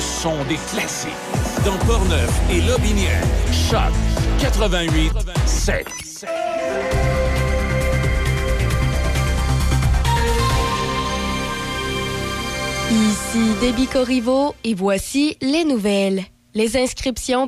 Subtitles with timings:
[0.00, 1.10] Le son des classiques.
[1.64, 3.22] Dans Portneuf et Lobinière.
[3.52, 3.92] Choc
[4.40, 5.12] 88
[5.46, 5.86] 7.
[12.90, 16.24] Ici Déby Corriveau et voici les nouvelles.
[16.54, 16.76] Les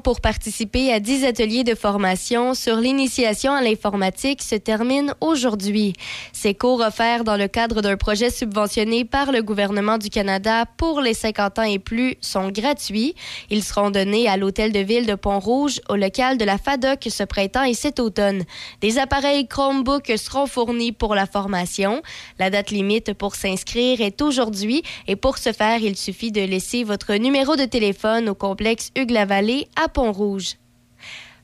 [0.03, 5.93] pour participer à 10 ateliers de formation sur l'initiation à l'informatique se terminent aujourd'hui.
[6.33, 11.03] Ces cours offerts dans le cadre d'un projet subventionné par le gouvernement du Canada pour
[11.03, 13.15] les 50 ans et plus sont gratuits.
[13.51, 17.25] Ils seront donnés à l'hôtel de ville de Pont-Rouge au local de la FADOC ce
[17.25, 18.45] printemps et cet automne.
[18.81, 22.01] Des appareils Chromebook seront fournis pour la formation.
[22.39, 26.85] La date limite pour s'inscrire est aujourd'hui et pour ce faire, il suffit de laisser
[26.85, 28.91] votre numéro de téléphone au complexe
[29.43, 30.57] Hugues-la-Vallée à Pont-Rouge.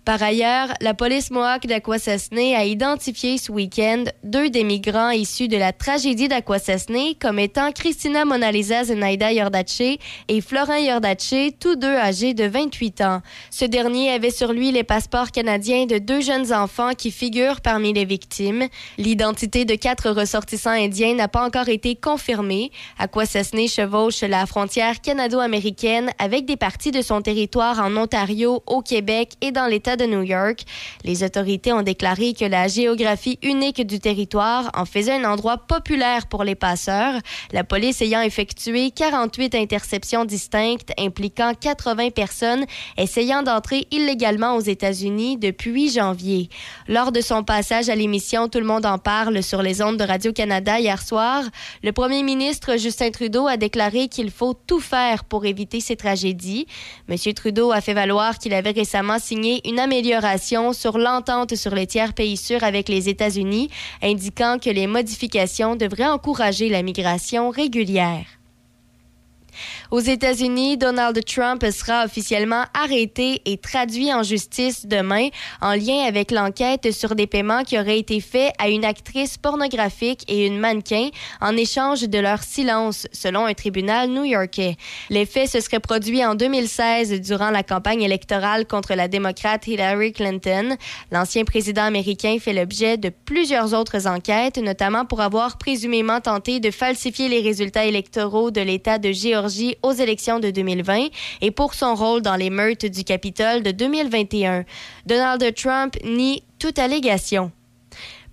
[0.08, 5.58] Par ailleurs, la police Mohawk d'Aquasasne a identifié ce week-end deux des migrants issus de
[5.58, 9.98] la tragédie d'Aquasasne comme étant Christina Monalisa Zenaida Yordache
[10.28, 13.20] et Florent Yordache, tous deux âgés de 28 ans.
[13.50, 17.92] Ce dernier avait sur lui les passeports canadiens de deux jeunes enfants qui figurent parmi
[17.92, 18.66] les victimes.
[18.96, 22.70] L'identité de quatre ressortissants indiens n'a pas encore été confirmée.
[22.98, 29.32] Akwesasne chevauche la frontière canado-américaine avec des parties de son territoire en Ontario, au Québec
[29.42, 30.60] et dans l'État de New York.
[31.04, 36.26] Les autorités ont déclaré que la géographie unique du territoire en faisait un endroit populaire
[36.28, 37.20] pour les passeurs,
[37.52, 42.64] la police ayant effectué 48 interceptions distinctes impliquant 80 personnes
[42.96, 46.48] essayant d'entrer illégalement aux États-Unis depuis janvier.
[46.86, 50.04] Lors de son passage à l'émission Tout le monde en parle sur les ondes de
[50.04, 51.42] Radio-Canada hier soir,
[51.82, 56.66] le premier ministre Justin Trudeau a déclaré qu'il faut tout faire pour éviter ces tragédies.
[57.08, 61.86] Monsieur Trudeau a fait valoir qu'il avait récemment signé une amélioration sur l'entente sur les
[61.86, 63.70] tiers pays sûrs avec les États-Unis,
[64.02, 68.26] indiquant que les modifications devraient encourager la migration régulière.
[69.90, 75.28] Aux États-Unis, Donald Trump sera officiellement arrêté et traduit en justice demain
[75.62, 80.24] en lien avec l'enquête sur des paiements qui auraient été faits à une actrice pornographique
[80.28, 81.08] et une mannequin
[81.40, 84.76] en échange de leur silence, selon un tribunal new-yorkais.
[85.08, 90.12] Les faits se seraient produits en 2016 durant la campagne électorale contre la démocrate Hillary
[90.12, 90.76] Clinton.
[91.12, 96.70] L'ancien président américain fait l'objet de plusieurs autres enquêtes, notamment pour avoir présumément tenté de
[96.70, 101.08] falsifier les résultats électoraux de l'État de Géorgie aux élections de 2020
[101.40, 104.64] et pour son rôle dans les meurtres du Capitole de 2021.
[105.06, 107.52] Donald Trump nie toute allégation.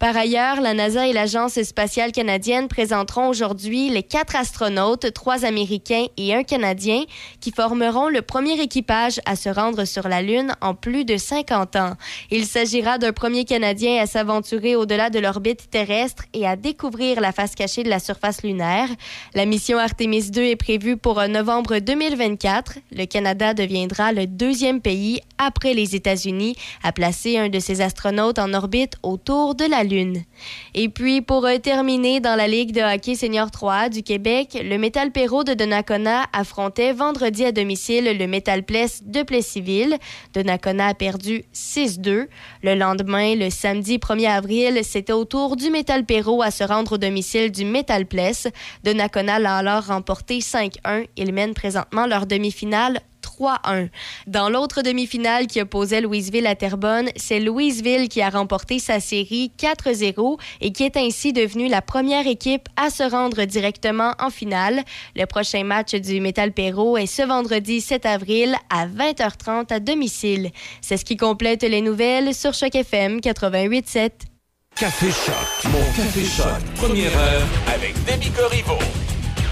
[0.06, 6.06] Par ailleurs, la NASA et l'Agence spatiale canadienne présenteront aujourd'hui les quatre astronautes, trois Américains
[6.16, 7.06] et un Canadien,
[7.42, 11.75] qui formeront le premier équipage à se rendre sur la Lune en plus de 50
[11.78, 11.94] ans.
[12.30, 17.31] Il s'agira d'un premier Canadien à s'aventurer au-delà de l'orbite terrestre et à découvrir la
[17.31, 18.90] face cachée de la surface lunaire.
[19.34, 22.78] La mission Artemis 2 est prévue pour novembre 2024.
[22.92, 28.38] Le Canada deviendra le deuxième pays après les États-Unis à placer un de ses astronautes
[28.38, 29.94] en orbite autour de la Lune.
[30.74, 34.77] Et puis, pour euh, terminer, dans la Ligue de hockey senior 3 du Québec, le
[34.77, 39.97] Métal Perrault de Donnacona affrontait vendredi à domicile le Métal Pless de Plessisville.
[40.33, 42.27] Donnacona a perdu 6-2.
[42.63, 46.94] Le lendemain, le samedi 1er avril, c'était au tour du Métal Perrault à se rendre
[46.94, 48.47] au domicile du Métal Pless.
[48.83, 51.07] Donnacona l'a alors remporté 5-1.
[51.15, 53.01] Ils mènent présentement leur demi-finale
[53.40, 53.90] 3-1.
[54.28, 59.52] Dans l'autre demi-finale qui opposait Louisville à Terrebonne, c'est Louisville qui a remporté sa série
[59.58, 64.84] 4-0 et qui est ainsi devenue la première équipe à se rendre directement en finale.
[65.16, 70.52] Le prochain match du Metal Perro est ce vendredi 7 avril à 20h30 à domicile.
[70.81, 74.12] C'est ce qui complète les nouvelles sur Choc FM 88.7.
[74.76, 78.78] Café Choc, mon Café Choc, première heure avec Demi Corriveau.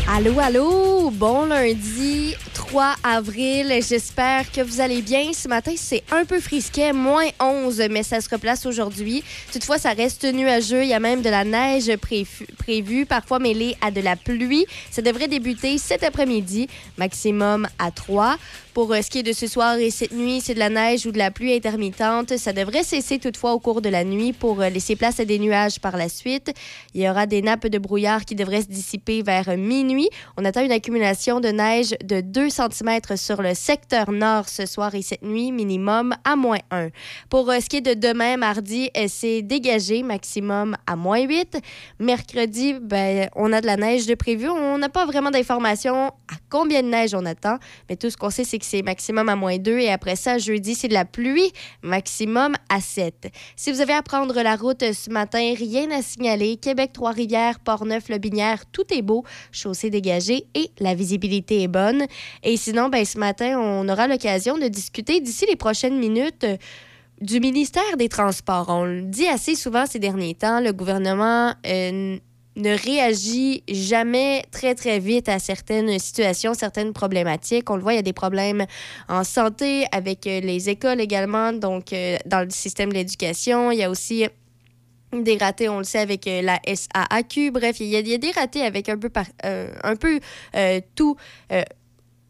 [0.05, 2.35] Allô, allô, bon lundi
[2.73, 3.71] 3 avril.
[3.87, 5.31] J'espère que vous allez bien.
[5.31, 9.23] Ce matin, c'est un peu frisquet, moins 11, mais ça se replace aujourd'hui.
[9.51, 10.81] Toutefois, ça reste nuageux.
[10.81, 11.95] Il y a même de la neige
[12.57, 14.65] prévue, parfois mêlée à de la pluie.
[14.89, 16.67] Ça devrait débuter cet après-midi,
[16.97, 18.37] maximum à 3.
[18.73, 21.05] Pour euh, ce qui est de ce soir et cette nuit, c'est de la neige
[21.05, 22.35] ou de la pluie intermittente.
[22.37, 25.37] Ça devrait cesser toutefois au cours de la nuit pour euh, laisser place à des
[25.37, 26.51] nuages par la suite.
[26.95, 30.09] Il y aura des nappes de brouillard qui devraient se dissiper vers minuit.
[30.37, 34.95] On attend une accumulation de neige de 2 cm sur le secteur nord ce soir
[34.95, 36.89] et cette nuit, minimum à moins 1.
[37.29, 41.59] Pour euh, ce qui est de demain, mardi, c'est dégagé, maximum à moins 8.
[41.99, 44.49] Mercredi, ben, on a de la neige de prévu.
[44.49, 47.57] On n'a pas vraiment d'informations à combien de neige on attend,
[47.89, 49.79] mais tout ce qu'on sait, c'est c'est maximum à moins 2.
[49.79, 51.51] Et après ça, jeudi, c'est de la pluie,
[51.81, 53.31] maximum à 7.
[53.55, 56.57] Si vous avez à prendre la route ce matin, rien à signaler.
[56.57, 62.05] Québec, Trois-Rivières, Port-Neuf, Le Binière, tout est beau, chaussée dégagée et la visibilité est bonne.
[62.43, 66.45] Et sinon, ben, ce matin, on aura l'occasion de discuter d'ici les prochaines minutes
[67.21, 68.65] du ministère des Transports.
[68.69, 72.17] On le dit assez souvent ces derniers temps, le gouvernement euh,
[72.55, 77.69] ne réagit jamais très, très vite à certaines situations, certaines problématiques.
[77.69, 78.65] On le voit, il y a des problèmes
[79.09, 83.71] en santé avec euh, les écoles également, donc euh, dans le système de l'éducation.
[83.71, 84.27] Il y a aussi
[85.13, 87.51] des ratés, on le sait, avec euh, la SAAQ.
[87.51, 89.09] Bref, il y a, des ratés avec un peu,
[89.43, 90.19] un peu
[90.95, 91.15] tout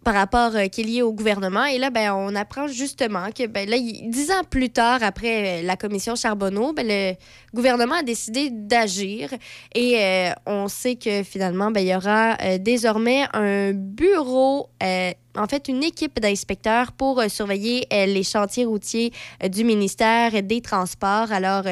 [0.04, 1.66] par rapport euh, qui est lié au gouvernement.
[1.66, 5.66] Et là, ben, on apprend justement que ben, là, dix ans plus tard, après euh,
[5.66, 7.16] la commission Charbonneau, ben, le
[7.54, 9.30] gouvernement a décidé d'agir.
[9.74, 15.68] Et euh, on sait que finalement, ben, il y aura désormais un bureau, en fait,
[15.68, 19.12] une équipe d'inspecteurs pour surveiller les chantiers routiers
[19.50, 21.32] du ministère des Transports.
[21.32, 21.64] Alors,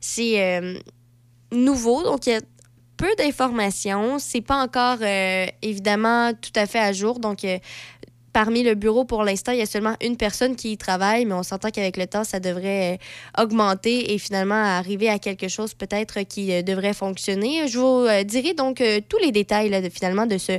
[0.00, 0.60] c'est
[1.52, 2.02] nouveau.
[2.02, 2.28] Donc,
[3.00, 4.18] peu d'informations.
[4.18, 7.18] C'est pas encore euh, évidemment tout à fait à jour.
[7.18, 7.58] Donc, euh,
[8.32, 11.34] Parmi le bureau, pour l'instant, il y a seulement une personne qui y travaille, mais
[11.34, 15.74] on s'entend qu'avec le temps, ça devrait euh, augmenter et finalement arriver à quelque chose
[15.74, 17.66] peut-être qui euh, devrait fonctionner.
[17.66, 20.52] Je vous euh, dirai donc tous les détails finalement de, ce,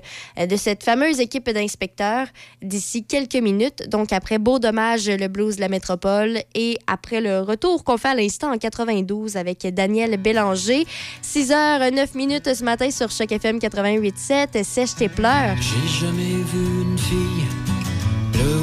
[0.46, 2.28] de cette fameuse équipe d'inspecteurs
[2.62, 3.88] d'ici quelques minutes.
[3.90, 8.10] Donc après Beau Dommage, le blues de la métropole et après le retour qu'on fait
[8.10, 10.86] à l'instant en 92 avec Daniel Bélanger.
[11.22, 14.64] 6 h 9 minutes ce matin sur Choc FM 88.7.
[14.64, 15.56] Sèche tes pleurs.
[15.58, 17.41] J'ai jamais vu une fille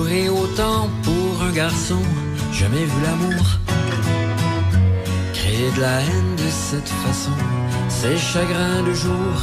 [0.08, 2.00] Pleurer autant pour un garçon,
[2.52, 3.44] jamais vu l'amour.
[5.34, 7.36] Créer de la haine de cette façon,
[7.88, 9.34] ces chagrins de jour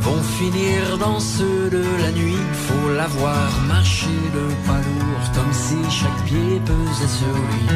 [0.00, 2.44] vont finir dans ceux de la nuit.
[2.52, 7.66] Faut la voir marcher le pas lourd, comme si chaque pied pesait sur lui.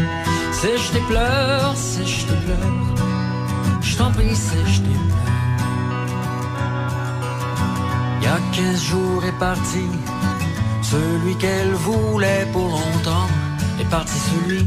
[0.52, 2.94] Sèche tes pleurs, sèche tes pleurs,
[3.80, 5.28] je t'en prie, sèche tes pleurs.
[8.20, 9.86] Il y a quinze jours est parti
[10.90, 13.28] celui qu'elle voulait pour longtemps
[13.80, 14.66] est parti celui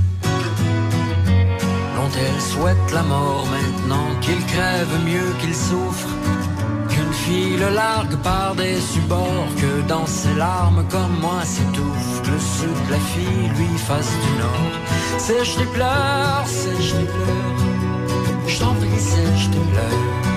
[1.96, 6.10] dont elle souhaite la mort maintenant, qu'il crève mieux qu'il souffre,
[6.90, 12.32] qu'une fille le largue par des subords, que dans ses larmes comme moi s'étouffe, que
[12.32, 14.74] le sud de la fille lui fasse du nord.
[15.18, 20.31] Sèche tes pleurs, sèche tes pleurs, je t'en prie, sèche tes pleurs.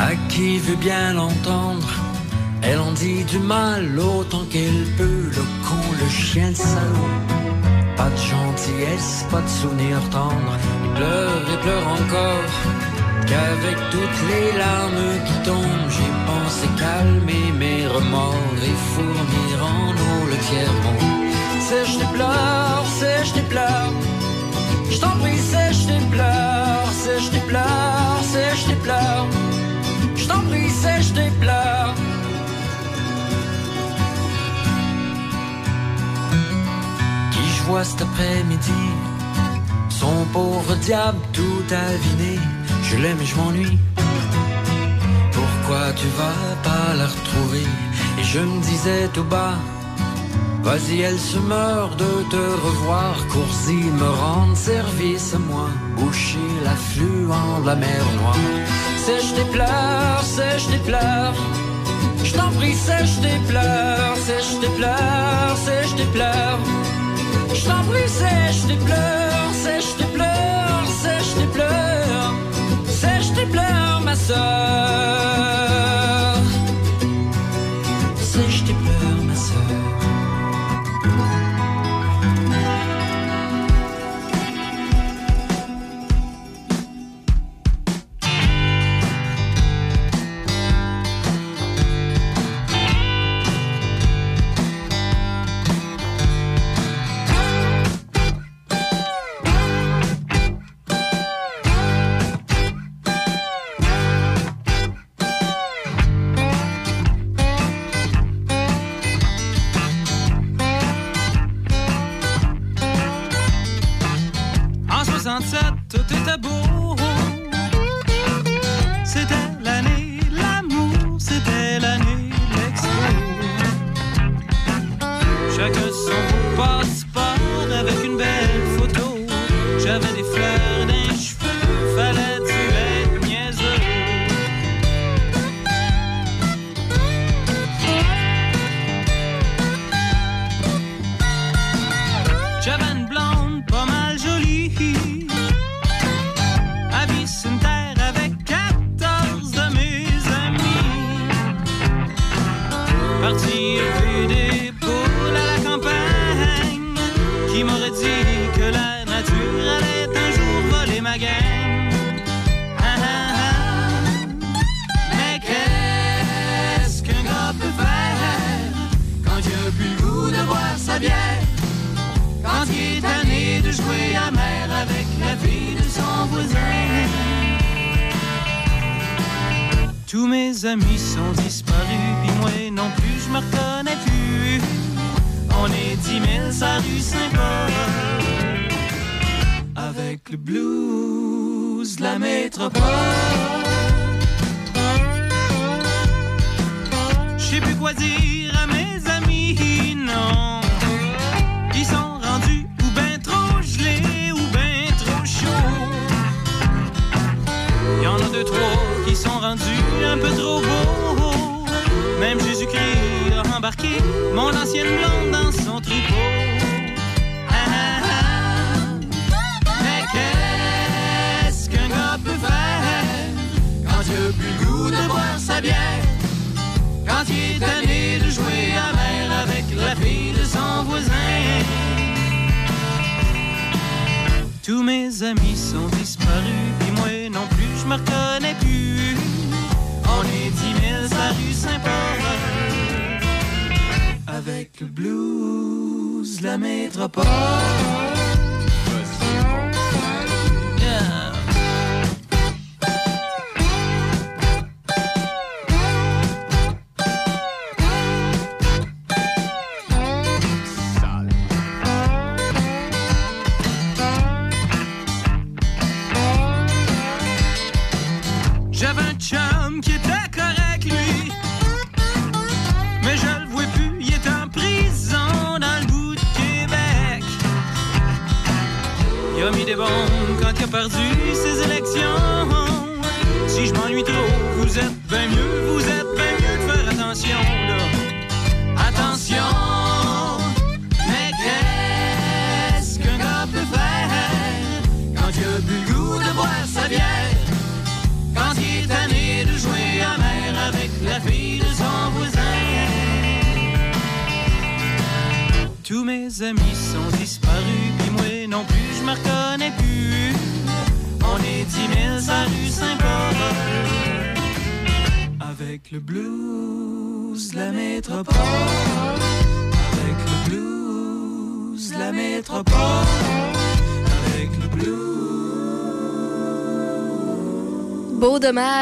[0.00, 1.90] À qui veut bien l'entendre,
[2.62, 7.16] elle en dit du mal autant qu'elle peut, le con, le chien, le salaud.
[7.98, 12.52] Pas de gentillesse, pas de souvenirs tendres, il pleure et pleure encore.
[13.28, 20.20] Qu'avec toutes les larmes qui tombent, j'ai pensé calmer mes remords et fournir en eau
[20.32, 21.30] le tiers-monde.
[21.60, 23.92] Sèche tes pleurs, sèche tes pleurs,
[24.90, 29.26] je t'en prie, sèche tes pleurs, sèche tes pleurs, sèche tes pleurs
[30.82, 31.94] sèche tes pleurs.
[37.32, 38.82] Qui je vois cet après-midi,
[39.88, 42.32] son pauvre diable tout aviné.
[42.88, 43.78] Je l'aime et je m'ennuie.
[45.36, 47.66] Pourquoi tu vas pas la retrouver?
[48.18, 49.56] Et je me disais tout bas.
[50.62, 53.14] Vas-y, elle se meurt de te revoir.
[53.28, 55.68] Cours-y, me rendre service à moi.
[55.96, 58.36] Boucher l'affluent de la mer Noire.
[59.04, 61.34] Sèche tes pleurs, sèche tes pleurs.
[62.22, 66.58] Je t'en prie, sèche tes pleurs, sèche tes pleurs, sèche tes pleurs.
[67.54, 72.34] Je t'en prie, sèche tes pleurs, sèche tes pleurs, sèche tes pleurs.
[72.86, 75.29] Sèche tes pleurs, ma soeur.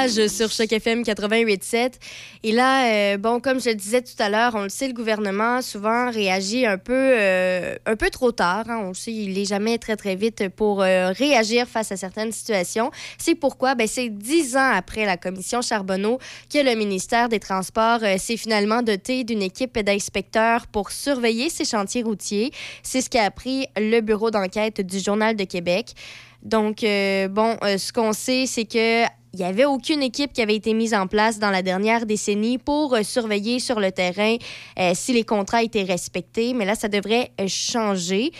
[0.06, 1.94] Sur Choc FM 88.7.
[2.44, 4.94] Et là, euh, bon, comme je le disais tout à l'heure, on le sait, le
[4.94, 8.64] gouvernement souvent réagit un peu, euh, un peu trop tard.
[8.68, 8.80] Hein.
[8.84, 12.30] On le sait, il n'est jamais très, très vite pour euh, réagir face à certaines
[12.30, 12.92] situations.
[13.18, 16.18] C'est pourquoi ben, c'est dix ans après la commission Charbonneau
[16.52, 22.04] que le ministère des Transports s'est finalement doté d'une équipe d'inspecteurs pour surveiller ces chantiers
[22.04, 22.52] routiers.
[22.84, 25.94] C'est ce qu'a appris le bureau d'enquête du Journal de Québec.
[26.44, 30.74] Donc, bon, ce qu'on sait, c'est que il n'y avait aucune équipe qui avait été
[30.74, 34.36] mise en place dans la dernière décennie pour euh, surveiller sur le terrain
[34.78, 38.32] euh, si les contrats étaient respectés, mais là, ça devrait euh, changer.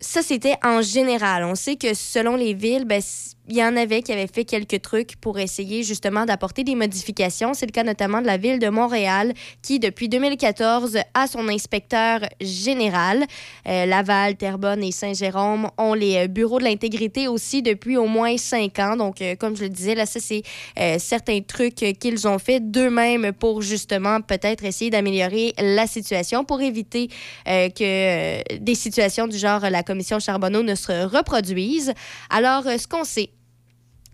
[0.00, 1.44] Ça, c'était en général.
[1.44, 3.02] On sait que selon les villes, ben,
[3.48, 7.52] il y en avait qui avaient fait quelques trucs pour essayer justement d'apporter des modifications.
[7.52, 12.20] C'est le cas notamment de la ville de Montréal qui, depuis 2014, a son inspecteur
[12.40, 13.24] général.
[13.66, 18.36] Euh, Laval, Terrebonne et Saint-Jérôme ont les euh, bureaux de l'intégrité aussi depuis au moins
[18.36, 18.96] cinq ans.
[18.96, 20.42] Donc, euh, comme je le disais, là, ça, c'est
[20.98, 27.08] certains trucs qu'ils ont fait d'eux-mêmes pour justement peut-être essayer d'améliorer la situation pour éviter
[27.46, 31.92] que des situations du genre la commission Charbonneau ne se reproduisent.
[32.30, 33.30] Alors, ce qu'on sait,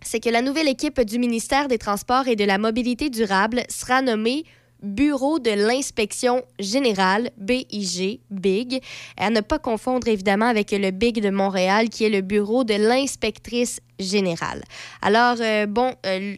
[0.06, 4.02] c'est que la nouvelle équipe du ministère des Transports et de la Mobilité durable sera
[4.02, 4.44] nommée
[4.82, 8.82] Bureau de l'inspection générale, BIG, BIG.
[9.16, 12.74] À ne pas confondre évidemment avec le BIG de Montréal, qui est le bureau de
[12.74, 14.62] l'inspectrice générale.
[15.02, 16.36] Alors, euh, bon, euh,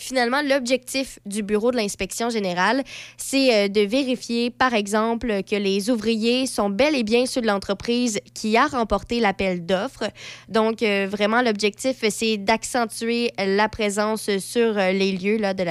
[0.00, 2.82] finalement, l'objectif du bureau de l'inspection générale,
[3.16, 7.46] c'est euh, de vérifier, par exemple, que les ouvriers sont bel et bien ceux de
[7.46, 10.10] l'entreprise qui a remporté l'appel d'offres.
[10.48, 15.64] Donc, euh, vraiment, l'objectif, c'est d'accentuer la présence sur euh, les lieux là, de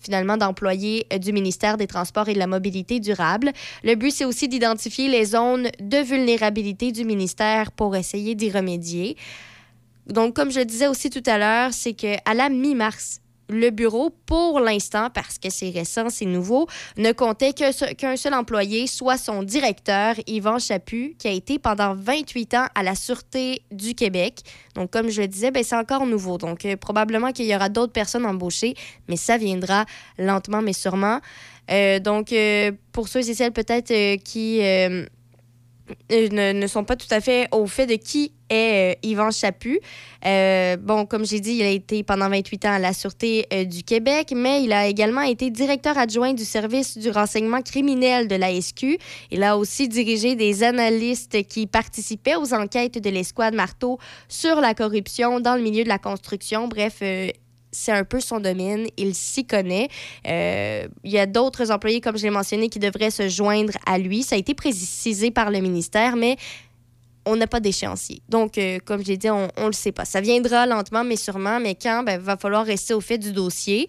[0.00, 3.50] finalement d'employés du ministère des Transports et de la Mobilité durable.
[3.82, 9.16] Le but, c'est aussi d'identifier les zones de vulnérabilité du ministère pour essayer d'y remédier.
[10.06, 14.10] Donc, comme je le disais aussi tout à l'heure, c'est qu'à la mi-mars le bureau,
[14.26, 19.42] pour l'instant, parce que c'est récent, c'est nouveau, ne comptait qu'un seul employé, soit son
[19.42, 24.40] directeur, Yvan Chaput, qui a été pendant 28 ans à la Sûreté du Québec.
[24.74, 26.38] Donc, comme je le disais, ben, c'est encore nouveau.
[26.38, 28.74] Donc, euh, probablement qu'il y aura d'autres personnes embauchées,
[29.08, 29.84] mais ça viendra
[30.18, 31.20] lentement, mais sûrement.
[31.70, 34.60] Euh, donc, euh, pour ceux et celles peut-être qui
[36.10, 39.80] ne, ne, sont pas tout à fait au fait de qui est euh, Yvan Chaput.
[40.24, 43.64] Euh, bon, comme j'ai dit, il a été pendant 28 ans à la Sûreté euh,
[43.64, 48.36] du Québec, mais il a également été directeur adjoint du service du renseignement criminel de
[48.36, 48.98] la SQ.
[49.30, 53.98] Il a aussi dirigé des analystes qui participaient aux enquêtes de l'escouade Marteau
[54.28, 56.68] sur la corruption dans le milieu de la construction.
[56.68, 57.02] Bref,
[57.78, 59.88] c'est un peu son domaine, il s'y connaît.
[60.26, 63.98] Euh, il y a d'autres employés, comme je l'ai mentionné, qui devraient se joindre à
[63.98, 64.22] lui.
[64.24, 66.36] Ça a été précisé par le ministère, mais
[67.24, 68.20] on n'a pas d'échéancier.
[68.28, 70.04] Donc, euh, comme j'ai dit, on ne le sait pas.
[70.04, 73.32] Ça viendra lentement, mais sûrement, mais quand, il ben, va falloir rester au fait du
[73.32, 73.88] dossier.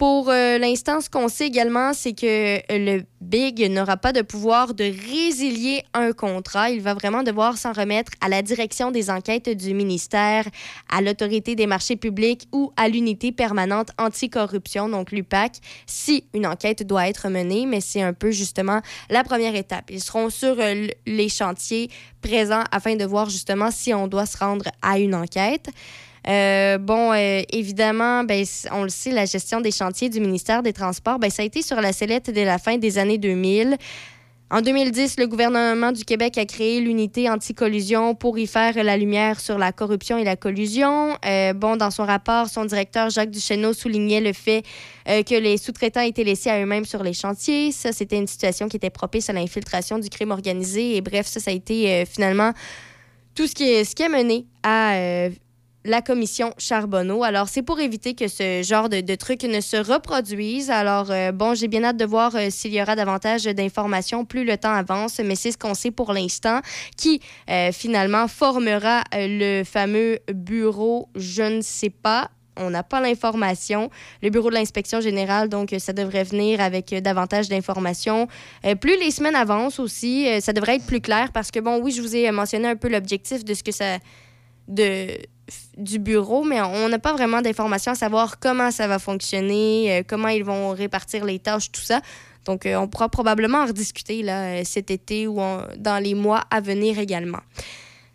[0.00, 4.22] Pour euh, l'instant, ce qu'on sait également, c'est que euh, le Big n'aura pas de
[4.22, 6.70] pouvoir de résilier un contrat.
[6.70, 10.46] Il va vraiment devoir s'en remettre à la direction des enquêtes du ministère,
[10.88, 16.82] à l'autorité des marchés publics ou à l'unité permanente anticorruption, donc l'UPAC, si une enquête
[16.86, 17.66] doit être menée.
[17.66, 19.90] Mais c'est un peu justement la première étape.
[19.90, 21.90] Ils seront sur euh, les chantiers
[22.22, 25.68] présents afin de voir justement si on doit se rendre à une enquête.
[26.28, 30.72] Euh, bon, euh, évidemment, ben, on le sait, la gestion des chantiers du ministère des
[30.72, 33.76] Transports, ben, ça a été sur la sellette dès la fin des années 2000.
[34.52, 39.38] En 2010, le gouvernement du Québec a créé l'unité anti-collusion pour y faire la lumière
[39.38, 41.16] sur la corruption et la collusion.
[41.24, 44.64] Euh, bon, dans son rapport, son directeur Jacques Duchesneau soulignait le fait
[45.06, 47.70] que les sous-traitants étaient laissés à eux-mêmes sur les chantiers.
[47.72, 50.96] Ça, c'était une situation qui était propice à l'infiltration du crime organisé.
[50.96, 52.52] Et bref, ça, ça a été finalement
[53.34, 55.30] tout ce qui, ce qui a mené à
[55.84, 57.22] la commission Charbonneau.
[57.24, 60.70] Alors, c'est pour éviter que ce genre de, de trucs ne se reproduise.
[60.70, 64.44] Alors, euh, bon, j'ai bien hâte de voir euh, s'il y aura davantage d'informations plus
[64.44, 66.60] le temps avance, mais c'est ce qu'on sait pour l'instant,
[66.96, 73.88] qui euh, finalement formera le fameux bureau, je ne sais pas, on n'a pas l'information.
[74.22, 78.28] Le bureau de l'inspection générale, donc, ça devrait venir avec davantage d'informations.
[78.80, 82.02] plus les semaines avancent aussi, ça devrait être plus clair parce que, bon, oui, je
[82.02, 83.98] vous ai mentionné un peu l'objectif de ce que ça.
[84.68, 85.06] de
[85.76, 90.02] du bureau, mais on n'a pas vraiment d'informations à savoir comment ça va fonctionner, euh,
[90.06, 92.00] comment ils vont répartir les tâches, tout ça.
[92.44, 95.40] Donc, euh, on pourra probablement en rediscuter euh, cet été ou
[95.76, 97.40] dans les mois à venir également.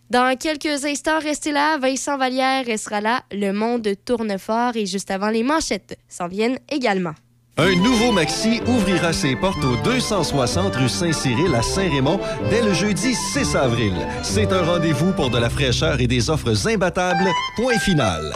[0.10, 1.78] Dans quelques instants, restez là.
[1.78, 3.24] Vincent Vallière sera là.
[3.32, 7.16] Le monde tourne fort et juste avant les manchettes s'en viennent également.
[7.58, 13.16] Un nouveau Maxi ouvrira ses portes au 260 rue Saint-Cyril à Saint-Raymond dès le jeudi
[13.16, 13.94] 6 avril.
[14.24, 17.30] C'est un rendez-vous pour de la fraîcheur et des offres imbattables.
[17.56, 18.34] Point final.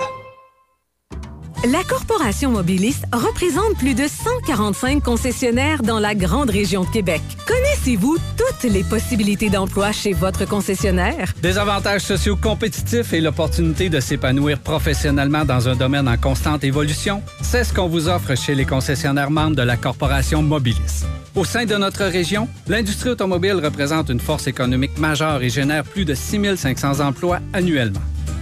[1.65, 7.21] La Corporation Mobiliste représente plus de 145 concessionnaires dans la grande région de Québec.
[7.45, 11.33] Connaissez-vous toutes les possibilités d'emploi chez votre concessionnaire?
[11.41, 17.21] Des avantages sociaux compétitifs et l'opportunité de s'épanouir professionnellement dans un domaine en constante évolution,
[17.41, 21.07] c'est ce qu'on vous offre chez les concessionnaires membres de la Corporation Mobiliste.
[21.35, 26.05] Au sein de notre région, l'industrie automobile représente une force économique majeure et génère plus
[26.05, 27.99] de 6500 emplois annuellement.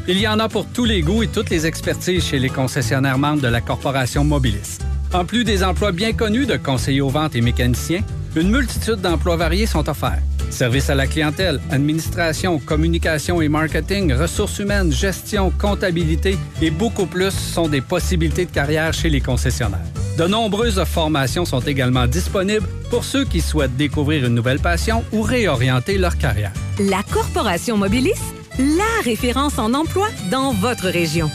[0.10, 3.18] Il y en a pour tous les goûts et toutes les expertises chez les concessionnaires
[3.18, 4.78] membres de la Corporation Mobilis.
[5.14, 8.04] En plus des emplois bien connus de conseillers aux ventes et mécaniciens,
[8.38, 10.22] une multitude d'emplois variés sont offerts.
[10.50, 17.32] Service à la clientèle, administration, communication et marketing, ressources humaines, gestion, comptabilité et beaucoup plus
[17.32, 19.86] sont des possibilités de carrière chez les concessionnaires.
[20.18, 25.22] De nombreuses formations sont également disponibles pour ceux qui souhaitent découvrir une nouvelle passion ou
[25.22, 26.54] réorienter leur carrière.
[26.80, 28.14] La Corporation Mobilis,
[28.60, 31.30] la référence en emploi dans votre région.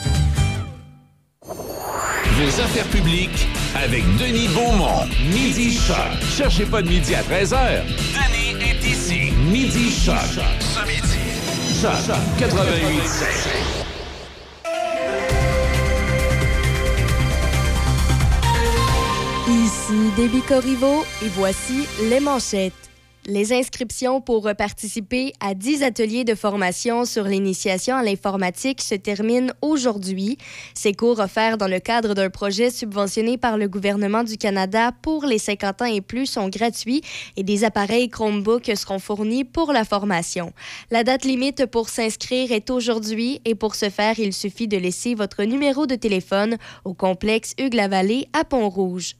[1.45, 5.07] Vos affaires publiques avec Denis Beaumont.
[5.33, 5.97] Midi Choc.
[6.37, 7.83] Cherchez pas de midi à 13h.
[7.85, 9.31] Denis est ici.
[9.51, 10.17] Midi Choc.
[10.61, 11.19] Ce midi.
[11.81, 13.63] Choc 88
[19.49, 22.92] Ici Déby Corriveau et voici les manchettes.
[23.27, 29.53] Les inscriptions pour participer à 10 ateliers de formation sur l'initiation à l'informatique se terminent
[29.63, 30.39] aujourd'hui.
[30.75, 35.25] Ces cours offerts dans le cadre d'un projet subventionné par le gouvernement du Canada pour
[35.25, 37.03] les 50 ans et plus sont gratuits
[37.37, 40.53] et des appareils Chromebook seront fournis pour la formation.
[40.91, 45.15] La date limite pour s'inscrire est aujourd'hui et pour ce faire, il suffit de laisser
[45.15, 49.15] votre numéro de téléphone au complexe Hugues-la-Vallée à Pont-Rouge.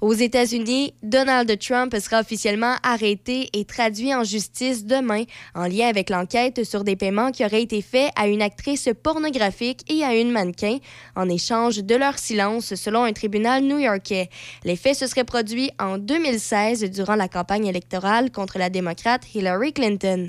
[0.00, 5.24] Aux États-Unis, Donald Trump sera officiellement arrêté et traduit en justice demain
[5.54, 9.84] en lien avec l'enquête sur des paiements qui auraient été faits à une actrice pornographique
[9.90, 10.78] et à une mannequin
[11.14, 14.30] en échange de leur silence selon un tribunal new-yorkais.
[14.64, 19.72] Les faits se seraient produits en 2016 durant la campagne électorale contre la démocrate Hillary
[19.72, 20.28] Clinton.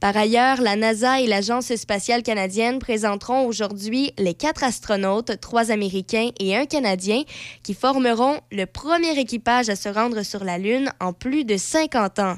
[0.00, 6.30] Par ailleurs, la NASA et l'Agence spatiale canadienne présenteront aujourd'hui les quatre astronautes, trois Américains
[6.38, 7.22] et un Canadien,
[7.62, 12.18] qui formeront le premier équipage à se rendre sur la Lune en plus de 50
[12.18, 12.36] ans.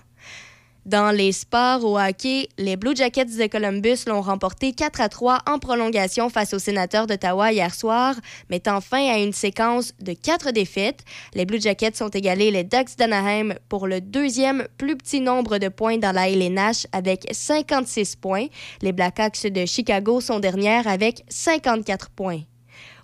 [0.89, 5.41] Dans les sports au hockey, les Blue Jackets de Columbus l'ont remporté 4 à 3
[5.47, 8.15] en prolongation face aux sénateurs d'Ottawa hier soir,
[8.49, 11.05] mettant fin à une séquence de quatre défaites.
[11.35, 15.69] Les Blue Jackets sont égalés les Ducks d'Anaheim pour le deuxième plus petit nombre de
[15.69, 18.47] points dans la LNH avec 56 points.
[18.81, 22.41] Les Blackhawks de Chicago sont dernières avec 54 points.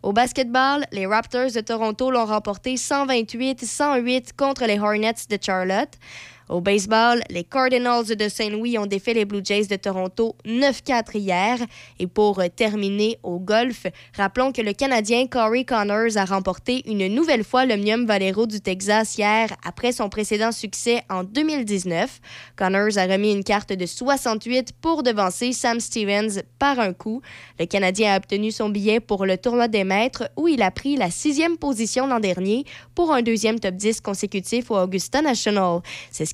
[0.03, 5.99] Au basketball, les Raptors de Toronto l'ont remporté 128-108 contre les Hornets de Charlotte.
[6.48, 11.59] Au baseball, les Cardinals de Saint-Louis ont défait les Blue Jays de Toronto 9-4 hier.
[11.98, 17.44] Et pour terminer au golf, rappelons que le Canadien Corey Connors a remporté une nouvelle
[17.44, 22.20] fois l'Omnium Valero du Texas hier après son précédent succès en 2019.
[22.57, 27.22] Connors a remis une carte de 68 pour devancer Sam Stevens par un coup.
[27.59, 30.96] Le Canadien a obtenu son billet pour le tournoi des maîtres où il a pris
[30.96, 35.80] la sixième position l'an dernier pour un deuxième top 10 consécutif au Augusta National.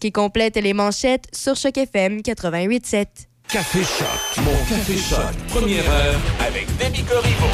[0.00, 3.06] Qui complète les manchettes sur Choc FM 88.7.
[3.48, 4.44] Café Choc.
[4.44, 5.34] Mon Café Choc.
[5.48, 7.46] Première heure avec Demi Corriveau.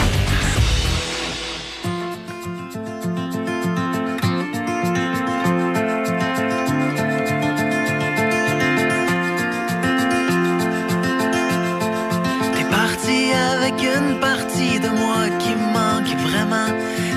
[12.54, 16.68] T'es parti avec une partie de moi qui me manque vraiment.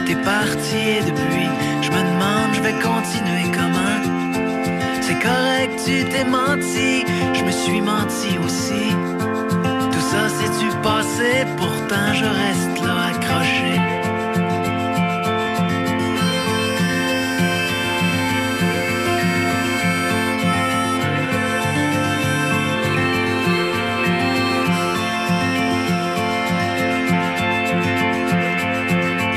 [0.08, 1.50] T'es parti et depuis,
[1.82, 3.59] je me demande, je vais continuer comment.
[5.22, 7.04] Correct, tu t'es menti,
[7.34, 8.96] je me suis menti aussi.
[9.92, 13.76] Tout ça c'est du passé, pourtant je reste là accroché.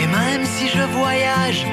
[0.02, 1.66] Et même si je voyage,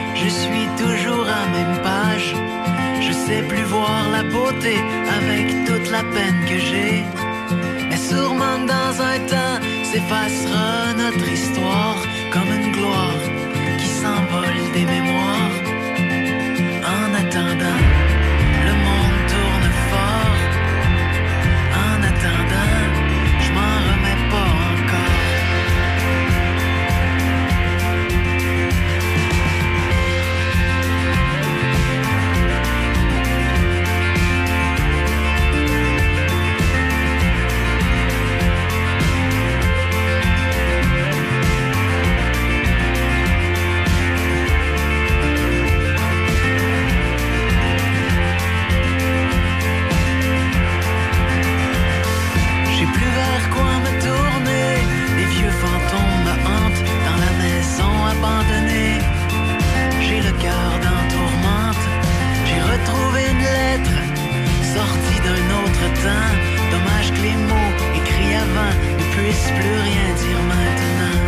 [3.29, 4.75] sais plus voir la beauté
[5.19, 6.95] avec toute la peine que j'ai.
[7.89, 9.57] Mais sûrement dans un temps
[9.89, 10.69] s'effacera
[11.03, 11.99] notre histoire
[12.33, 13.23] comme une gloire
[13.79, 15.55] qui s'envole des mémoires.
[16.95, 17.83] En attendant,
[66.01, 71.19] Dommage que les mots écrits avant ne puissent plus rien dire maintenant.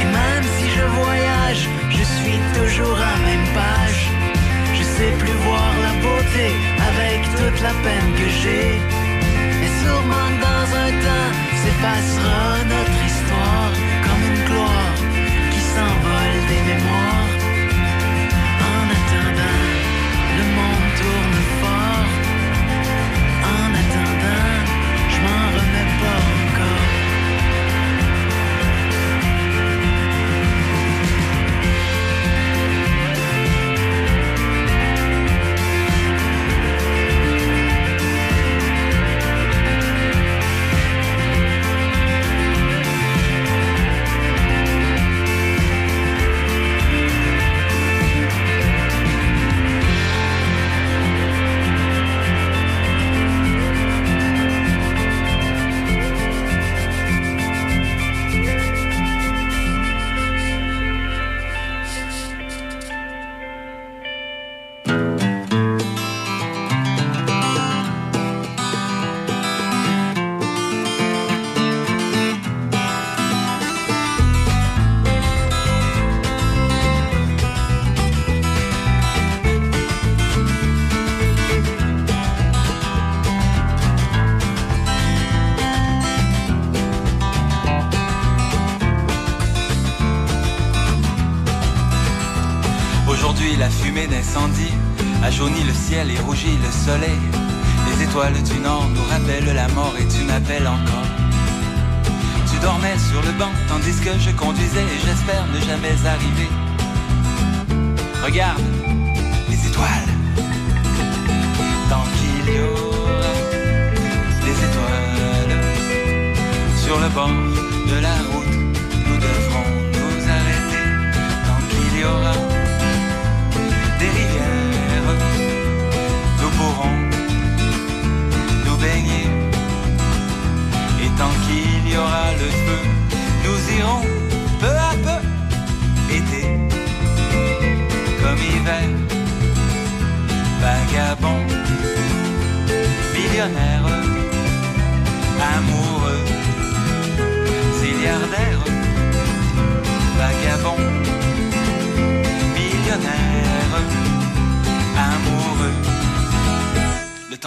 [0.00, 4.02] Et même si je voyage, je suis toujours à même page.
[4.72, 6.48] Je sais plus voir la beauté
[6.90, 8.80] avec toute la peine que j'ai.
[9.64, 13.05] Et sûrement dans un temps s'effacera notre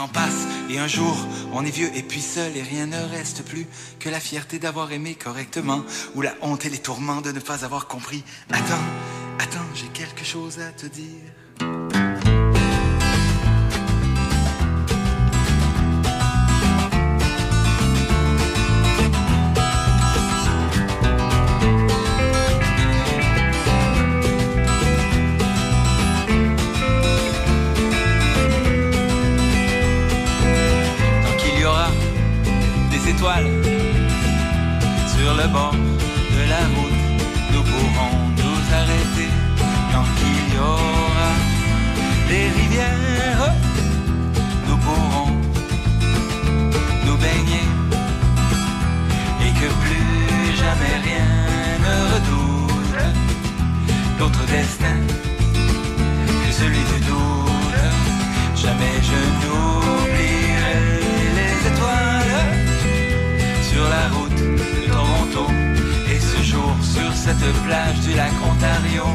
[0.08, 1.18] passe et un jour
[1.54, 3.68] on est vieux et puis seul et rien ne reste plus
[4.00, 5.82] que la fierté d'avoir aimé correctement
[6.16, 8.24] ou la honte et les tourments de ne pas avoir compris.
[8.52, 8.86] Attends,
[9.40, 11.99] attends, j'ai quelque chose à te dire.
[54.70, 55.00] Destin
[56.42, 57.86] que celui du doute.
[58.56, 60.80] Jamais je n'oublierai
[61.38, 62.36] les étoiles
[63.70, 65.46] sur la route de Toronto
[66.12, 69.06] et ce jour sur cette plage du lac Ontario.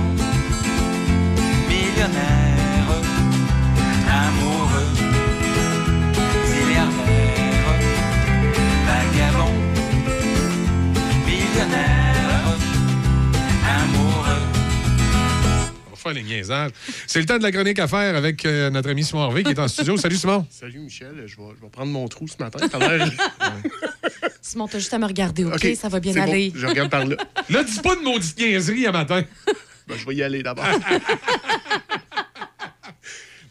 [16.05, 16.71] Faire les niaisages.
[17.07, 19.51] C'est le temps de la chronique à faire avec euh, notre ami Simon Harvey qui
[19.51, 19.97] est en studio.
[19.97, 20.47] Salut Simon.
[20.51, 22.59] Salut Michel, je vais, je vais prendre mon trou ce matin.
[24.43, 25.67] Simon, t'as juste à me regarder, OK?
[25.77, 26.53] Ça va bien bon, aller.
[26.55, 27.17] je regarde par là.
[27.51, 29.23] Là, dis pas de maudite niaiserie à matin.
[29.87, 30.65] Ben, je vais y aller d'abord.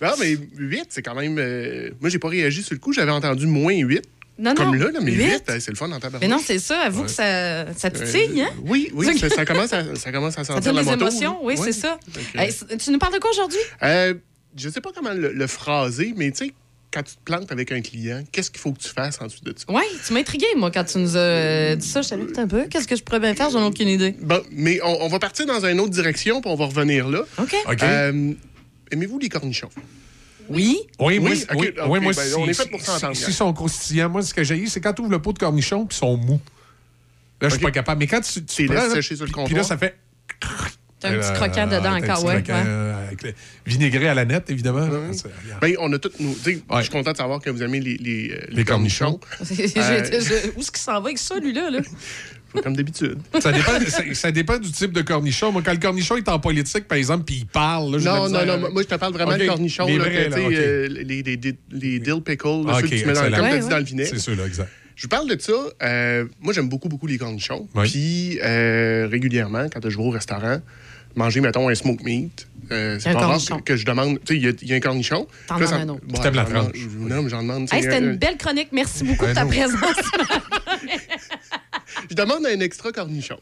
[0.01, 1.37] non, mais 8, c'est quand même.
[1.37, 2.91] euh, Moi, j'ai pas réagi sur le coup.
[2.91, 4.01] J'avais entendu moins 8.
[4.39, 5.43] Non, Comme non, là, là, mais 8, huit.
[5.59, 6.21] c'est le fun en tabarnak.
[6.21, 6.79] Mais non, c'est ça.
[6.81, 7.05] Avoue Ouais.
[7.05, 8.49] que ça, ça titille, hein?
[8.65, 11.07] Oui, oui, ça, ça commence à, ça commence à Ça sentir donne la des moto.
[11.11, 11.99] émotions, oui, c'est ça.
[12.35, 13.59] Hey, tu nous parles de quoi aujourd'hui?
[13.83, 14.15] Euh,
[14.57, 16.53] je sais pas comment le, le phraser, mais tu sais,
[16.91, 19.53] quand tu te plantes avec un client, qu'est-ce qu'il faut que tu fasses ensuite de
[19.55, 19.65] ça?
[19.69, 22.01] Oui, tu m'as intrigué, moi, quand tu nous as euh, dit ça.
[22.01, 22.65] Je savais un peu.
[22.69, 23.49] Qu'est-ce que je pourrais bien faire?
[23.51, 24.15] J'en ai aucune idée.
[24.19, 27.21] Bon, mais on, on va partir dans une autre direction, puis on va revenir là.
[27.39, 27.55] OK.
[27.67, 27.83] OK.
[27.83, 28.33] Euh,
[28.91, 29.69] Aimez-vous les cornichons?
[30.49, 30.77] Oui?
[30.99, 32.69] Oui, moi, Oui, c'est- ok, oui, ok, oui, moi, ben, si- on est fait si-
[32.69, 33.25] pour s'entendre, si- hein.
[33.25, 35.85] S'ils sont croustillants, moi, ce que j'ai, c'est quand tu ouvres le pot de cornichons
[35.85, 36.41] puis ils sont mous.
[37.41, 37.99] Là, je suis pas capable.
[37.99, 39.95] Mais quand tu, tu les prends, laisses là, sécher sur le puis là, ça fait...
[40.99, 42.43] T'as un petit Euh, croquant dedans t'as un encore, ouais.
[42.49, 43.33] euh, avec le
[43.65, 44.85] vinaigré à la nette, évidemment.
[44.85, 45.13] Regarde.
[45.59, 46.29] Ben, on a toutes nos.
[46.29, 46.61] Ouais.
[46.77, 49.19] Je suis content de savoir que vous aimez les, les, euh, Les cornichons.
[49.51, 51.69] J'ai- j'ai- je- Où est-ce qu'il s'en va avec ça, lui-là?
[51.71, 51.79] Là?
[52.61, 53.17] Comme d'habitude.
[53.39, 55.51] Ça dépend, ça, ça dépend du type de cornichon.
[55.51, 57.97] Moi, quand le cornichon est en politique, par exemple, puis il parle...
[57.97, 58.71] Là, Non, non, non.
[58.71, 59.87] Moi, je te parle vraiment Ok, de cornichons.
[59.87, 60.53] les là, vrais, que, là, tu sais, ok.
[60.53, 63.23] euh, les, les, les- les dill pickles, Ah, ceux ok, que tu mets dans, excellent.
[63.23, 63.69] comme t'as Ouais, dit ouais.
[63.71, 64.09] dans le vinaigre.
[64.11, 64.69] C'est sûr, là, exact.
[64.95, 65.51] Je vous parle de ça.
[65.81, 67.67] euh, moi, j'aime beaucoup, beaucoup les cornichons.
[67.73, 67.89] Oui.
[67.89, 70.59] Puis, euh, régulièrement, quand je vais au restaurant,
[71.15, 73.57] manger, mettons, un smoke meat, euh, c'est pas rare cornichon.
[73.57, 74.19] que, que je demande.
[74.23, 75.27] Tu sais, il y a- il y, a un cornichon.
[75.47, 76.01] T'en demandes ça- un autre.
[76.13, 76.77] Ouais, t'aimes la tranche.
[76.99, 77.67] Non, mais j'en demande.
[77.67, 78.69] tu Hey, C'était un- une belle chronique.
[78.71, 79.49] Merci beaucoup de ta non.
[79.49, 79.79] présence.
[82.13, 83.39] Je demande un extra cornichon.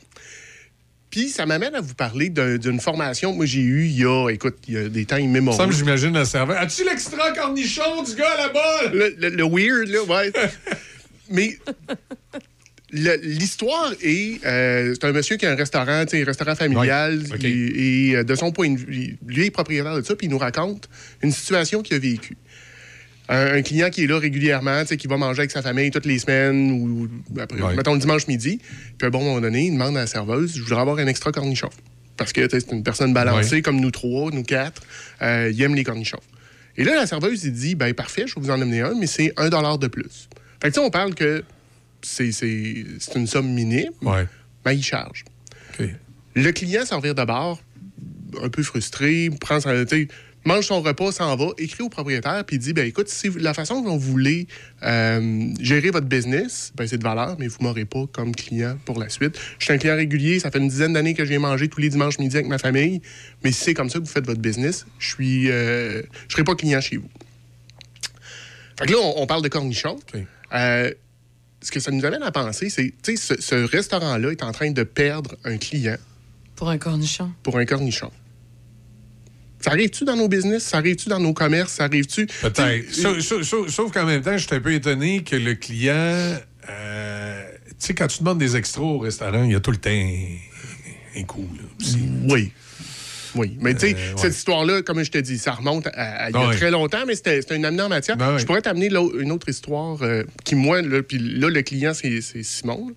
[1.10, 4.06] Puis, ça m'amène à vous parler d'un- d'une formation que moi, j'ai eue il y
[4.06, 5.72] a, écoute, il y a des temps Ça me immémoriaux.
[5.74, 6.58] j'imagine le serveur.
[6.58, 8.92] As-tu l'extra cornichon du gars là-bas?
[8.94, 10.32] Le, le- le weird, là, ouais.
[11.30, 11.58] Mais
[12.94, 14.46] l'histoire est...
[14.46, 17.24] euh, c'est un monsieur qui a un restaurant, un restaurant familial.
[17.44, 20.30] Et, et, euh, de son point de vue, lui est propriétaire de ça, puis il
[20.30, 20.90] nous raconte
[21.22, 22.38] une situation qu'il a vécue.
[23.32, 26.20] Un, un client qui est là régulièrement, qui va manger avec sa famille toutes les
[26.20, 27.08] semaines, ou
[27.40, 27.76] après, Ouais.
[27.76, 28.60] mettons le dimanche midi.
[28.98, 31.08] Puis à un bon moment donné, il demande à la serveuse, je voudrais avoir un
[31.08, 31.70] extra cornichon.
[32.18, 33.62] Parce que c'est une personne balancée, Ouais.
[33.62, 34.82] comme nous trois, nous quatre.
[35.22, 36.20] Euh, il aime les cornichons.
[36.78, 39.08] Et là, la serveuse, il dit, ben parfait, je vais vous en amener un, mais
[39.08, 40.28] c'est un dollar de plus.
[40.62, 41.44] Fait que tu sais, on parle que
[42.02, 42.30] c'est
[43.16, 44.28] une somme minime, Ouais.
[44.66, 45.24] ben il charge.
[46.36, 47.62] Le client s'en vire de bord,
[48.42, 50.08] un peu frustré, prend sais,
[50.46, 53.82] mange son repas, s'en va, écrit au propriétaire, puis dit ben écoute, si la façon
[53.82, 54.48] dont vous voulez
[54.84, 59.00] euh, gérer votre business, ben, c'est de valeur, mais vous m'aurez pas comme client pour
[59.00, 59.40] la suite.
[59.60, 61.80] Je suis un client régulier, ça fait une dizaine d'années que je viens manger tous
[61.80, 63.02] les dimanches midi avec ma famille,
[63.44, 66.44] mais si c'est comme ça que vous faites votre business, je suis, euh, je serai
[66.44, 67.10] pas client chez vous.
[68.80, 70.00] Fait que là, on, on parle de cornichons.
[70.54, 70.92] Euh,
[71.62, 74.52] ce que ça nous amène à penser, c'est, tu sais, ce, ce restaurant-là est en
[74.52, 75.98] train de perdre un client
[76.56, 77.32] Pour un cornichon.
[77.44, 78.12] pour un cornichon.
[79.62, 80.64] Ça arrive-tu dans nos business?
[80.64, 81.74] Ça arrive-tu dans nos commerces?
[81.74, 82.26] Ça arrive-tu?
[82.42, 82.94] Peut-être.
[82.94, 86.38] Sauf, sauf- sauf- sauf qu'en même temps, je suis un peu étonné que le client.
[86.70, 89.78] euh, tu sais, quand tu demandes des extras au restaurant, il y a tout le
[89.78, 91.48] temps un, un coup.
[91.58, 91.88] là.
[92.30, 92.52] Oui.
[93.34, 93.58] Oui.
[93.62, 94.18] Mais tu sais, Euh, ouais.
[94.22, 95.92] cette histoire-là, comme je te dis, ça remonte à,
[96.26, 96.56] à il y a Ouais.
[96.56, 98.18] très longtemps, mais c'était une amenée en matière.
[98.18, 98.38] Ben.
[98.38, 102.22] Je pourrais t'amener une autre histoire euh, qui, moi, là, puis là, le client, c'est
[102.44, 102.92] Simon.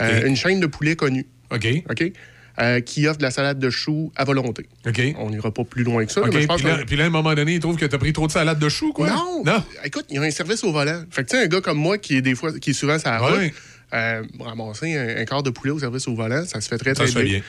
[0.00, 1.26] Une chaîne de poulet connue.
[1.50, 1.66] OK.
[1.90, 2.12] OK?
[2.60, 4.66] Euh, qui offre de la salade de choux à volonté.
[4.84, 5.00] OK.
[5.18, 6.22] On n'ira pas plus loin que ça.
[6.22, 6.30] OK.
[6.30, 8.12] Puis là, qu'on- puis là, à un moment donné, il trouve que tu as pris
[8.12, 9.08] trop de salade de choux, quoi.
[9.10, 9.44] Non!
[9.46, 9.62] Non?
[9.84, 11.04] Écoute, il y a un service au volant.
[11.08, 12.98] Fait que tu sais, un gars comme moi qui est des fois, qui est souvent
[12.98, 13.54] sur la route, Ouais.
[13.94, 16.90] euh, ramasser un, un quart de poulet au service au volant, ça se fait très,
[16.96, 17.42] Ça très se fait bien.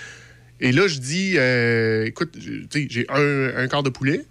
[0.62, 4.22] Et là, je dis, euh, écoute, je- tu sais, j'ai un, un quart de poulet.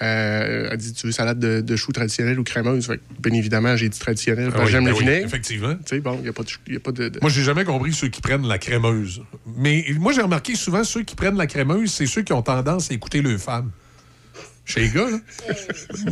[0.00, 2.86] Euh, elle dit, tu veux salade de, de choux traditionnelle ou crémeuse?
[2.86, 5.26] Fait bien évidemment, j'ai dit traditionnelle, parce Ah oui, j'aime ben le oui, vinaigre.
[5.26, 5.74] effectivement.
[5.74, 6.72] Tu sais, bon, il n'y a pas de...
[6.72, 9.22] y a pas de, de- Moi, j'ai jamais compris ceux qui prennent la crémeuse.
[9.56, 12.90] Mais moi, j'ai remarqué souvent ceux qui prennent la crémeuse, c'est ceux qui ont tendance
[12.90, 13.70] à écouter leurs femmes.
[14.64, 15.18] Chez les gars, là.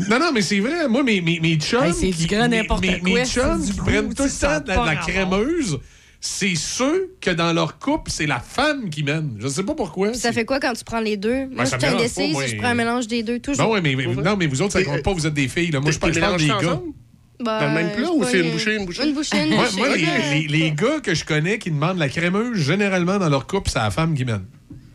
[0.08, 0.88] non, non, mais c'est vrai.
[0.88, 1.84] Moi, mes, mes, mes chums.
[1.84, 4.60] Hey, c'est du grand mes- n'importe mes, quoi, Mes chums qui prennent tout le temps
[4.60, 5.78] de la, crémeuse,
[6.26, 9.36] c'est ceux que dans leur couple, c'est la femme qui mène.
[9.38, 10.12] Je sais pas pourquoi.
[10.14, 11.46] Ça fait quoi quand tu prends les deux?
[11.46, 12.46] Moi, ça je suis pas, indécise, moi.
[12.46, 13.64] je prends un mélange des deux, toujours.
[13.66, 15.70] Non, ouais, mais, mais- non, mais vous autres, ça compte pas, vous êtes des filles.
[15.70, 15.80] Là.
[15.80, 16.56] Moi, je parle, je des gars.
[16.56, 16.82] ensemble?
[17.38, 19.06] Ben, Dans le même plat je ou c'est pas, une bouchée, une bouchée?
[19.06, 19.76] Une bouchée, une Moi, bouchée.
[19.76, 23.46] moi, les, les- les gars que je connais qui demandent la crémeuse, généralement, dans leur
[23.46, 24.44] couple, c'est la femme qui mène.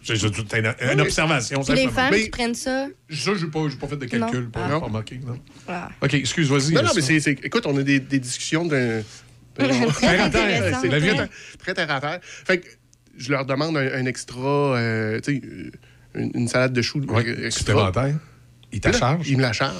[0.04, 1.62] C'est une, une observation.
[1.64, 2.88] Puis les femmes Mais qui prennent ça?
[3.12, 4.50] Ça, j'ai pas, j'ai pas fait de calcul Non.
[4.50, 4.70] pour Ah.
[4.70, 5.20] pas remarquer.
[5.24, 5.36] Non.
[5.68, 5.90] Ah.
[6.02, 6.74] OK, excuse, vas-y.
[6.74, 9.02] Non, non, mais c'est- Écoute, on a des, des discussions d'un...
[9.56, 10.44] Très Terre à terre.
[10.46, 10.80] intéressant.
[10.82, 11.30] C'est La vie très,
[11.60, 12.20] très terre à terre.
[12.22, 12.68] Fait que
[13.18, 15.42] je leur demande un, un extra, euh, tu sais,
[16.16, 17.60] une, une salade de choux Ouais, euh, extra.
[17.60, 18.16] supplémentaire.
[18.72, 19.30] Il Puis là, t'acharge.
[19.30, 19.76] Il me la charge.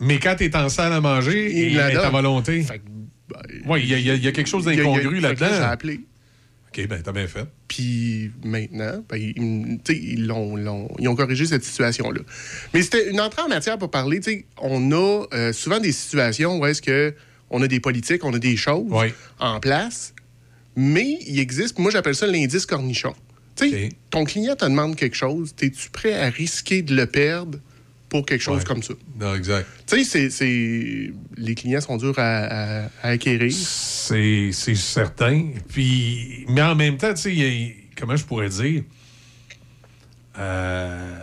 [0.00, 2.64] Mais quand t'es en salle à manger, Il il me la est à volonté.
[2.68, 2.78] Ben,
[3.66, 5.68] Oui, il y, a- y y quelque chose d'incongru fait que là, J'ai là-dedans.
[5.70, 6.00] appelé.
[6.68, 7.46] OK, ben t'as bien fait.
[7.66, 10.32] Puis maintenant, ben, ils, ils,
[10.98, 12.20] ils ont corrigé cette situation-là.
[12.74, 14.20] Mais c'était une entrée en matière pour parler.
[14.20, 17.14] tu sais, On a euh, souvent des situations où est-ce que
[17.50, 19.08] on a des politiques, on a des choses Oui.
[19.38, 20.14] en place,
[20.76, 23.14] mais il existe, moi j'appelle ça l'indice cornichon.
[23.56, 27.58] Tu sais, ton client te demande quelque chose, es-tu prêt à risquer de le perdre
[28.08, 28.64] pour quelque chose Ouais.
[28.64, 28.94] comme ça?
[29.18, 29.66] Non, exact.
[29.86, 33.52] Tu sais, c'est- les clients sont durs à, à- à acquérir.
[33.52, 35.50] C'est certain.
[35.68, 38.82] Puis, mais en même temps, tu sais, comment je pourrais dire,
[40.38, 41.18] Euh,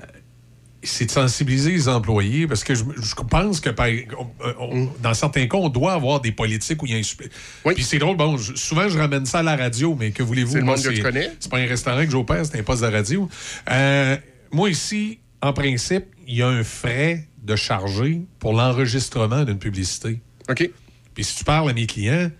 [0.86, 4.30] c'est de sensibiliser les employés parce que je, je pense que par- on-
[4.60, 7.28] on- dans certains cas, on doit avoir des politiques où il y a un super-
[7.74, 10.54] Puis c'est drôle, bon, je- souvent je ramène ça à la radio, mais que voulez-vous?
[10.54, 11.32] C'est le monde que tu connais.
[11.40, 13.30] C'est pas un restaurant que j'opère, c'est un poste de radio.
[13.72, 14.18] Euh,
[14.52, 20.20] moi, ici, en principe, il y a un frais de charger pour l'enregistrement d'une publicité.
[20.50, 20.70] OK.
[21.14, 22.32] Puis si tu parles à mes clients,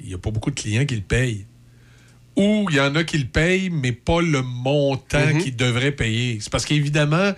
[0.00, 1.46] il n'y a pas beaucoup de clients qui le payent.
[2.36, 5.42] Ou il y en a qui le payent, mais pas le montant Mhm.
[5.42, 6.38] qu'ils devraient payer.
[6.40, 7.32] C'est parce qu'évidemment,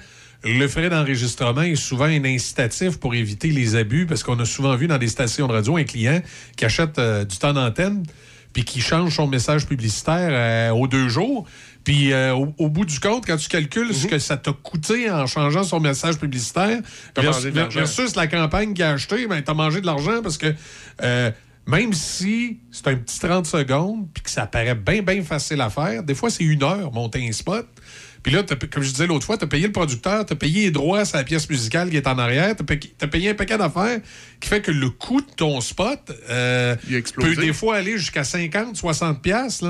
[0.45, 4.75] le frais d'enregistrement est souvent un incitatif pour éviter les abus, parce qu'on a souvent
[4.77, 6.23] vu dans des stations de radio un client
[6.57, 8.05] qui achète euh, du temps d'antenne,
[8.53, 11.47] puis qui change son message publicitaire euh, aux deux jours.
[11.85, 15.11] Puis euh, au, au bout du compte, quand tu calcules ce que ça t'a coûté
[15.11, 16.81] en changeant son message publicitaire
[17.17, 17.69] Mhm.
[17.69, 20.55] Versus la campagne qu'il a acheté, ben, t'as mangé de l'argent parce que
[21.67, 25.71] même si c'est un petit 30 secondes puis que ça paraît bien, bien facile à
[25.71, 27.67] faire, des fois, c'est une heure monter un spot.
[28.23, 30.65] Puis là, comme je disais l'autre fois, tu as payé le producteur, tu as payé
[30.65, 32.63] les droits sur la pièce musicale qui est en arrière, tu
[33.01, 34.01] as, payé un paquet d'affaires
[34.41, 36.77] qui fait que le coût de ton spot euh,
[37.17, 39.65] peut des fois aller jusqu'à 50, 60 pièces.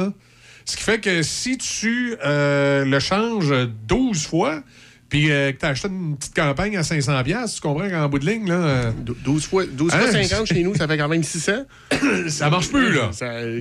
[0.64, 3.55] Ce qui fait que si tu euh, le changes
[3.86, 4.62] 12 fois,
[5.11, 8.08] puis euh, que tu as acheté une petite campagne à 500 pièces, tu comprends qu'en
[8.08, 8.92] bout de ligne, là, euh,
[9.24, 10.12] 12 fois, 12 fois Hein?
[10.24, 11.52] 50 chez nous, ça fait quand même 600.
[12.28, 13.11] ça marche plus, là.
[13.12, 13.61] Ça, euh,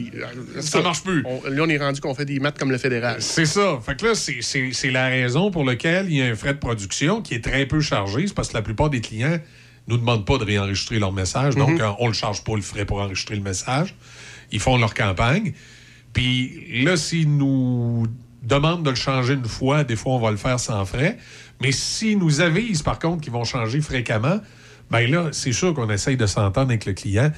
[0.61, 1.23] Ça marche plus.
[1.25, 3.17] on- là, on est rendu qu'on fait des maths comme le fédéral.
[3.19, 3.79] C'est ça.
[3.85, 7.21] Fait que là, c'est- la raison pour laquelle il y a un frais de production
[7.21, 8.27] qui est très peu chargé.
[8.27, 9.39] C'est parce que la plupart des clients
[9.87, 11.55] nous demandent pas de réenregistrer leur message.
[11.55, 11.81] Donc, Mhm.
[11.81, 13.95] euh, on le charge pas le frais pour enregistrer le message.
[14.51, 15.53] Ils font leur campagne.
[16.13, 18.05] Puis là, s'ils nous
[18.41, 21.17] demandent de le changer une fois, des fois, on va le faire sans frais.
[21.61, 24.39] Mais s'ils nous avisent, par contre, qu'ils vont changer fréquemment,
[24.91, 27.31] ben là, c'est sûr qu'on essaye de s'entendre avec le client.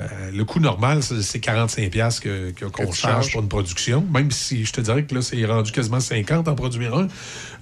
[0.00, 3.48] Euh, le coût normal, c'est c'est 45$ piastres que- que- qu'on Que charge pour une
[3.48, 4.06] production.
[4.14, 7.08] Même si je te dirais que là, c'est rendu quasiment 50 en produire un.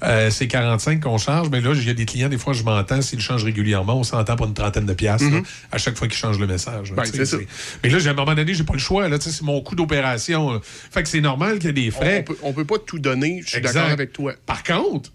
[0.03, 1.49] Euh, c'est 45 qu'on charge.
[1.49, 4.03] Mais là, il y a des clients, des fois, je m'entends, s'ils changent régulièrement, on
[4.03, 5.41] s'entend pour une trentaine de piastres là,
[5.73, 6.91] à chaque fois qu'ils changent le message.
[6.91, 7.39] là, Ben, c'est ça.
[7.83, 9.09] Mais là, j'ai- à un moment donné, j'ai pas le choix.
[9.09, 10.61] là, C'est mon coût d'opération.
[10.63, 12.19] Fait que c'est normal qu'il y ait des On, frais.
[12.21, 13.73] on peut, on peut pas tout donner, je suis Exact.
[13.75, 14.35] d'accord avec toi.
[14.45, 15.11] Par contre,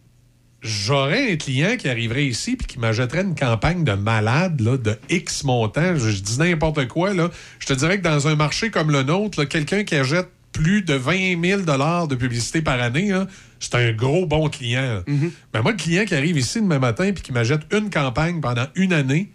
[0.61, 4.97] j'aurais un client qui arriverait ici puis qui m'achèterait une campagne de malade là, de
[5.09, 5.95] X montant.
[5.95, 7.13] Je, je dis n'importe quoi.
[7.13, 7.29] Là.
[7.59, 10.93] Je te dirais que dans un marché comme le nôtre, quelqu'un qui achète plus de
[10.93, 11.61] 20 000
[12.07, 13.13] de publicité par année,
[13.59, 15.03] c'est un gros bon client.
[15.07, 15.31] Mm-hmm.
[15.53, 18.65] Mais moi, le client qui arrive ici demain matin puis qui m'achète une campagne pendant
[18.75, 19.31] une année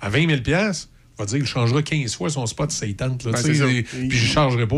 [0.00, 0.40] à 20 000
[1.20, 4.66] va dire qu'il changera 15 fois son spot si il Ben, puis je ne changerai
[4.66, 4.76] pas.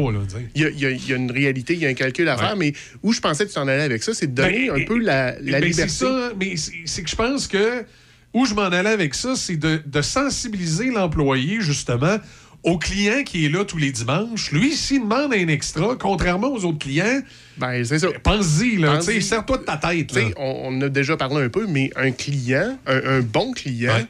[0.54, 1.94] Il y, a, il y a- il y a une réalité, il y a un
[1.94, 2.72] calcul à faire, mais
[3.02, 4.98] où je pensais que tu t'en allais avec ça, c'est de donner Ben, un peu
[4.98, 5.72] la, la Ben, liberté.
[5.88, 7.84] C'est ça, mais c'est que je pense que
[8.34, 12.16] où je m'en allais avec ça, c'est de, de sensibiliser l'employé, justement,
[12.62, 14.52] au client qui est là tous les dimanches.
[14.52, 17.20] Lui, s'il demande un extra, contrairement aux autres clients,
[17.58, 18.08] ben, c'est ça.
[18.22, 18.94] pense-y, là.
[18.96, 19.14] Pense-y.
[19.14, 20.14] sais, Serre-toi de ta tête.
[20.14, 20.22] Là.
[20.36, 23.92] on, on en a déjà parlé un peu, mais un client, un, un bon client,
[23.94, 24.06] Ouais.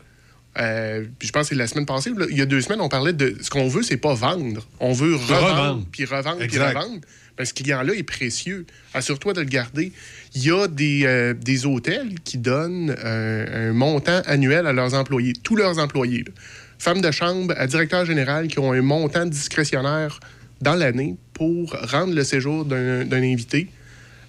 [0.59, 2.81] Euh, puis je pense que c'est la semaine passée, là, il y a deux semaines,
[2.81, 4.67] on parlait de ce qu'on veut, c'est pas vendre.
[4.81, 7.01] On veut revendre, puis revendre, puis revendre.
[7.39, 8.67] Ben, ce client-là est précieux.
[8.93, 9.93] Assure-toi de le garder.
[10.35, 14.93] Il y a des, euh, des hôtels qui donnent un, un montant annuel à leurs
[14.93, 16.25] employés, tous leurs employés.
[16.25, 16.33] là.
[16.79, 20.21] Femmes de chambre à directeur général qui ont un montant discrétionnaire
[20.61, 23.69] dans l'année pour rendre le séjour d'un d'un invité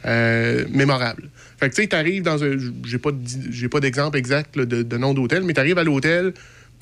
[0.06, 1.30] euh, mémorable.
[1.64, 2.58] Fait que tu sais, t'arrives dans un.
[2.86, 3.12] J'ai pas,
[3.52, 6.34] j'ai pas d'exemple exact là, de, de nom d'hôtel, mais t'arrives à l'hôtel,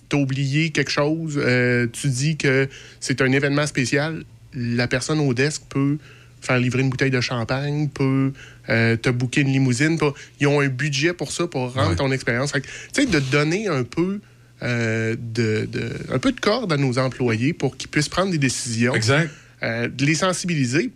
[0.10, 2.68] t'as oublié quelque chose, euh, tu dis que
[3.00, 4.24] c'est un événement spécial,
[4.56, 5.98] la personne au desk peut
[6.42, 8.34] faire livrer une bouteille de champagne, peut
[8.70, 10.00] euh, te booker une limousine.
[10.00, 11.96] peut- Ils ont un budget pour ça, pour rendre Ouais.
[11.96, 12.52] ton expérience.
[12.54, 12.62] Tu
[12.92, 14.20] sais, de donner un peu.
[14.64, 18.38] euh, de, de- un peu de corde à nos employés pour qu'ils puissent prendre des
[18.38, 19.30] décisions Exact.
[19.64, 20.92] euh, de les sensibiliser.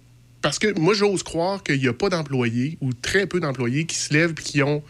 [0.46, 3.96] Parce que moi, j'ose croire qu'il n'y a pas d'employés ou très peu d'employés qui
[3.98, 4.84] se lèvent et qui ont.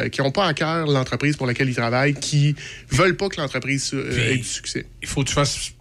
[0.00, 2.54] euh, qui n'ont pas à cœur l'entreprise pour laquelle ils travaillent, qui
[2.90, 4.86] veulent pas que l'entreprise euh, ait du succès.
[5.02, 5.72] Il faut que tu fasses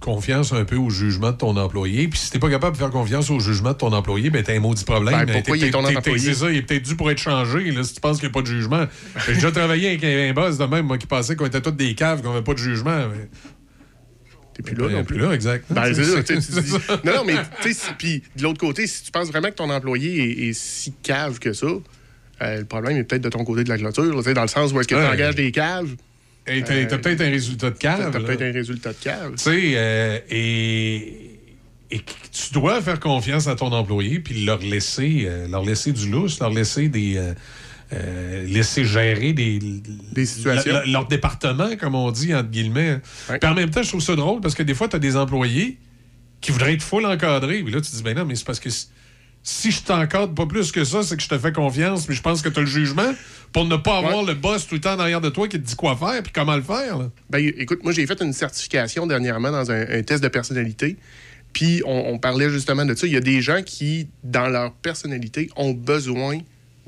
[0.00, 2.06] confiance un peu au jugement de ton employé.
[2.08, 4.54] Puis si t'es pas capable de faire confiance au jugement de ton employé, ben t'as
[4.54, 5.26] un maudit problème.
[5.26, 6.18] Ben, pourquoi il est ton employé?
[6.20, 8.32] C'est ça, il est peut-être dû pour être changé, là, si tu penses qu'il n'y
[8.32, 8.86] a pas de jugement.
[9.26, 11.72] J'ai déjà travaillé avec un, un boss de même, moi, qui pensait qu'on était tous
[11.72, 13.08] des caves, qu'on n'avait pas de jugement.
[13.08, 13.28] mais-
[14.58, 15.24] T'es plus là non plus plus.
[15.26, 15.64] là, exact.
[15.70, 17.00] Ben, c'est ça, tu sais, C'est tu dis- ça.
[17.04, 19.54] Non, non, mais tu sais, si- puis de l'autre côté, si tu penses vraiment que
[19.54, 23.44] ton employé est, est si cave que ça, euh, le problème est peut-être de ton
[23.44, 25.34] côté de la clôture, là, tu sais, dans le sens où est-ce que tu engages
[25.36, 25.94] des caves,
[26.46, 28.10] Et t'as t'as peut-être un résultat de t'as cave.
[28.12, 28.24] t'as là.
[28.26, 29.32] peut-être un résultat de cave.
[29.36, 31.30] Tu sais, euh, et,
[31.90, 36.10] et tu dois faire confiance à ton employé, puis leur laisser, euh, leur laisser du
[36.10, 37.16] lousse, leur laisser des.
[37.16, 37.32] euh,
[37.92, 39.58] euh, laisser gérer des,
[40.12, 40.72] Des situations.
[40.74, 43.00] le- le- leur département, comme on dit, entre guillemets.
[43.30, 43.38] Ouais.
[43.38, 45.16] Puis en même temps, je trouve ça drôle parce que des fois, tu as des
[45.16, 45.78] employés
[46.40, 47.62] qui voudraient être full encadrés.
[47.62, 50.46] Puis là, tu te dis, ben non, mais c'est parce que si- je t'encadre pas
[50.46, 52.62] plus que ça, c'est que je te fais confiance, puis je pense que tu as
[52.62, 53.12] le jugement
[53.52, 55.74] pour ne pas avoir le boss tout le temps derrière de toi qui te dit
[55.74, 56.98] quoi faire, puis comment le faire.
[56.98, 57.10] là.
[57.30, 60.96] Ben, écoute, moi, j'ai fait une certification dernièrement dans un, un test de personnalité.
[61.54, 63.06] Puis, on, on parlait justement de ça.
[63.06, 66.38] Il y a des gens qui, dans leur personnalité, ont besoin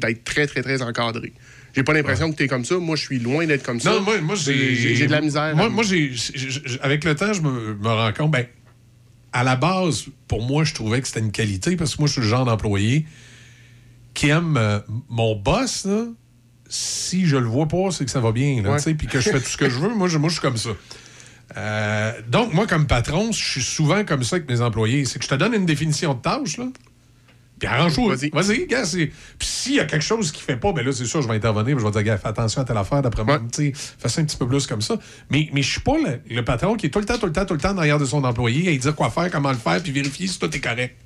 [0.01, 1.33] d'être très, très, très encadrés.
[1.75, 2.79] J'ai pas l'impression que tu es comme ça.
[2.79, 3.93] Moi, je suis loin d'être comme ça.
[3.93, 5.55] Non, moi, moi j'ai, de la misère.
[5.55, 6.13] Moi, moi j'ai,
[6.83, 8.47] avec le temps, je me, me rends compte, ben,
[9.33, 12.15] à la base, pour moi, je trouvais que c'était une qualité parce que moi, je
[12.15, 13.07] suis le genre d'employé
[14.15, 16.07] qui aime euh, mon boss, là,
[16.69, 18.63] si je le vois pas, c'est que ça va bien,
[18.99, 19.95] puis que je fais tout ce que je veux.
[19.95, 20.71] Moi, je, moi, je suis comme ça.
[21.57, 25.05] Euh, donc, moi, comme patron, je suis souvent comme ça avec mes employés.
[25.05, 26.67] C'est que je te donne une définition de tâche, là.
[27.61, 28.17] Puis arrange-toi.
[28.17, 28.31] Vas-y.
[28.31, 28.85] Vas-y, gars.
[28.85, 29.07] c'est-
[29.39, 31.35] Puis s'il y a quelque chose qui fait pas, ben là, c'est sûr, je vais
[31.37, 31.79] intervenir.
[31.79, 33.39] Je vais dire, gars, fais attention à telle affaire, d'après moi.
[33.59, 33.73] Ouais.
[33.75, 34.99] Fais ça un petit peu plus comme ça.
[35.31, 37.33] Mais, mais je suis pas le, le patron qui est tout le temps, tout le
[37.33, 39.81] temps, tout le temps derrière de son employé lui dire quoi faire, comment le faire,
[39.83, 40.97] puis vérifier si tout est correct.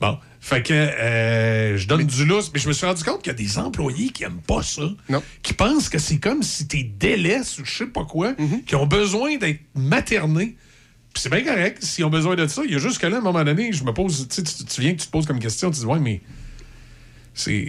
[0.00, 0.16] Bon.
[0.40, 3.34] Fait que euh, je donne du lousse, mais je me suis rendu compte qu'il y
[3.34, 4.82] a des employés qui aiment pas ça.
[5.08, 5.20] Non.
[5.42, 8.64] Qui pensent que c'est comme si t'es délaisse ou je sais pas quoi, Mm-hmm.
[8.64, 10.56] qui ont besoin d'être maternés.
[11.18, 12.62] C'est bien correct s'ils ont besoin de ça.
[12.64, 14.42] Il y a juste que là, à un moment donné, je me pose, tu sais,
[14.42, 16.20] tu viens que tu te poses comme question, tu dis, ouais, mais
[17.34, 17.68] c'est,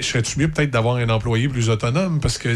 [0.00, 2.20] serais-tu mieux peut-être d'avoir un employé plus autonome?
[2.20, 2.48] Parce que.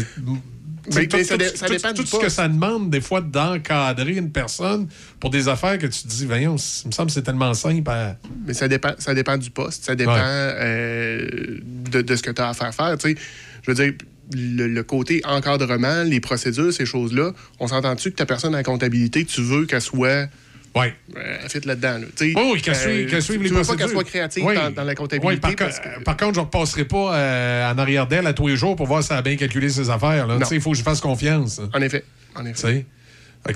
[0.89, 1.43] Ben, tout, ça tout-
[1.77, 4.87] ça tout- ce que ça demande, des fois, d'encadrer une personne
[5.19, 7.89] pour des affaires que tu te dis, voyons, il me semble que c'est tellement simple
[7.89, 8.15] à.
[8.45, 10.21] Mais ça dépend, ça dépend du poste, ça dépend Ouais.
[10.23, 11.59] euh,
[11.91, 12.97] de, de ce que tu as à faire faire.
[12.97, 13.17] tu sais.
[13.63, 13.93] Je veux dire,
[14.33, 18.63] le, le côté encadrement, les procédures, ces choses-là, on s'entend-tu que ta personne à la
[18.63, 20.27] comptabilité, tu veux qu'elle soit
[20.75, 20.93] Ouais.
[21.15, 21.97] Euh, fit là-dedans.
[21.99, 22.05] Là.
[22.21, 23.77] Oui, oui, qu'elle euh, suive, tu- suive tu les veux pas procédures.
[23.85, 24.53] qu'elle soit créative Oui.
[24.53, 25.27] dans, dans la comptabilité.
[25.27, 28.27] Oui, par, parce co- que- par contre, je ne repasserai pas euh, en arrière d'elle
[28.27, 30.27] à tous les jours pour voir si elle a bien calculé ses affaires.
[30.51, 31.59] Il faut que je fasse confiance.
[31.73, 32.03] En effet.
[32.35, 32.85] En effet.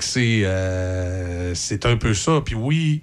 [0.00, 2.40] c'est euh, c'est un peu ça.
[2.44, 3.02] Puis oui,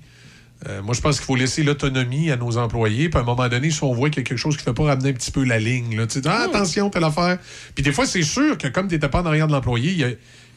[0.68, 3.08] euh, moi, je pense qu'il faut laisser l'autonomie à nos employés.
[3.10, 4.66] Puis à un moment donné, si on voit qu'il y a quelque chose qui ne
[4.66, 7.38] fait pas ramener un petit peu la ligne, là, tu sais, ah, attention, telle affaire.
[7.76, 10.04] Puis des fois, c'est sûr que comme tu n'étais pas en arrière de l'employé, il
[10.04, 10.10] a,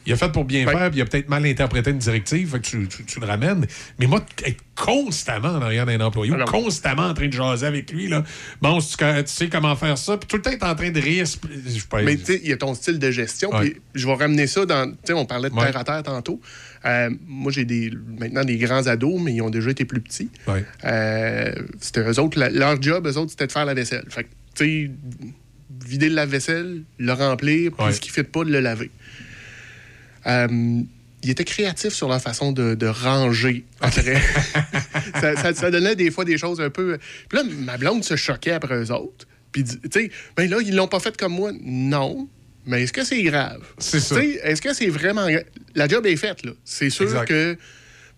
[0.05, 0.73] il a fait pour bien Ouais.
[0.73, 3.25] faire, puis il a peut-être mal interprété une directive, fait que tu, tu- tu le
[3.25, 3.65] ramènes.
[3.99, 6.43] Mais moi, être constamment en arrière d'un employé, ou non.
[6.43, 8.23] constamment en train de jaser avec lui, là,
[8.61, 10.99] bon, tu, tu sais comment faire ça, puis tout le temps, être en train de
[10.99, 11.25] rire.
[11.25, 13.49] je Mais tu sais, il y a ton style de gestion.
[13.57, 14.91] Puis je vais ramener ça dans.
[14.91, 15.67] Tu sais, on parlait de Ouais.
[15.71, 16.41] terre à terre tantôt.
[16.85, 20.29] Euh, moi, j'ai des, maintenant des grands ados, mais ils ont déjà été plus petits.
[20.47, 20.65] Ouais.
[20.83, 24.05] Euh, c'était eux autres, la- leur job, eux autres, c'était de faire la vaisselle.
[24.09, 24.91] Fait que, tu sais,
[25.85, 27.91] vider le lave-vaisselle, le remplir, puis Ouais.
[27.93, 28.91] ce qui ne fait pas, de le laver.
[30.27, 30.81] Euh,
[31.23, 34.21] ils étaient créatifs sur leur façon de, de ranger après.
[35.21, 36.97] ça, ça- ça donnait des fois des choses un peu.
[37.29, 39.25] Puis là, ma blonde se choquait après eux autres.
[39.51, 41.51] Puis, tu sais, ben là, ils l'ont pas fait comme moi.
[41.63, 42.27] Non.
[42.65, 43.61] Mais est-ce que c'est grave?
[43.77, 44.23] C'est ça.
[44.23, 45.27] Est-ce que c'est vraiment.
[45.75, 46.51] La job est faite, là.
[46.63, 47.27] C'est sûr Exact.
[47.27, 47.57] que.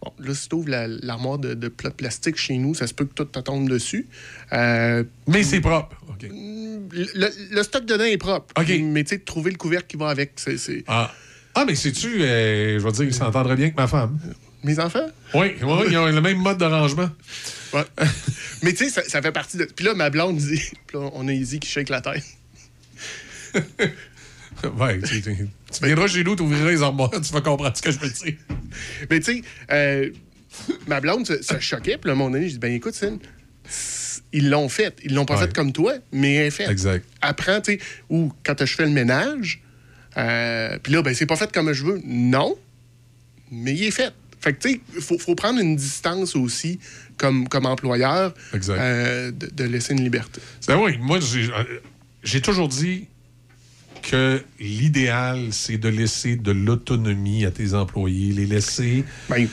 [0.03, 2.85] Bon, là, si tu ouvres la- l'armoire de, de plats de plastique chez nous, ça
[2.85, 4.05] se peut que tout te tombe dessus.
[4.53, 5.95] Euh, Mais c'est propre.
[6.09, 6.27] OK.
[6.29, 8.53] le, le stock dedans est propre.
[8.61, 8.69] OK.
[8.83, 10.57] Mais tu sais, trouver le couvercle qui va avec, c'est.
[10.57, 11.11] c'est- Ah.
[11.55, 14.19] Ah, mais sais-tu, euh, je vais dire, il s'entendrait bien que ma femme.
[14.63, 15.07] Mes enfants?
[15.33, 17.09] Oui, oui, ils ont le même mode de rangement.
[17.73, 17.83] Ouais.
[18.63, 19.65] Mais tu sais, ça, ça fait partie de.
[19.65, 20.59] Puis là, ma blonde dit.
[20.87, 22.23] Puis là, on a Izzy qui shake la tête.
[24.79, 25.35] Ouais, tu, tu-
[25.71, 28.09] tu viendras chez nous, tu ouvriras les armoires, tu vas comprendre ce que je veux
[28.09, 28.35] dire.
[29.09, 29.41] Mais tu sais,
[29.71, 30.09] euh,
[30.87, 31.97] ma blonde se, se choquait.
[31.97, 33.19] Puis là, à un moment donné, je dis ben écoute, Cine,
[34.31, 34.97] ils l'ont fait.
[35.03, 35.41] Ils l'ont pas Ouais.
[35.47, 36.69] fait comme toi, mais elle est faite.
[36.69, 37.05] Exact.
[37.21, 37.79] Apprends, tu sais,
[38.09, 39.61] ou quand je fais le ménage,
[40.17, 42.01] euh, puis là, ben c'est pas fait comme je veux.
[42.05, 42.55] Non,
[43.51, 44.13] mais il est fait.
[44.39, 46.79] Fait que, tu sais, il faut, faut prendre une distance aussi
[47.17, 48.33] comme, comme employeur
[48.69, 50.39] euh, de, de laisser une liberté.
[50.67, 51.63] Ben oui, moi, j'ai euh,
[52.23, 53.07] j'ai toujours dit
[54.09, 59.03] que l'idéal, c'est de laisser de l'autonomie à tes employés, les laisser.
[59.29, 59.47] Ben,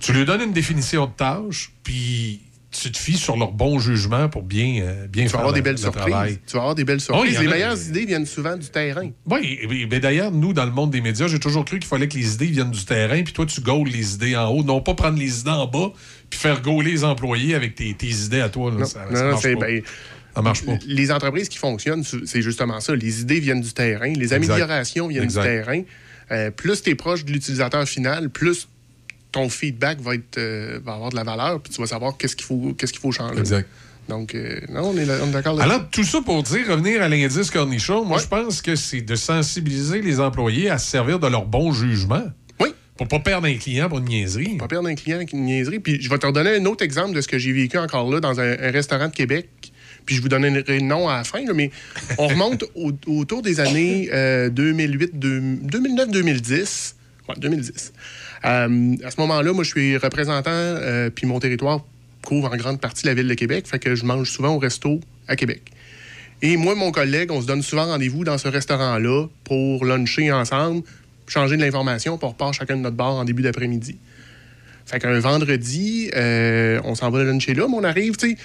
[0.00, 2.40] Tu lui donnes une définition de tâche, puis
[2.70, 5.52] tu te fies sur leur bon jugement pour bien, euh, bien tu faire vas avoir
[5.54, 6.04] des le- belles le surprises.
[6.10, 6.38] travail.
[6.46, 7.38] Tu vas avoir des belles surprises.
[7.40, 9.08] Les a- meilleures idées viennent souvent du terrain.
[9.30, 9.58] Oui,
[9.90, 12.34] mais d'ailleurs, nous, dans le monde des médias, j'ai toujours cru qu'il fallait que les
[12.34, 15.18] idées viennent du terrain, puis toi, tu gaules les idées en haut, non pas prendre
[15.18, 15.90] les idées en bas,
[16.28, 18.70] puis faire gauler les employés avec tes, tes idées à toi.
[18.70, 18.78] là.
[18.80, 19.54] Non, ça, ça non, c'est-
[20.36, 20.78] ça marche pas.
[20.86, 22.94] Les entreprises qui fonctionnent, c'est justement ça.
[22.94, 25.42] Les idées viennent du terrain, les améliorations viennent Exact.
[25.42, 25.82] du terrain.
[26.30, 28.68] Euh, plus tu es proche de l'utilisateur final, plus
[29.32, 32.36] ton feedback va, être, euh, va avoir de la valeur, puis tu vas savoir qu'est-ce
[32.36, 33.38] qu'il faut, qu'est-ce qu'il faut changer.
[33.40, 33.68] Exact.
[34.08, 37.50] Donc, euh, non, on est, est d'accord Alors, tout ça pour dire, revenir à l'indice
[37.50, 38.22] cornichon, moi, Ouais.
[38.22, 42.22] je pense que c'est de sensibiliser les employés à se servir de leur bon jugement.
[42.60, 42.68] Oui.
[42.96, 44.56] Pour pas perdre un client pour une niaiserie.
[44.58, 45.80] pas perdre un client avec une niaiserie.
[45.80, 48.20] Puis je vais te redonner un autre exemple de ce que j'ai vécu encore là
[48.20, 49.48] dans un, un restaurant de Québec.
[50.06, 51.70] Puis je vous donnerai le nom à la fin, là, mais
[52.16, 56.94] on remonte au- autour des années euh, 2008, 2009-2010.
[57.28, 57.92] Ouais, 2010.
[58.44, 61.84] Euh, à ce moment-là, moi, je suis représentant, euh, puis mon territoire
[62.24, 65.00] couvre en grande partie la ville de Québec, fait que je mange souvent au resto
[65.28, 65.62] à Québec.
[66.42, 70.30] Et moi et mon collègue, on se donne souvent rendez-vous dans ce restaurant-là pour luncher
[70.32, 70.82] ensemble,
[71.28, 73.96] changer de l'information, pour repart chacun de notre bar en début d'après-midi.
[74.84, 78.36] Fait qu'un vendredi, euh, on s'en va luncher là, mais on arrive, tu sais,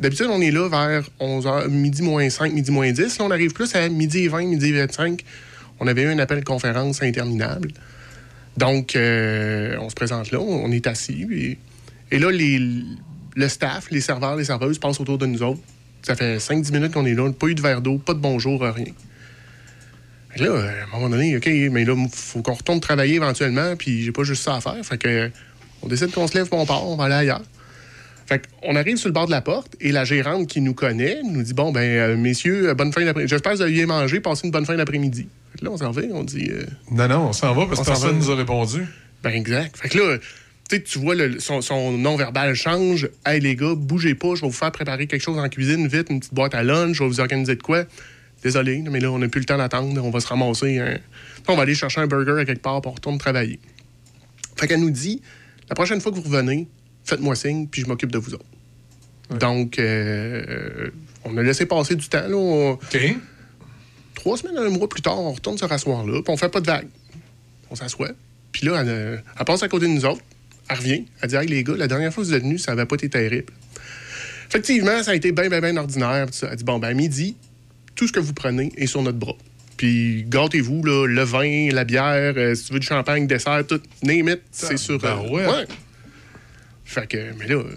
[0.00, 3.18] d'habitude, on est là vers 11h, midi moins 5, midi moins 10.
[3.18, 5.22] Là, on arrive plus à midi 20, midi 25.
[5.78, 7.70] On avait eu un appel de conférence interminable.
[8.56, 11.56] Donc, euh, on se présente là, on est assis.
[12.10, 15.60] Et, là, le staff, les serveurs, les serveuses passent autour de nous autres.
[16.02, 18.60] Ça fait 5-10 minutes qu'on est là, pas eu de verre d'eau, pas de bonjour,
[18.62, 18.86] rien.
[20.30, 23.16] Fait là, euh, à un moment donné, OK, mais là, il faut qu'on retourne travailler
[23.16, 24.78] éventuellement, puis j'ai pas juste ça à faire.
[24.82, 25.30] Fait que,
[25.82, 27.42] on décide qu'on se lève, on part, on va aller ailleurs.
[28.30, 31.18] Fait qu'on arrive sur le bord de la porte et la gérante qui nous connaît
[31.24, 33.28] nous dit Bon, ben, euh, messieurs, euh, bonne fin d'après-midi.
[33.28, 35.26] J'espère que vous avez mangé, passez une bonne fin d'après-midi.
[35.62, 36.62] Là, on s'en va, on dit euh,
[36.92, 38.24] Non, non, on s'en va parce On que s'en personne va.
[38.24, 38.86] nous a répondu.
[39.24, 39.76] Ben, exact.
[39.76, 40.18] Fait que là,
[40.68, 43.08] tu sais, tu vois, le- son, son non-verbal change.
[43.26, 46.06] Hey, les gars, bougez pas, je vais vous faire préparer quelque chose en cuisine vite,
[46.08, 47.82] une petite boîte à lunch, je vais vous organiser de quoi.
[48.44, 50.78] Désolé, mais là, on n'a plus le temps d'attendre, on va se ramasser.
[50.78, 50.98] un-
[51.48, 53.58] On va aller chercher un burger à quelque part pour retourner travailler.
[54.56, 55.20] Fait qu'elle nous dit
[55.68, 56.68] la prochaine fois que vous revenez,
[57.04, 58.44] faites-moi signe, puis je m'occupe de vous autres.
[59.38, 60.90] Donc, euh,
[61.24, 62.26] on a laissé passer du temps.
[62.26, 62.78] Là, On-.
[64.14, 66.60] Trois semaines, un mois plus tard, on retourne se rasseoir là, puis on fait pas
[66.60, 66.88] de vague.
[67.70, 68.10] On s'assoit.
[68.52, 70.20] Puis là, elle, euh, elle passe à côté de nous autres.
[70.68, 71.04] Elle revient.
[71.22, 72.96] Elle dit Hey, les gars, la dernière fois que vous êtes venus, ça n'avait pas
[72.96, 73.52] été terrible.
[74.48, 76.26] Effectivement, ça a été bien, bien, bien ordinaire.
[76.32, 76.48] ça.
[76.50, 77.36] Elle dit Bon, ben, à midi,
[77.94, 79.36] tout ce que vous prenez est sur notre bras.
[79.76, 83.80] Puis gâtez-vous, là, le vin, la bière, euh, si tu veux du champagne, dessert, tout,
[84.02, 84.98] name it, c'est sur.
[84.98, 85.66] ben euh, ouais.
[86.90, 87.54] Fait que, mais là.
[87.54, 87.70] euh,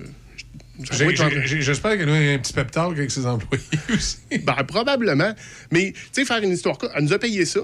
[1.59, 4.18] J'espère qu'elle a un petit pep talk avec ses employés aussi.
[4.43, 5.34] Ben, probablement.
[5.72, 7.59] Mais, tu sais, faire une histoire courte, elle nous a payé ça.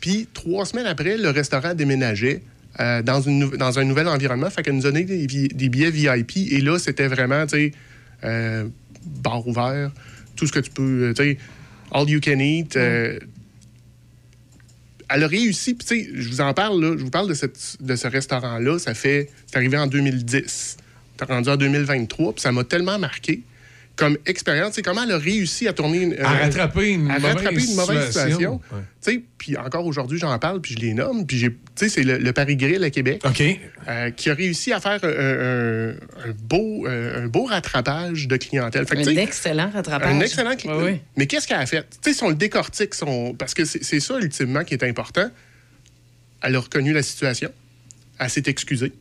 [0.00, 2.42] Puis, trois semaines après, le restaurant déménageait
[2.80, 4.50] euh, dans, une dans un nouvel environnement.
[4.50, 6.36] Fait qu'elle nous a donné des, billets VIP.
[6.50, 7.72] Et là, c'était vraiment, tu sais,
[8.24, 8.66] euh,
[9.06, 9.92] bar ouvert,
[10.34, 11.38] tout ce que tu peux, euh, tu sais,
[11.92, 12.76] all you can eat.
[12.76, 13.20] euh,
[15.10, 17.34] elle a réussi, puis tu sais, je vous en parle, là, je vous parle de,
[17.34, 20.76] cette- de ce restaurant-là, ça fait, c'est arrivé en 2010.
[21.26, 23.42] Rendu en 2023, puis ça m'a tellement marqué
[23.96, 24.74] comme expérience.
[24.74, 27.74] C'est comment elle a réussi à tourner une, À rattraper une à mauvaise rattraper une
[27.74, 28.60] mauvaise situation.
[28.72, 29.22] Ouais.
[29.38, 31.26] Puis encore aujourd'hui, j'en parle, puis je les nomme.
[31.26, 33.22] Puis j'ai- tu sais, c'est le, le Paris Grill à Québec
[33.88, 35.90] euh, qui a réussi à faire un, un-
[36.28, 38.86] un beau, euh, un beau rattrapage de clientèle.
[38.86, 40.14] Fait que, tu Un excellent rattrapage.
[40.14, 41.00] un excellent cli- Oui, oui.
[41.16, 41.82] Mais qu'est-ce qu'elle a fait?
[42.02, 43.34] Tu sais, si on le décortique, son...
[43.34, 45.28] parce que c'est c'est ça, ultimement, qui est important.
[46.42, 47.50] Elle a reconnu la situation.
[48.20, 48.92] Elle s'est excusée.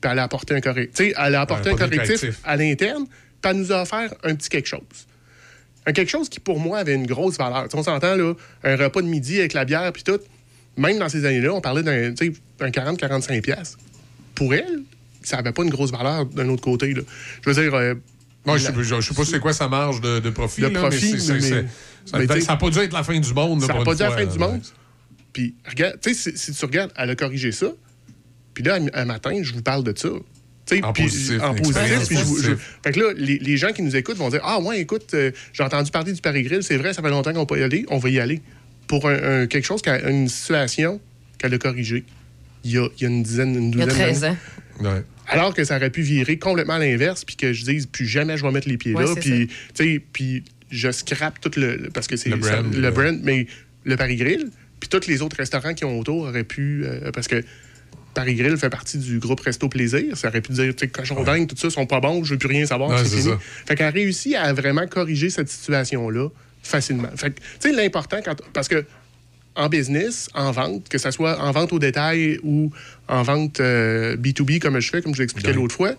[0.00, 1.14] Puis elle a apporté un correctif.
[1.18, 3.06] Elle a apporté un correctif à l'interne.
[3.06, 4.80] Puis elle nous a offert un petit quelque chose.
[5.86, 7.66] Un quelque chose qui, pour moi, avait une grosse valeur.
[7.72, 8.34] On s'entend, là,
[8.64, 10.18] un repas de midi avec la bière, puis tout.
[10.76, 13.40] Même dans ces années-là, on parlait d'un tu sais, un 40-45$.
[13.42, 13.78] piastres.
[14.34, 14.82] Pour elle,
[15.22, 16.92] ça n'avait pas une grosse valeur d'un autre côté.
[16.94, 17.02] Là.
[17.44, 17.74] Je veux dire.
[17.74, 17.94] euh,
[18.46, 20.62] Moi, la- sais- je ne sais pas c'est quoi sa marge de, de profit.
[20.62, 21.62] De là, profit, mais mais-
[22.18, 23.60] mais- ça n'a pas dû être la fin du monde.
[23.60, 24.46] Ça n'a pas une dit la fin du là.
[24.46, 24.62] monde.
[25.32, 27.66] Puis, regarde, tu sais, si, si tu regardes, elle a corrigé ça.
[28.60, 30.08] Puis là, un, matin, je vous parle de ça.
[30.82, 32.06] En puis- positif, En positif.
[32.08, 32.54] puis je je-.
[32.84, 35.32] Fait que là, les, les gens qui nous écoutent vont dire Ah, ouais, écoute, euh,
[35.52, 37.84] j'ai entendu parler du Paris Grill, c'est vrai, ça fait longtemps qu'on peut y aller,
[37.88, 38.40] on va y aller.
[38.86, 41.00] Pour un, un- quelque chose, une situation
[41.38, 42.04] qu'elle a corrigée
[42.62, 44.36] il y a, il y a une dizaine, une Il y a douzaine 13 d'années.
[44.80, 44.84] ans.
[44.94, 45.02] Ouais.
[45.26, 48.36] Alors que ça aurait pu virer complètement à l'inverse, puis que je dise, plus jamais
[48.36, 51.88] je vais mettre les pieds Ouais, là, puis, tu sais, puis je scrape tout le.
[51.92, 53.46] Parce que c'est Le ça- brand, le brand, mais
[53.84, 56.82] le Paris Grill, puis tous les autres restaurants qui ont autour auraient pu.
[56.84, 57.42] euh, parce que
[58.14, 60.16] Paris Grill fait partie du groupe Resto Plaisir.
[60.16, 62.38] Ça aurait pu dire, tu sais, cochon dingue, tout ça, sont pas bons, je veux
[62.38, 63.22] plus rien savoir, Ouais, c'est fini.
[63.30, 63.38] ça.
[63.66, 66.28] Fait qu'elle a réussi à vraiment corriger cette situation-là
[66.62, 67.08] facilement.
[67.16, 68.36] Fait que, tu sais, l'important, quand.
[68.52, 68.84] Parce que
[69.56, 72.70] en business, en vente, que ce soit en vente au détail ou
[73.08, 75.54] en vente euh, B2B comme je fais, comme je l'expliquais Ouais.
[75.56, 75.94] l'autre fois,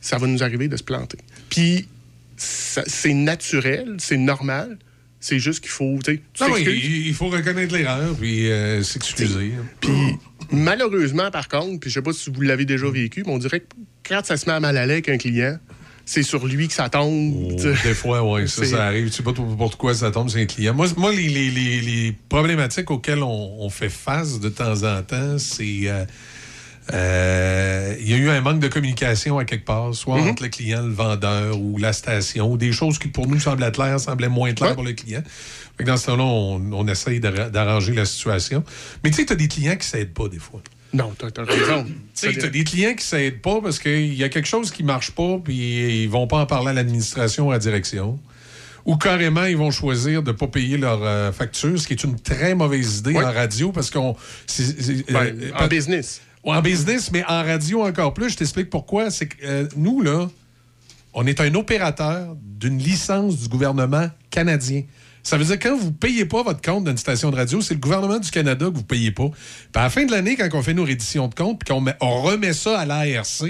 [0.00, 1.18] ça va nous arriver de se planter.
[1.48, 1.88] Puis
[2.36, 4.78] c'est naturel, c'est normal.
[5.22, 9.52] C'est juste qu'il faut, tu Non, oui, il faut reconnaître l'erreur puis euh, s'excuser.
[9.80, 9.90] Puis
[10.52, 13.60] malheureusement, par contre, puis je sais pas si vous l'avez déjà vécu, mais on dirait
[13.60, 13.66] que
[14.08, 15.58] quand ça se met à mal aller avec un client,
[16.06, 17.34] c'est sur lui que ça tombe.
[17.52, 19.06] Oh, des fois, oui, ça, ça arrive.
[19.10, 20.74] Tu sais pas pourquoi ça tombe sur un client.
[20.74, 25.02] Moi, moi les, les- les- les problématiques auxquelles on, on fait face de temps en
[25.02, 25.82] temps, c'est.
[25.84, 26.04] euh,
[26.92, 30.28] euh, Il y a eu un manque de communication à quelque part, soit Mhm.
[30.30, 33.70] entre le client, le vendeur ou la station, ou des choses qui pour nous semblaient
[33.70, 34.74] claires, semblaient moins claires Ouais.
[34.74, 35.22] pour le client.
[35.80, 38.62] Fait que dans ce temps-là, on, on essaye d'arra- d'arranger la situation.
[39.02, 40.62] Mais tu sais, tu as des clients qui ne s'aident pas des fois.
[40.92, 41.84] Non, t'as as raison.
[41.84, 44.82] Tu sais, t'as des clients qui s'aident pas parce qu'il y a quelque chose qui
[44.82, 48.18] marche pas, puis ils vont pas en parler à l'administration ou à la direction.
[48.86, 52.02] Ou carrément, ils vont choisir de ne pas payer leur euh, facture, ce qui est
[52.02, 54.16] une très mauvaise idée en radio parce qu'on.
[54.46, 56.22] c'est- Ben, euh, en business.
[56.42, 58.30] En business, mais en radio encore plus.
[58.30, 59.10] Je t'explique pourquoi.
[59.10, 60.28] C'est que euh, nous, là,
[61.12, 64.82] on est un opérateur d'une licence du gouvernement canadien.
[65.22, 67.60] Ça veut dire que quand vous ne payez pas votre compte d'une station de radio,
[67.60, 69.28] c'est le gouvernement du Canada que vous ne payez pas.
[69.28, 71.84] Puis à la fin de l'année, quand on fait nos redditions de compte puis qu'on
[72.00, 73.44] on remet ça à l'ARC,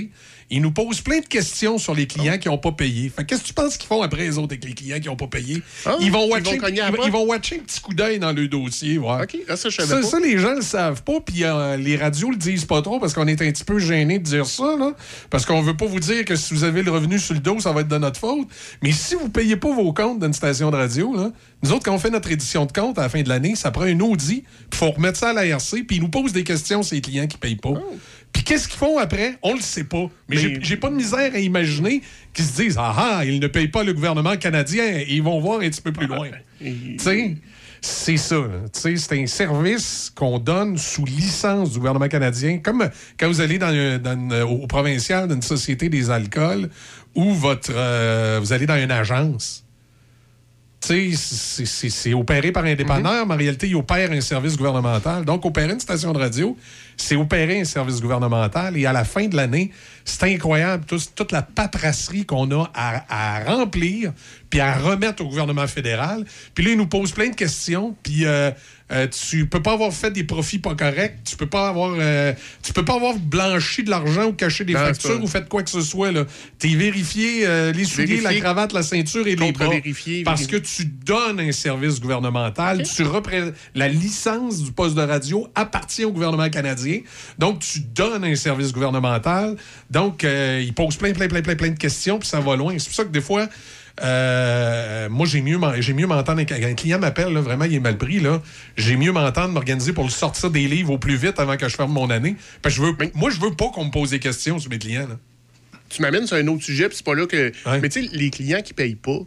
[0.51, 3.13] ils nous posent plein de questions sur les clients qui n'ont pas payé.
[3.27, 5.29] Qu'est-ce que tu penses qu'ils font après les autres avec les clients qui n'ont pas
[5.29, 5.63] payé?
[5.87, 6.69] Ah, ils vont ils watcher, vont
[7.07, 8.99] ils, vont watcher un petit coup d'œil dans le dossier.
[8.99, 9.23] ouais.
[9.23, 10.03] OK, là, ça, je savais Ça, pas.
[10.07, 13.15] ça, les gens le savent pas, puis euh, les radios le disent pas trop parce
[13.15, 14.93] qu'on est un petit peu gêné de dire ça, là,
[15.31, 17.61] parce qu'on veut pas vous dire que si vous avez le revenu sur le dos,
[17.61, 18.49] ça va être de notre faute.
[18.83, 21.31] Mais si vous payez pas vos comptes d'une station de radio, là,
[21.63, 23.71] nous autres, quand on fait notre édition de compte à la fin de l'année, ça
[23.71, 26.83] prend un audit, puis faut remettre ça à l'ARC, puis ils nous posent des questions
[26.83, 27.75] sur les clients qui payent pas.
[28.33, 29.37] Puis qu'est-ce qu'ils font après?
[29.43, 30.09] On le sait pas.
[30.29, 32.01] Mais, Mais- j'ai- pas de misère à imaginer
[32.33, 35.61] qu'ils se disent Ah ah, ils ne payent pas le gouvernement canadien, ils vont voir
[35.61, 36.29] un petit peu plus loin.
[36.61, 37.37] Tu sais,
[37.81, 38.37] c'est ça.
[38.73, 44.31] C'est un service qu'on donne sous licence du gouvernement canadien, comme quand vous allez dans,
[44.49, 46.69] au provincial d'une société des alcools
[47.15, 49.65] ou votre, euh, vous allez dans une agence.
[50.83, 55.25] C'est- opéré par un dépanneur, mais en réalité, il opère un service gouvernemental.
[55.27, 56.57] Donc, opérer une station de radio,
[57.01, 58.77] c'est opérer un service gouvernemental.
[58.77, 59.71] Et à la fin de l'année,
[60.05, 63.05] c'est incroyable, tout- toute la paperasserie qu'on a à,
[63.41, 64.13] à remplir,
[64.49, 66.25] puis à remettre au gouvernement fédéral.
[66.55, 68.51] Puis là, ils nous posent plein de questions, puis euh,
[68.93, 72.33] euh, tu peux pas avoir fait des profits pas corrects, tu peux pas avoir euh,
[72.63, 75.63] tu peux pas avoir blanchi de l'argent ou caché des Non, factures ou fait quoi
[75.63, 76.11] que ce soit.
[76.11, 76.25] là.
[76.59, 78.41] T'es vérifié euh, les souliers, la Vérifié.
[78.41, 79.67] cravate, la ceinture et les bras.
[79.67, 80.85] Contre-vérifié, Parce que vérifié.
[80.87, 86.11] tu donnes un service gouvernemental, tu repré- la licence du poste de radio appartient au
[86.13, 86.90] gouvernement canadien.
[87.39, 89.57] Donc, tu donnes un service gouvernemental.
[89.91, 92.75] Donc, euh, ils posent plein, plein, plein, plein, plein de questions, puis ça va loin.
[92.79, 93.49] C'est pour ça que des fois,
[94.03, 96.43] euh, moi, j'ai mieux, j'ai mieux m'entendre.
[96.43, 98.41] Quand un client m'appelle, vraiment, il est mal pris, là,
[98.77, 101.77] j'ai mieux m'entendre, m'organiser pour le sortir des livres au plus vite avant que je
[101.77, 102.37] ferme mon année.
[102.63, 104.79] Parce que je veux, moi, je veux pas qu'on me pose des questions sur mes
[104.79, 105.09] clients.
[105.09, 105.19] là.
[105.89, 107.53] tu m'amènes sur un autre sujet, puis c'est pas là que.
[107.81, 109.19] Mais tu sais, les clients qui payent pas,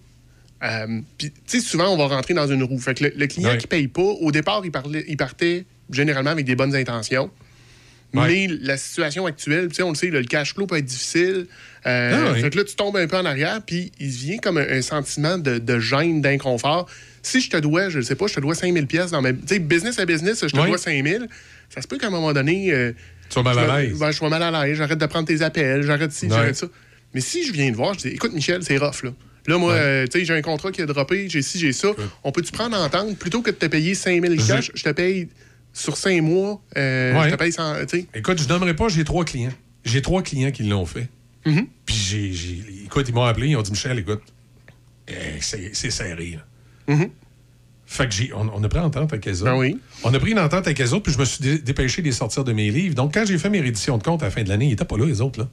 [0.64, 2.80] euh, puis tu sais, souvent, on va rentrer dans une roue.
[2.80, 3.57] Fait que le, le client Ouais.
[3.57, 7.30] qui paye pas, au départ, il, parlait, il partait généralement avec des bonnes intentions.
[8.14, 10.86] Mais la situation actuelle, tu sais, on le sait, là, le cash flow peut être
[10.86, 11.47] difficile.
[11.86, 12.41] Euh, Ah oui.
[12.41, 14.82] Fait que là, tu tombes un peu en arrière, puis il vient comme un, un
[14.82, 16.88] sentiment de, de gêne, d'inconfort.
[17.24, 19.34] Si je te dois, je ne sais pas, je te dois 5000 pièces dans ma...
[19.34, 20.68] Tu sais, business à business, je te Oui.
[20.68, 21.28] dois 5000.
[21.74, 22.72] Ça se peut qu'à un moment donné...
[22.74, 22.91] euh,
[23.30, 23.97] Tu sois mal à l'aise.
[23.97, 26.32] ben, je sois mal à l'aise, j'arrête de prendre tes appels, j'arrête ci, Ouais.
[26.32, 26.68] j'arrête ça.
[27.14, 29.11] Mais si je viens te voir, je dis, écoute, Michel, c'est rough, là.
[29.47, 31.89] Là, moi, euh, tu sais, j'ai un contrat qui a droppé, j'ai ci, j'ai ça.
[32.24, 33.18] On peut-tu prendre en entente?
[33.18, 35.28] Plutôt que de te payer 5000 cash, je te paye
[35.74, 37.26] sur 5 mois, euh, Ouais.
[37.26, 37.76] je te paye sans.
[38.13, 39.51] Écoute, je nommerai pas, j'ai trois clients.
[39.84, 41.09] J'ai trois clients qui l'ont fait.
[41.45, 41.65] Mm-hmm.
[41.86, 44.21] Puis j'ai, Écoute, ils m'ont appelé, ils ont dit Michel, écoute,
[45.07, 46.38] eh, c'est, serré.
[46.88, 46.95] là.
[47.86, 49.51] Fait que j'ai, on, on a pris une entente avec les autres.
[49.51, 49.55] Mm-hmm.
[49.55, 49.80] Ben oui.
[50.03, 52.07] On a pris une entente avec les autres, puis je me suis dé- dépêché de
[52.07, 52.95] les sortir de mes livres.
[52.95, 54.86] Donc, quand j'ai fait mes rééditions de compte à la fin de l'année, ils n'étaient
[54.86, 55.39] pas là, les autres.
[55.41, 55.49] là.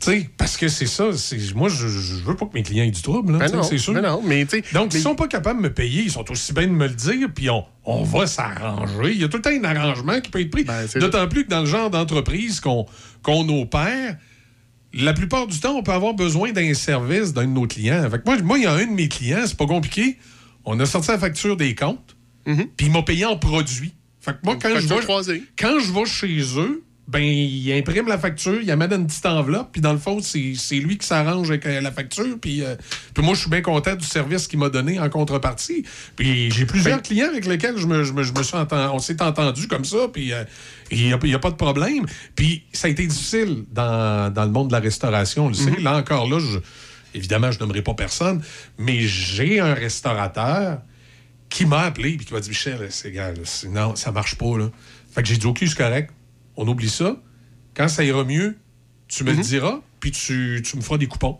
[0.00, 1.10] Tu sais, parce que c'est ça.
[1.56, 3.32] moi, je, je veux pas que mes clients aient du trouble.
[3.32, 3.94] là, Ben non, c'est sûr.
[3.94, 4.44] ben non, mais.
[4.44, 6.86] Donc, mais- s'ils sont pas capables de me payer, ils sont aussi bien de me
[6.86, 9.12] le dire, puis on, on va s'arranger.
[9.12, 10.62] Il y a tout le temps un arrangement qui peut être pris.
[10.64, 12.86] Ben, D'autant plus que dans le genre d'entreprise qu'on
[13.48, 14.16] opère,
[14.94, 18.08] la plupart du temps, on peut avoir besoin d'un service d'un de nos clients.
[18.10, 20.16] Fait que moi, moi, il y a un de mes clients, c'est pas compliqué.
[20.64, 22.16] On a sorti la facture des comptes,
[22.76, 23.94] puis il m'a payé en produit.
[24.20, 25.00] Fait que moi, quand je, vais,
[25.58, 29.70] quand je vais chez eux, ben, il imprime la facture, il amène une petite enveloppe,
[29.72, 32.76] puis dans le fond, c'est lui qui s'arrange avec euh, la facture, puis euh,
[33.14, 35.84] puis moi, je suis bien content du service qu'il m'a donné en contrepartie.
[36.16, 38.98] Puis j'ai plusieurs clients avec lesquels je me, je me- je me suis enten- on
[38.98, 40.44] s'est entendu comme ça, puis euh,
[40.90, 42.04] il n'y a, pas de problème.
[42.36, 45.80] Puis ça a été difficile dans, dans le monde de la restauration, on le sait.
[45.80, 46.58] Là encore, là, je-
[47.14, 48.42] évidemment, je n'aimerais pas personne,
[48.76, 50.82] mais j'ai un restaurateur
[51.48, 54.58] qui m'a appelé puis qui m'a dit Michel, c'est- non, ça marche pas.
[54.58, 54.70] Là.
[55.14, 56.10] Fait que j'ai dit OK, c'est correct.
[56.58, 57.16] On oublie ça.
[57.74, 58.56] Quand ça ira mieux,
[59.06, 61.38] tu me le diras, puis tu, tu me feras des coupons.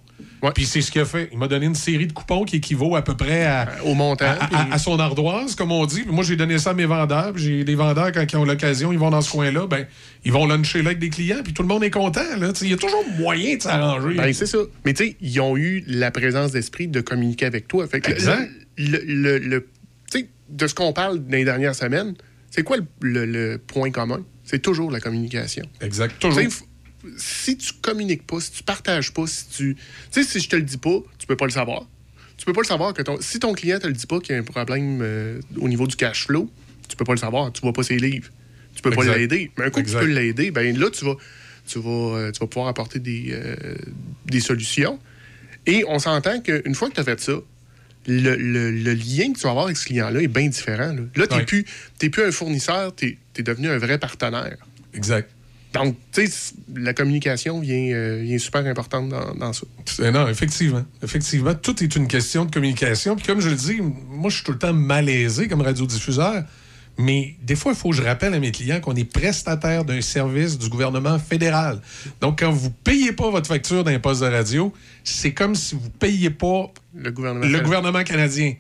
[0.54, 1.28] Puis c'est ce qu'il a fait.
[1.32, 4.24] Il m'a donné une série de coupons qui équivaut à peu près à, Au montant.
[4.26, 6.04] à, puis- à- à son ardoise, comme on dit.
[6.06, 7.36] Moi, j'ai donné ça à mes vendeurs.
[7.36, 9.86] J'ai des vendeurs, quand ils ont l'occasion, ils vont dans ce coin-là, ben,
[10.24, 12.20] ils vont luncher là avec des clients, puis tout le monde est content.
[12.62, 14.14] Il y a toujours moyen de s'arranger.
[14.14, 14.58] Ben, c'est ça.
[14.84, 17.86] Mais tu sais, ils ont eu la présence d'esprit de communiquer avec toi.
[17.88, 18.48] Fait que Exact.
[18.76, 19.66] Le, le- le-
[20.50, 22.14] de ce qu'on parle dans les dernières semaines,
[22.50, 24.22] c'est quoi le point commun?
[24.48, 25.64] C'est toujours la communication.
[25.80, 26.18] exact.
[26.18, 26.40] Toujours.
[27.16, 29.76] Si tu communiques pas, si tu partages pas, si tu.
[29.76, 29.80] Tu
[30.10, 31.86] sais, si je te le dis pas, tu peux pas le savoir.
[32.36, 33.18] Tu peux pas le savoir que ton.
[33.20, 35.86] Si ton client te le dit pas qu'il y a un problème euh, au niveau
[35.86, 36.50] du cash flow,
[36.88, 37.52] tu peux pas le savoir.
[37.52, 38.28] Tu vois pas ses livres.
[38.74, 39.16] Tu peux pas Exact.
[39.18, 39.50] l'aider.
[39.58, 40.00] Mais un coup que tu Exact.
[40.00, 41.16] peux l'aider, ben là, tu vas,
[41.66, 43.54] tu vas, euh, tu vas pouvoir apporter des, euh,
[44.26, 44.98] des solutions.
[45.66, 47.32] Et on s'entend qu'une fois que tu as fait ça,
[48.06, 50.92] le, le- le lien que tu vas avoir avec ce client-là est bien différent.
[50.94, 51.44] Là, là tu n'es Ouais.
[51.44, 51.64] plus,
[51.98, 54.56] t'es plus un fournisseur, tu es, devenu un vrai partenaire.
[54.94, 55.30] Exact.
[55.74, 59.66] Donc, tu sais, la communication vient, euh, vient super importante dans, dans ça.
[60.10, 60.84] Non, effectivement.
[61.02, 63.16] Effectivement, tout est une question de communication.
[63.16, 66.44] Puis comme je le dis, moi, je suis tout le temps malaisé comme radiodiffuseur.
[67.00, 70.00] Mais des fois, il faut que je rappelle à mes clients qu'on est prestataire d'un
[70.00, 71.80] service du gouvernement fédéral.
[72.20, 74.72] Donc, quand vous ne payez pas votre facture d'un poste de radio,
[75.04, 77.44] c'est comme si vous ne payiez pas Le gouvernement.
[77.44, 77.64] le fédéral.
[77.66, 78.54] gouvernement canadien.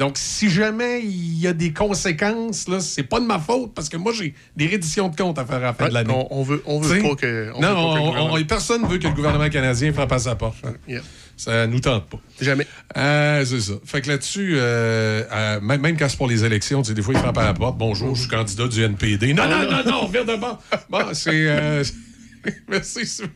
[0.00, 3.90] Donc, si jamais il y a des conséquences, là, c'est pas de ma faute parce
[3.90, 6.14] que moi, j'ai des redditions de comptes à faire à la fin Ouais, de l'année.
[6.14, 7.06] on, on veut, on veut T'sais?
[7.06, 7.52] pas que.
[7.54, 10.18] on non, veut pas que gouvernement- personne ne veut que le gouvernement canadien frappe à
[10.18, 10.56] sa porte.
[10.88, 11.02] Yeah.
[11.36, 12.18] Ça nous tente pas.
[12.40, 12.66] Jamais.
[12.96, 13.74] Euh, c'est ça.
[13.84, 17.02] Fait que là-dessus, euh, euh, même, même quand c'est pour les élections, tu sais, des
[17.02, 17.76] fois, ils frappent à la porte.
[17.76, 19.34] Bonjour, je suis candidat du NPD.
[19.34, 20.56] Non, non, non, non, viens de bon.
[20.88, 21.30] Bon, c'est.
[21.30, 21.84] euh,
[22.68, 23.28] Merci, Simon.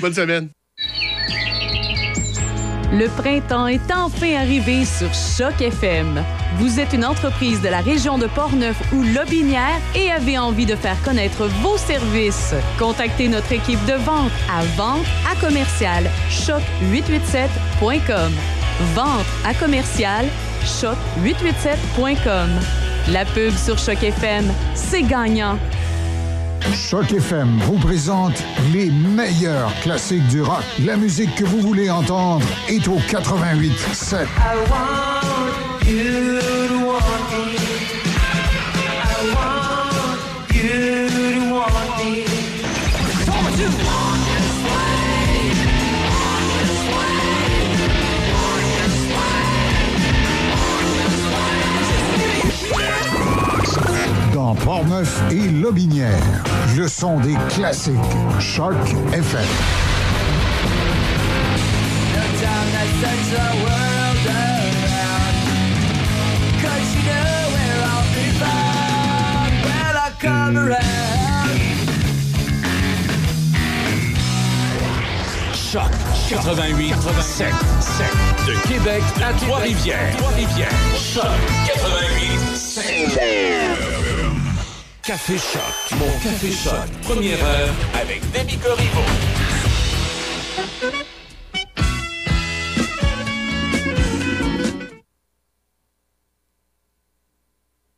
[0.00, 0.50] Bonne semaine.
[2.92, 6.24] Le printemps est enfin arrivé sur Choc FM.
[6.56, 10.74] Vous êtes une entreprise de la région de Portneuf ou Lobinière et avez envie de
[10.74, 12.52] faire connaître vos services.
[12.80, 18.32] Contactez notre équipe de vente à vente à commercial choc887.com.
[18.94, 20.26] Vente à commercial
[20.64, 22.48] choc887.com.
[23.12, 25.56] La pub sur Choc FM, c'est gagnant.
[26.74, 28.42] Choc FM vous présente
[28.72, 30.62] les meilleurs classiques du rock.
[30.84, 34.28] La musique que vous voulez entendre est au 88 7.
[54.32, 56.44] Dans Portneuf et Lobinière,
[56.76, 57.94] le son des classiques.
[58.38, 58.74] Choc
[59.12, 59.40] FM.
[75.72, 75.82] Choc
[76.28, 77.46] 88 7
[77.80, 78.06] 7
[78.46, 80.16] de Québec à Trois-Rivières.
[80.16, 80.68] Trois-Rivières.
[80.96, 81.24] Choc
[81.66, 83.89] 88 7
[85.10, 85.98] Café Choc.
[85.98, 86.88] Mon Café Choc.
[87.02, 89.00] Première heure avec Demi Corriveau.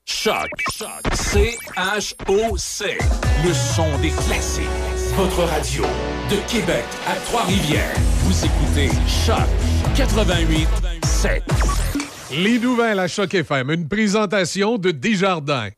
[0.06, 0.48] Choc.
[0.74, 0.88] Choc.
[1.12, 2.96] C-H-O-C.
[3.44, 4.64] Le son des classiques.
[5.14, 5.82] Votre radio
[6.30, 7.94] de Québec à Trois-Rivières.
[8.22, 8.88] Vous écoutez
[9.26, 9.36] Choc
[9.94, 10.66] 88
[11.04, 11.42] 7.
[12.38, 15.68] Les nouvelles à Choc FM, une présentation de Desjardins.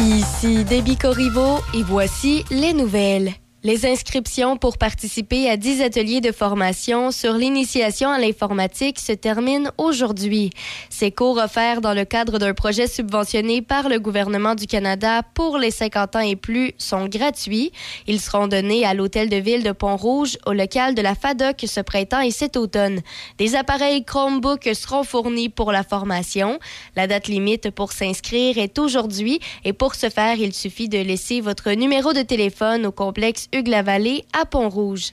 [0.00, 3.32] Ici Debbie Corriveau et voici les nouvelles.
[3.64, 9.72] Les inscriptions pour participer à 10 ateliers de formation sur l'initiation à l'informatique se terminent
[9.78, 10.50] aujourd'hui.
[10.90, 15.58] Ces cours offerts dans le cadre d'un projet subventionné par le gouvernement du Canada pour
[15.58, 17.72] les 50 ans et plus sont gratuits.
[18.06, 21.80] Ils seront donnés à l'hôtel de ville de Pont-Rouge au local de la FADOC ce
[21.80, 23.00] printemps et cet automne.
[23.38, 26.60] Des appareils Chromebook seront fournis pour la formation.
[26.94, 31.40] La date limite pour s'inscrire est aujourd'hui et pour ce faire, il suffit de laisser
[31.40, 35.12] votre numéro de téléphone au complexe Hugues-la-Vallée à Pont-Rouge.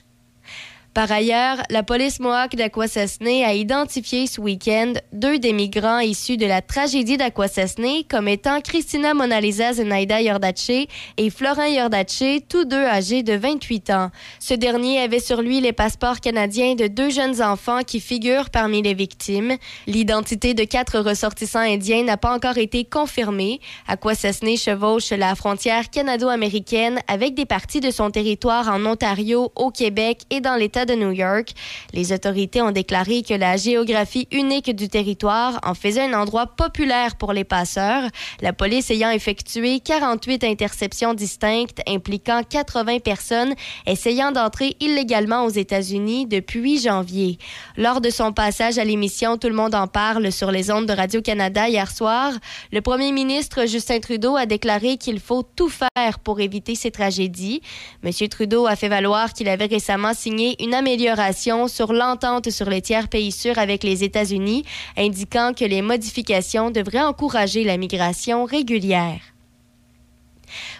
[0.96, 6.46] Par ailleurs, la police Mohawk d'Aquasasné a identifié ce week-end deux des migrants issus de
[6.46, 10.86] la tragédie d'Aquasasné comme étant Christina Monalisa Zenaida Yordache
[11.18, 14.10] et Florent Yordache, tous deux âgés de 28 ans.
[14.40, 18.80] Ce dernier avait sur lui les passeports canadiens de deux jeunes enfants qui figurent parmi
[18.80, 19.58] les victimes.
[19.86, 23.60] L'identité de quatre ressortissants indiens n'a pas encore été confirmée.
[23.86, 30.22] Aquasasné chevauche la frontière canado-américaine avec des parties de son territoire en Ontario, au Québec
[30.30, 31.50] et dans l'État de New York.
[31.92, 37.16] Les autorités ont déclaré que la géographie unique du territoire en faisait un endroit populaire
[37.16, 38.08] pour les passeurs,
[38.40, 43.54] la police ayant effectué 48 interceptions distinctes impliquant 80 personnes
[43.86, 47.38] essayant d'entrer illégalement aux États-Unis depuis janvier.
[47.76, 50.92] Lors de son passage à l'émission Tout le monde en parle sur les ondes de
[50.92, 52.32] Radio-Canada hier soir,
[52.72, 57.62] le premier ministre Justin Trudeau a déclaré qu'il faut tout faire pour éviter ces tragédies.
[58.04, 58.12] M.
[58.28, 63.08] Trudeau a fait valoir qu'il avait récemment signé une amélioration sur l'entente sur les tiers
[63.08, 64.64] pays sûrs avec les États-Unis,
[64.96, 69.20] indiquant que les modifications devraient encourager la migration régulière.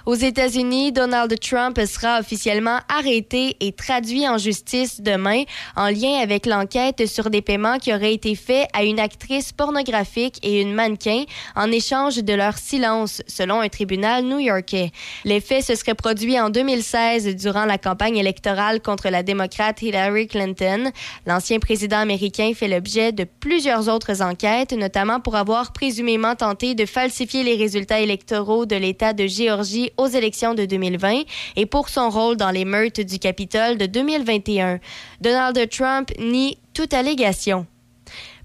[0.07, 5.42] Aux États-Unis, Donald Trump sera officiellement arrêté et traduit en justice demain
[5.74, 10.38] en lien avec l'enquête sur des paiements qui auraient été faits à une actrice pornographique
[10.44, 11.24] et une mannequin
[11.57, 14.92] en échange de leur silence, selon un tribunal new-yorkais.
[15.24, 20.28] Les faits se seraient produits en 2016 durant la campagne électorale contre la démocrate Hillary
[20.28, 20.92] Clinton.
[21.26, 26.86] L'ancien président américain fait l'objet de plusieurs autres enquêtes, notamment pour avoir présumément tenté de
[26.86, 31.22] falsifier les résultats électoraux de l'État de Géorgie aux élections de 2020
[31.57, 34.80] et pour son rôle dans les meurtres du Capitole de 2021.
[35.20, 37.66] Donald Trump nie toute allégation.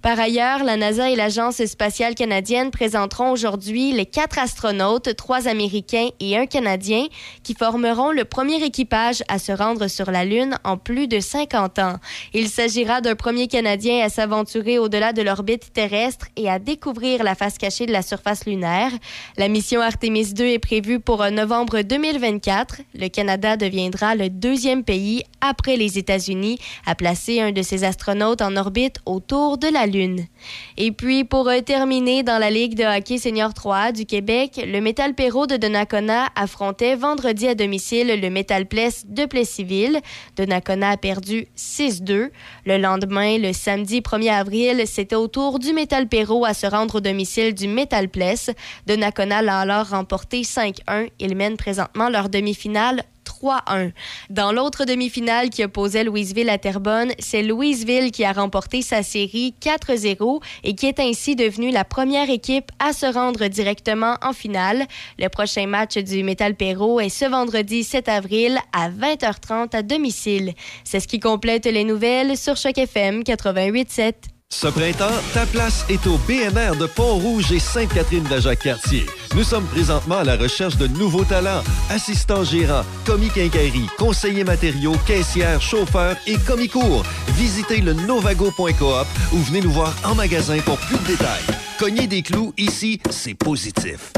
[0.02, 6.10] Par ailleurs, la NASA et l'Agence spatiale canadienne présenteront aujourd'hui les quatre astronautes, trois Américains
[6.20, 7.06] et un Canadien,
[7.44, 11.78] qui formeront le premier équipage à se rendre sur la Lune en plus de 50
[11.78, 11.98] ans.
[12.34, 17.36] Il s'agira d'un premier Canadien à s'aventurer au-delà de l'orbite terrestre et à découvrir la
[17.36, 18.92] face cachée de la surface lunaire.
[19.38, 22.82] La mission Artemis 2 est prévue pour novembre 2024.
[22.96, 28.42] Le Canada deviendra le deuxième pays après les États-Unis à placer un de ses astronautes
[28.42, 29.91] en orbite autour de la Lune.
[30.78, 34.80] Et puis, pour euh, terminer, dans la Ligue de hockey senior 3 du Québec, le
[34.82, 40.00] Métal Perrault de Donnacona affrontait vendredi à domicile le Métal Pless de Plessisville.
[40.36, 42.30] Donnacona a perdu 6-2.
[42.66, 46.96] Le lendemain, le samedi 1er avril, c'était au tour du Métal Perrault à se rendre
[46.96, 48.50] au domicile du Métal Pless.
[48.88, 51.10] Donnacona l'a alors remporté 5-1.
[51.20, 53.04] Ils mènent présentement leur demi-finale
[53.42, 53.92] 3-1.
[54.30, 59.56] Dans l'autre demi-finale qui opposait Louisville à Terrebonne, c'est Louisville qui a remporté sa série
[59.62, 64.86] 4-0 et qui est ainsi devenue la première équipe à se rendre directement en finale.
[65.20, 70.54] Le prochain match du Metal Perro est ce vendredi 7 avril à 20h30 à domicile.
[70.84, 74.31] C'est ce qui complète les nouvelles sur Choc FM 88.7.
[74.54, 79.06] Ce printemps, ta place est au BMR de Pont-Rouge et Sainte-Catherine de Jacques-Cartier.
[79.34, 84.96] Nous sommes présentement à la recherche de nouveaux talents, assistants gérants, commis quincaillerie, conseillers matériaux,
[85.08, 87.04] caissières, chauffeurs et commis cours.
[87.30, 91.44] Visitez le novago.coop ou venez nous voir en magasin pour plus de détails.
[91.80, 94.12] Cogner des clous, ici, c'est positif.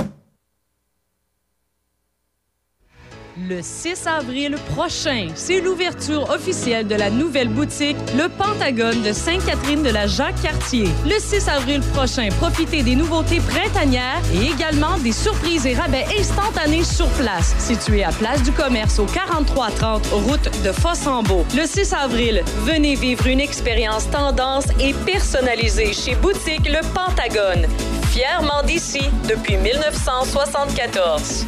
[3.35, 9.81] Le 6 avril prochain, c'est l'ouverture officielle de la nouvelle boutique Le Pentagone de Sainte-Catherine
[9.81, 10.87] de la Jacques-Cartier.
[11.03, 16.83] Le 6 avril prochain, profitez des nouveautés printanières et également des surprises et rabais instantanés
[16.83, 17.55] sur place.
[17.57, 21.43] Situé à Place du Commerce au 4330 route de Fossambeau.
[21.55, 27.67] Le 6 avril, venez vivre une expérience tendance et personnalisée chez Boutique Le Pentagone.
[28.11, 31.47] Fièrement d'ici depuis 1974.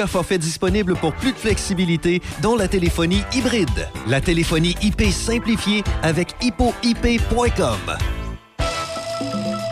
[0.09, 3.87] forfaits disponibles pour plus de flexibilité, dont la téléphonie hybride.
[4.07, 7.97] La téléphonie IP simplifiée avec hippoip.com.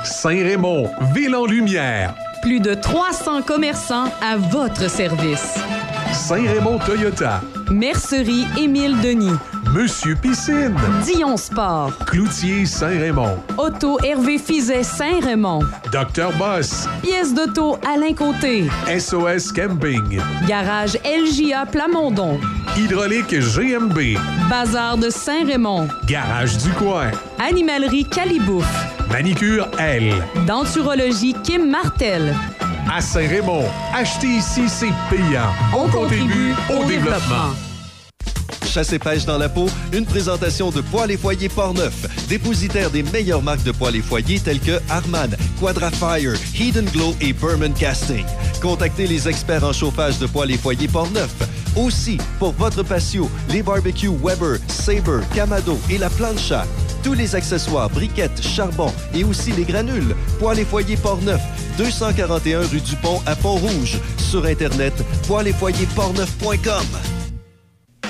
[0.03, 2.15] Saint-Raymond, ville en lumière.
[2.41, 5.55] Plus de 300 commerçants à votre service.
[6.13, 7.41] Saint-Raymond Toyota.
[7.71, 9.37] Mercerie Émile Denis.
[9.73, 10.75] Monsieur Piscine.
[11.05, 11.93] Dion Sport.
[12.05, 13.37] Cloutier Saint-Raymond.
[13.57, 15.61] Auto Hervé Fizet Saint-Raymond.
[15.91, 16.87] Docteur Boss.
[17.03, 18.67] Pièce d'auto Alain Côté.
[18.87, 20.19] SOS Camping.
[20.47, 22.39] Garage LJA Plamondon.
[22.77, 24.17] Hydraulique GMB.
[24.49, 25.87] Bazar de Saint-Raymond.
[26.07, 27.11] Garage du coin.
[27.39, 28.65] Animalerie Calibouf.
[29.11, 30.13] Manicure L.
[30.45, 32.35] Denturologie Kim Martel.
[32.91, 35.49] À Saint-Raymond, acheter ici, c'est payant.
[35.75, 37.53] On, contribue au développement.
[38.65, 43.01] Chasse et pêche dans la peau, une présentation de Poils et Foyers Portneuf, dépositaire des
[43.01, 48.25] meilleures marques de poils et foyers telles que Arman, Quadrafire, Hidden Glow et Berman Casting.
[48.61, 51.33] Contactez les experts en chauffage de poils et foyers Portneuf.
[51.75, 56.65] Aussi, pour votre patio, les barbecues Weber, Sabre, Camado et la plancha.
[57.03, 60.15] Tous les accessoires, briquettes, charbon et aussi les granules.
[60.39, 61.41] Poils et foyers Portneuf,
[61.77, 63.99] 241 rue du Pont à Pont-Rouge.
[64.17, 64.93] Sur Internet,
[65.27, 66.85] poils et foyers portneuf.com.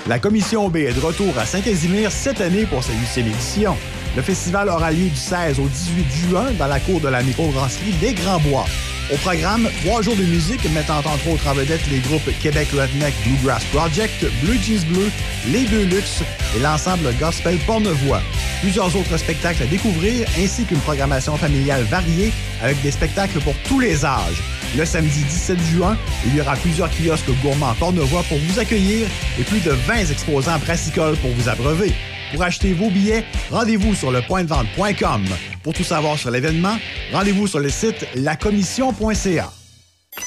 [0.07, 3.77] La Commission B est de retour à Saint-Casimir cette année pour sa huitième édition.
[4.15, 7.93] Le festival aura lieu du 16 au 18 juin dans la cour de la microbrasserie
[8.01, 8.65] des Grands Bois.
[9.12, 13.16] Au programme, trois jours de musique mettant entre autres en vedette les groupes Québec Redneck
[13.26, 15.10] Bluegrass Project, Blue Jeans Bleu,
[15.47, 16.22] Les Deux Luxe
[16.55, 18.22] et l'ensemble Gospel Pornevoix.
[18.62, 22.32] Plusieurs autres spectacles à découvrir ainsi qu'une programmation familiale variée
[22.62, 24.43] avec des spectacles pour tous les âges.
[24.78, 25.97] Le samedi 17 juin,
[26.28, 29.07] il y aura plusieurs kiosques gourmands Pornevoix pour vous accueillir
[29.39, 31.93] et plus de 20 exposants brassicoles pour vous abreuver.
[32.32, 35.25] Pour acheter vos billets, rendez-vous sur le pointdevente.com.
[35.63, 36.77] Pour tout savoir sur l'événement,
[37.11, 39.51] rendez-vous sur le site lacommission.ca.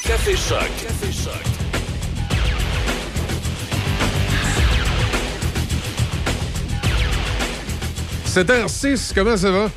[0.04, 0.70] Café Choc.
[0.80, 1.62] Café Choc.
[8.24, 9.70] C'est h 6 comment ça va?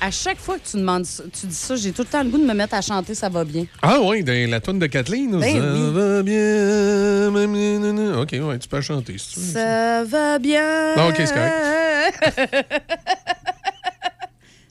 [0.00, 2.30] À chaque fois que tu demandes ça- tu dis ça, j'ai tout le temps le
[2.30, 3.66] goût de me mettre à chanter Ça va bien.
[3.82, 5.32] Ah oui, dans la toune de Kathleen.
[5.32, 5.92] Ben ça oui.
[5.92, 8.20] va bien.
[8.20, 9.52] OK, ouais, tu peux chanter si tu veux.
[9.54, 10.94] Ça va bien.
[10.96, 12.52] Non, OK, c'est correct.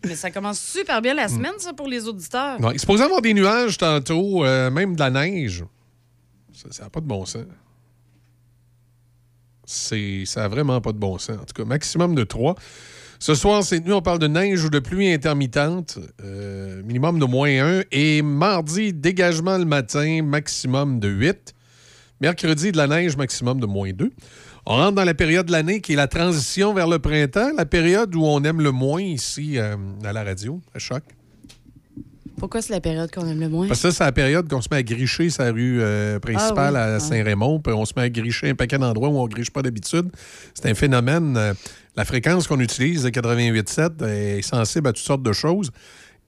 [0.06, 2.62] Mais ça commence super bien la semaine, ça, pour les auditeurs.
[2.62, 5.66] Non, il se posait avoir des nuages tantôt, euh, même de la neige.
[6.72, 7.44] Ça n'a pas de bon sens.
[9.66, 11.36] C'est, ça n'a vraiment pas de bon sens.
[11.42, 12.56] En tout cas, maximum de 3.
[13.20, 17.26] Ce soir, cette nuit, on parle de neige ou de pluie intermittente, euh, minimum de
[17.26, 17.50] moins
[17.80, 17.82] 1.
[17.92, 21.54] Et mardi, dégagement le matin, maximum de 8.
[22.22, 24.12] Mercredi, de la neige, maximum de moins 2.
[24.68, 27.66] On rentre dans la période de l'année qui est la transition vers le printemps, la
[27.66, 31.04] période où on aime le moins ici euh, à la radio, à Choc.
[32.38, 33.68] Pourquoi c'est la période qu'on aime le moins?
[33.68, 36.76] Parce que ça, c'est la période qu'on se met à gricher sa rue euh, principale
[36.76, 37.00] Ah oui, à ouais.
[37.00, 39.64] Saint-Raymond, puis on se met à gricher un paquet d'endroits où on ne griche pas
[39.64, 40.12] d'habitude.
[40.54, 41.36] C'est un phénomène.
[41.36, 41.54] euh,
[41.98, 45.72] la fréquence qu'on utilise, de 88.7, est sensible à toutes sortes de choses.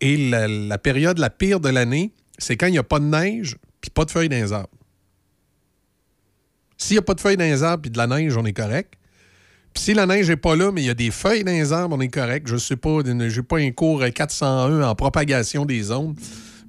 [0.02, 3.56] Et la, période la pire de l'année, c'est quand il n'y a pas de neige
[3.80, 4.70] puis pas de feuilles dans les arbres.
[6.78, 8.54] S'il n'y a pas de feuilles dans les arbres et de la neige, on est
[8.54, 8.96] correct.
[9.74, 11.72] Puis si la neige n'est pas là, mais il y a des feuilles dans les
[11.72, 12.48] arbres, on est correct.
[12.48, 16.18] Je sais pas, j'ai pas un cours 401 en propagation des ondes.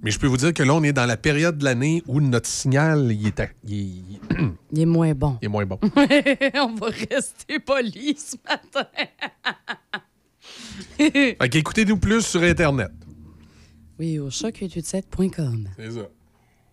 [0.02, 2.20] Mais je peux vous dire que là, on est dans la période de l'année où
[2.20, 4.20] notre signal, il est, à- il est-
[4.72, 5.36] Il est moins bon.
[5.42, 5.78] il est moins bon.
[6.54, 8.88] On va rester poli ce matin.
[10.96, 12.90] Fait qu'écoutez-nous plus sur Internet.
[13.98, 15.68] Oui, au choc887.com.
[15.76, 16.00] C'est ça.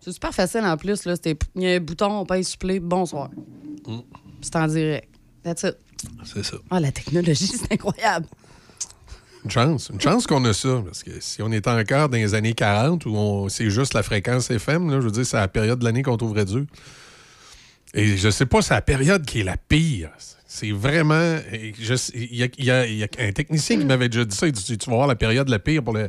[0.00, 1.04] C'est super facile en plus.
[1.04, 1.16] Là.
[1.16, 3.30] C'était- Il y a un bouton, on paye supplé, bonsoir.
[3.86, 3.98] Mm.
[4.40, 5.08] C'est en direct.
[5.42, 5.76] That's it.
[6.24, 6.56] C'est ça.
[6.70, 8.26] Ah, la technologie, c'est incroyable.
[9.44, 9.90] Une chance.
[9.92, 10.82] Une chance qu'on a ça.
[10.84, 14.50] Parce que si on était encore dans les années 40 où c'est juste la fréquence
[14.50, 16.64] FM, là, je veux dire, c'est la période de l'année qu'on trouverait dur.
[17.94, 20.10] Et je sais pas, c'est la période qui est la pire.
[20.46, 21.38] C'est vraiment.
[21.52, 24.46] Il y, a, un technicien qui m'avait déjà dit ça.
[24.46, 26.08] Il dit Tu vas voir la période la pire pour le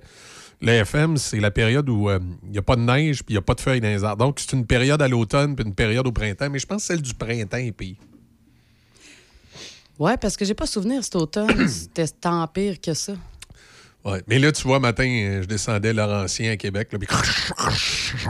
[0.62, 3.38] FM, c'est la période où euh, il n'y a pas de neige puis il n'y
[3.38, 4.26] a pas de feuilles dans les arbres.
[4.26, 6.50] Donc, c'est une période à l'automne puis une période au printemps.
[6.50, 7.96] Mais je pense que celle du printemps est pire.
[10.00, 11.68] Ouais, parce que j'ai pas souvenir cet automne.
[11.68, 13.14] C'était tant pire que ça.
[14.06, 14.24] Ouais.
[14.28, 16.90] Mais là, tu vois, matin, euh, je descendais Laurentien à Québec.
[16.94, 17.08] Là, puis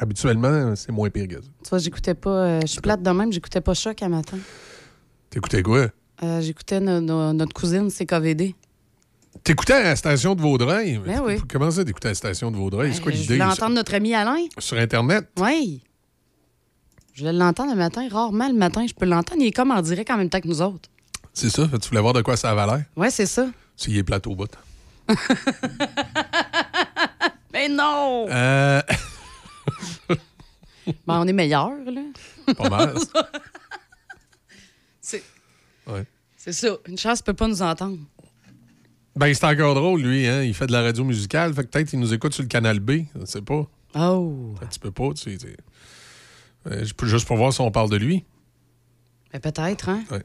[0.00, 1.48] Habituellement, c'est moins pire que ça.
[1.64, 2.30] Tu vois, j'écoutais pas.
[2.30, 4.38] euh, je suis plate de même, j'écoutais pas Choc à matin.
[5.28, 5.88] T'écoutais quoi?
[6.22, 8.54] Euh, j'écoutais no- no- notre cousine, c'est KVD.
[9.44, 10.98] T'écoutais à la station de Vaudreuil?
[11.04, 11.34] Ben oui.
[11.48, 12.94] Comment ça, t'écoutais à la station de Vaudreuil?
[12.94, 13.34] C'est quoi Je l'idée?
[13.34, 13.52] voulais ça?
[13.54, 14.36] entendre notre ami Alain.
[14.58, 15.26] Sur Internet?
[15.38, 15.82] Oui.
[17.18, 18.06] Je l'entendre le matin.
[18.08, 19.40] Rarement le matin, je peux l'entendre.
[19.42, 20.88] Il est comme en direct en même temps que nous autres.
[21.34, 21.66] C'est ça?
[21.82, 22.84] Tu voulais voir de quoi ça avait l'air?
[22.96, 23.48] Ouais, c'est ça.
[23.76, 24.50] S'il est plateau au bout.
[27.52, 28.26] Mais non!
[28.30, 28.80] Euh,
[31.06, 32.00] Ben, on est meilleurs, là.
[32.56, 32.94] pas mal.
[35.02, 35.22] C'est
[35.86, 36.04] Ouais.
[36.36, 36.68] c'est ça.
[36.86, 37.98] Une chance peut pas nous entendre.
[39.16, 40.26] Ben, c'est encore drôle, lui.
[40.26, 40.42] Hein?
[40.44, 41.52] Il fait de la radio musicale.
[41.52, 43.02] Fait que peut-être qu'il nous écoute sur le canal B.
[43.18, 43.66] Je sais pas.
[43.96, 44.54] Oh!
[44.62, 45.56] Un petit peu pas, tu sais.
[46.70, 48.24] Euh, juste pour voir si on parle de lui.
[49.42, 50.02] Peut-être, hein?
[50.10, 50.22] Ouais.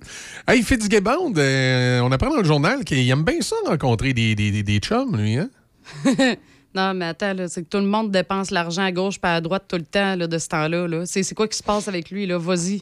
[0.48, 4.49] Hey, Fitzgibbon, euh, on apprend dans le journal qu'il aime bien ça rencontrer des, des,
[4.49, 5.49] des, des chums, lui, hein?
[6.74, 9.65] non, mais attends, c'est que tout le monde dépense l'argent à gauche pas à droite
[9.68, 10.88] tout le temps là, de ce temps-là.
[10.88, 11.06] Là.
[11.06, 12.38] C'est quoi qui se passe avec lui, là?
[12.38, 12.82] Vas-y.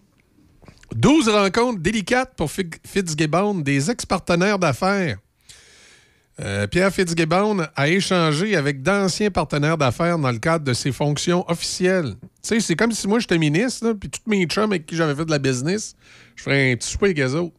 [0.96, 5.18] 12 rencontres délicates pour Fi- Fitzgibbon, des ex-partenaires d'affaires.
[6.40, 11.48] Euh, Pierre Fitzgibbon a échangé avec d'anciens partenaires d'affaires dans le cadre de ses fonctions
[11.50, 12.16] officielles.
[12.22, 15.14] Tu sais, c'est comme si moi j'étais ministre, puis tous mes chums avec qui j'avais
[15.14, 15.96] fait de la business,
[16.36, 17.56] je ferais un petit souper avec eux autres.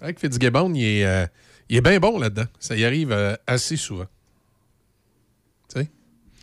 [0.00, 1.26] Fait que Fitzgibbon, il est, euh,
[1.68, 2.46] est bien bon là-dedans.
[2.58, 4.06] Ça y arrive euh, assez souvent.
[5.74, 5.90] Tu sais?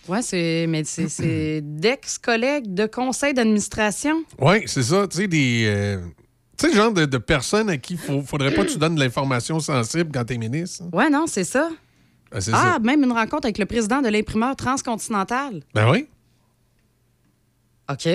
[0.07, 0.65] Ouais, c'est.
[0.67, 4.23] Mais c'est- c'est d'ex-collègues de conseil d'administration.
[4.39, 5.07] Oui, c'est ça.
[5.07, 5.97] Tu sais, des.
[6.57, 8.95] Tu sais, le genre de, de personnes à qui il faudrait pas que tu donnes
[8.95, 10.83] de l'information sensible quand t'es ministre.
[10.83, 10.89] hein?
[10.91, 11.69] Ouais, non, c'est ça.
[12.31, 12.79] Ah, ça.
[12.79, 15.61] même une rencontre avec le président de l'imprimeur transcontinental.
[15.73, 16.07] Ben oui.
[17.89, 18.09] OK.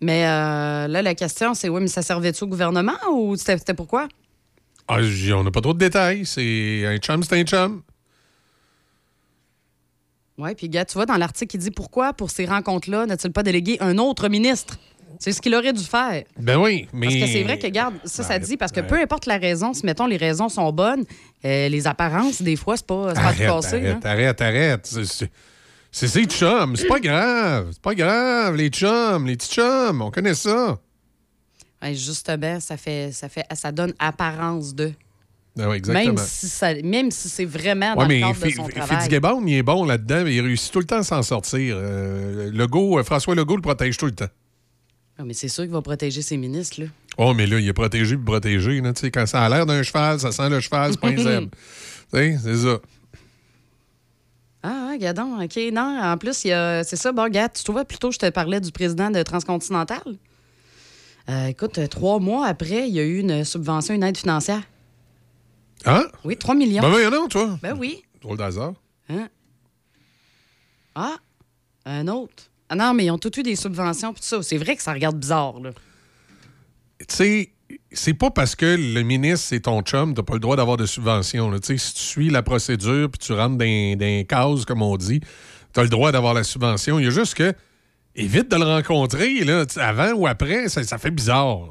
[0.00, 4.08] Mais euh, là, la question, c'est oui, mais ça servait-tu au gouvernement ou c'était pourquoi?
[4.88, 4.98] Ah,
[5.34, 6.24] on n'a pas trop de détails.
[6.24, 7.82] C'est un chum, c'est un chum.
[10.38, 13.42] Oui, puis gars, tu vois, dans l'article, il dit pourquoi, pour ces rencontres-là, n'a-t-il pas
[13.42, 14.78] délégué un autre ministre?
[15.18, 16.22] C'est ce qu'il aurait dû faire.
[16.38, 17.06] Ben oui, mais.
[17.06, 18.86] Parce que c'est vrai que, regarde, ça, ça Ben, dit, parce que ben.
[18.86, 21.04] peu importe la raison, si, mettons, les raisons sont bonnes,
[21.44, 24.00] euh, les apparences, des fois, c'est pas, pas à tout Arrête, hein.
[24.04, 24.86] arrête, arrête.
[24.86, 25.30] C'est-
[26.08, 26.76] ses chums.
[26.76, 27.68] C'est pas grave.
[27.72, 30.02] C'est pas grave, les chums, les petits chums.
[30.02, 30.78] On connaît ça.
[31.82, 34.92] Ouais, justement, ça, fait, ça, fait, ça donne apparence de.
[35.58, 36.14] Oui, exactement.
[36.14, 39.00] Même si, ça, même si c'est vraiment dans Ouais, le cadre de son travail.
[39.04, 41.76] Fitzgibbon, il est bon là-dedans, mais il réussit tout le temps à s'en sortir.
[41.78, 44.28] Euh, Legault, euh, François Legault le protège tout le temps.
[45.18, 46.86] Ah, mais c'est sûr qu'il va protéger ses ministres, là.
[47.18, 48.80] Oh, mais là, il est protégé puis protégé.
[48.80, 51.48] Là, quand ça a l'air d'un cheval, ça sent le cheval, c'est pas un zèbre.
[52.12, 52.78] C'est ça.
[54.62, 55.56] Ah, gadon, OK.
[55.72, 57.12] Non, en plus, il y a- c'est ça.
[57.12, 60.02] Bon, regarde, tu trouvais plutôt, je te parlais du président de Transcontinental?
[61.28, 64.62] Euh, écoute, euh, trois mois après, il y a eu une subvention, une aide financière.
[65.84, 66.04] Hein?
[66.24, 66.82] Oui, 3 millions.
[66.82, 67.58] Ben voyons donc, toi.
[67.62, 68.02] Ben oui.
[68.22, 68.74] Drôle d'hasard.
[69.08, 69.28] Hein?
[70.94, 71.16] Ah,
[71.84, 72.50] un autre.
[72.68, 74.42] Ah non, mais ils ont tous eu des subventions puis tout ça.
[74.42, 75.70] C'est vrai que ça regarde bizarre, là.
[76.98, 77.52] Tu sais,
[77.92, 80.86] c'est pas parce que le ministre, c'est ton chum, t'as pas le droit d'avoir de
[80.86, 81.50] subvention.
[81.50, 81.60] là.
[81.60, 84.96] Tu sais, si tu suis la procédure puis tu rentres dans, dans cases, comme on
[84.96, 85.20] dit,
[85.72, 86.98] t'as le droit d'avoir la subvention.
[86.98, 87.52] Il y a juste que,
[88.14, 91.70] évite de le rencontrer, là, avant ou après, ça, ça fait bizarre.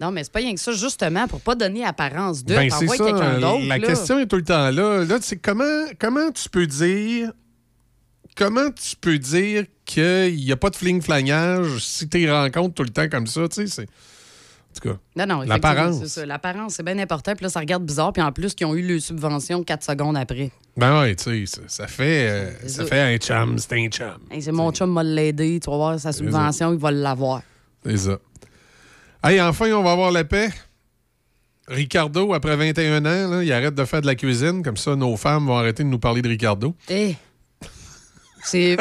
[0.00, 2.54] Non, mais c'est pas rien que ça, justement, pour pas donner apparence de.
[2.54, 3.66] Ben, T'envoies quelqu'un d'autre.
[3.66, 3.86] La là.
[3.86, 5.04] question est tout le temps là.
[5.04, 7.32] Là, c'est comment, comment tu peux dire.
[8.38, 12.84] Comment tu peux dire qu'il n'y a pas de fling-flangage si tu les rencontres tout
[12.84, 13.48] le temps comme ça?
[13.48, 13.86] Tu sais, c'est.
[13.86, 14.98] Tu tout cas.
[15.16, 15.98] Non, non, L'apparence.
[15.98, 16.24] c'est ça.
[16.24, 17.34] L'apparence, c'est bien important.
[17.34, 18.12] Puis là, ça regarde bizarre.
[18.12, 20.52] Puis en plus, qu'ils ont eu le subvention quatre secondes après.
[20.76, 24.18] Ben ouais, tu sais, ça, ça fait, euh, ça fait un chum, c'est un chum.
[24.30, 25.58] Hey, c'est mon chum m'a l'aidé.
[25.58, 27.42] Tu vas voir sa subvention, il va l'avoir.
[27.84, 28.18] C'est ça.
[29.24, 30.50] Hey, enfin, on va avoir la paix.
[31.66, 34.62] Ricardo, après 21 ans, là, il arrête de faire de la cuisine.
[34.62, 36.76] Comme ça, nos femmes vont arrêter de nous parler de Ricardo.
[36.88, 37.16] Eh.
[38.44, 38.76] C'est.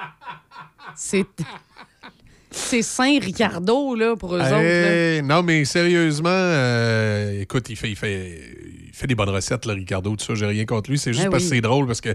[0.96, 1.26] c'est.
[2.50, 4.50] C'est Saint Ricardo, là, pour eux autres.
[4.50, 5.20] là.
[5.22, 8.40] Non, mais sérieusement, euh, écoute, il fait, il, fait,
[8.86, 10.16] il fait des bonnes recettes, là, Ricardo.
[10.16, 10.98] Tout ça, j'ai rien contre lui.
[10.98, 11.50] C'est juste Ah parce oui.
[11.50, 12.14] que c'est drôle, parce que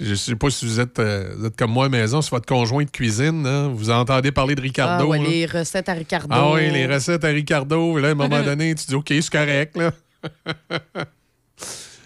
[0.00, 2.46] je sais pas si vous êtes, euh, vous êtes comme moi à maison, si votre
[2.46, 5.06] conjoint de cuisine, hein, vous entendez parler de Ah, Ricardo.
[5.10, 5.28] ouais, là.
[5.28, 6.34] les recettes à Ricardo.
[6.36, 7.98] Ah oui, les recettes à Ricardo.
[7.98, 9.92] Et là, à un moment donné, tu dis, OK, c'est correct, là.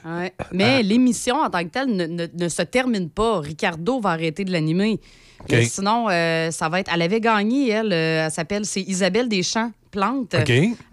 [0.05, 0.33] Ouais.
[0.53, 3.41] Mais l'émission en tant que telle ne, ne- ne se termine pas.
[3.41, 5.01] Ricardo va arrêter de l'animer.
[5.65, 6.91] Sinon, euh, ça va être.
[6.95, 7.93] Elle avait gagné, elle.
[7.93, 10.35] euh, elle s'appelle, c'est Isabelle Deschamps Plante.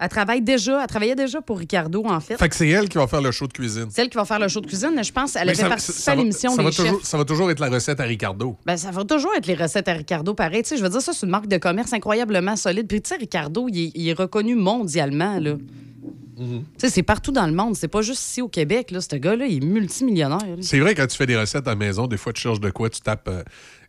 [0.00, 0.80] Elle travaille déjà.
[0.82, 2.36] Elle travaillait déjà pour Ricardo, en fait.
[2.36, 3.86] Fait que c'est elle qui va faire le show de cuisine.
[3.90, 5.98] Celle qui va faire le show de cuisine, je pense, elle Mais avait ça- participé
[6.02, 6.84] ça à l'émission ça des va chefs.
[6.86, 8.56] toujours- Ça va toujours être la recette à Ricardo.
[8.66, 10.62] Ben, ça va toujours être les recettes à Ricardo pareil.
[10.64, 12.88] Tu sais, je veux dire, ça, c'est une marque de commerce incroyablement solide.
[12.88, 15.54] Puis, tu sais, Ricardo, il est, il est reconnu mondialement, là.
[16.40, 17.76] Tu sais, c'est partout dans le monde.
[17.76, 19.00] C'est pas juste ici au Québec, là.
[19.00, 20.40] Ce gars-là, il est multimillionnaire.
[20.62, 22.70] C'est vrai, quand tu fais des recettes à la maison, des fois, tu cherches de
[22.70, 23.42] quoi, tu tapes euh,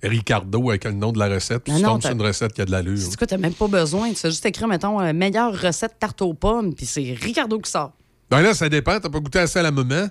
[0.03, 2.61] Ricardo avec le nom de la recette, puis tu non, tombes sur une recette qui
[2.61, 2.98] a de l'allure.
[2.98, 4.10] Tu sais, t'as même pas besoin.
[4.10, 7.72] Tu fais juste écrire, mettons, euh, meilleure recette tarte aux pommes, puis c'est Ricardo qui
[7.72, 7.94] sort.
[8.30, 8.99] Ben là, ça dépend.
[8.99, 10.07] T'as pas goûté assez à la maman?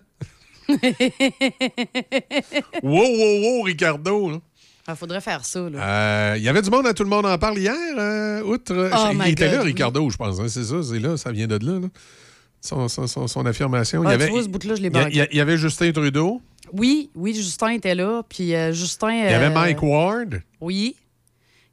[2.83, 4.31] wow, wow, wow, Ricardo.
[4.31, 4.39] là.
[4.89, 5.79] Il faudrait faire ça, là.
[6.33, 8.91] Euh, Il y avait du monde à Tout le monde en parle hier, euh, outre.
[8.93, 9.67] Oh il était là, God.
[9.67, 10.41] Ricardo, je pense.
[10.41, 11.79] hein, c'est ça, c'est là, ça vient de là.
[11.81, 11.89] là.
[12.61, 14.03] Son, son- son- son affirmation.
[14.05, 15.13] Ah, il y tu avait, vois, ce bout-là, je l'ai il y a- manqué.
[15.15, 16.43] il y a- il y avait Justin Trudeau.
[16.73, 18.23] Oui, oui, Justin était là.
[18.29, 19.11] Puis euh, Justin.
[19.13, 20.43] Il y avait euh, Mike Ward.
[20.61, 20.95] Oui.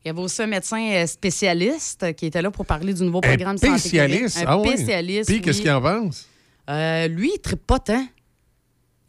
[0.04, 3.18] Il y avait aussi un médecin euh, spécialiste qui était là pour parler du nouveau
[3.20, 4.36] Un programme Santé spécialiste?
[4.36, 4.48] Québec.
[4.50, 4.70] ah Un oui.
[4.70, 5.30] spécialiste.
[5.30, 5.64] Puis, qu'est-ce oui.
[5.64, 6.26] qu'il en pense?
[6.70, 8.08] Euh, lui, il ne pas tant.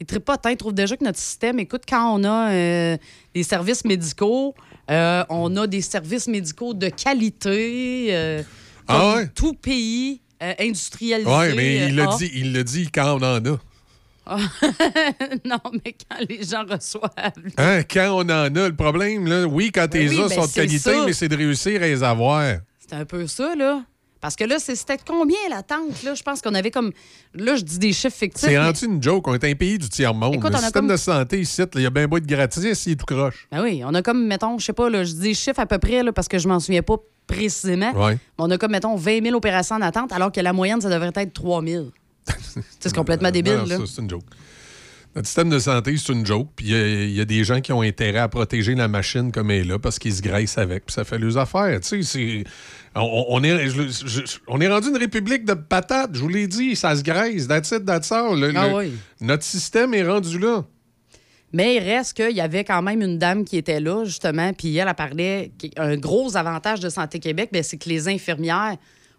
[0.00, 0.48] Il ne pas tant.
[0.50, 2.96] Il trouve déjà que notre système, écoute, quand on a euh,
[3.34, 4.54] des services médicaux,
[4.90, 8.44] euh, on a des services médicaux de qualité,
[8.88, 9.28] Ah ouais?
[9.34, 11.30] tout pays euh, industrialisé.
[11.30, 12.16] Oui, mais il euh, l'a a.
[12.16, 13.58] dit, il l'a dit quand on en a.
[14.26, 14.36] Ah.
[15.44, 17.12] non, mais quand les gens reçoivent.
[17.56, 20.42] Hein, quand on en a, le problème, là, oui, quand tes Ben oui, os ben
[20.42, 21.04] sont de qualité, ça.
[21.06, 22.58] mais c'est de réussir à les avoir.
[22.78, 23.82] C'est un peu ça, là.
[24.20, 26.02] Parce que là, c'était combien l'attente?
[26.02, 26.14] Là?
[26.14, 26.90] Je pense qu'on avait comme.
[27.34, 28.40] Là, je dis des chiffres fictifs.
[28.40, 29.28] C'est mais- rendu une joke.
[29.28, 30.42] On est un pays du tiers-monde.
[30.42, 32.96] Le système comme- de santé ici, il y a bien beau de gratis, il est
[32.96, 33.46] tout croche.
[33.52, 35.66] Ben oui, on a comme, mettons, je sais pas, là, je dis des chiffres à
[35.66, 36.96] peu près, là, parce que je m'en souviens pas
[37.28, 37.92] précisément.
[37.92, 38.14] Ouais.
[38.14, 40.88] Mais on a comme, mettons, 20 000 opérations en attente, alors que la moyenne, ça
[40.90, 41.86] devrait être 3 000.
[42.80, 43.76] c'est complètement débile, Non, là.
[43.78, 44.24] ça, c'est une joke.
[45.16, 46.48] Notre système de santé, c'est une joke.
[46.54, 48.88] Puis il y a- il y, a des gens qui ont intérêt à protéger la
[48.88, 50.86] machine comme elle est là parce qu'ils se graissent avec.
[50.86, 51.80] Puis ça fait leurs affaires.
[51.80, 52.44] Tu sais,
[52.94, 56.10] on, on est, je- je- on est rendu une république de patates.
[56.14, 57.48] Je vous l'ai dit, ça se graisse.
[57.48, 58.38] That's it, that's all.
[58.38, 58.92] Le- Ah le- oui.
[59.20, 60.64] Notre système est rendu là.
[61.52, 64.76] Mais il reste qu'il y avait quand même une dame qui était là, justement, puis
[64.76, 68.76] elle, elle parlait qu'un gros avantage de Santé Québec, ben, c'est que les infirmières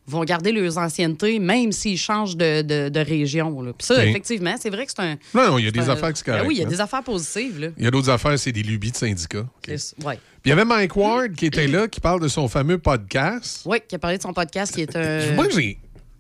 [0.10, 3.62] vont garder leurs anciennetés, même s'ils changent de, de- de région.
[3.62, 3.72] là.
[3.78, 5.18] Puis ça, effectivement, c'est vrai que c'est un.
[5.34, 6.70] Non, non, il y a des un- affaires qui Ben oui, il y a hein.
[6.70, 7.60] des affaires positives.
[7.60, 7.68] Là.
[7.78, 9.46] Il y a d'autres affaires, c'est des lubies de syndicats.
[9.68, 9.78] Ouais.
[9.78, 13.62] Puis il y avait Mike Ward qui était là, qui parle de son fameux podcast.
[13.66, 15.34] Oui, qui a parlé de son podcast qui est un.
[15.34, 15.78] Moi, j'ai.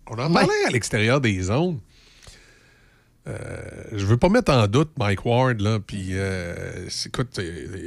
[0.07, 1.79] On en parlait à l'extérieur des zones.
[3.27, 3.33] Euh,
[3.91, 5.79] je veux pas mettre en doute Mike Ward, là.
[5.85, 7.39] Puis, euh, écoute,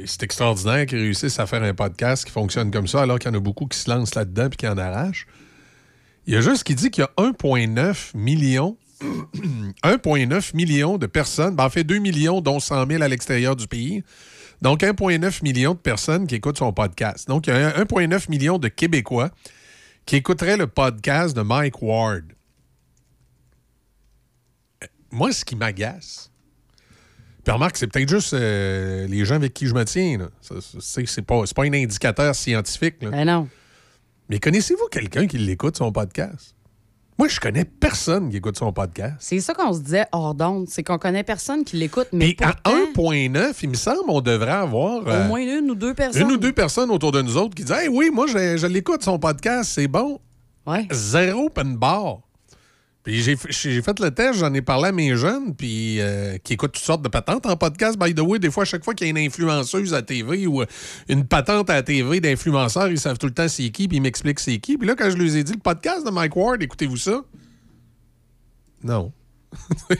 [0.05, 3.33] c'est extraordinaire qu'ils réussissent à faire un podcast qui fonctionne comme ça, alors qu'il y
[3.33, 5.27] en a beaucoup qui se lancent là-dedans puis qui en arrachent.
[6.25, 8.77] Il y a juste qui dit qu'il y a 1,9 million.
[9.83, 13.67] 1,9 million de personnes, ben, en fait 2 millions, dont 100 000 à l'extérieur du
[13.67, 14.03] pays.
[14.61, 17.27] Donc 1,9 million de personnes qui écoutent son podcast.
[17.27, 19.29] Donc il y a 1,9 million de Québécois
[20.05, 22.23] qui écouteraient le podcast de Mike Ward.
[24.83, 26.31] Euh, Moi, ce qui m'agace,
[27.43, 30.29] puis remarque, c'est peut-être juste euh, les gens avec qui je me tiens.
[30.79, 32.95] C'est pas, pas un indicateur scientifique.
[33.01, 33.49] Ben non.
[34.33, 36.55] Mais connaissez-vous quelqu'un qui l'écoute, son podcast?
[37.19, 39.13] Moi, je connais personne qui écoute son podcast.
[39.19, 42.53] C'est ça qu'on se disait hors d'onde, c'est qu'on connaît personne qui l'écoute, mais à
[42.53, 45.03] pourtant, 1,9, il me semble, on devrait avoir.
[45.03, 46.23] au euh, moins une ou deux personnes.
[46.23, 48.65] Une ou deux personnes autour de nous autres qui disent Hey, oui, moi, je, je
[48.65, 50.19] l'écoute, son podcast, c'est bon.
[50.91, 52.21] Zéro open bar.
[53.03, 53.35] Puis j'ai
[53.81, 57.01] fait le test, j'en ai parlé à mes jeunes, puis euh, qui écoutent toutes sortes
[57.01, 57.99] de patentes en podcast.
[57.99, 60.47] By the way, des fois, à chaque fois qu'il y a une influenceuse à TV
[60.47, 60.65] ou euh,
[61.09, 64.39] une patente à TV d'influenceurs, ils savent tout le temps c'est qui, puis ils m'expliquent
[64.39, 64.77] c'est qui.
[64.77, 67.23] Puis là, quand je leur ai dit le podcast de Mike Ward, écoutez-vous ça?
[68.83, 69.11] Non.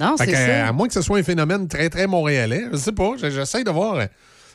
[0.00, 0.66] Non, Fait c'est ça.
[0.66, 2.64] À moins que ce soit un phénomène très, très montréalais.
[2.72, 3.12] Je sais pas.
[3.16, 4.08] J'essaie de voir.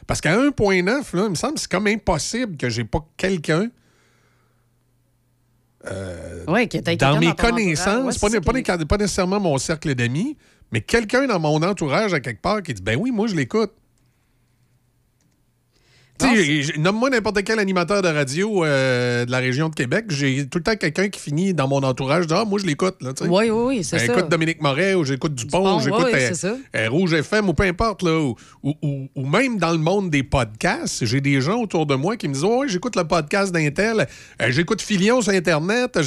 [0.06, 3.70] Parce qu'à 1,9, là, il me semble que c'est comme impossible que j'ai pas quelqu'un
[5.88, 8.27] euh, Ouais, que t'as dans mes dans connaissances, Ouais, pas,
[8.77, 10.38] qui- pas nécessairement mon cercle d'amis,
[10.72, 13.72] mais quelqu'un dans mon entourage à quelque part qui dit Ben oui, moi, je l'écoute.
[16.78, 20.06] Nomme-moi n'importe quel animateur de radio euh, de la région de Québec.
[20.10, 22.26] J'ai tout le temps quelqu'un qui finit dans mon entourage.
[22.32, 22.96] Ah, moi, je l'écoute.
[23.02, 24.06] Oui, oui, oui, c'est Euh, ça.
[24.06, 27.64] J'écoute Dominique Moret ou j'écoute Dupont, ou j'écoute ouais, euh, euh, Rouge FM ou peu
[27.64, 28.04] importe.
[28.04, 31.86] Là, ou, ou- ou- ou même dans le monde des podcasts, j'ai des gens autour
[31.86, 34.08] de moi qui me disent Oh, oui, j'écoute le podcast d'Intel,
[34.41, 35.98] euh, j'écoute Filion sur Internet.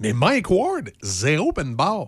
[0.00, 2.06] Mais Mike Ward, zéro pen bar.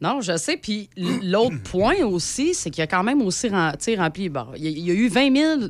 [0.00, 0.56] Non, je sais.
[0.56, 0.88] Puis
[1.22, 4.28] l'autre point aussi, c'est qu'il y a quand même aussi rem- rempli.
[4.28, 5.60] bon, il y a eu 20 000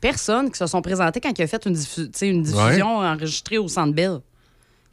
[0.00, 3.94] personnes qui se sont présentées quand il a fait une, diffu- diffusion enregistrée au Centre
[3.94, 4.18] Bell.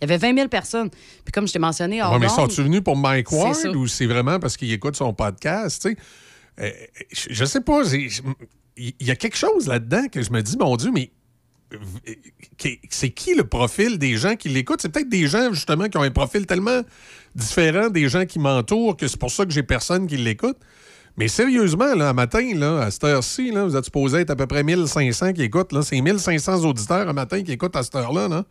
[0.02, 0.90] Il y avait 20 000 personnes.
[0.90, 4.40] Puis comme je t'ai mentionné, Ouais, mais sont-ils venus pour Mike Ward ou c'est vraiment
[4.40, 5.88] parce qu'il écoute son podcast?
[6.60, 6.70] Euh,
[7.12, 7.82] je, je sais pas.
[8.78, 11.12] Il y a quelque chose là-dedans que je me dis, mon Dieu, mais
[11.74, 11.78] euh,
[12.90, 14.82] c'est qui le profil des gens qui l'écoutent?
[14.82, 16.82] C'est peut-être des gens, justement, qui ont un profil tellement
[17.34, 20.58] différent des gens qui m'entourent que c'est pour ça que j'ai personne qui l'écoute.
[21.18, 24.64] Mais sérieusement, là, matin, là, à cette heure-ci, vous êtes supposé être à peu près
[24.64, 25.72] 1500 qui écoutent.
[25.72, 25.82] Là.
[25.82, 28.28] C'est 1500 auditeurs un matin qui écoutent à cette heure-là.
[28.28, 28.44] Là.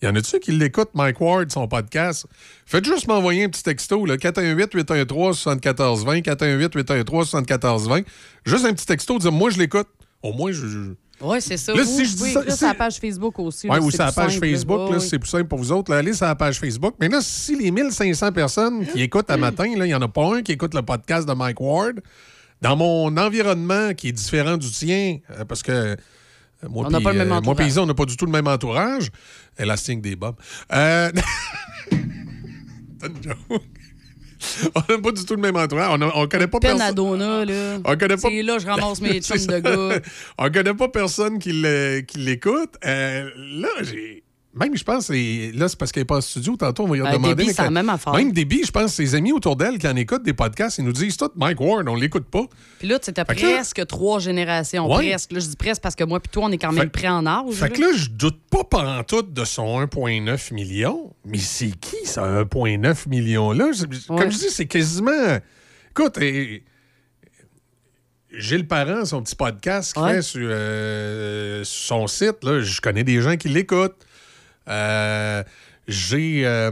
[0.00, 2.24] Il y en a-tu qui l'écoutent, Mike Ward, son podcast?
[2.64, 8.04] Faites juste m'envoyer un petit texto, là, 418-813-7420, 418-813-7420.
[8.46, 9.88] Juste un petit texto, dire moi, je l'écoute.
[10.22, 11.74] Au moins, je- Oui, c'est ça.
[11.74, 13.66] Là, si je dis ça- la page Facebook aussi.
[13.66, 14.46] Là, ou c'est sur la page simple.
[14.46, 15.90] Facebook, là, c'est plus simple pour vous autres.
[15.90, 16.94] Là, allez sur la page Facebook.
[16.98, 20.08] Mais là, si les 1500 personnes qui écoutent à matin, là, il n'y en a
[20.08, 22.00] pas un qui écoute le podcast de Mike Ward,
[22.62, 25.96] dans mon environnement qui est différent du tien, euh, parce que euh,
[26.68, 28.26] moi, On n'a puis, pas le même euh, moi paysan, on n'a pas du tout
[28.26, 29.10] le même entourage.
[29.58, 30.36] Élastique des bombes.
[30.72, 31.10] Euh...
[31.92, 33.62] Une joke.
[34.74, 35.88] on n'a pas du tout le même entourage.
[35.90, 36.78] On ne connaît pas personne.
[36.78, 37.78] Penadona, là.
[37.84, 40.00] On connaît pas- C'est là, je ramasse mes chums de gars.
[40.38, 42.74] On connaît pas personne qui l'écoute.
[42.84, 44.22] Euh, là, j'ai.
[44.52, 46.56] Même, je pense, c'est- là, c'est parce qu'elle n'est pas en studio.
[46.56, 47.28] Tantôt, on va lui Euh, demander.
[47.34, 48.12] Debbie, mais c'est la quand- même affaire.
[48.14, 51.16] Même je pense, ses amis autour d'elle qui en écoutent des podcasts, ils nous disent
[51.16, 52.46] tout Mike Ward, on l'écoute pas.
[52.80, 54.88] Puis là, c'était là- presque trois générations.
[54.92, 55.08] Ouais.
[55.10, 55.30] Presque.
[55.30, 57.08] Là, je dis presque parce que moi puis toi, on est quand même Fait- prêts
[57.08, 57.54] en âge.
[57.54, 61.14] Fait que là, je doute pas pantoute de son 1,9 million.
[61.24, 63.70] Mais c'est qui, ça, 1,9 million-là?
[64.08, 64.30] Comme Ouais.
[64.32, 65.38] je dis, c'est quasiment.
[65.92, 66.64] Écoute, et-
[68.32, 70.14] Gilles Parent, son petit podcast qu'il Ouais.
[70.14, 73.96] fait sur, euh, sur son site, là, je connais des gens qui l'écoutent.
[74.70, 75.42] Euh,
[75.88, 76.42] J'ai.
[76.46, 76.70] euh,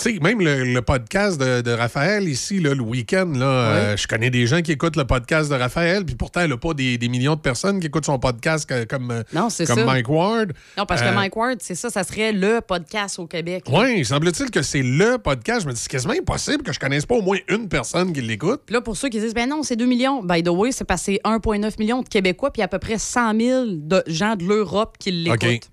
[0.00, 3.96] tu sais, même le, le podcast de, de Raphaël ici, là, le week-end, là, euh,
[3.96, 6.72] je connais des gens qui écoutent le podcast de Raphaël, puis pourtant, elle n'a pas
[6.74, 9.84] des, des millions de personnes qui écoutent son podcast que- comme, Non, c'est comme ça.
[9.84, 10.52] Mike Ward.
[10.76, 13.64] Non, parce Euh, que Mike Ward, c'est ça, ça serait le podcast au Québec.
[13.72, 15.62] Oui, semble-t-il que c'est le podcast.
[15.62, 18.20] Je me dis, c'est quasiment impossible que je connaisse pas au moins une personne qui
[18.20, 18.62] l'écoute.
[18.70, 20.22] Là, pour ceux qui disent, ben non, c'est 2 millions.
[20.22, 23.64] By the way, c'est c'est 1,9 million de Québécois, puis à peu près 100 000
[23.72, 25.70] de gens de l'Europe qui l'écoutent.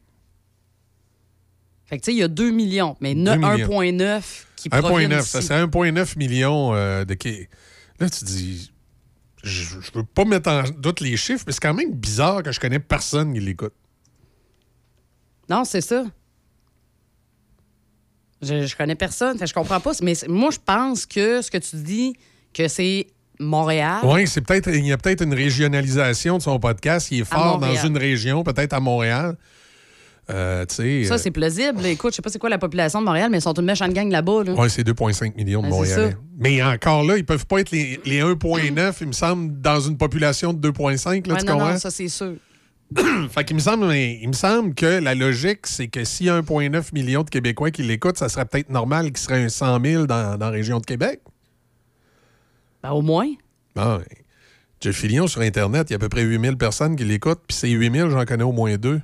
[1.85, 3.81] Fait que, tu sais, il y a 2 millions, mais 2 millions.
[3.81, 4.21] 1,9
[4.55, 5.29] qui proviennent 1,9, d'ici.
[5.29, 7.15] ça serait 1,9 million euh, de.
[7.99, 8.71] Là, tu dis.
[9.43, 12.51] Je, je veux pas mettre en doute les chiffres, mais c'est quand même bizarre que
[12.51, 13.73] je connais personne qui l'écoute.
[15.47, 16.03] Non, c'est ça.
[18.41, 19.91] Je, je connais personne, je comprends pas.
[20.01, 22.15] Mais c'est- moi, je pense que ce que tu dis,
[22.53, 23.07] que c'est
[23.39, 23.99] Montréal.
[24.03, 24.69] Oui, c'est peut-être.
[24.69, 27.09] Il y a peut-être une régionalisation de son podcast.
[27.11, 29.37] Il est fort dans une région, peut-être à Montréal.
[30.29, 30.65] Euh.
[30.67, 31.81] Ça, c'est plausible.
[31.81, 31.89] là.
[31.89, 33.93] Écoute, je sais pas c'est quoi la population de Montréal, mais ils sont une méchante
[33.93, 34.43] gang là-bas.
[34.43, 34.53] Là.
[34.57, 36.15] Oui, c'est 2,5 millions de Ben, Montréalais.
[36.39, 39.97] Mais encore là, ils peuvent pas être les, les 1,9, il me semble, dans une
[39.97, 41.27] population de 2,5.
[41.27, 42.33] Là, Ouais, non, non, ça, c'est sûr.
[43.29, 46.39] fait qu'il me semble, il me semble que la logique, c'est que s'il y a
[46.41, 50.05] 1,9 million de Québécois qui l'écoutent, ça serait peut-être normal qu'il serait un 100 000
[50.05, 51.19] dans, dans la région de Québec.
[52.83, 53.27] Ben, au moins.
[53.75, 54.05] Ouais.
[54.81, 57.41] Jeff Fillion sur Internet, il y a à peu près 8 000 personnes qui l'écoutent,
[57.47, 59.01] puis ces 8 000, j'en connais au moins deux.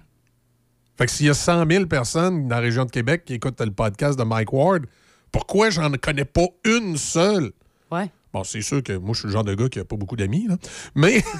[0.97, 3.59] Fait que s'il y a 100 000 personnes dans la région de Québec qui écoutent
[3.61, 4.85] le podcast de Mike Ward,
[5.31, 7.51] pourquoi j'en connais pas une seule?
[7.91, 8.09] Ouais.
[8.33, 10.15] Bon, c'est sûr que moi, je suis le genre de gars qui a pas beaucoup
[10.15, 10.57] d'amis, là.
[10.95, 11.23] Mais.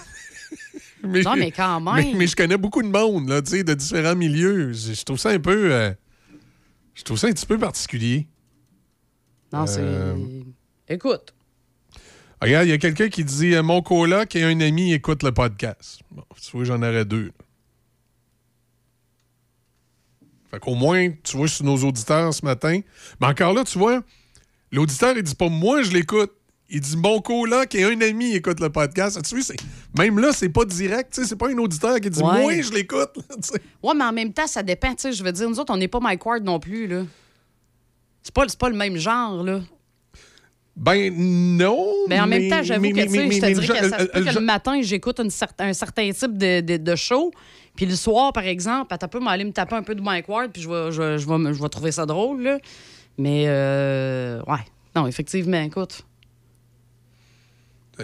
[1.04, 1.96] Non, mais quand même.
[1.96, 4.72] Mais, mais je connais beaucoup de monde, là, tu sais, de différents milieux.
[4.72, 5.74] Je, je trouve ça un peu.
[5.74, 5.92] euh,
[6.94, 8.28] je trouve ça un petit peu particulier.
[9.52, 9.80] Non, c'est.
[9.82, 10.16] Euh,
[10.88, 11.34] Écoute.
[12.40, 15.32] Regarde, il y a quelqu'un qui dit euh, Mon coloc et un ami écoutent le
[15.32, 16.02] podcast.
[16.12, 17.26] Bon, tu vois, j'en aurais deux.
[17.26, 17.32] là.
[20.52, 22.80] Fait qu'au moins, tu vois, sur nos auditeurs ce matin.
[23.20, 24.02] Mais encore là, tu vois,
[24.72, 26.32] l'auditeur, il dit pas moi, je l'écoute.
[26.74, 29.22] Il dit mon coloc et un ami écoute le podcast.
[29.28, 29.56] Tu vois,
[29.98, 31.14] même là, c'est pas direct.
[31.14, 32.42] tu sais, C'est pas un auditeur qui dit Ouais.
[32.42, 33.18] moi, je l'écoute.
[33.84, 34.90] Ouais, mais en même temps, ça dépend.
[34.92, 37.04] Tu sais, je veux dire, nous autres, on n'est pas Mike Ward non plus, là.
[38.24, 39.60] C'est pas, pas le même genre, là.
[40.78, 41.14] Ben
[41.58, 41.86] non.
[42.08, 44.20] Mais en même temps, j'avoue que, tu sais, je te dirais que ça se peut
[44.20, 47.32] le que genre- le matin, j'écoute un certain type de, de, de show,
[47.82, 50.52] puis le soir, par exemple, tu peux m'aller me taper un peu de Mike Ward,
[50.52, 52.60] puis je vais, je, je vais, me- je vais trouver ça drôle, là.
[53.18, 54.60] Mais, euh, ouais.
[54.96, 56.06] Non, effectivement, écoute.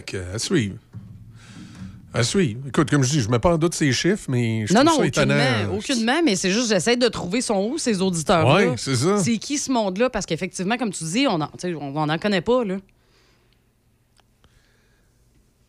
[0.03, 0.77] Que, à suivre.
[2.11, 2.59] À suivre.
[2.67, 4.93] Écoute, comme je dis, je mets pas en doute ces chiffres, mais je non, trouve
[4.93, 5.35] non, ça étonnant.
[5.35, 8.69] aucunement, aucunement, mais c'est juste, j'essaie de trouver son où, ces auditeurs-là.
[8.71, 9.19] Ouais, c'est ça.
[9.19, 10.09] C'est qui ce monde-là?
[10.09, 12.77] Parce qu'effectivement, comme tu dis, on n'en on, en connaît pas, là.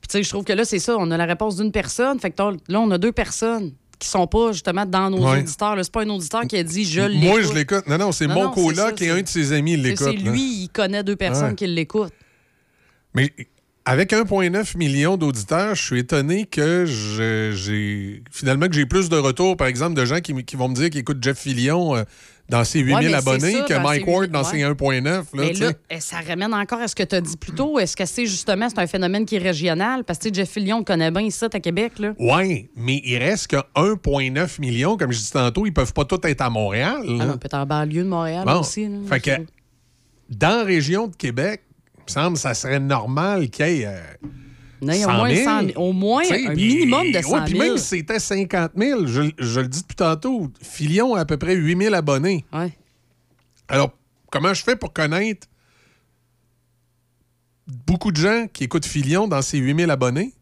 [0.01, 2.18] Puis, tu sais, je trouve que là, c'est ça, on a la réponse d'une personne.
[2.18, 5.41] Fait que là, on a deux personnes qui sont pas, justement, dans nos Ouais.
[5.41, 5.77] auditeurs.
[5.83, 7.23] C'est pas un auditeur qui a dit je l'écoute.
[7.29, 7.87] Moi, je l'écoute.
[7.89, 10.07] Non, non, c'est mon coloc et un de ses amis, l'écoute.
[10.07, 11.55] C'est lui, il connaît deux personnes Ouais.
[11.55, 12.12] qui l'écoutent.
[13.15, 13.33] Mais
[13.85, 19.57] avec 1,9 million d'auditeurs, je suis étonné que j'ai finalement que j'ai plus de retours,
[19.57, 22.03] par exemple, de gens qui vont me dire qu'ils écoutent Jeff Fillion euh,
[22.49, 25.05] dans ses 8000 Ouais, abonnés ça, que Mike Ward 8, dans ses 1,9.
[25.05, 27.79] Là, Mais là, ça ramène encore à ce que tu as dit plus tôt.
[27.79, 30.05] Est-ce que c'est justement c'est un phénomène qui est régional?
[30.05, 31.99] Parce que Jeff Fillion, connaît bien ici, à Québec.
[31.99, 32.15] Là.
[32.19, 36.20] Ouais, mais il reste que 1,9 million, comme je dis tantôt, ils peuvent pas tous
[36.27, 37.03] être à Montréal.
[37.20, 38.61] Ah non, peut-être en banlieue de Montréal Bon.
[38.61, 38.89] aussi.
[38.89, 38.97] là.
[39.09, 39.31] Fait que
[40.31, 41.62] dans la région de Québec,
[41.99, 43.87] il me semble que ça serait normal qu'il y ait.
[43.87, 44.01] euh,
[44.81, 45.45] Non, au 100 moins 000.
[45.45, 47.65] 100 000, au moins un puis- minimum de ouais, 100 puis 000.
[47.65, 51.37] même si c'était 50 000, je, je le dis depuis tantôt, Filion a à peu
[51.37, 52.45] près 8 000 abonnés.
[53.69, 53.91] Alors,
[54.31, 55.47] comment je fais pour connaître
[57.87, 60.38] beaucoup de gens qui écoutent Filion dans ces 8 000 abonnés, puis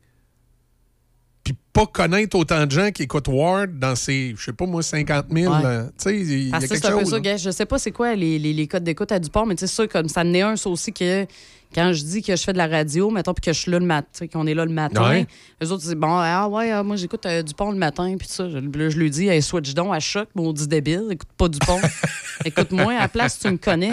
[1.76, 5.26] pas connaître autant de gens qui écoutent Ward dans ces, je sais pas moi, 50
[5.30, 5.52] 000.
[5.52, 5.60] Ouais.
[5.64, 7.22] euh, tu sais, il y a quelque c'est un peu chose.
[7.22, 7.36] ça.
[7.36, 9.74] Je sais pas c'est quoi les, les, les codes d'écoute à Dupont, mais tu sais,
[9.74, 11.26] ça, comme ça en est un, ça aussi, que
[11.74, 13.78] quand je dis que je fais de la radio, mettons, puis que je suis là
[13.78, 15.26] le matin, qu'on est là le matin, Ouais.
[15.60, 18.48] les autres disent, bon, ah ouais, ah, moi, j'écoute euh, Dupont le matin, puis ça.
[18.48, 21.80] Je, là, je lui dis, hey, switch donc à choc, maudit débile, écoute pas Dupont.
[22.44, 23.92] Écoute-moi, à la place, tu me connais.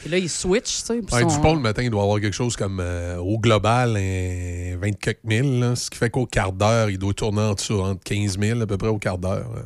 [0.00, 1.00] Puis là, il switch, tu sais.
[1.12, 4.98] Ouais, Dupont, le matin, il doit avoir quelque chose comme euh, au global, un 20
[4.98, 8.02] quelques mille, là, ce qui fait qu'au quart d'heure, il doit tourner en dessous, entre
[8.04, 9.50] 15 000 à peu près au quart d'heure.
[9.56, 9.60] euh.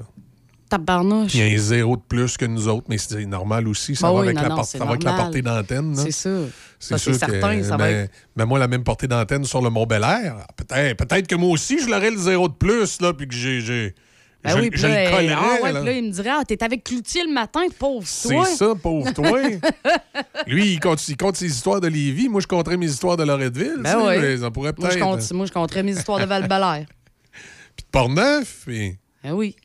[0.68, 1.34] Tabarnouche.
[1.34, 3.94] Il y a un zéro de plus que nous autres, mais c'est normal aussi.
[3.94, 5.94] Ça Bah va, oui, avec, non, la non, ça va avec la portée d'antenne.
[5.94, 6.30] C'est ça.
[6.80, 9.44] Ça, c'est sûr certain, que, ça va mais, être- mais moi, la même portée d'antenne
[9.44, 12.54] sur le Mont Bel Air, peut-être peut que moi aussi, je l'aurais le zéro de
[12.54, 13.94] plus, là, puis que j'ai.
[14.44, 15.34] Ben je oui, je là, le collerais.
[15.36, 15.80] ah ouais, là.
[15.80, 18.44] puis là, il me dirait, ah, t'es avec Cloutier le matin, pauvre C'est toi.
[18.44, 19.40] ça, pauvre toi.
[20.46, 22.28] Lui, il compte, il compte ses histoires de Lévis.
[22.28, 23.78] Moi, je compterais mes histoires de Loretteville.
[23.80, 26.84] Ben tu mais Ça pourrait Moi, je, compte, moi, je compterais mes histoires de Val-Belair.
[27.74, 28.62] Puis de Portneuf.
[28.66, 28.98] Puis...
[29.22, 29.56] Ben oui.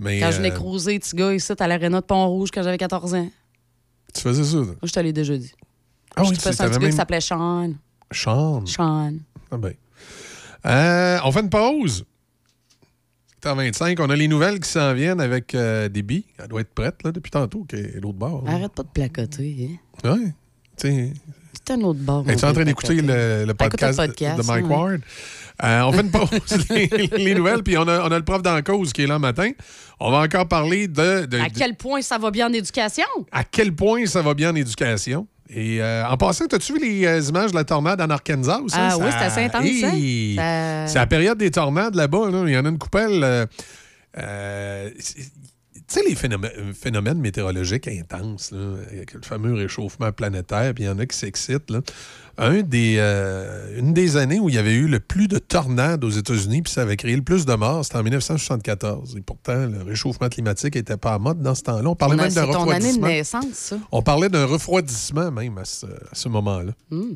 [0.00, 2.78] Mais, Quand je venais euh, cruiser, petit gars, ici, à l'aréna de Pont-Rouge, quand j'avais
[2.78, 3.18] 14 ans.
[3.22, 3.30] Moi,
[4.14, 4.74] Tu faisais ça, toi?
[4.82, 5.52] je t'allais déjà dit.
[6.16, 7.72] Ah oui, je tu trouvais ça un petit gars qui s'appelait Sean.
[8.10, 8.66] Sean?
[8.66, 9.14] Sean.
[9.50, 9.74] Ah ben.
[10.66, 12.04] Euh, on fait une pause.
[13.42, 13.98] C'est en 25.
[14.00, 16.24] On a les nouvelles qui s'en viennent avec euh, Déby.
[16.38, 18.42] Elle doit être prête là, depuis tantôt, qui est l'autre bord.
[18.44, 18.52] là.
[18.52, 19.78] Arrête pas de placoter.
[20.04, 20.10] Hein.
[20.10, 20.34] Ouais.
[20.76, 22.28] C'est un autre bord.
[22.28, 24.74] Es-tu en train d'écouter le, podcast, le podcast, de Mike ouais.
[24.76, 25.00] Ward?
[25.64, 26.86] Euh, on fait une pause, les,
[27.16, 29.20] les nouvelles, puis on a, on a le prof d'en cause qui est là le
[29.20, 29.50] matin.
[29.98, 33.04] On va encore parler de, de- À quel point ça va bien en éducation?
[33.32, 35.26] à quel point ça va bien en éducation?
[35.50, 38.60] Et euh, en passant, as-tu vu les euh, images de la tornade en Arkansas?
[38.60, 38.76] aussi?
[38.78, 40.36] Ah Ça- oui, c'est assez intense, Hey!
[40.38, 40.84] hein?
[40.86, 42.30] Ça- C'est la période des tornades là-bas.
[42.30, 42.44] là.
[42.46, 43.48] Il y en a une coupelle.
[44.18, 45.14] euh, tu
[45.86, 50.90] sais, les phénomènes, phénomènes météorologiques intenses, là, avec le fameux réchauffement planétaire, puis il y
[50.90, 51.72] en a qui s'excitent.
[52.38, 52.46] Là.
[52.46, 56.04] Un des, euh, une des années où il y avait eu le plus de tornades
[56.04, 59.16] aux États-Unis, puis ça avait créé le plus de morts, c'était en 1974.
[59.16, 61.88] Et pourtant, le réchauffement climatique n'était pas à mode dans ce temps-là.
[61.90, 63.06] On parlait même d'un C'est ton année de refroidissement.
[63.08, 63.76] naissance, ça.
[63.92, 66.72] On parlait d'un refroidissement même à ce, ce moment-là.
[66.90, 67.12] Hmm.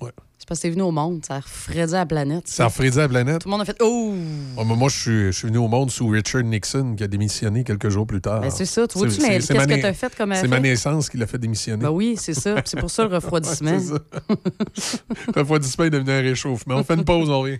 [0.00, 0.10] Ouais.
[0.46, 1.24] C'est parce que c'est venu au monde.
[1.26, 2.46] Ça a refroidi la planète.
[2.46, 3.40] Ça a refroidi la planète?
[3.40, 4.14] Tout le monde a fait Oh!
[4.56, 7.08] Ouais, mais moi, je suis, je suis venu au monde sous Richard Nixon, qui a
[7.08, 8.42] démissionné quelques jours plus tard.
[8.42, 8.86] Ben, c'est ça.
[8.86, 11.38] Tu vois-tu, mais qu'est-ce que na- t'as fait comme C'est ma naissance qui l'a fait
[11.38, 11.82] démissionner.
[11.82, 12.54] Ben oui, c'est ça.
[12.64, 13.72] C'est pour ça le refroidissement.
[13.72, 13.98] Ouais, ça.
[15.34, 16.76] Le refroidissement est devenu un réchauffement.
[16.76, 17.58] On fait une pause, on revient.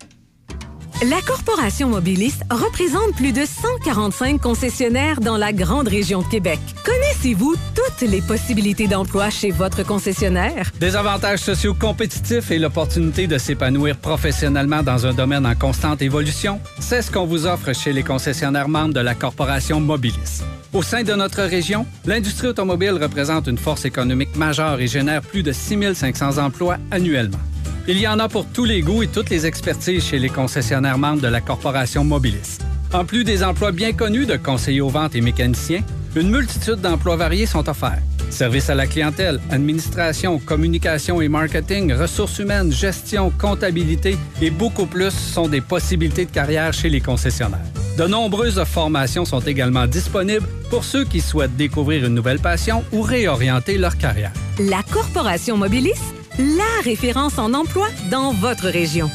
[1.02, 6.59] La Corporation Mobiliste représente plus de 145 concessionnaires dans la grande région de Québec.
[6.86, 10.73] Connaissez-vous toutes les possibilités d'emploi chez votre concessionnaire?
[10.81, 16.60] Des avantages sociaux compétitifs et l'opportunité de s'épanouir professionnellement dans un domaine en constante évolution,
[16.81, 20.44] c'est ce qu'on vous offre chez les concessionnaires membres de la Corporation Mobilis.
[20.73, 25.43] Au sein de notre région, l'industrie automobile représente une force économique majeure et génère plus
[25.43, 27.40] de 6500 emplois annuellement.
[27.88, 30.98] Il y en a pour tous les goûts et toutes les expertises chez les concessionnaires
[30.98, 32.59] membres de la Corporation Mobilis.
[32.93, 35.82] En plus des emplois bien connus de conseillers aux ventes et mécaniciens,
[36.14, 38.02] une multitude d'emplois variés sont offerts.
[38.30, 45.12] Service à la clientèle, administration, communication et marketing, ressources humaines, gestion, comptabilité et beaucoup plus
[45.12, 47.60] sont des possibilités de carrière chez les concessionnaires.
[47.97, 53.01] De nombreuses formations sont également disponibles pour ceux qui souhaitent découvrir une nouvelle passion ou
[53.01, 54.32] réorienter leur carrière.
[54.59, 56.01] La Corporation Mobilis,
[56.38, 59.10] la référence en emploi dans votre région.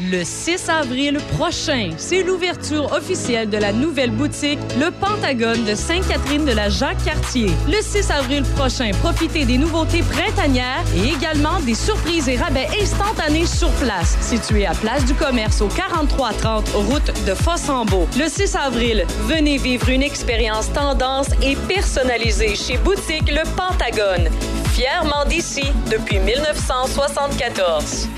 [0.00, 6.44] Le 6 avril prochain, c'est l'ouverture officielle de la nouvelle boutique Le Pentagone de Sainte-Catherine
[6.44, 7.50] de la Jacques-Cartier.
[7.66, 13.46] Le 6 avril prochain, profitez des nouveautés printanières et également des surprises et rabais instantanés
[13.46, 14.16] sur place.
[14.20, 18.06] Situé à Place du Commerce au 4330 route de Fossambeau.
[18.16, 24.28] Le 6 avril, venez vivre une expérience tendance et personnalisée chez Boutique Le Pentagone.
[24.74, 28.08] Fièrement d'ici depuis 1974.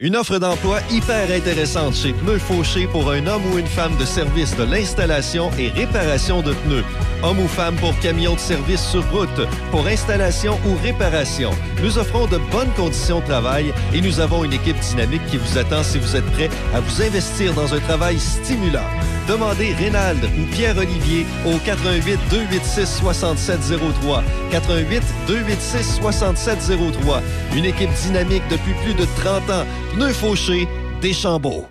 [0.00, 4.04] Une offre d'emploi hyper intéressante chez Pneus Fauché pour un homme ou une femme de
[4.04, 6.82] service de l'installation et réparation de pneus.
[7.22, 11.52] Homme ou femme pour camion de service sur route, pour installation ou réparation.
[11.80, 15.58] Nous offrons de bonnes conditions de travail et nous avons une équipe dynamique qui vous
[15.58, 18.90] attend si vous êtes prêt à vous investir dans un travail stimulant.
[19.28, 24.22] Demandez Rénald ou Pierre-Olivier au 88 286 6703.
[24.50, 27.22] 88 286 6703.
[27.56, 29.66] Une équipe dynamique depuis plus de 30 ans.
[29.94, 30.68] Pneus Fauché,
[31.00, 31.66] Deschambault.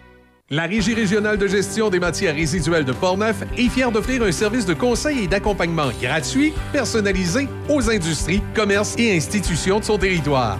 [0.49, 4.65] La Régie régionale de gestion des matières résiduelles de Portneuf est fière d'offrir un service
[4.65, 10.59] de conseil et d'accompagnement gratuit, personnalisé aux industries, commerces et institutions de son territoire.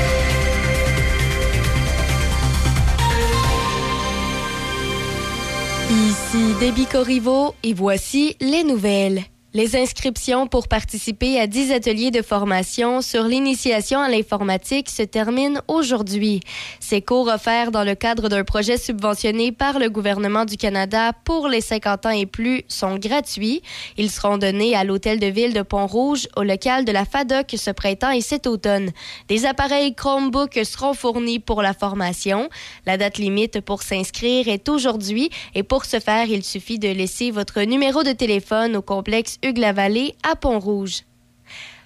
[6.33, 9.25] Ici Déby Corriveau et voici les nouvelles.
[9.53, 15.59] Les inscriptions pour participer à 10 ateliers de formation sur l'initiation à l'informatique se terminent
[15.67, 16.39] aujourd'hui.
[16.79, 21.49] Ces cours offerts dans le cadre d'un projet subventionné par le gouvernement du Canada pour
[21.49, 23.61] les 50 ans et plus sont gratuits.
[23.97, 27.71] Ils seront donnés à l'hôtel de ville de Pont-Rouge au local de la FADOC ce
[27.71, 28.91] printemps et cet automne.
[29.27, 32.47] Des appareils Chromebook seront fournis pour la formation.
[32.85, 37.31] La date limite pour s'inscrire est aujourd'hui et pour ce faire, il suffit de laisser
[37.31, 41.01] votre numéro de téléphone au complexe Hugues-la-Vallée à Pont-Rouge.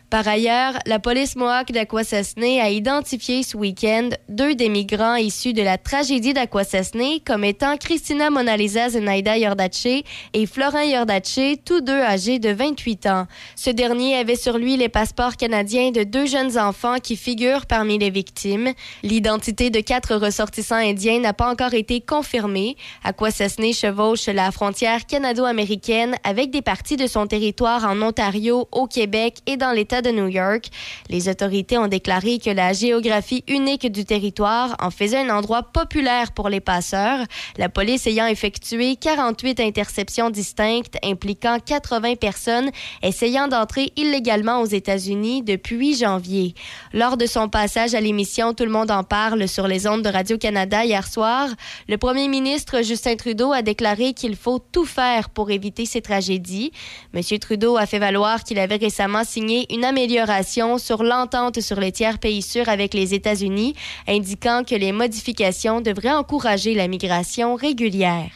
[0.10, 5.64] Par ailleurs, la police Mohawk d'Aquasasné a identifié ce week-end deux des migrants issus de
[5.64, 10.04] la tragédie d'Aquasasné comme étant Christina Monalisa Zenaida Yordache
[10.34, 13.26] et Florent Yordache, tous deux âgés de 28 ans.
[13.56, 17.98] Ce dernier avait sur lui les passeports canadiens de deux jeunes enfants qui figurent parmi
[17.98, 18.74] les victimes.
[19.02, 22.78] L'identité de quatre ressortissants indiens n'a pas encore été confirmée.
[23.04, 29.40] Aquasasné chevauche la frontière canado-américaine avec des parties de son territoire en Ontario, au Québec
[29.48, 30.66] et dans l'État de New York.
[31.10, 36.32] Les autorités ont déclaré que la géographie unique du territoire en faisait un endroit populaire
[36.32, 37.20] pour les passeurs,
[37.58, 42.72] la police ayant effectué 48 interceptions distinctes impliquant 80 personnes
[43.04, 46.54] essayant d'entrer illégalement aux États-Unis depuis janvier.
[46.94, 50.10] Lors de son passage à l'émission Tout le monde en parle sur les ondes de
[50.10, 51.50] Radio-Canada hier soir,
[51.88, 56.72] le premier ministre Justin Trudeau a déclaré qu'il faut tout faire pour éviter ces tragédies.
[57.14, 57.22] M.
[57.40, 62.20] Trudeau a fait valoir qu'il avait récemment signé une amélioration sur l'entente sur les tiers
[62.20, 63.76] pays sûrs avec les États-Unis,
[64.08, 68.32] indiquant que les modifications devraient encourager la migration régulière.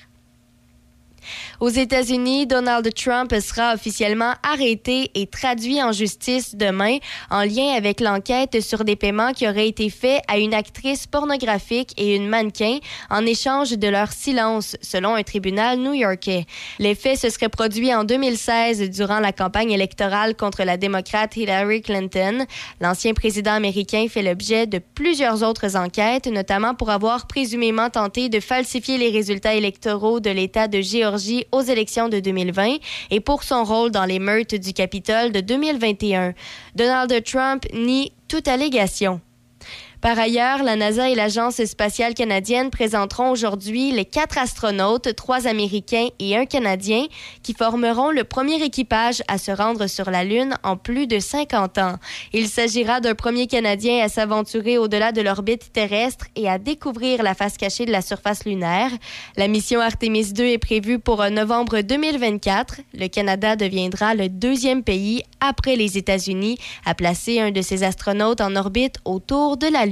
[1.59, 6.99] Aux États-Unis, Donald Trump sera officiellement arrêté et traduit en justice demain
[7.29, 11.91] en lien avec l'enquête sur des paiements qui auraient été faits à une actrice pornographique
[11.97, 12.77] et une mannequin
[13.09, 16.45] en échange de leur silence, selon un tribunal new-yorkais.
[16.79, 21.81] Les faits se seraient produits en 2016 durant la campagne électorale contre la démocrate Hillary
[21.81, 22.45] Clinton.
[22.79, 28.39] L'ancien président américain fait l'objet de plusieurs autres enquêtes, notamment pour avoir présumément tenté de
[28.39, 32.77] falsifier les résultats électoraux de l'État de Géorgie aux élections de 2020
[33.11, 36.33] et pour son rôle dans les meurtres du Capitole de 2021.
[36.75, 39.21] Donald Trump nie toute allégation.
[40.01, 46.07] Par ailleurs, la NASA et l'Agence spatiale canadienne présenteront aujourd'hui les quatre astronautes, trois Américains
[46.19, 47.05] et un Canadien,
[47.43, 51.79] qui formeront le premier équipage à se rendre sur la Lune en plus de 50
[51.79, 51.95] ans.
[52.31, 57.33] Il s'agira d'un premier Canadien à s'aventurer au-delà de l'orbite terrestre et à découvrir la
[57.33, 58.91] face cachée de la surface lunaire.
[59.35, 62.75] La mission Artemis 2 est prévue pour novembre 2024.
[62.93, 68.39] Le Canada deviendra le deuxième pays après les États-Unis à placer un de ses astronautes
[68.39, 69.88] en orbite autour de la Lune.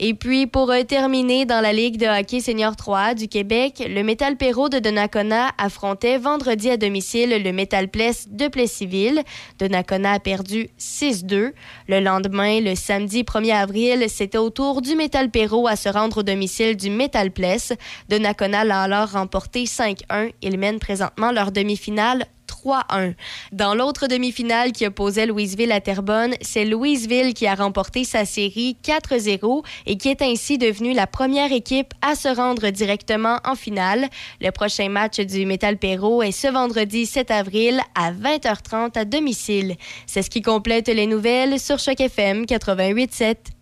[0.00, 4.02] Et puis, pour euh, terminer, dans la Ligue de hockey senior 3 du Québec, le
[4.02, 9.22] Métal Perrault de Donnacona affrontait vendredi à domicile le Métal Pless de Plessisville.
[9.58, 11.52] Donnacona a perdu 6-2.
[11.88, 16.18] Le lendemain, le samedi 1er avril, c'était au tour du Métal Perrault à se rendre
[16.18, 17.72] au domicile du Métal Pless.
[18.08, 20.32] Donnacona l'a alors remporté 5-1.
[20.42, 22.26] Ils mènent présentement leur demi-finale
[22.64, 23.14] 3-1.
[23.52, 28.76] Dans l'autre demi-finale qui opposait Louisville à Terrebonne, c'est Louisville qui a remporté sa série
[28.84, 34.08] 4-0 et qui est ainsi devenue la première équipe à se rendre directement en finale.
[34.40, 39.76] Le prochain match du Metal Perrault est ce vendredi 7 avril à 20h30 à domicile.
[40.06, 43.61] C'est ce qui complète les nouvelles sur Choc FM 88.7.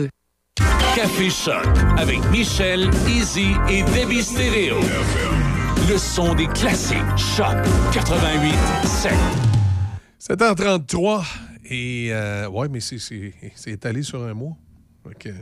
[0.95, 1.65] Café Choc
[1.97, 4.79] avec Michel, Easy et Debbie Stereo.
[5.89, 6.97] Le son des classiques.
[7.17, 7.55] Choc
[7.93, 8.53] 88
[8.85, 9.11] 7.
[10.19, 11.23] 7h33.
[11.65, 13.33] Et, euh, ouais, mais c'est-
[13.67, 14.57] étalé sur un mois.
[15.23, 15.33] Fait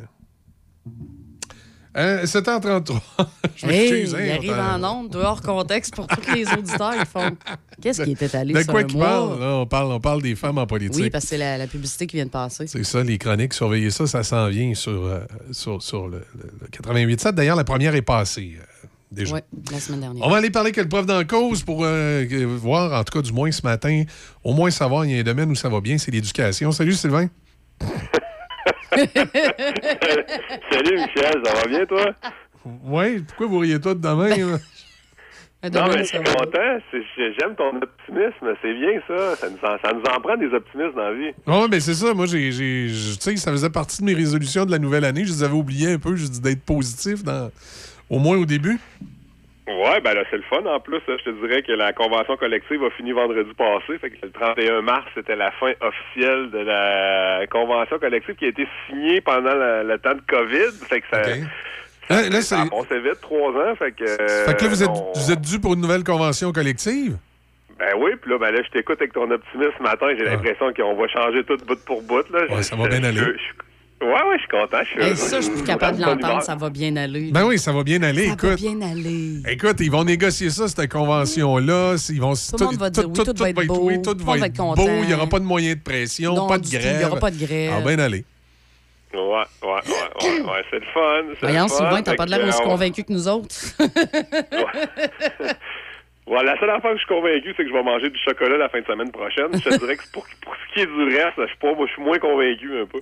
[1.99, 2.99] que- Euh, 7h33.
[3.55, 6.93] Je Hey, m'excuse, il hein, arrive en onde, hors contexte pour tous les auditeurs.
[6.97, 7.35] Ils font
[7.81, 9.07] Qu'est-ce qui est étalé De sur quoi qu'il mois?
[9.07, 9.39] parle?
[9.39, 9.91] Là, on parle?
[9.91, 11.01] On parle des femmes en politique.
[11.03, 12.67] Oui, parce que c'est la, la publicité qui vient de passer.
[12.67, 13.53] C'est ça, les chroniques.
[13.53, 15.19] Surveillez ça, ça s'en vient sur, euh,
[15.51, 17.31] sur, sur le, le, le 88.7.
[17.34, 19.35] D'ailleurs, la première est passée euh, déjà.
[19.35, 20.26] Oui, la semaine dernière.
[20.26, 23.03] On va aller parler avec le prof dans la cause pour euh, que- voir, en
[23.03, 24.03] tout cas, du moins ce matin,
[24.43, 26.71] au moins savoir, il y a un domaine où ça va bien, c'est l'éducation.
[26.71, 27.27] Salut, Sylvain.
[30.72, 32.14] Salut Michel, ça va bien toi?
[32.84, 34.58] Oui, pourquoi vous riez tous de demain?
[35.62, 36.78] Non, mais je suis content.
[36.94, 38.56] J'aime ton optimisme.
[38.62, 39.36] C'est bien ça.
[39.36, 41.32] Ça nous, en, ça nous en prend des optimistes dans la vie.
[41.46, 42.14] Oui, mais c'est ça.
[42.14, 42.90] Moi, j'ai, tu
[43.20, 45.26] sais, ça faisait partie de mes résolutions de la nouvelle année.
[45.26, 47.52] Je les avais oubliées un peu, je dis d'être positif, dans,
[48.10, 48.80] au moins au début.
[49.70, 50.66] Ouais, ben là, c'est le fun.
[50.66, 53.98] En plus, je te dirais que la convention collective a fini vendredi passé.
[54.00, 58.48] Fait que le 31 mars, c'était la fin officielle de la convention collective qui a
[58.50, 60.72] été signée pendant le, le temps de COVID.
[60.88, 61.22] Fait que ça,
[62.12, 63.76] Hein, là, ça a c'est- passé vite, trois ans.
[63.78, 66.52] Fait que, fait que là, vous êtes, on- vous êtes dû pour une nouvelle convention
[66.52, 67.18] collective?
[67.78, 70.08] Ben oui, puis là, ben là, je t'écoute avec ton optimisme ce matin.
[70.18, 72.28] J'ai l'impression qu'on va changer tout bout pour bout.
[72.32, 72.40] Là.
[72.50, 72.56] Ah.
[72.56, 73.22] Ouais, ça va bien aller.
[74.01, 74.77] Ouais, ouais, je suis content.
[74.81, 75.15] Je suis heureux.
[75.15, 76.41] ça, je suis plus capable de l'entendre.
[76.41, 77.31] Ça va bien aller.
[77.31, 78.30] Ben oui, ça va bien aller.
[78.30, 79.41] Ça va écoute, bien aller.
[79.47, 81.95] écoute, ils vont négocier ça, cette convention-là.
[82.09, 84.23] Ils vont, Tout le monde va dire oui, tout va être beau, oui, tout va
[84.26, 84.63] monde va être beau.
[84.76, 84.85] content.
[85.01, 87.07] Il n'y aura pas de moyens de pression, Non, pas de tout, il y grève.
[87.07, 87.73] aura pas de grève.
[87.76, 88.23] Ah, bien aller.
[89.13, 89.69] Ouais, ouais, ouais,
[90.21, 91.23] ouais, ouais, c'est le fun.
[91.34, 91.76] c'est Voyons, le fun.
[91.77, 93.55] Sylvain, t'as pas de l'air aussi euh, on- convaincu que nous autres.
[96.30, 98.56] Ouais, la seule affaire que je suis convaincu, c'est que je vais manger du chocolat
[98.57, 99.47] la fin de semaine prochaine.
[99.51, 101.88] Je te dirais que pour, pour ce qui est du reste, je suis pas, moi,
[101.88, 102.99] je suis moins convaincu un peu.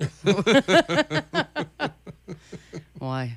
[3.06, 3.28] ouais.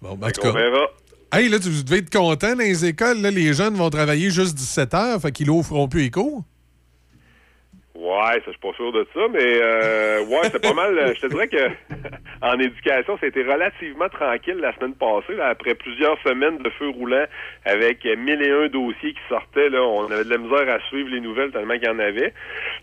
[0.00, 0.52] Bon, ben, en tout On cas.
[0.52, 0.86] verra.
[1.32, 3.20] Hey, là, tu devais être content dans les écoles.
[3.20, 6.42] Là, les jeunes vont travailler juste 17 heures, fait qu'ils l'offront plus les cours.
[8.06, 10.96] Ouais, ça, je suis pas sûr de ça, mais euh, ouais, c'est pas mal.
[10.96, 11.56] euh, Je te dirais que
[12.42, 15.34] en éducation, c'était relativement tranquille la semaine passée.
[15.34, 17.24] là, après plusieurs semaines de feu roulant
[17.64, 21.08] avec mille et un dossiers qui sortaient, là, on avait de la misère à suivre
[21.10, 22.32] les nouvelles tellement qu'il y en avait.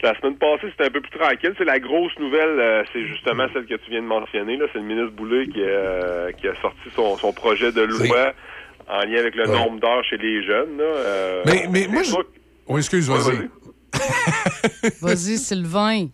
[0.01, 1.53] La semaine passée, c'était un peu plus tranquille.
[1.57, 4.57] C'est la grosse nouvelle, euh, c'est justement celle que tu viens de mentionner.
[4.57, 8.33] Là, c'est le ministre Boulay qui, euh, qui a sorti son, son projet de loi
[8.89, 9.55] en lien avec le Ouais.
[9.57, 10.77] nombre d'heures chez les jeunes.
[10.77, 12.11] Là, euh, Mais, mais moi, je.
[12.67, 13.47] Oui, excuse, vas-y.
[15.01, 16.07] Vas-y, Sylvain.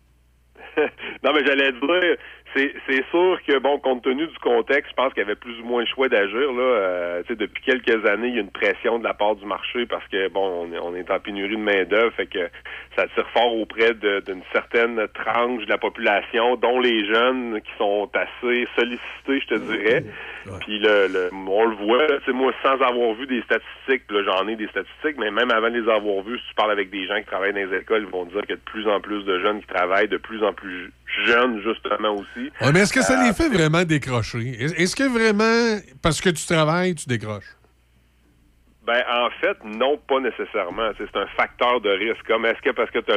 [1.24, 2.18] non, mais j'allais dire,
[2.56, 5.66] c'est, sûr que, bon, compte tenu du contexte, je pense qu'il y avait plus ou
[5.66, 6.50] moins le choix d'agir.
[6.58, 10.06] Euh, depuis quelques années, il y a une pression de la part du marché parce
[10.08, 12.50] que, bon, on est, on est en pénurie de main-d'œuvre, fait que
[13.00, 18.10] ça tire fort auprès d'une certaine tranche de la population, dont les jeunes qui sont
[18.14, 20.04] assez sollicités, je te dirais.
[20.62, 24.56] Puis le, le- on le voit, sais, moi, sans avoir vu des statistiques, j'en ai
[24.56, 27.20] des statistiques, mais même avant de les avoir vues, si tu parles avec des gens
[27.20, 29.24] qui travaillent dans les écoles, ils vont dire qu'il y a de plus en plus
[29.24, 30.92] de jeunes qui travaillent, de plus en plus
[31.26, 32.52] jeunes, justement, aussi.
[32.62, 34.40] Ouais, mais est-ce que ça Euh, les fait vraiment décrocher?
[34.60, 37.56] Est- Est-ce que vraiment, parce que tu travailles, tu décroches?
[38.90, 40.90] Ben, en fait, non, pas nécessairement.
[40.98, 42.26] C'est un facteur de risque.
[42.26, 43.14] Comme est-ce que parce que tu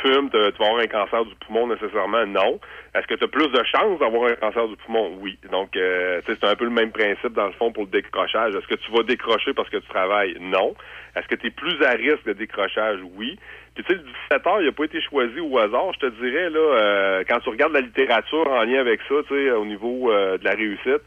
[0.00, 2.24] fumes, tu vas avoir un cancer du poumon nécessairement?
[2.24, 2.58] Non.
[2.94, 5.18] Est-ce que tu as plus de chances d'avoir un cancer du poumon?
[5.20, 5.38] Oui.
[5.52, 8.54] Donc, euh, c'est un peu le même principe dans le fond pour le décrochage.
[8.54, 10.38] Est-ce que tu vas décrocher parce que tu travailles?
[10.40, 10.74] Non.
[11.14, 13.00] Est-ce que tu es plus à risque de décrochage?
[13.14, 13.38] Oui.
[13.74, 15.92] Puis tu sais, le 17 heures, il n'a pas été choisi au hasard.
[16.00, 19.34] Je te dirais, là, euh, quand tu regardes la littérature en lien avec ça, tu
[19.34, 21.02] sais, au niveau euh, de la réussite,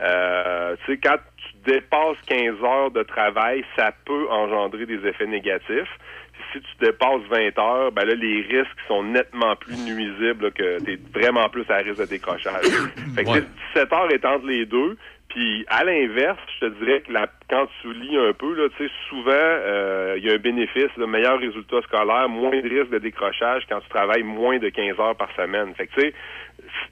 [0.00, 1.18] euh, tu sais, quand
[1.64, 5.90] dépasses 15 heures de travail, ça peut engendrer des effets négatifs.
[6.32, 10.50] Puis si tu dépasses 20 heures, ben là, les risques sont nettement plus nuisibles, là,
[10.50, 12.64] que tu es vraiment plus à risque de décrochage.
[13.14, 13.40] fait que Ouais.
[13.40, 14.96] tu sais, 17 heures est entre les deux.
[15.28, 18.84] Puis à l'inverse, je te dirais que la, quand tu lis un peu, là, tu
[18.86, 22.90] sais, souvent, euh, il y a un bénéfice, de meilleur résultat scolaire, moins de risque
[22.90, 25.74] de décrochage quand tu travailles moins de 15 heures par semaine.
[25.74, 26.14] Fait que, tu sais,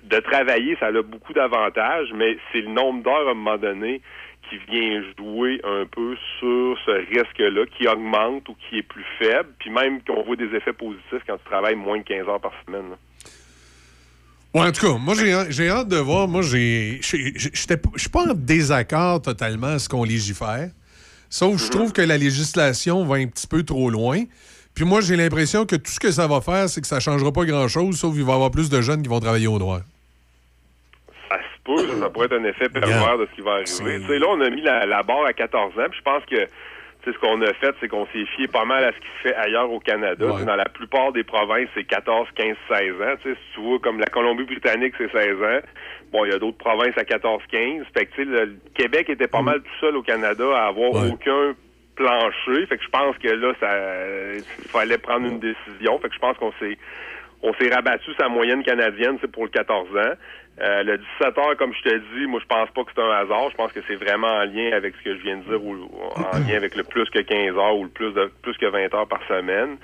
[0.05, 4.01] de travailler, ça a beaucoup d'avantages, mais c'est le nombre d'heures à un moment donné
[4.49, 9.49] qui vient jouer un peu sur ce risque-là, qui augmente ou qui est plus faible,
[9.59, 12.53] puis même qu'on voit des effets positifs quand tu travailles moins de 15 heures par
[12.67, 12.91] semaine.
[12.91, 12.97] là.
[14.53, 16.27] Ouais, en tout cas, moi, j'ai hâte de voir.
[16.27, 20.71] Moi, Je suis pas en désaccord totalement à ce qu'on légifère.
[21.29, 24.25] Sauf que je trouve que la législation va un petit peu trop loin.
[24.75, 27.31] Puis moi, j'ai l'impression que tout ce que ça va faire, c'est que ça changera
[27.33, 29.83] pas grand-chose, sauf qu'il va y avoir plus de jeunes qui vont travailler au droit.
[31.67, 34.01] Ça se peut, ça, ça pourrait être un effet pervers de ce qui va arriver.
[34.01, 36.25] Tu sais, là, on a mis la, la barre à 14 ans, puis je pense
[36.25, 36.47] que
[37.03, 39.07] tu sais, ce qu'on a fait, c'est qu'on s'est fié pas mal à ce qui
[39.07, 40.27] se fait ailleurs au Canada.
[40.27, 40.45] Ouais.
[40.45, 43.15] Dans la plupart des provinces, c'est 14, 15, 16 ans.
[43.23, 45.61] Si tu vois, comme la Colombie-Britannique, c'est 16 ans.
[46.13, 47.87] Bon, il y a d'autres provinces à 14, 15.
[47.95, 50.91] Fait que, tu sais, le, Québec était pas mal tout seul au Canada à avoir
[50.91, 51.55] aucun
[51.97, 52.67] plancher.
[52.67, 53.69] Fait que je pense que là, ça,
[54.37, 55.99] il fallait prendre une décision.
[56.01, 56.77] Fait que je pense qu'on s'est,
[57.43, 60.15] on s'est rabattu sa moyenne canadienne, c'est pour le 14 ans.
[60.63, 63.11] Euh, le 17 heures, comme je te dis, moi je pense pas que c'est un
[63.11, 63.51] hasard.
[63.51, 65.89] Je pense que c'est vraiment en lien avec ce que je viens de dire, ou
[66.17, 68.93] en lien avec le plus que 15 heures ou le plus de plus que 20
[68.95, 69.79] heures par semaine.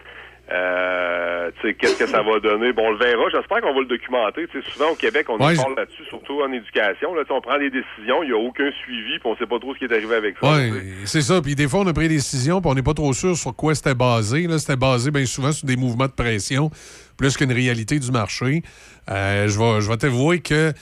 [0.52, 2.72] Euh, tu sais, qu'est-ce que ça va donner?
[2.72, 3.24] Bon, on le verra.
[3.32, 4.46] J'espère qu'on va le documenter.
[4.46, 7.14] Tu sais, souvent au Québec, on Ouais, en parle là-dessus, surtout en éducation.
[7.14, 9.74] Là, on prend des décisions, il n'y a aucun suivi, puis on sait pas trop
[9.74, 10.52] ce qui est arrivé avec ça.
[10.52, 10.70] Ouais,
[11.04, 11.42] c'est ça.
[11.42, 13.54] Puis des fois, on a pris des décisions, puis on n'est pas trop sûr sur
[13.56, 14.46] quoi c'était basé.
[14.46, 16.70] Là, c'était basé bien souvent sur des mouvements de pression,
[17.16, 18.62] plus qu'une réalité du marché.
[19.10, 20.72] Euh, je vais, je vais t'avouer que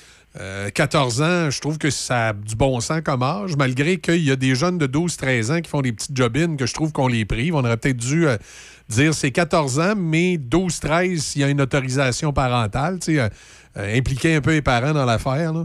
[0.41, 4.25] euh, 14 ans, je trouve que ça a du bon sens comme âge, malgré qu'il
[4.25, 6.91] y a des jeunes de 12-13 ans qui font des petites jobines que je trouve
[6.93, 7.55] qu'on les prive.
[7.55, 8.37] On aurait peut-être dû euh,
[8.89, 13.29] dire c'est 14 ans, mais 12-13, s'il y a une autorisation parentale, tu sais, euh,
[13.77, 15.53] euh, impliquer un peu les parents dans l'affaire.
[15.53, 15.65] là.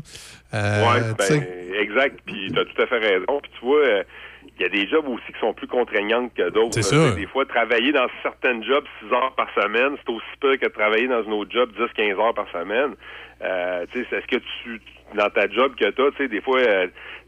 [0.54, 1.48] Euh, tu ben,
[1.80, 2.20] exact.
[2.26, 3.40] Puis tu as tout à fait raison.
[3.42, 4.04] Puis tu vois, euh,
[4.58, 6.74] il y a des jobs aussi qui sont plus contraignantes que d'autres.
[6.74, 7.12] C'est ça.
[7.12, 11.08] Des fois, travailler dans certains jobs 6 heures par semaine, c'est aussi peu que travailler
[11.08, 12.96] dans un autre job 10-15 heures par semaine.
[13.42, 14.82] Euh, tu sais, est-ce que tu,
[15.16, 16.62] dans ta job que tu as, tu sais, des fois,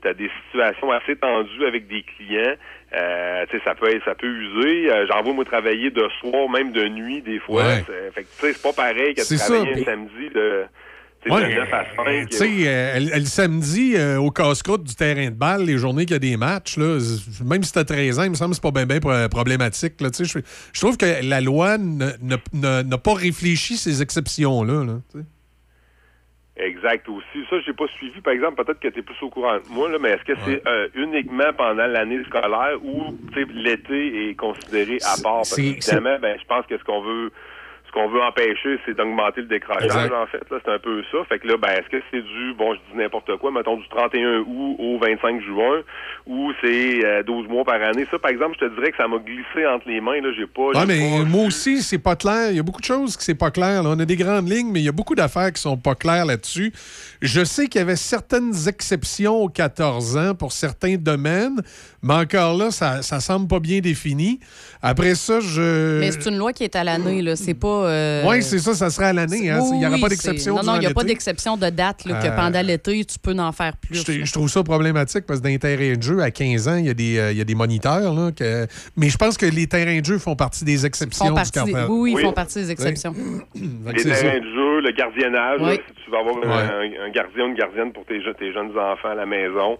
[0.01, 2.55] tu as des situations assez tendues avec des clients.
[2.93, 4.91] Euh, ça peut ça peut user.
[4.91, 7.65] Euh, J'en vois moi travailler de soir, même de nuit, des fois.
[7.65, 7.83] Ouais.
[7.87, 10.29] C'est- Fait que, tu sais, c'est pas pareil que de ça, travailler puis- un samedi
[10.35, 10.63] de,
[11.29, 12.29] Ouais, de 9 à 5.
[12.31, 16.13] Tu sais, euh, le le samedi, au casse-croûte du terrain de balle, les journées qu'il
[16.13, 16.97] y a des matchs, là,
[17.45, 18.99] même si t'as 13 ans, il me semble que c'est pas bien
[19.29, 19.97] problématique.
[19.97, 20.41] Tu sais,
[20.73, 24.83] je, trouve que la loi n'a pas réfléchi ces exceptions-là.
[24.83, 25.21] là.
[26.61, 27.45] Exact aussi.
[27.49, 29.89] Ça, j'ai pas suivi, par exemple, peut-être que tu es plus au courant que moi,
[29.89, 34.35] là, mais est-ce que c'est euh, uniquement pendant l'année scolaire ou tu sais, l'été est
[34.35, 35.37] considéré à part?
[35.37, 37.31] Parce c'est- qu'évidemment, ben, je pense que ce qu'on veut
[37.91, 40.13] ce qu'on veut empêcher, c'est d'augmenter le décrochage, Exact.
[40.13, 40.41] en fait.
[40.49, 41.17] Là, c'est un peu ça.
[41.27, 43.87] Fait que là, ben, est-ce que c'est du, bon, je dis n'importe quoi, mettons du
[43.89, 45.81] 31 août au 25 juin,
[46.25, 48.07] ou c'est euh, 12 mois par année?
[48.09, 50.29] Ça, par exemple, je te dirais que ça m'a glissé entre les mains, là.
[50.37, 50.61] J'ai pas.
[50.61, 52.51] Ouais, j'ai mais pas- moi aussi, c'est pas clair.
[52.51, 53.83] Il y a beaucoup de choses qui c'est pas clair.
[53.83, 53.89] là.
[53.89, 56.25] On a des grandes lignes, mais il y a beaucoup d'affaires qui sont pas claires
[56.25, 56.71] là-dessus.
[57.21, 61.59] Je sais qu'il y avait certaines exceptions aux 14 ans pour certains domaines,
[62.01, 64.39] mais encore là, ça, ça semble pas bien défini.
[64.81, 65.99] Après ça, je.
[65.99, 67.35] Mais c'est une loi qui est à l'année, là.
[67.35, 67.80] C'est pas.
[67.85, 69.49] Euh, Oui, c'est ça, ça serait à l'année.
[69.49, 69.59] hein.
[69.61, 70.55] Oui, Il n'y aura oui, pas d'exception.
[70.55, 73.17] Non, non, il n'y a pas d'exception de date, là, que Euh, pendant l'été, tu
[73.19, 74.03] peux en faire plus.
[74.05, 76.75] Je, je trouve ça problématique parce que dans les terrains de jeu, à 15 ans,
[76.77, 78.13] il y a des, euh, il y a des moniteurs.
[78.13, 78.67] Là, que...
[78.97, 81.65] Mais je pense que les terrains de jeu font partie des exceptions Font partie du
[81.65, 81.89] des- cartel.
[81.91, 82.21] oui, oui, ils Oui.
[82.23, 83.13] font partie des exceptions.
[83.93, 84.09] Les ça.
[84.21, 87.55] terrains de jeu, le gardiennage, là, si tu vas avoir un, un gardien ou une
[87.55, 89.77] gardienne pour tes, tes jeunes enfants à la maison,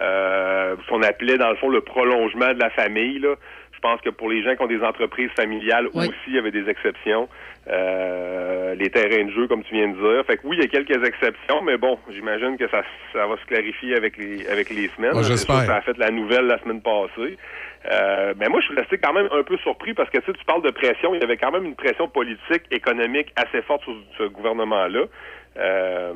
[0.00, 3.18] euh, ce qu'on appelait dans le fond le prolongement de la famille.
[3.18, 3.34] Là.
[3.76, 6.08] Je pense que pour les gens qui ont des entreprises familiales Oui.
[6.08, 7.28] aussi, il y avait des exceptions.
[7.68, 10.24] Euh, les terrains de jeu, comme tu viens de dire.
[10.26, 12.82] Fait que oui, il y a quelques exceptions, mais bon, j'imagine que ça,
[13.12, 15.14] ça va se clarifier avec les avec les semaines.
[15.14, 15.64] Ouais, C'est j'espère.
[15.66, 17.36] Ça a fait la nouvelle la semaine passée.
[17.92, 20.32] Euh, mais moi, je suis resté quand même un peu surpris parce que tu sais,
[20.32, 21.14] tu parles de pression.
[21.14, 25.04] Il y avait quand même une pression politique, économique assez forte sur ce gouvernement-là.
[25.58, 26.12] Euh,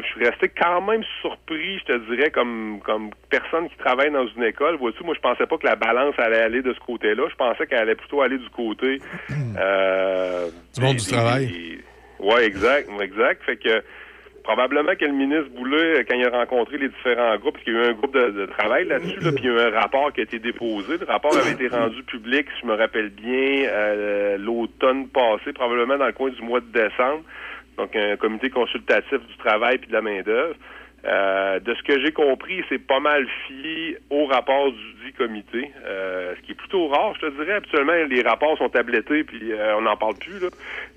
[0.00, 4.26] je suis resté quand même surpris, je te dirais, comme comme personne qui travaille dans
[4.26, 4.76] une école.
[4.76, 7.24] Vois-tu, moi, je pensais pas que la balance allait aller de ce côté-là.
[7.30, 9.00] Je pensais qu'elle allait plutôt aller du côté
[9.58, 11.78] euh, Du monde du travail.
[12.18, 13.42] Ouais, exact, exact.
[13.44, 13.82] Fait que
[14.42, 17.76] probablement que le ministre Boulet, quand il a rencontré les différents groupes, parce qu'il y
[17.76, 19.78] a eu un groupe de, de travail là-dessus, là, puis il y a eu un
[19.78, 20.98] rapport qui a été déposé.
[20.98, 25.98] Le rapport avait été rendu public, si je me rappelle bien, euh, l'automne passé, probablement
[25.98, 27.22] dans le coin du mois de décembre.
[27.78, 30.56] Donc, un comité consultatif du travail puis de la main-d'œuvre.
[31.06, 35.70] Euh, de ce que j'ai compris, c'est pas mal fié au rapport du dit comité,
[35.86, 37.54] euh, ce qui est plutôt rare, je te dirais.
[37.54, 40.38] Habituellement, les rapports sont tablettés, puis euh, on n'en parle plus.
[40.38, 40.48] Là.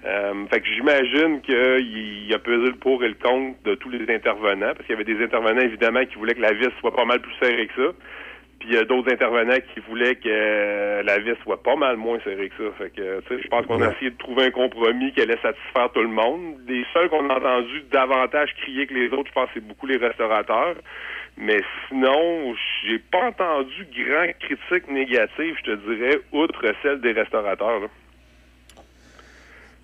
[0.06, 3.90] Euh, fait que j'imagine qu'il il a pesé le pour et le contre de tous
[3.90, 6.94] les intervenants, parce qu'il y avait des intervenants, évidemment, qui voulaient que la vis soit
[6.94, 7.98] pas mal plus serrée que ça.
[8.64, 11.98] Puis il y a d'autres intervenants qui voulaient que euh, la vis soit pas mal
[11.98, 12.72] moins serrée que ça.
[12.78, 15.38] Fait que, tu sais, je pense qu'on a essayé de trouver un compromis qui allait
[15.42, 16.56] satisfaire tout le monde.
[16.66, 19.98] Les seuls qu'on a entendu davantage crier que les autres, je pense, c'est beaucoup les
[19.98, 20.76] restaurateurs.
[21.36, 21.60] Mais
[21.90, 27.82] sinon, j'ai pas entendu grand critique négative, je te dirais, outre celle des restaurateurs.
[27.82, 27.88] là.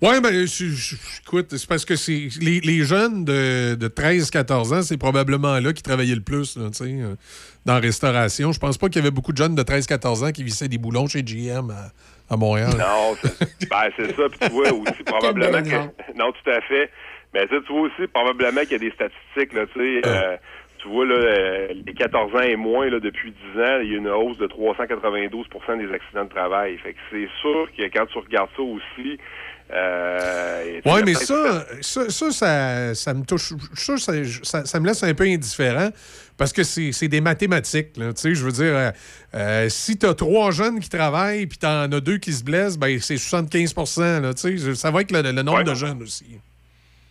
[0.02, 0.96] Oui, ben, je- je-
[1.26, 5.72] écoute, c'est parce que c'est les, les jeunes de, de 13-14 ans, c'est probablement là
[5.74, 7.14] qui travaillaient le plus, là, tu sais, euh,
[7.66, 8.50] dans la restauration.
[8.52, 10.78] Je pense pas qu'il y avait beaucoup de jeunes de 13-14 ans qui vissaient des
[10.78, 12.70] boulons chez GM à, à Montréal.
[12.78, 14.22] Non, c'est ben, c'est ça.
[14.30, 16.16] Puis tu vois aussi probablement que...
[16.18, 16.90] Non, tout à fait.
[17.34, 20.00] Mais tu vois aussi probablement qu'il y a des statistiques, là, tu sais.
[20.08, 20.36] euh,
[20.82, 23.94] tu vois, là, euh, les 14 ans et moins, là, depuis 10 ans, il y
[23.94, 26.78] a une hausse de 392% des accidents de travail.
[26.78, 29.18] Fait que c'est sûr que quand tu regardes ça aussi...
[29.72, 33.52] Euh, Oui, mais ça, ça, ça, ça, ça me touche.
[33.74, 35.90] Ça, ça, me laisse un peu indifférent
[36.36, 37.96] parce que c'est des mathématiques.
[37.96, 38.90] Là, tu sais, je veux dire, euh,
[39.34, 42.42] euh, si tu as trois jeunes qui travaillent puis tu en as deux qui se
[42.42, 43.74] blessent, ben, c'est 75
[44.22, 45.64] là, tu sais, Ça va être le, le nombre Ouais.
[45.64, 46.40] de jeunes aussi.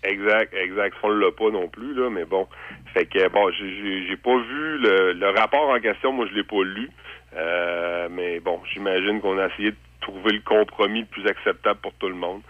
[0.03, 0.95] Exact, exact.
[1.03, 2.47] On l'a pas non plus, là, mais bon.
[2.93, 6.63] Fait que bon, j'ai pas vu le, le rapport en question, moi je l'ai pas
[6.63, 6.89] lu.
[7.35, 11.93] Euh, mais bon, j'imagine qu'on a essayé de trouver le compromis le plus acceptable pour
[11.95, 12.41] tout le monde.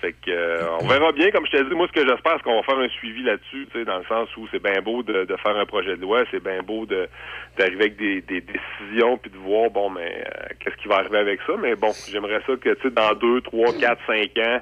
[0.00, 2.42] Fait que euh, on verra bien, comme je t'ai dit, moi ce que j'espère, c'est
[2.42, 5.02] qu'on va faire un suivi là-dessus, tu sais, dans le sens où c'est bien beau
[5.02, 7.08] de, de faire un projet de loi, c'est bien beau de
[7.56, 11.18] d'arriver avec des, des décisions puis de voir bon mais euh, qu'est-ce qui va arriver
[11.18, 11.52] avec ça.
[11.60, 14.60] Mais bon, j'aimerais ça que tu sais, dans deux, trois, quatre, cinq ans,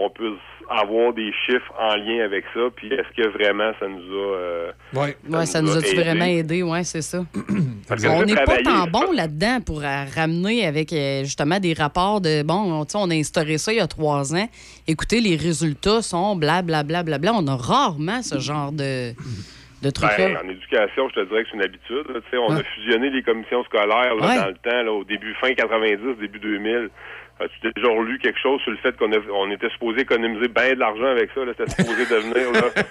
[0.00, 0.38] on puisse
[0.70, 2.60] avoir des chiffres en lien avec ça.
[2.76, 5.16] Puis est-ce que vraiment ça nous a euh, Ouais.
[5.28, 6.02] Ouais, ça nous a-tu aidé?
[6.02, 6.62] vraiment aidé?
[6.62, 7.24] Oui, c'est ça.
[7.88, 8.90] Parce on n'est pas tant ça.
[8.90, 12.98] bon là-dedans pour euh, ramener avec euh, justement des rapports de bon, on, tu sais,
[13.00, 14.48] on a instauré ça il y a trois ans.
[14.86, 17.02] Écoutez, les résultats sont blablabla.
[17.02, 17.32] Bla, bla, bla.
[17.34, 19.12] On a rarement ce genre de,
[19.82, 19.90] de.
[20.00, 22.04] Ben, en éducation, je te dirais que c'est une habitude.
[22.12, 22.20] là.
[22.20, 22.60] Tu sais, on Ouais.
[22.60, 24.36] a fusionné les commissions scolaires là, Ouais.
[24.36, 26.90] dans le temps, là, au début fin 90, début 2000.
[27.40, 30.74] As-tu déjà lu quelque chose sur le fait qu'on a- on était supposé économiser bien
[30.74, 31.44] de l'argent avec ça?
[31.44, 31.52] là?
[31.56, 32.52] C'était supposé devenir...
[32.52, 32.82] Là,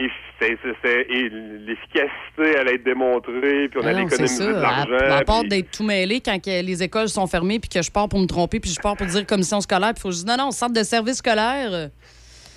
[0.00, 4.46] et l'efficacité allait être démontrée, puis on Ah allait économiser ça.
[4.46, 5.16] de À, l'argent.
[5.16, 7.90] à part puis- d'être tout mêlé quand que les écoles sont fermées puis que je
[7.90, 10.18] pars pour me tromper puis je pars pour dire commission scolaire puis faut que je
[10.20, 11.88] dise non, non, centre de service scolaire, euh,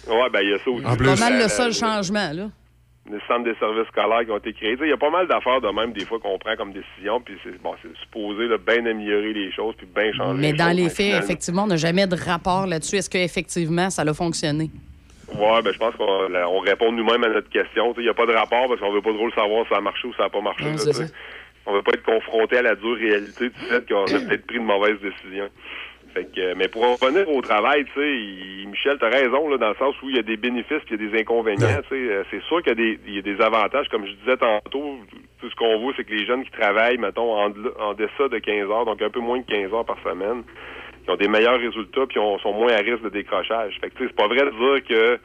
[0.08, 0.84] Ouais, ben il y a ça aussi.
[0.90, 2.32] c'est pas mal Euh, le seul changement.
[2.32, 2.48] Là.
[3.12, 4.78] Les centres des services scolaires qui ont été créés.
[4.82, 7.36] Il y a pas mal d'affaires de même, des fois, qu'on prend comme décision, puis
[7.44, 10.76] c'est bon, c'est supposé bien améliorer les choses, puis bien changer Mais les dans choses,
[10.76, 12.96] les mais faits, effectivement, on n'a jamais de rapport là-dessus.
[12.96, 14.72] Est-ce qu'effectivement, ça a fonctionné?
[15.34, 17.94] Ouais, ben je pense qu'on on répond nous-mêmes à notre question.
[17.98, 19.78] Il n'y a pas de rapport parce qu'on veut pas trop le savoir si ça
[19.78, 20.66] a marché ou si ça n'a pas marché.
[20.66, 21.08] Ouais, là.
[21.68, 24.60] On veut pas être confronté à la dure réalité du fait qu'on a peut-être pris
[24.60, 25.50] de mauvaises décisions.
[26.16, 29.70] Fait que, mais pour en revenir au travail, tu sais, Michel, t'as raison, là, dans
[29.70, 31.82] le sens où il y a des bénéfices puis il y a des inconvénients.
[31.90, 31.96] tu sais.
[32.14, 33.90] Euh, C'est sûr qu'il y a des, il y a des avantages.
[33.90, 34.98] Comme je disais tantôt,
[35.42, 38.38] tout ce qu'on voit, c'est que les jeunes qui travaillent, mettons, en, en deçà de
[38.40, 40.44] 15 heures, donc un peu moins de 15 heures par semaine,
[41.06, 43.78] ils ont des meilleurs résultats puis ont- sont moins à risque de décrochage.
[43.82, 45.20] Fait que, tu sais, c'est pas vrai de dire que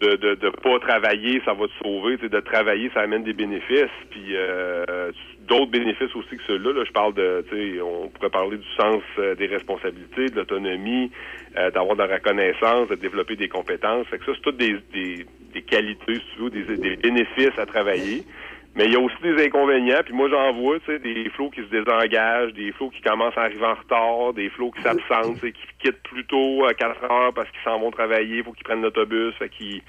[0.00, 2.16] de, de, de pas travailler, ça va te sauver.
[2.16, 3.86] Tu sais, de travailler, ça amène des bénéfices.
[4.10, 5.10] Puis euh,
[5.48, 6.72] d'autres bénéfices aussi que ceux-là.
[6.72, 10.36] Là, je parle de, tu sais, on pourrait parler du sens euh, des responsabilités, de
[10.36, 11.10] l'autonomie,
[11.56, 14.06] euh, d'avoir de la reconnaissance, de développer des compétences.
[14.08, 17.58] Fait que ça, c'est toutes des, des, des qualités, si tu veux, des, des bénéfices
[17.58, 18.24] à travailler.
[18.78, 21.50] Mais il y a aussi des inconvénients, puis moi j'en vois, tu sais, des flots
[21.50, 25.34] qui se désengagent, des flots qui commencent à arriver en retard, des flots qui s'absentent,
[25.40, 28.52] tu sais, qui quittent plus tôt à 4 heures parce qu'ils s'en vont travailler, faut
[28.52, 29.82] qu'ils prennent l'autobus, fait qu'ils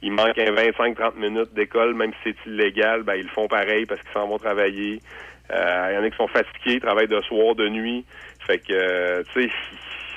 [0.00, 3.84] il manque un 25-30 minutes d'école, même si c'est illégal, ben ils le font pareil
[3.84, 5.00] parce qu'ils s'en vont travailler.
[5.50, 8.04] Euh, Il y en a qui sont fatigués, travaillent de soir, de nuit.
[8.46, 9.50] Fait que, euh, tu sais,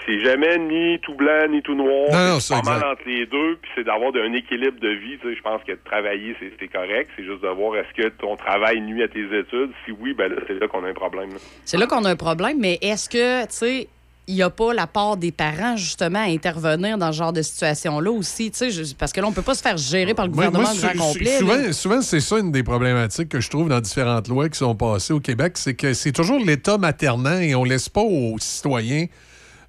[0.10, 2.10] c'est jamais ni tout blanc ni tout noir.
[2.11, 4.90] Non, non, c'est c'est pas mal entre les deux, puis c'est d'avoir un équilibre de
[4.90, 5.18] vie.
[5.22, 7.10] Tu sais, je pense que de travailler, c'est correct.
[7.15, 9.72] C'est juste de voir est-ce que ton travail nuit à tes études.
[9.86, 11.30] Si oui, ben là, c'est là qu'on a un problème.
[11.65, 13.88] C'est là qu'on a un problème, mais est-ce que, tu sais,
[14.27, 17.41] il n'y a pas la part des parents, justement, à intervenir dans ce genre de
[17.41, 18.52] situation-là aussi?
[18.52, 20.31] tu sais, je- Parce que là, on ne peut pas se faire gérer par le
[20.31, 21.38] Moi- gouvernement moi, du sou- grand complet.
[21.38, 24.76] souvent, souvent, c'est ça une des problématiques que je trouve dans différentes lois qui sont
[24.76, 29.06] passées au Québec, c'est que c'est toujours l'État maternant et on laisse pas aux citoyens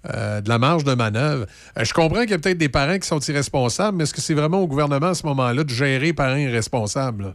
[0.07, 1.47] euh, de la marge de manœuvre.
[1.77, 4.21] Euh, je comprends qu'il y a peut-être des parents qui sont irresponsables, mais est-ce que
[4.21, 7.35] c'est vraiment au gouvernement à ce moment-là de gérer parents irresponsables?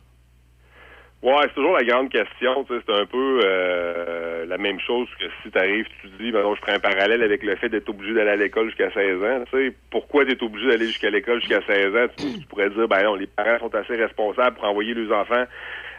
[1.25, 2.65] Ouais, c'est toujours la grande question.
[2.67, 6.43] C'est un peu euh, la même chose que si tu arrives, tu te dis, ben
[6.53, 9.43] je ferai un parallèle avec le fait d'être obligé d'aller à l'école jusqu'à 16 ans.
[9.89, 12.07] Pourquoi tu es obligé d'aller jusqu'à l'école jusqu'à 16 ans?
[12.15, 15.45] Tu, pourrais dire, ben les parents sont assez responsables pour envoyer leurs enfants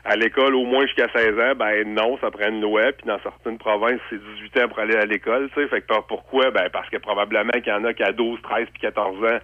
[0.06, 1.54] à l'école au moins jusqu'à 16 ans.
[1.56, 2.92] Ben non, ça prend une loi.
[2.92, 5.48] Puis dans certaines provinces, c'est 18 ans pour aller à l'école.
[5.54, 6.50] Tu sais, fait que par- pourquoi?
[6.50, 9.38] Ben parce que probablement qu'il y en a qui à 12, 13 puis 14 ans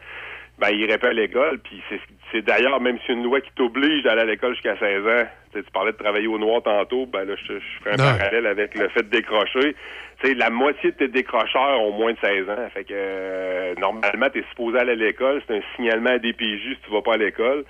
[0.59, 1.59] ben, il irait pas à l'école.
[1.59, 1.99] Puis c'est,
[2.31, 5.59] c'est d'ailleurs, même si une loi qui t'oblige d'aller à l'école jusqu'à 16 ans, tu
[5.59, 8.19] sais, tu parlais de travailler au noir tantôt, ben là, je, je ferai un Non.
[8.19, 9.75] parallèle avec le fait de décrocher.
[10.21, 12.69] Tu sais, la moitié de tes décrocheurs ont moins de 16 ans.
[12.73, 15.43] Fait que, euh, normalement, tu es supposé aller à l'école.
[15.49, 17.65] C'est un signalement à DPJ si tu vas pas à l'école.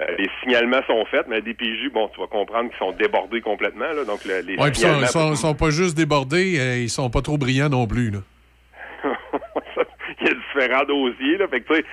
[0.00, 3.40] Euh, les signalements sont faits, mais à DPJ, bon, tu vas comprendre qu'ils sont débordés
[3.40, 3.92] complètement.
[3.94, 5.06] Là, donc, le- les Ouais, puis ils sont, signalements...
[5.06, 8.10] sont- sont pas juste débordés, euh, ils sont pas trop brillants non plus.
[8.10, 8.18] Là.
[10.56, 11.36] Il différents dossiers.
[11.38, 11.48] Là.
[11.48, 11.84] Fait que, tu sais,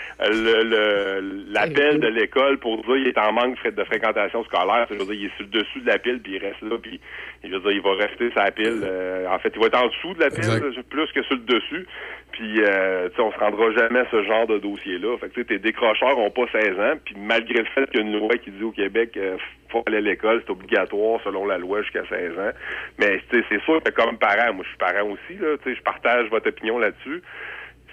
[1.49, 4.95] l'appel de l'école pour dire qu'il est en manque de fré- de fréquentation scolaire, je
[4.97, 6.99] veux dire, il est sur le dessus de la pile, puis il reste là, puis
[7.43, 8.81] je veux dire, il va rester la pile.
[8.83, 11.35] euh, en fait, il va être en dessous de la pile, là, plus que sur
[11.35, 11.85] le dessus.
[12.31, 15.17] Puis, euh, tu sais, on se rendra jamais à ce genre de dossier-là.
[15.19, 17.99] Fait que, tu sais, tes décrocheurs ont pas 16 ans, puis malgré le fait qu'il
[17.99, 19.37] y a une loi qui dit au Québec euh,
[19.69, 22.51] faut aller à l'école, c'est obligatoire selon la loi jusqu'à 16 ans.
[22.99, 25.69] Mais, tu sais, c'est sûr que comme parent, moi, je suis parent aussi, là, tu
[25.69, 27.21] sais, je partage votre opinion là-dessus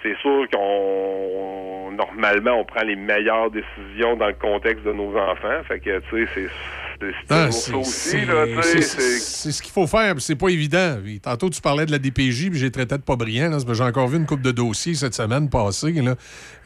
[0.03, 5.61] c'est sûr qu'on normalement on prend les meilleures décisions dans le contexte de nos enfants.
[5.67, 6.47] Fait que tu sais, c'est
[7.31, 10.97] Ah, c'est- ça aussi ce qu'il faut faire, puis c'est pas évident.
[11.23, 13.57] Tantôt, tu parlais de la DPJ, puis j'ai traité de pas brillant.
[13.73, 15.93] J'ai encore vu une coupe de dossiers cette semaine passée.
[15.93, 16.15] Là.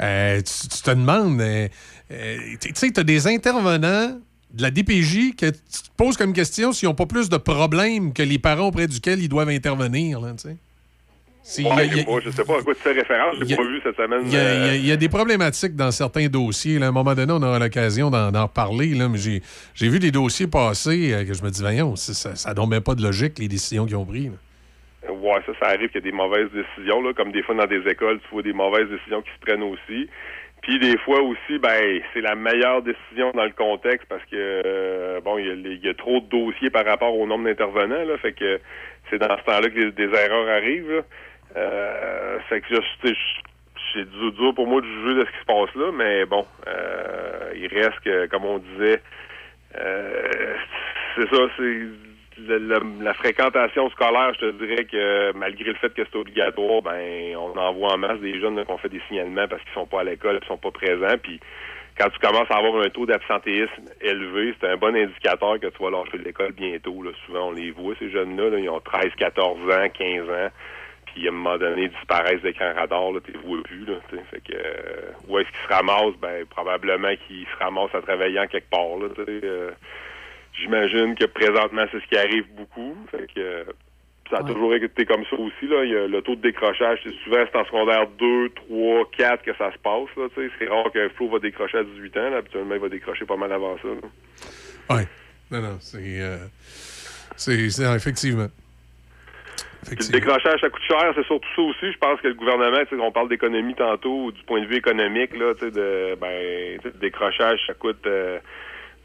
[0.02, 1.68] Euh, tu, tu te demandes, euh,
[2.12, 4.20] euh, tu sais, tu as des intervenants
[4.54, 5.54] de la DPJ que tu
[5.84, 9.22] te poses comme question s'ils n'ont pas plus de problèmes que les parents auprès duquel
[9.22, 10.20] ils doivent intervenir.
[10.20, 10.50] Là, tu sais.
[10.50, 10.58] C'est-
[11.64, 13.80] Ouais, y a- moi, je sais pas à quoi tu fais référence, j'ai pas vu
[13.84, 14.22] cette semaine.
[14.26, 16.80] il y euh, y a des problématiques dans certains dossiers.
[16.80, 16.88] là.
[16.88, 18.96] À un moment donné, on aura l'occasion d'en reparler.
[18.96, 22.70] Là, mais j'ai vu des dossiers passer euh, que je me dis, voyons, ça- donne
[22.70, 24.32] même pas de logique, les décisions qu'ils ont prises.
[25.08, 27.68] Ouais, ça, ça arrive qu'il y a des mauvaises décisions, là, comme des fois dans
[27.68, 30.10] des écoles, tu vois des mauvaises décisions qui se prennent aussi.
[30.64, 34.36] Puis des fois aussi, ben, c'est la meilleure décision dans le contexte parce que
[34.66, 35.46] euh, bon, il
[35.84, 38.60] y, a y trop de dossiers par rapport au nombre d'intervenants, là, fait que
[39.12, 40.90] c'est dans ce temps-là que les- des erreurs arrivent.
[40.90, 41.02] là.
[41.56, 43.14] Euh, fait que je-
[43.94, 46.46] c'est dur, dur pour moi de juger de ce qui se passe là, mais bon,
[46.68, 49.02] euh, il reste que, comme on disait,
[49.80, 50.56] euh,
[51.16, 51.64] c'est ça, c'est
[52.38, 56.82] le- le- la fréquentation scolaire, je te dirais que malgré le fait que c'est obligatoire,
[56.82, 60.02] ben on envoie en masse des jeunes qu'on fait des signalements parce qu'ils sont pas
[60.02, 61.40] à l'école, ils sont pas présents, puis
[61.98, 65.82] quand tu commences à avoir un taux d'absentéisme élevé, c'est un bon indicateur que tu
[65.82, 67.02] vas lâcher l'école bientôt.
[67.02, 67.12] Là.
[67.26, 70.50] Souvent, on les voit, ces jeunes-là, là, ils ont 13, 14 ans, 15 ans,
[71.16, 73.86] puis à un moment donné, disparaissent d'écran radar, là, tu les vois plus.
[73.86, 73.96] Là,
[74.30, 76.18] fait que, euh, où est-ce qu'ils se ramassent?
[76.22, 78.98] Ben, probablement qu'ils se ramassent en travaillant quelque part.
[79.00, 79.72] Là, euh,
[80.62, 82.96] J'imagine que présentement, c'est ce qui arrive beaucoup.
[83.12, 83.64] Fait que, euh,
[84.30, 85.68] ça a toujours été comme ça aussi.
[85.68, 85.84] Là.
[85.84, 89.44] Il y a le taux de décrochage, c'est souvent c'est en secondaire 2, 3, 4
[89.44, 90.08] que ça se passe.
[90.18, 90.54] Là, tu sais.
[90.58, 92.30] c'est rare que Flo va décrocher à 18 ans.
[92.30, 92.38] Là.
[92.38, 93.88] Habituellement, il va décrocher pas mal avant ça.
[93.88, 94.08] là.
[94.92, 95.02] Oui.
[95.52, 96.22] Non, non, c'est
[97.38, 98.48] c'est- effectivement.
[99.86, 101.14] Puis le décrochage, ça coûte cher.
[101.16, 101.92] C'est surtout ça aussi.
[101.92, 104.78] Je pense que le gouvernement, tu sais, on parle d'économie tantôt, du point de vue
[104.78, 108.40] économique, là, tu sais, de, ben, tu sais, le décrochage, ça coûte, euh,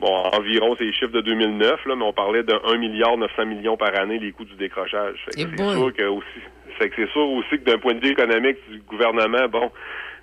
[0.01, 3.47] bon, environ, c'est les chiffres de 2009, là, mais on parlait de 1 milliard 900
[3.47, 5.27] millions par année, les coûts du décrochage.
[5.37, 6.41] Eh c'est sûr que aussi,
[6.79, 9.71] fait que c'est sûr aussi que d'un point de vue économique du gouvernement, bon,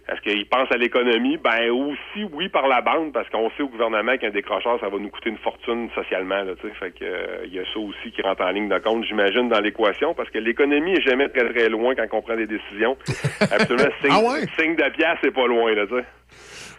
[0.10, 1.38] est-ce qu'il pense à l'économie?
[1.38, 4.98] Ben aussi, oui, par la bande, parce qu'on sait au gouvernement qu'un décrocheur, ça va
[4.98, 6.44] nous coûter une fortune socialement.
[6.44, 9.04] Là, fait que euh, il y a ça aussi qui rentre en ligne de compte,
[9.06, 12.48] j'imagine, dans l'équation, parce que l'économie est jamais très très loin quand on prend des
[12.48, 12.98] décisions.
[13.42, 14.46] Absolument, signe, Ah ouais?
[14.58, 16.06] signe de pièce, c'est pas loin, là, tu sais.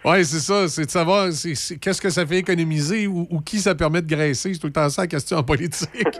[0.04, 0.68] Oui, c'est ça.
[0.68, 4.54] C'est de savoir qu'est-ce que ça fait économiser ou, ou qui ça permet de graisser.
[4.54, 5.90] C'est tout le temps ça la question en politique.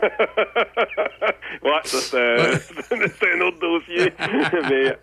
[1.61, 4.13] Ouais, ça, c'est un, c'est un autre dossier.
[4.69, 4.95] Mais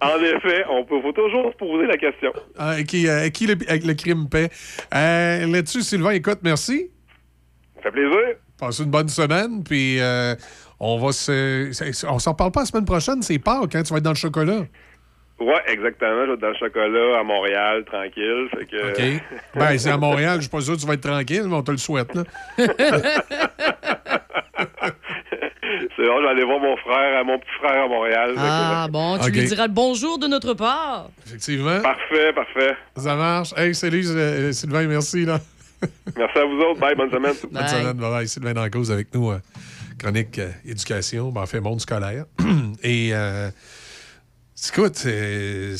[0.00, 2.32] en effet, on peut, faut toujours se poser la question.
[2.58, 4.50] Ah, à qui, le, crime paie.
[4.94, 6.90] Euh, Là-dessus, Sylvain, écoute, merci.
[7.76, 8.36] Ça fait plaisir.
[8.60, 10.34] Passe une bonne semaine, puis euh,
[10.80, 12.06] on va se.
[12.08, 14.16] On s'en parle pas la semaine prochaine, c'est Pâques, quand tu vas être dans le
[14.16, 14.62] chocolat.
[15.38, 16.22] Ouais, exactement.
[16.22, 18.48] Je vais être dans le chocolat à Montréal, tranquille.
[18.56, 18.90] Fait que...
[18.90, 19.22] OK?
[19.54, 21.62] Ben, c'est à Montréal, je suis pas sûr que tu vas être tranquille, mais on
[21.62, 22.24] te le souhaite, là.
[25.96, 28.34] C'est bon, j'allais voir mon frère, euh, mon petit frère à Montréal.
[28.38, 31.10] Ah, bon, tu lui diras le bonjour de notre part.
[31.26, 31.80] Effectivement.
[31.82, 32.76] Parfait, parfait.
[32.96, 33.52] Ça marche.
[33.56, 35.24] Hey, salut, euh, Sylvain, merci.
[35.24, 35.40] Là.
[36.16, 36.80] Merci à vous autres.
[36.80, 37.34] Bye, bonne semaine.
[37.52, 37.92] Bonne semaine.
[37.98, 38.28] Bye bye.
[38.28, 39.30] Sylvain en cause avec nous.
[39.30, 39.38] euh,
[39.98, 42.24] chronique euh, éducation, ben, en fait, monde scolaire.
[42.82, 43.50] Et, euh,
[44.72, 45.76] écoute, euh,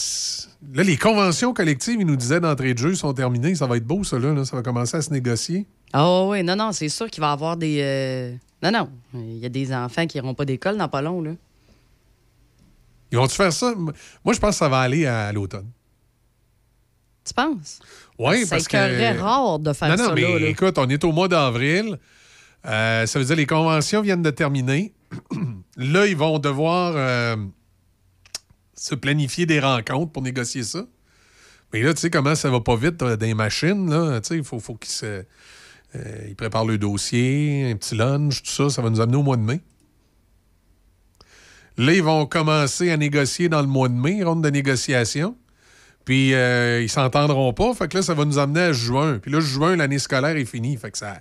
[0.75, 3.55] là, les conventions collectives, ils nous disaient d'entrée de jeu, sont terminées.
[3.55, 4.35] Ça va être beau, ça, là.
[4.35, 4.45] là.
[4.45, 5.67] Ça va commencer à se négocier.
[5.95, 7.79] Ah oui, non, non, c'est sûr qu'il va y avoir des...
[7.81, 8.33] euh,
[8.71, 11.33] Non, non, il y a des enfants qui n'iront pas d'école dans pas long, là.
[13.13, 13.73] Ils vont-tu faire ça?
[13.77, 13.95] Moi,
[14.35, 15.71] je pense que ça va aller à, l'automne.
[17.25, 17.79] Tu penses?
[18.19, 18.77] Oui, parce que.
[18.77, 21.99] écœurerait rare de faire non, non, ça mais là, écoute, on est au mois d'avril.
[22.65, 24.93] Euh, ça veut dire les conventions viennent de terminer.
[25.77, 27.37] là, ils vont devoir euh,
[28.75, 30.85] se planifier des rencontres pour négocier ça.
[31.73, 33.89] Mais là, tu sais comment ça va pas vite euh, dans les machines.
[33.89, 34.21] Là.
[34.21, 35.25] Tu sais, il faut, faut qu'ils se,
[35.95, 38.69] ils préparent le dossier, un petit lunch, tout ça.
[38.71, 39.61] Ça va nous amener au mois de mai.
[41.79, 45.37] Là, ils vont commencer à négocier dans le mois de mai, ronde de négociation.
[46.05, 47.75] Puis euh, ils s'entendront pas.
[47.75, 49.19] Fait que là, ça va nous amener à juin.
[49.19, 50.77] Puis là, juin, l'année scolaire est finie.
[50.77, 51.19] Fait que ça.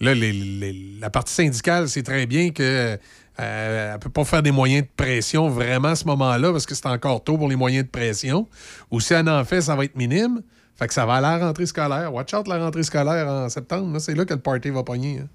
[0.00, 2.96] Là, la partie syndicale, c'est très bien que.
[3.40, 6.74] euh, elle peut pas faire des moyens de pression vraiment à ce moment-là parce que
[6.74, 8.48] c'est encore tôt pour les moyens de pression.
[8.90, 10.42] Ou si elle en fait, ça va être minime.
[10.82, 12.12] Fait que ça va à la rentrée scolaire.
[12.12, 13.96] Watch out la rentrée scolaire en septembre.
[14.00, 15.20] C'est là que le party va pogner.
[15.20, 15.28] hein.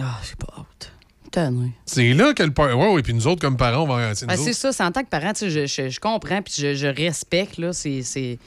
[0.00, 0.92] Ah, j'ai pas hâte.
[1.86, 2.74] C'est là que le party.
[2.74, 4.14] Ouais, ouais, puis nous autres, comme parents, on va.
[4.14, 6.74] c'est Ben, c'est ça, c'est en tant que parent, je, je- je comprends puis je,
[6.74, 8.38] je respecte là, c'est,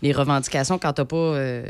[0.00, 1.64] les revendications quand t'as pas euh,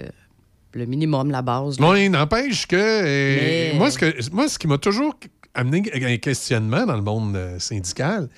[0.73, 1.79] le minimum, la base.
[1.81, 1.91] là.
[1.91, 5.15] Oui, n'empêche que, euh, Mais- moi, ce que moi, ce qui m'a toujours
[5.55, 8.29] amené un questionnement dans le monde euh, syndical,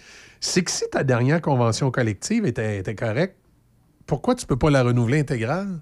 [0.40, 3.36] c'est que si ta dernière convention collective était, était correcte,
[4.06, 5.80] pourquoi tu peux pas la renouveler intégrale?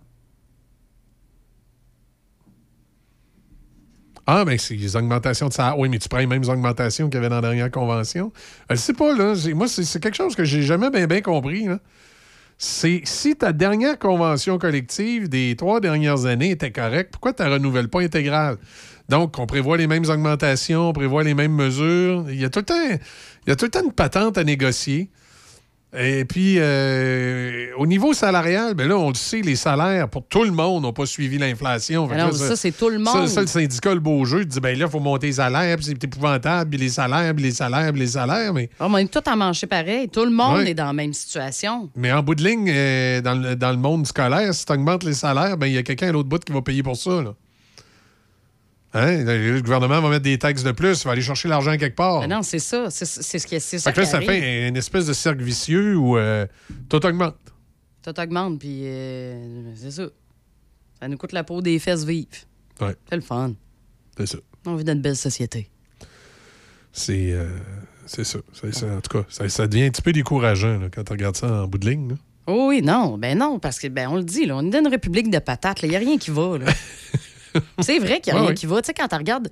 [4.26, 5.78] Ah, ben c'est les augmentations de salaire.
[5.78, 8.32] Oui, mais tu prends les mêmes augmentations qu'il y avait dans la dernière convention.
[8.70, 9.34] Je sais pas, là.
[9.54, 11.66] Moi, c'est quelque chose que j'ai jamais bien compris.
[12.56, 17.48] C'est si ta dernière convention collective des trois dernières années était correcte, pourquoi tu ne
[17.48, 18.58] renouvelles pas intégrale?
[19.08, 22.24] Donc, on prévoit les mêmes augmentations, on prévoit les mêmes mesures.
[22.30, 22.74] Il y a tout le temps,
[23.46, 25.10] il y a tout le temps une patente à négocier.
[25.94, 30.42] Et puis, euh, au niveau salarial, ben là, on le sait, les salaires pour tout
[30.44, 32.08] le monde n'ont pas suivi l'inflation.
[32.08, 33.28] Que Ah là, ça, c'est tout le Ça, monde.
[33.28, 35.76] ça, le syndicat, le beau jeu, il dit, ben là, il faut monter les salaires,
[35.76, 38.54] puis c'est épouvantable, puis les salaires, puis les salaires, puis les salaires.
[38.54, 40.08] Mais Ah, on est tout à manger pareil.
[40.08, 40.70] Tout le monde Ouais.
[40.70, 41.90] est dans la même situation.
[41.94, 45.04] mais en bout de ligne, euh, dans, le, dans le monde scolaire, si tu augmentes
[45.04, 47.22] les salaires, ben il y a quelqu'un à l'autre bout qui va payer pour ça.
[47.22, 47.34] Là.
[48.94, 49.24] Hein?
[49.24, 52.20] Le gouvernement va mettre des taxes de plus, il va aller chercher l'argent quelque part.
[52.22, 52.90] Ah non, c'est ça.
[52.90, 55.96] C'est, ce qui c'est ça fait que là, ça fait une espèce de cercle vicieux
[55.96, 56.46] où euh,
[56.88, 57.36] tout augmente.
[58.02, 60.08] Tout augmente, puis euh, c'est ça.
[61.00, 62.26] Ça nous coûte la peau des fesses vives.
[62.80, 62.94] Ouais.
[63.08, 63.54] C'est le fun.
[64.18, 64.38] C'est ça.
[64.66, 65.68] On vit dans une belle société.
[66.92, 67.48] C'est euh,
[68.04, 68.38] c'est ça.
[68.38, 71.62] En tout cas, ça, ça devient un petit peu décourageant là, quand tu regardes ça
[71.62, 72.10] en bout de ligne.
[72.10, 72.16] là.
[72.46, 74.80] Oh oui, non, ben non, parce que ben on le dit, là, on est dans
[74.80, 76.58] une république de patates, il n'y a rien qui va.
[76.58, 76.66] là.
[77.82, 78.54] c'est vrai qu'il n'y a Ouais, rien ouais.
[78.54, 78.80] qui va.
[78.82, 79.48] Tu sais, quand tu regardes,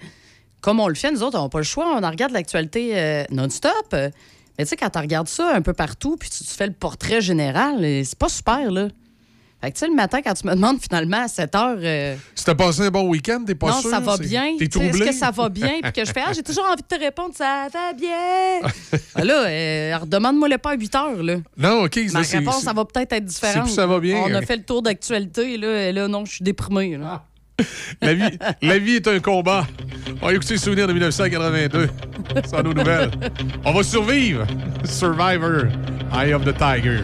[0.61, 2.90] comme on le fait, nous autres, on n'a pas le choix, on en regarde l'actualité
[2.94, 3.73] euh, non-stop.
[3.93, 4.11] mais
[4.59, 7.20] tu sais, quand tu regardes ça un peu partout, puis tu, tu fais le portrait
[7.20, 8.89] général, euh, c'est pas super, là.
[9.62, 11.77] Fait que tu sais, le matin, quand tu me demandes finalement à 7 heures.
[11.82, 13.90] euh, Si t'as passé un bon week-end, t'es pas non, sûr.
[13.90, 14.57] ça va bien.
[14.59, 15.07] T'es Tu sais, Est-ce troublé?
[15.11, 15.81] que ça va bien?
[15.82, 18.70] Puis que je fais, ah, j'ai toujours envie de te répondre, ça va bien.
[19.15, 21.36] Ah, là, euh, redemande-moi le pas à 8 heures, là.
[21.59, 21.98] Non, OK.
[22.11, 23.65] Ma c'est- réponse, ça va peut-être être différente.
[23.65, 24.23] plus ça va bien.
[24.27, 26.97] On a fait le tour d'actualité, là, et là, non, je suis déprimé.
[26.97, 27.23] Là.
[28.03, 29.66] La vie, la vie est un combat.
[30.23, 31.89] On va écouter Souvenir de 1982.
[32.45, 33.11] Sans nos nouvelles.
[33.65, 34.47] On va survivre.
[34.85, 35.66] Survivor.
[36.12, 37.01] Eye of the Tiger.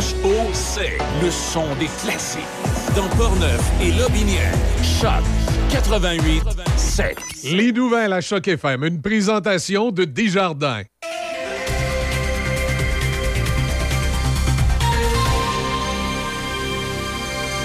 [0.00, 0.92] C-H-O-C.
[1.22, 2.40] Le son des classiques.
[2.96, 4.54] Dans Portneuf et Lobinière.
[4.82, 5.22] Choc
[5.70, 6.42] 88
[6.76, 7.16] 7.
[7.44, 8.84] Les nouvelles à Choc FM.
[8.84, 10.82] Une présentation de Desjardins.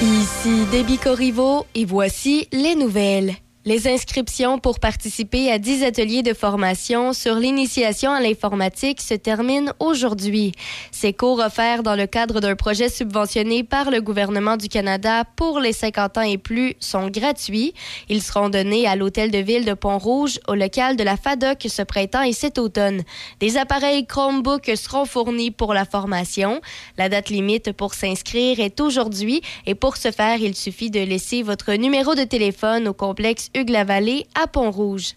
[0.02, 3.36] Ici Déby Corriveau et voici les nouvelles.
[3.68, 9.74] Les inscriptions pour participer à 10 ateliers de formation sur l'initiation à l'informatique se terminent
[9.80, 10.54] aujourd'hui.
[10.94, 15.60] Ces cours offerts dans le cadre d'un projet subventionné par le gouvernement du Canada pour
[15.60, 17.74] les 50 ans et plus sont gratuits.
[18.08, 21.82] Ils seront donnés à l'hôtel de ville de Pont-Rouge au local de la FADOC ce
[21.82, 23.02] printemps et cet automne.
[23.42, 26.62] Des appareils Chromebook seront fournis pour la formation.
[26.98, 31.44] La date limite pour s'inscrire est aujourd'hui et pour ce faire, il suffit de laisser
[31.44, 35.16] votre numéro de téléphone au complexe Hugues-la-Vallée à Pont-Rouge.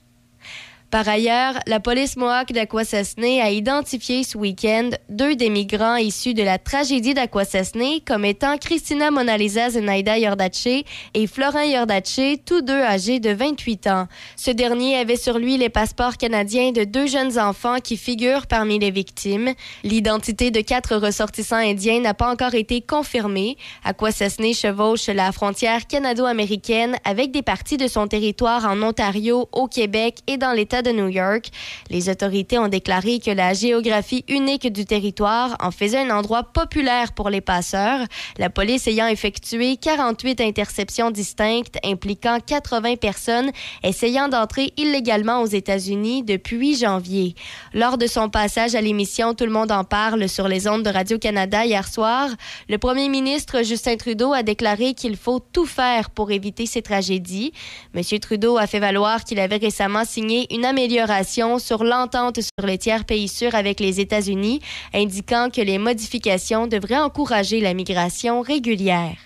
[0.90, 6.42] Par ailleurs, la police Mohawk d'Aquasasné a identifié ce week-end deux des migrants issus de
[6.42, 10.66] la tragédie d'Aquasasné comme étant Christina Monalisa Zenaida Yordache
[11.14, 14.08] et Florent Yordache, tous deux âgés de 28 ans.
[14.34, 18.80] Ce dernier avait sur lui les passeports canadiens de deux jeunes enfants qui figurent parmi
[18.80, 19.50] les victimes.
[19.84, 23.56] L'identité de quatre ressortissants indiens n'a pas encore été confirmée.
[23.84, 30.18] Aquasasné chevauche la frontière canado-américaine avec des parties de son territoire en Ontario, au Québec
[30.26, 31.46] et dans l'État de New York.
[31.90, 37.12] Les autorités ont déclaré que la géographie unique du territoire en faisait un endroit populaire
[37.12, 38.00] pour les passeurs,
[38.38, 43.50] la police ayant effectué 48 interceptions distinctes impliquant 80 personnes
[43.82, 47.34] essayant d'entrer illégalement aux États-Unis depuis janvier.
[47.74, 50.90] Lors de son passage à l'émission Tout le monde en parle sur les ondes de
[50.90, 52.28] Radio-Canada hier soir,
[52.68, 57.52] le premier ministre Justin Trudeau a déclaré qu'il faut tout faire pour éviter ces tragédies.
[57.94, 58.02] M.
[58.20, 63.04] Trudeau a fait valoir qu'il avait récemment signé une amélioration sur l'entente sur les tiers
[63.04, 64.60] pays sûrs avec les États-Unis,
[64.94, 69.16] indiquant que les modifications devraient encourager la migration régulière.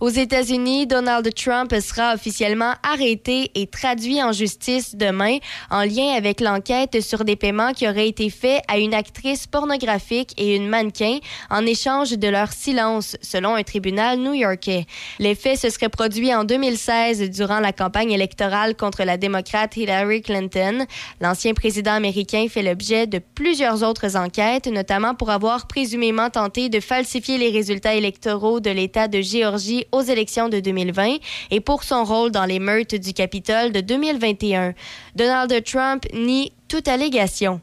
[0.00, 5.38] Aux États-Unis, Donald Trump sera officiellement arrêté et traduit en justice demain
[5.72, 10.34] en lien avec l'enquête sur des paiements qui auraient été faits à une actrice pornographique
[10.36, 11.18] et une mannequin
[11.50, 14.86] en échange de leur silence, selon un tribunal new-yorkais.
[15.18, 20.22] Les faits se seraient produits en 2016 durant la campagne électorale contre la démocrate Hillary
[20.22, 20.86] Clinton.
[21.20, 26.78] L'ancien président américain fait l'objet de plusieurs autres enquêtes, notamment pour avoir présumément tenté de
[26.78, 31.16] falsifier les résultats électoraux de l'État de Géorgie aux élections de 2020
[31.50, 34.74] et pour son rôle dans les meurtres du Capitole de 2021.
[35.14, 37.60] Donald Trump nie toute allégation.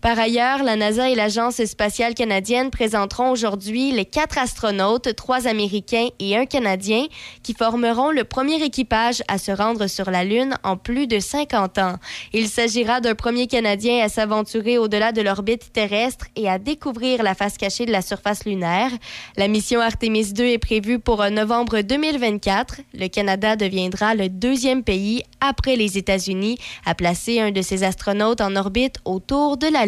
[0.00, 6.08] Par ailleurs, la NASA et l'Agence spatiale canadienne présenteront aujourd'hui les quatre astronautes, trois Américains
[6.20, 7.06] et un Canadien,
[7.42, 11.78] qui formeront le premier équipage à se rendre sur la Lune en plus de 50
[11.78, 11.96] ans.
[12.32, 17.34] Il s'agira d'un premier Canadien à s'aventurer au-delà de l'orbite terrestre et à découvrir la
[17.34, 18.92] face cachée de la surface lunaire.
[19.36, 22.82] La mission Artemis 2 est prévue pour novembre 2024.
[22.94, 26.56] Le Canada deviendra le deuxième pays après les États-Unis
[26.86, 29.87] à placer un de ses astronautes en orbite autour de la Lune.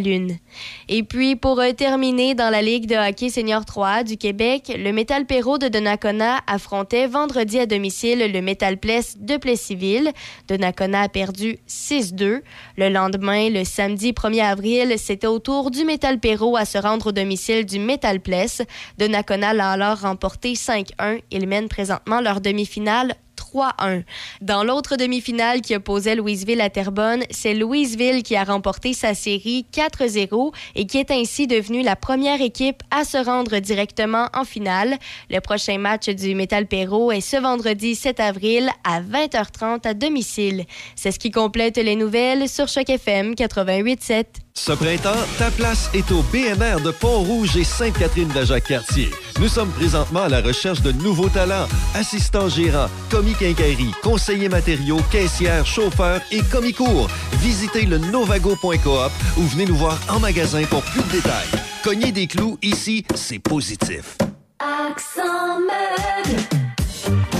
[0.88, 4.92] Et puis, pour euh, terminer, dans la Ligue de hockey senior 3 du Québec, le
[4.92, 10.12] Métal Perrault de Donnacona affrontait vendredi à domicile le Métal Pless de Plessisville.
[10.48, 12.40] Donnacona a perdu 6-2.
[12.76, 17.08] Le lendemain, le samedi 1er avril, c'était au tour du Métal Perrault à se rendre
[17.08, 18.62] au domicile du Métal Pless.
[18.98, 21.20] Donnacona l'a alors remporté 5-1.
[21.30, 23.14] Ils mènent présentement leur demi-finale
[23.52, 24.02] 3-1.
[24.40, 29.66] Dans l'autre demi-finale qui opposait Louisville à Terrebonne, c'est Louisville qui a remporté sa série
[29.72, 34.96] 4-0 et qui est ainsi devenue la première équipe à se rendre directement en finale.
[35.30, 40.64] Le prochain match du Metal Perrault est ce vendredi 7 avril à 20h30 à domicile.
[40.96, 44.24] C'est ce qui complète les nouvelles sur Choc FM 88.7.
[44.54, 49.10] Ce printemps, ta place est au BMR de Pont-Rouge et Sainte-Catherine de Jacques-Cartier.
[49.40, 55.00] Nous sommes présentement à la recherche de nouveaux talents, assistants gérants, commis quincaillerie, conseillers matériaux,
[55.10, 57.08] caissières, chauffeurs et commis cours.
[57.34, 61.48] Visitez le novago.coop ou venez nous voir en magasin pour plus de détails.
[61.82, 64.18] Cognez des clous, ici, c'est positif.
[64.58, 67.39] Accent meuble.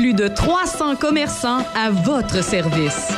[0.00, 3.12] Plus de 300 commerçants à votre service.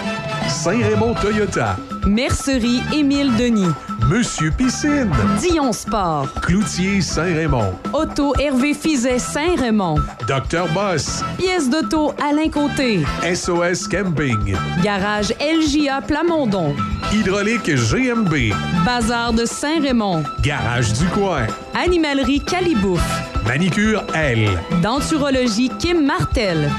[0.53, 1.77] Saint-Raymond Toyota.
[2.07, 3.73] Mercerie Émile Denis.
[4.09, 5.11] Monsieur Piscine.
[5.41, 6.29] Dion Sport.
[6.43, 7.73] Cloutier Saint-Raymond.
[7.95, 9.97] Auto Hervé Fizet Saint-Raymond.
[10.29, 11.24] Docteur Boss.
[11.39, 13.03] Pièce d'auto Alain Côté.
[13.35, 14.55] SOS Camping.
[14.85, 16.77] Garage LJA Plamondon.
[17.12, 18.53] Hydraulique GMB.
[18.85, 20.23] Bazar de Saint-Raymond.
[20.43, 21.47] Garage du coin.
[21.74, 23.03] Animalerie Calibouf.
[23.47, 24.51] Manicure L.
[24.83, 26.70] Denturologie Kim Martel.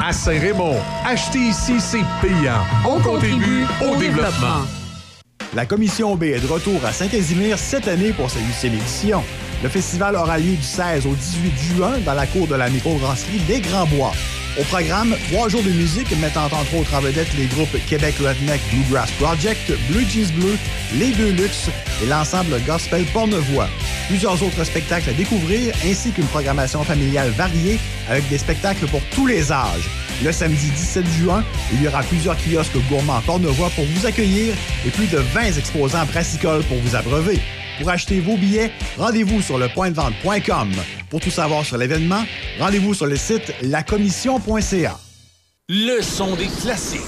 [0.00, 2.62] À Saint-Raymond, acheter ici, c'est payant.
[2.86, 4.64] On, contribue au, développement.
[5.54, 9.24] La Commission B est de retour à Saint-Casimir cette année pour sa huitième édition.
[9.60, 13.40] Le festival aura lieu du 16 au 18 juin dans la cour de la microbrasserie
[13.48, 14.12] Les Grands Bois.
[14.56, 18.60] Au programme, trois jours de musique mettant entre autres en vedette les groupes Québec Redneck
[18.72, 20.56] Bluegrass Project, Blue Jeans Bleu,
[20.94, 21.68] Les Deux Luxe
[22.02, 23.68] et l'ensemble gospel Pornevoix.
[24.08, 29.26] Plusieurs autres spectacles à découvrir ainsi qu'une programmation familiale variée avec des spectacles pour tous
[29.26, 29.88] les âges.
[30.24, 34.54] Le samedi 17 juin, il y aura plusieurs kiosques gourmands Pornevoix pour vous accueillir
[34.86, 37.38] et plus de 20 exposants brassicoles pour vous abreuver.
[37.78, 40.72] Pour acheter vos billets, rendez-vous sur le pointdevente.com.
[41.10, 42.24] Pour tout savoir sur l'événement,
[42.58, 44.98] rendez-vous sur le site lacommission.ca.
[45.68, 47.00] Le son des classiques.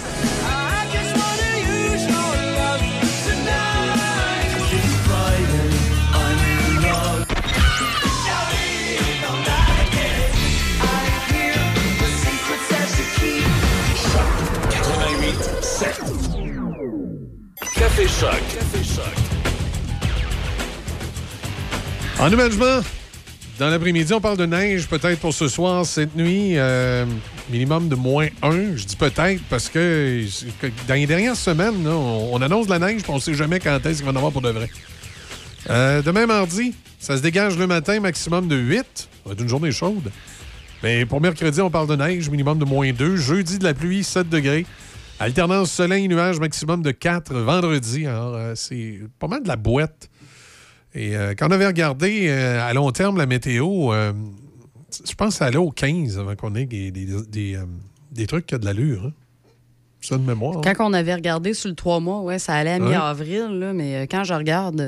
[17.75, 18.31] Café Choc.
[18.55, 19.30] Café Choc.
[22.21, 22.83] En management,
[23.59, 26.59] dans l'après-midi, on parle de neige peut-être pour ce soir, cette nuit.
[26.59, 27.07] euh,
[27.51, 28.77] minimum de moins 1.
[28.77, 30.23] Je dis peut-être parce que
[30.87, 33.59] dans les dernières semaines, on, on annonce de la neige puis on ne sait jamais
[33.59, 34.69] quand est-ce qu'il va en avoir pour de vrai.
[35.71, 38.85] Euh, demain mardi, ça se dégage le matin, maximum de 8.
[38.85, 40.13] Ça va être une journée chaude.
[40.83, 43.17] Mais pour mercredi, on parle de neige, minimum de moins 2.
[43.17, 44.67] Jeudi, de la pluie, 7 degrés.
[45.19, 47.33] Alternance soleil-nuage, maximum de 4.
[47.35, 50.10] Vendredi, alors euh, c'est pas mal de la boîte.
[50.95, 54.13] Et euh, quand on avait regardé euh, à long terme la météo, euh,
[55.07, 57.59] je pense que ça allait au 15 avant qu'on ait des, des, des,
[58.11, 59.07] des trucs qui ont de l'allure.
[59.07, 59.13] Hein.
[60.01, 60.59] Ça de mémoire.
[60.59, 60.73] hein.
[60.75, 64.03] Quand on avait regardé sur le 3 mois, ouais, ça allait à mi-avril, là, mais
[64.11, 64.81] quand je regarde,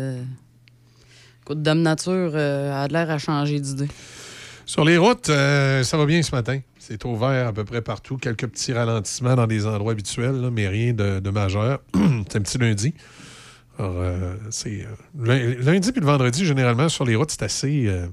[1.42, 3.88] écoute, Dame Nature a de l'air à changer d'idée.
[4.64, 6.58] Sur les routes, ça va bien ce matin.
[6.78, 8.16] C'est ouvert à peu près partout.
[8.16, 11.80] Quelques petits ralentissements dans des endroits habituels, là, mais rien de, de majeur.
[12.28, 12.94] c'est un petit lundi.
[13.78, 14.88] Alors, euh, c'est, euh,
[15.18, 18.06] lun- lundi puis le vendredi, généralement, sur les routes, c'est assez, euh,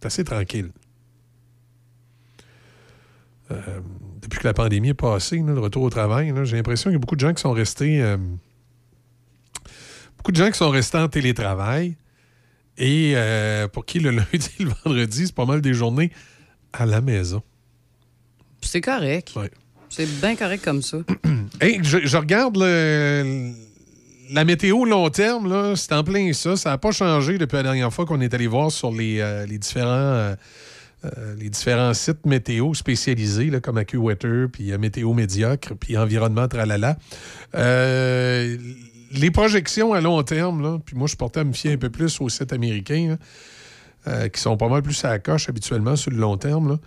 [0.00, 0.70] c'est assez tranquille.
[3.50, 3.60] Euh,
[4.20, 6.94] depuis que la pandémie est passée, là, le retour au travail, là, j'ai l'impression qu'il
[6.94, 8.02] y a beaucoup de gens qui sont restés.
[8.02, 8.16] euh,
[10.16, 11.96] beaucoup de gens qui sont restés en télétravail.
[12.78, 16.10] Et euh, pour qui le lundi et le vendredi, c'est pas mal des journées
[16.72, 17.42] à la maison.
[18.60, 19.32] C'est correct.
[19.88, 20.98] C'est bien correct comme ça.
[21.60, 23.54] Hey, je, je regarde le-
[24.30, 26.56] la météo long terme, c'est en plein ça.
[26.56, 29.46] Ça n'a pas changé depuis la dernière fois qu'on est allé voir sur les, euh,
[29.46, 30.34] les différents, euh,
[31.04, 36.96] euh, les différents sites météo spécialisés, là, comme AccuWeather, puis Météo Médiocre, puis Environnement Tralala.
[39.12, 41.90] Les projections à long terme, là, puis moi, je portais à me fier un peu
[41.90, 43.16] plus aux sites américains,
[44.08, 46.78] euh, qui sont pas mal plus à la coche habituellement sur le long terme.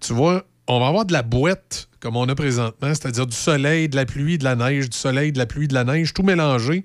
[0.00, 3.88] Tu vois, on va avoir de la boîte comme on a présentement, c'est-à-dire du soleil,
[3.88, 6.24] de la pluie, de la neige, du soleil, de la pluie, de la neige, tout
[6.24, 6.84] mélangé,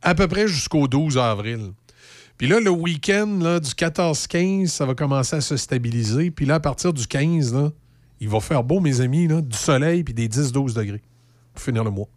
[0.00, 1.72] à peu près jusqu'au 12 avril.
[2.38, 6.30] Puis là, le week-end du 14-15, ça va commencer à se stabiliser.
[6.30, 7.70] Puis là, à partir du 15, là,
[8.20, 11.02] il va faire beau, mes amis, du soleil puis des 10-12 degrés
[11.52, 12.08] pour finir le mois.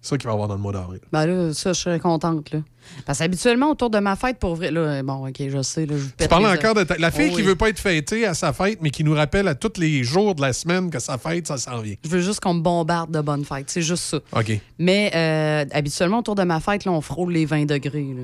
[0.00, 1.00] C'est ça qu'il va y avoir dans le mois d'avril.
[1.12, 2.60] Ben là, ça, je serais contente, là.
[3.04, 6.04] Parce qu'habituellement, autour de ma fête, pour vrai, là, bon, OK, je sais, là, je
[6.16, 7.48] Tu parles les- encore de ta- la fille Oh qui oui.
[7.48, 10.36] veut pas être fêtée à sa fête, mais qui nous rappelle à tous les jours
[10.36, 11.96] de la semaine que sa fête, ça s'en vient.
[12.04, 13.68] Je veux juste qu'on me bombarde de bonnes fêtes.
[13.70, 14.18] C'est juste ça.
[14.36, 14.60] OK.
[14.78, 18.14] Mais euh, habituellement, autour de ma fête, là, on frôle les 20 degrés.
[18.16, 18.22] là.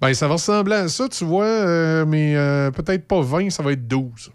[0.00, 3.62] Ben, ça va ressembler à ça, tu vois, euh, mais euh, peut-être pas 20, ça
[3.64, 4.30] va être 12.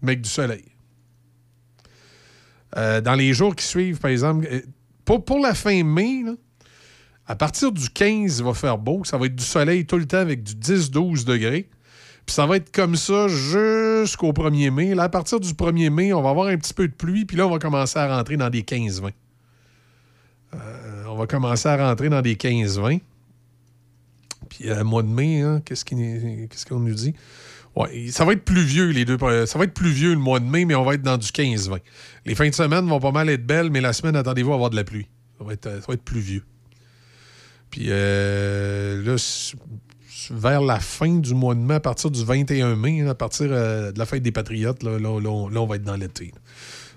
[0.00, 0.64] Mais avec du soleil.
[2.76, 4.60] Euh, dans les jours qui suivent, par exemple, euh,
[5.04, 6.24] pour, la fin mai,
[7.26, 9.04] à partir du 15, il va faire beau.
[9.04, 11.68] Ça va être du soleil tout le temps avec du 10-12 degrés.
[12.26, 14.94] Puis ça va être comme ça jusqu'au 1er mai.
[14.94, 17.26] Là, à partir du 1er mai, on va avoir un petit peu de pluie.
[17.26, 19.10] Puis là, on va commencer à rentrer dans des 15-20.
[20.54, 23.00] Euh, on va commencer à rentrer dans des 15-20.
[24.48, 27.14] Puis euh, mois de mai, hein, qu'est-ce qu'on nous dit?
[27.76, 29.18] Ouais, ça va être pluvieux les deux.
[29.46, 31.80] Ça va être pluvieux le mois de mai, mais on va être dans du 15-20.
[32.24, 34.70] Les fins de semaine vont pas mal être belles, mais la semaine, attendez-vous à avoir
[34.70, 35.08] de la pluie.
[35.38, 36.44] Ça va être, euh, ça va être pluvieux.
[37.70, 39.16] Puis euh, là,
[40.30, 43.90] vers la fin du mois de mai, à partir du 21 mai, à partir euh,
[43.90, 46.32] de la fête des Patriotes, là, là, là, on va être dans l'été.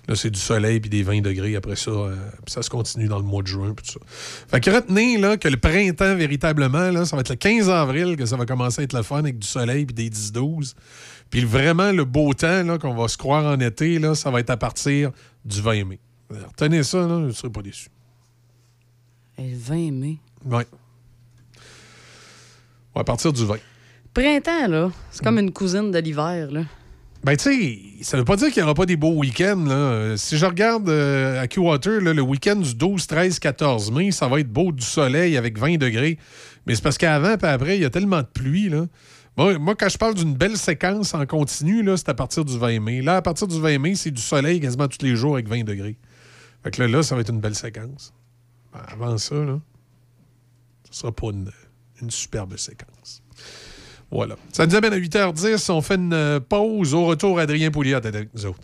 [0.07, 1.91] Là, c'est du soleil puis des 20 degrés après ça.
[1.91, 2.15] euh,
[2.45, 3.73] puis ça se continue dans le mois de juin.
[3.75, 4.05] Puis tout ça.
[4.47, 8.15] Fait que retenez là, que le printemps, véritablement, là, ça va être le 15 avril
[8.15, 10.75] que ça va commencer à être le fun avec du soleil puis des 10-12.
[11.29, 14.39] Puis vraiment, le beau temps là, qu'on va se croire en été, là, ça va
[14.39, 15.11] être à partir
[15.43, 15.99] du 20 mai.
[16.29, 17.89] Alors, Retenez ça, là, vous ne serez pas déçus.
[19.37, 20.17] Le 20 mai?
[20.45, 20.65] Ouais.
[22.95, 23.57] Ouais, à partir du 20.
[24.13, 26.61] Printemps, là, c'est comme une cousine de l'hiver, là.
[27.23, 29.65] Ben, tu sais, ça veut pas dire qu'il n'y aura pas des beaux week-ends.
[29.65, 30.15] Là.
[30.17, 34.39] Si je regarde euh, à Q-Water, le week-end du 12, 13, 14 mai, ça va
[34.39, 36.17] être beau du soleil avec 20 degrés.
[36.65, 38.69] Mais c'est parce qu'avant et après, il y a tellement de pluie.
[38.69, 38.85] Là.
[39.37, 42.57] Moi, moi, quand je parle d'une belle séquence en continu, là, c'est à partir du
[42.57, 43.01] 20 mai.
[43.01, 45.63] Là, à partir du 20 mai, c'est du soleil quasiment tous les jours avec 20
[45.63, 45.97] degrés.
[46.63, 48.13] Fait que là, là ça va être une belle séquence.
[48.73, 49.59] Ben, avant ça, là,
[50.89, 51.51] ce sera pas une,
[52.01, 52.96] une superbe séquence.
[54.11, 54.35] Voilà.
[54.51, 55.71] Ça nous amène à 8h10.
[55.71, 56.93] On fait une euh, pause.
[56.93, 58.59] Au retour, Adrien Pouliot avec nous autres.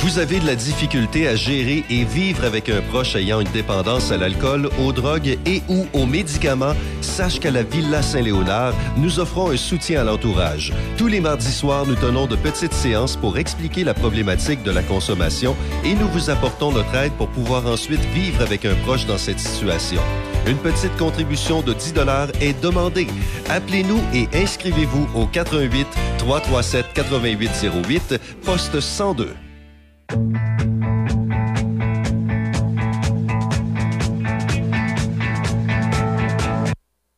[0.00, 4.12] Vous avez de la difficulté à gérer et vivre avec un proche ayant une dépendance
[4.12, 9.50] à l'alcool, aux drogues et ou aux médicaments, sache qu'à la Villa Saint-Léonard, nous offrons
[9.50, 10.72] un soutien à l'entourage.
[10.96, 14.84] Tous les mardis soirs, nous tenons de petites séances pour expliquer la problématique de la
[14.84, 19.18] consommation et nous vous apportons notre aide pour pouvoir ensuite vivre avec un proche dans
[19.18, 20.00] cette situation.
[20.48, 21.92] Une petite contribution de 10
[22.40, 23.06] est demandée.
[23.50, 28.14] Appelez-nous et inscrivez-vous au 88 337 8808
[28.44, 29.34] poste 102.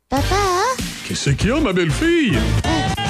[0.08, 0.24] Papa,
[1.06, 2.36] Qu'est-ce qu'il y a, ma belle-fille?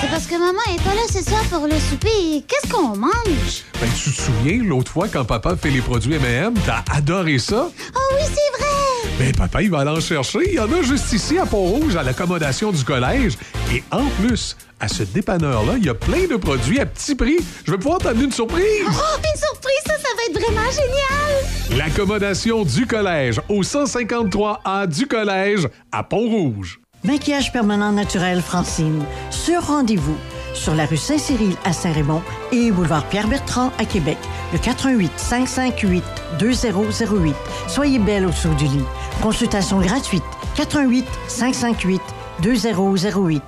[0.03, 2.45] c'est parce que maman est pas là ce soir pour le souper.
[2.47, 3.65] Qu'est-ce qu'on mange?
[3.81, 7.71] Ben, tu te souviens, l'autre fois, quand papa fait les produits M&M, t'as adoré ça?
[7.95, 8.90] Oh oui, c'est vrai!
[9.19, 10.39] Ben, papa, il va aller en chercher.
[10.47, 13.37] Il y en a juste ici, à Pont-Rouge, à l'accommodation du collège.
[13.73, 17.37] Et en plus, à ce dépanneur-là, il y a plein de produits à petit prix.
[17.67, 18.65] Je vais pouvoir t'amener une surprise.
[18.89, 21.79] Oh, une surprise, ça, ça va être vraiment génial!
[21.79, 26.81] L'accommodation du collège, au 153A du collège, à Pont-Rouge.
[27.05, 29.05] Maquillage permanent naturel Francine.
[29.31, 30.17] Sur rendez-vous.
[30.55, 32.23] Sur la rue Saint-Cyril à Saint-Raymond
[32.53, 34.19] et boulevard Pierre-Bertrand à Québec.
[34.53, 36.05] Le 88 558
[36.39, 37.35] 2008.
[37.69, 38.85] Soyez belle au saut du lit.
[39.23, 40.25] Consultation gratuite.
[40.57, 42.03] 88 558
[42.43, 43.43] 2008.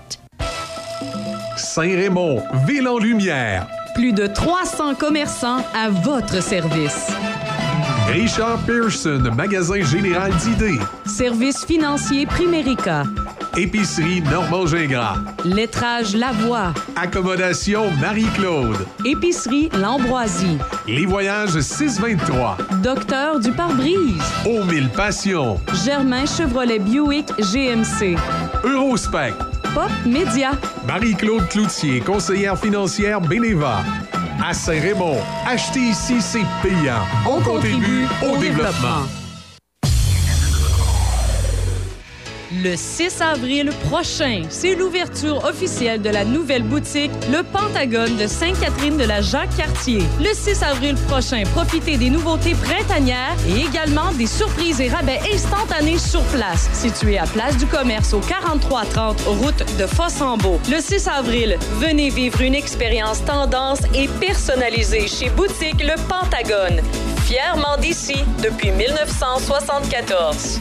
[1.57, 3.67] Saint-Raymond, ville en lumière.
[3.95, 7.09] Plus de 300 commerçants à votre service.
[8.09, 10.79] Richard Pearson, magasin général d'idées.
[11.07, 13.05] Service financier Primérica.
[13.57, 15.17] Épicerie Normand Gingras.
[15.45, 16.73] Lettrage Lavoie.
[16.97, 18.87] Accommodation Marie-Claude.
[19.05, 20.59] Épicerie L'Ambroisie.
[20.87, 22.57] Les voyages 623.
[22.83, 24.23] Docteur du pare-brise.
[24.47, 25.59] Aux mille passions.
[25.85, 28.17] Germain Chevrolet Buick GMC.
[28.65, 29.35] Eurospec.
[29.75, 30.51] Pop Média.
[30.87, 33.81] Marie-Claude Cloutier, conseillère financière Beneva.
[34.45, 37.07] À Saint-Raymond, acheter ici, c'est payant.
[37.29, 39.22] On, contribue au développement.
[42.61, 48.99] Le 6 avril prochain, c'est l'ouverture officielle de la nouvelle boutique Le Pentagone de Sainte-Catherine
[48.99, 50.03] de la Jacques-Cartier.
[50.21, 55.97] Le 6 avril prochain, profitez des nouveautés printanières et également des surprises et rabais instantanés
[55.97, 56.69] sur place.
[56.75, 60.61] Situé à Place du Commerce au 4330 route de Fossambeau.
[60.71, 66.83] Le 6 avril, venez vivre une expérience tendance et personnalisée chez Boutique Le Pentagone.
[67.25, 70.61] Fièrement d'ici depuis 1974.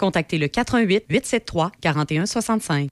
[0.00, 2.88] contactez le 88 873 4165.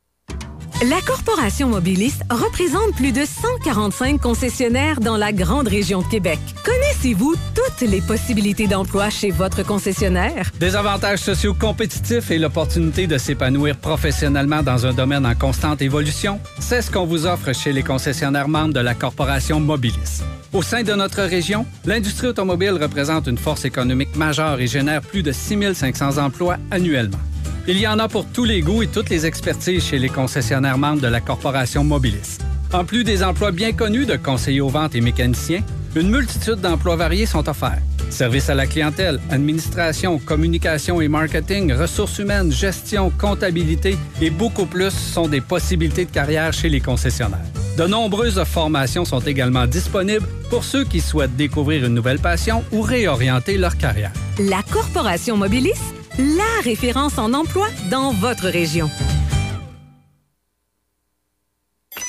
[0.87, 6.39] La Corporation Mobiliste représente plus de 145 concessionnaires dans la grande région de Québec.
[6.65, 10.53] Connaissez-vous toutes les possibilités d'emploi chez votre concessionnaire?
[10.61, 16.39] Des avantages sociaux compétitifs et l'opportunité de s'épanouir professionnellement dans un domaine en constante évolution,
[16.61, 20.23] c'est ce qu'on vous offre chez les concessionnaires membres de la Corporation Mobilis.
[20.53, 25.25] Au sein de notre région, l'industrie automobile représente une force économique majeure et génère plus
[25.25, 27.19] de 6 500 emplois annuellement.
[27.67, 30.79] Il y en a pour tous les goûts et toutes les expertises chez les concessionnaires
[30.79, 32.39] membres de la Corporation Mobilis.
[32.73, 35.63] En plus des emplois bien connus de conseillers aux ventes et mécaniciens,
[35.97, 37.81] une multitude d'emplois variés sont offerts.
[38.11, 44.91] Services à la clientèle, administration, communication et marketing, ressources humaines, gestion, comptabilité et beaucoup plus
[44.91, 47.45] sont des possibilités de carrière chez les concessionnaires.
[47.77, 52.81] De nombreuses formations sont également disponibles pour ceux qui souhaitent découvrir une nouvelle passion ou
[52.81, 54.13] réorienter leur carrière.
[54.39, 55.79] La Corporation Mobilis,
[56.19, 58.91] la référence en emploi dans votre région.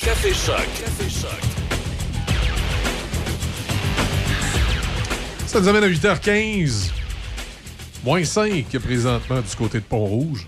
[0.02, 0.56] Café Choc.
[0.58, 1.40] Café Choc.
[5.46, 6.92] Ça nous amène à 8h15.
[8.04, 10.48] Moins 5 présentement du côté de Pont-Rouge.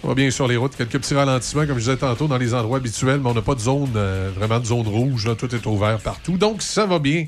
[0.00, 0.76] Ça va bien sur les routes.
[0.76, 3.54] Quelques petits ralentissements, comme je disais tantôt, dans les endroits habituels, mais on n'a pas
[3.54, 5.26] de zone, euh, vraiment de zone rouge.
[5.26, 5.34] là.
[5.34, 6.38] Tout est ouvert partout.
[6.38, 7.26] Donc, ça va bien.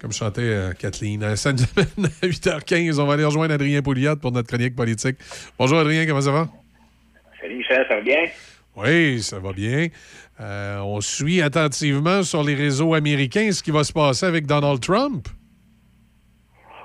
[0.00, 1.22] Comme chantait euh, Kathleen.
[1.24, 3.00] Euh, Ça nous amène à 8h15.
[3.00, 5.16] On va aller rejoindre Adrien Pouliot pour notre chronique politique.
[5.58, 6.06] Bonjour, Adrien.
[6.06, 6.48] Comment ça va?
[7.40, 8.24] Salut Michel, ça va bien?
[8.76, 9.88] Oui, ça va bien.
[10.40, 14.80] Euh, on suit attentivement sur les réseaux américains ce qui va se passer avec Donald
[14.80, 15.26] Trump.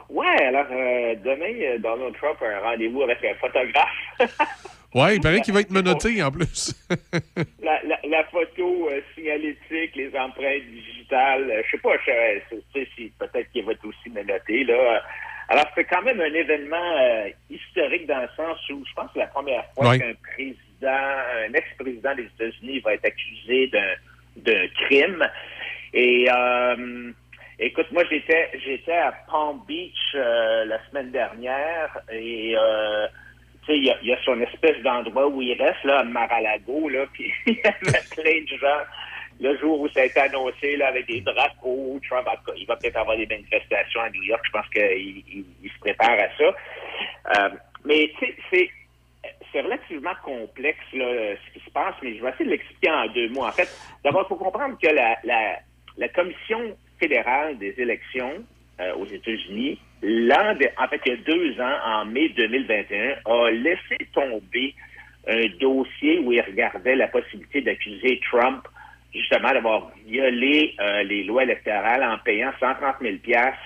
[0.09, 3.89] Ouais, alors euh, demain, euh, Donald Trump a un rendez-vous avec un photographe.
[4.95, 6.73] Oui, il paraît qu'il va être menotté en plus.
[7.63, 12.11] la, la, la photo euh, signalétique, les empreintes digitales, euh, je sais pas, je
[12.51, 14.63] je sais si peut-être qu'il va être aussi menotté.
[14.65, 15.01] Là.
[15.49, 19.11] Alors, c'est quand même un événement euh, historique dans le sens où je pense que
[19.15, 19.99] c'est la première fois Ouais.
[19.99, 20.57] qu'un président,
[21.47, 23.71] un ex-président des États-Unis va être accusé
[24.37, 25.27] d'un crime.
[25.93, 27.11] Et euh,
[27.59, 33.07] écoute, moi j'étais j'étais à Palm Beach euh, la semaine dernière et euh,
[33.69, 37.53] il y a, son espèce d'endroit où il reste, là, à Mar-a-Lago, là, puis il
[37.53, 38.83] y plein de gens
[39.39, 42.97] le jour où ça a été annoncé, là, avec des drapeaux, Trump, il va peut-être
[42.97, 46.55] avoir des manifestations à New York, je pense qu'il il, il se prépare à ça.
[47.37, 47.49] Euh,
[47.85, 48.69] mais, tu sais, c'est
[49.51, 53.07] c'est relativement complexe là, ce qui se passe, mais je vais essayer de l'expliquer en
[53.07, 53.45] deux mots.
[53.45, 53.69] En fait,
[54.03, 55.59] d'abord, il faut comprendre que la, la,
[55.97, 58.43] la Commission fédérale des élections
[58.79, 63.51] euh, aux États-Unis, l'an en fait, il y a deux ans, en mai 2021, a
[63.51, 64.75] laissé tomber
[65.27, 68.67] un dossier où il regardait la possibilité d'accuser Trump
[69.13, 73.59] justement d'avoir violé euh, les lois électorales en payant 130 000 piastres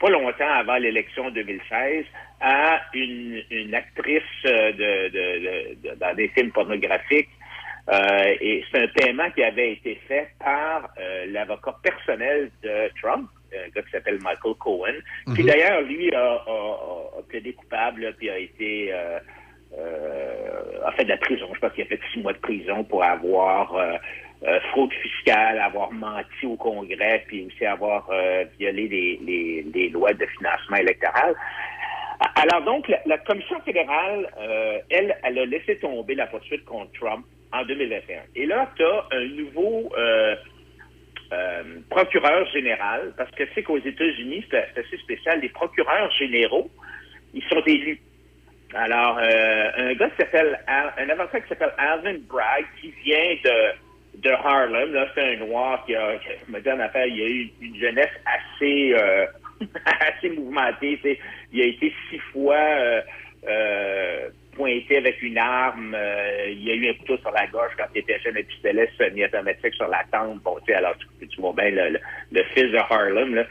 [0.00, 2.04] pas longtemps avant l'élection 2016
[2.40, 7.30] à une, actrice euh, de, dans des films pornographiques.
[7.88, 10.90] Euh, et c'est un paiement qui avait été fait par
[11.28, 14.94] l'avocat personnel de Trump, un gars qui s'appelle Michael Cohen,
[15.34, 15.46] qui Mhm.
[15.46, 18.92] d'ailleurs, lui, a, a, plaidé coupable, puis a été...
[18.92, 19.18] Euh,
[19.76, 21.48] euh, a fait de la prison.
[21.52, 25.92] Je pense qu'il a fait six mois de prison pour avoir euh, fraude fiscale, avoir
[25.92, 28.08] menti au Congrès, puis aussi avoir
[28.58, 31.34] violé les, les, les lois de financement électoral.
[32.36, 34.30] Alors donc, la, la Commission fédérale,
[34.88, 38.20] elle, elle a laissé tomber la poursuite contre Trump en 2021.
[38.36, 39.90] Et là, tu as un nouveau
[41.32, 46.70] euh, procureur général, parce que c'est qu'aux États-Unis, c'est assez spécial, les procureurs généraux,
[47.34, 48.00] ils sont élus.
[48.74, 54.20] Alors, euh, un gars qui s'appelle, un avocat qui s'appelle Alvin Bragg, qui vient de,
[54.22, 57.50] de Harlem, là, c'est un noir qui a, qui me donne affaire, il a eu
[57.60, 59.26] une jeunesse assez, euh,
[59.84, 60.98] assez mouvementée.
[61.52, 63.00] Il a été six fois euh,
[63.48, 65.94] euh, pointé avec une arme.
[65.94, 68.90] euh, il a eu un couteau sur la gorge quand il était jeune, un pistolet
[68.98, 70.42] semi-automatique sur la tempe.
[70.42, 73.44] Bon, tu sais, alors tu, vois bien le, fils de Harlem.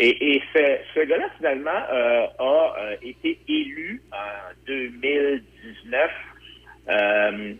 [0.00, 6.10] Et, ce, gars-là, finalement, euh, a euh, été élu en 2019
[6.88, 7.54] euh,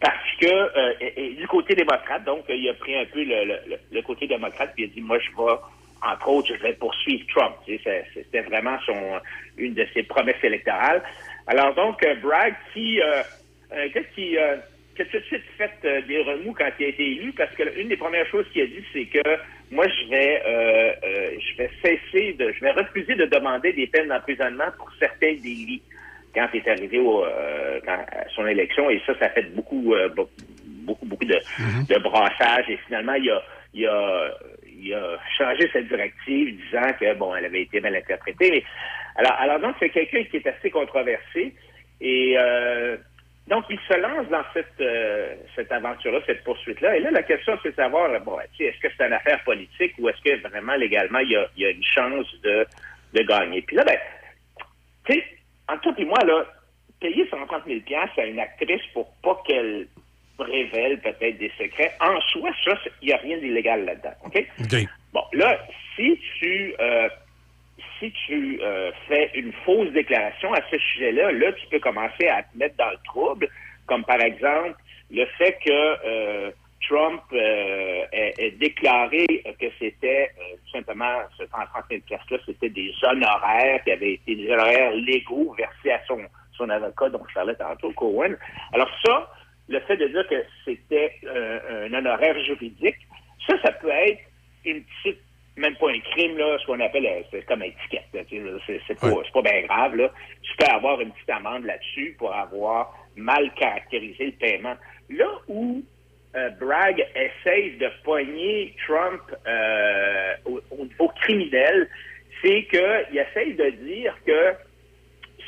[0.00, 4.84] parce que, du côté démocrate, donc, il a pris un peu le, côté démocrate, puis
[4.84, 5.58] il a dit, moi, je vais
[6.00, 7.56] entre autres, je vais poursuivre Trump.
[7.66, 8.76] C'était vraiment
[9.56, 11.02] une de ses promesses électorales.
[11.48, 13.22] Alors donc, euh, Bragg, qui, euh,
[13.72, 14.56] un gars qui, euh,
[14.94, 17.50] qui a tout de suite fait euh, des remous quand il a été élu, parce
[17.54, 19.22] que une des premières choses qu'il a dit, c'est que
[19.70, 23.86] moi, je vais, euh, euh, je vais cesser de, je vais refuser de demander des
[23.86, 25.82] peines d'emprisonnement pour certains délits
[26.34, 28.90] quand il est arrivé au, euh, quand- à son élection.
[28.90, 30.28] Et ça, ça a fait beaucoup, euh, be-
[30.86, 31.40] beaucoup, beaucoup de,
[31.88, 32.68] de brassage.
[32.68, 34.30] Et finalement, il a, il a,
[34.66, 38.50] il a changé cette directive, disant que bon, elle avait été mal interprétée.
[38.50, 38.64] Mais,
[39.18, 41.52] alors, alors donc, c'est quelqu'un qui est assez controversé.
[42.00, 42.96] Et euh,
[43.48, 46.96] donc, il se lance dans cette, euh, cette aventure-là, cette poursuite-là.
[46.96, 49.42] Et là, la question, c'est de savoir, bon, tu sais, est-ce que c'est une affaire
[49.42, 52.64] politique ou est-ce que vraiment, légalement, il y a, il y a une chance de,
[53.14, 53.60] de gagner?
[53.62, 53.98] Puis là, ben,
[55.04, 55.24] tu sais,
[55.68, 56.46] entre toi et moi, là,
[57.00, 57.80] payer 130 000
[58.16, 59.88] à une actrice pour pas qu'elle
[60.38, 64.14] révèle peut-être des secrets, en soi, ça, il n'y a rien d'illégal là-dedans.
[64.24, 64.46] OK?
[65.12, 65.58] Bon, là,
[65.96, 67.08] si tu euh,
[67.98, 72.42] si tu euh, fais une fausse déclaration à ce sujet-là, là, tu peux commencer à
[72.42, 73.48] te mettre dans le trouble,
[73.86, 74.76] comme par exemple
[75.10, 76.50] le fait que euh,
[76.86, 79.26] Trump euh, ait, déclaré
[79.60, 80.30] que c'était
[80.64, 85.54] tout simplement ce 130 000 piastres-là, c'était des honoraires qui avaient été des honoraires légaux
[85.58, 86.20] versés à son,
[86.52, 88.34] son avocat, dont je parlais tantôt, Cohen.
[88.72, 89.30] Alors ça,
[89.68, 92.96] le fait de dire que c'était un honoraire juridique,
[93.46, 94.20] ça, ça peut être
[94.64, 95.20] une petite,
[95.58, 99.42] même pas un crime, là, ce qu'on appelle, euh, c'est comme étiquette, c'est pas, pas
[99.42, 100.10] bien grave, là.
[100.42, 104.76] Tu peux avoir une petite amende là-dessus pour avoir mal caractérisé le paiement.
[105.10, 105.82] Là où
[106.36, 111.88] euh, Bragg essaye de poigner Trump euh, au, au niveau criminel,
[112.42, 114.54] c'est qu'il essaye de dire que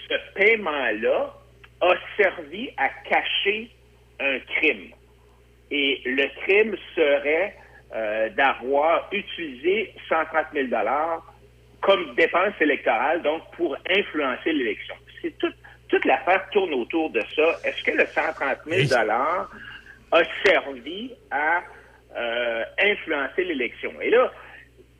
[0.08, 1.34] ce paiement-là
[1.82, 3.70] a servi à cacher
[4.18, 4.90] un crime.
[5.70, 7.54] Et le crime serait
[7.94, 10.68] euh, d'avoir utilisé 130 000
[11.80, 14.94] comme dépense électorale, donc pour influencer l'élection.
[15.22, 15.52] C'est tout-
[15.88, 17.58] toute l'affaire tourne autour de ça.
[17.64, 19.00] Est-ce que le 130 000
[20.12, 21.62] a servi à
[22.16, 23.92] euh, influencer l'élection?
[24.00, 24.30] Et là,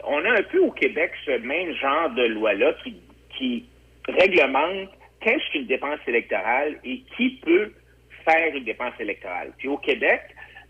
[0.05, 2.97] on a un peu au Québec ce même genre de loi-là qui,
[3.37, 3.67] qui
[4.09, 4.89] réglemente
[5.21, 7.73] qu'est-ce qu'une dépense électorale et qui peut
[8.25, 9.53] faire une dépense électorale.
[9.59, 10.23] Puis au Québec,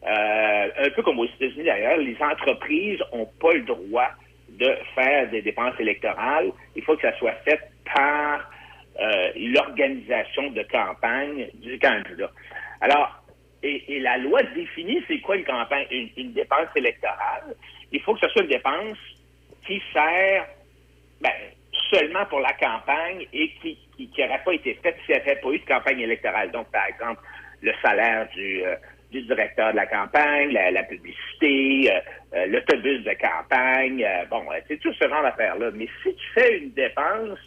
[0.07, 4.09] euh, un peu comme aux États-Unis d'ailleurs, les entreprises n'ont pas le droit
[4.49, 6.51] de faire des dépenses électorales.
[6.75, 7.61] Il faut que ça soit fait
[7.95, 8.51] par
[9.01, 12.31] euh, l'organisation de campagne du candidat.
[12.81, 13.23] Alors,
[13.62, 17.55] et, la loi définit c'est quoi une campagne, une, une dépense électorale.
[17.93, 18.99] Il faut que ce soit une dépense
[19.67, 20.47] qui sert
[21.20, 21.31] ben,
[21.93, 23.79] seulement pour la campagne et qui
[24.19, 26.51] n'aurait pas été faite s'il n'y avait pas eu de campagne électorale.
[26.53, 27.20] Donc, par exemple,
[27.61, 28.77] le salaire du, euh,
[29.10, 32.00] du directeur de la campagne, la, la publicité, euh,
[32.34, 35.70] euh, l'autobus de campagne, euh, bon, euh, c'est tout ce genre d'affaires-là.
[35.74, 37.39] Mais si tu fais une dépense,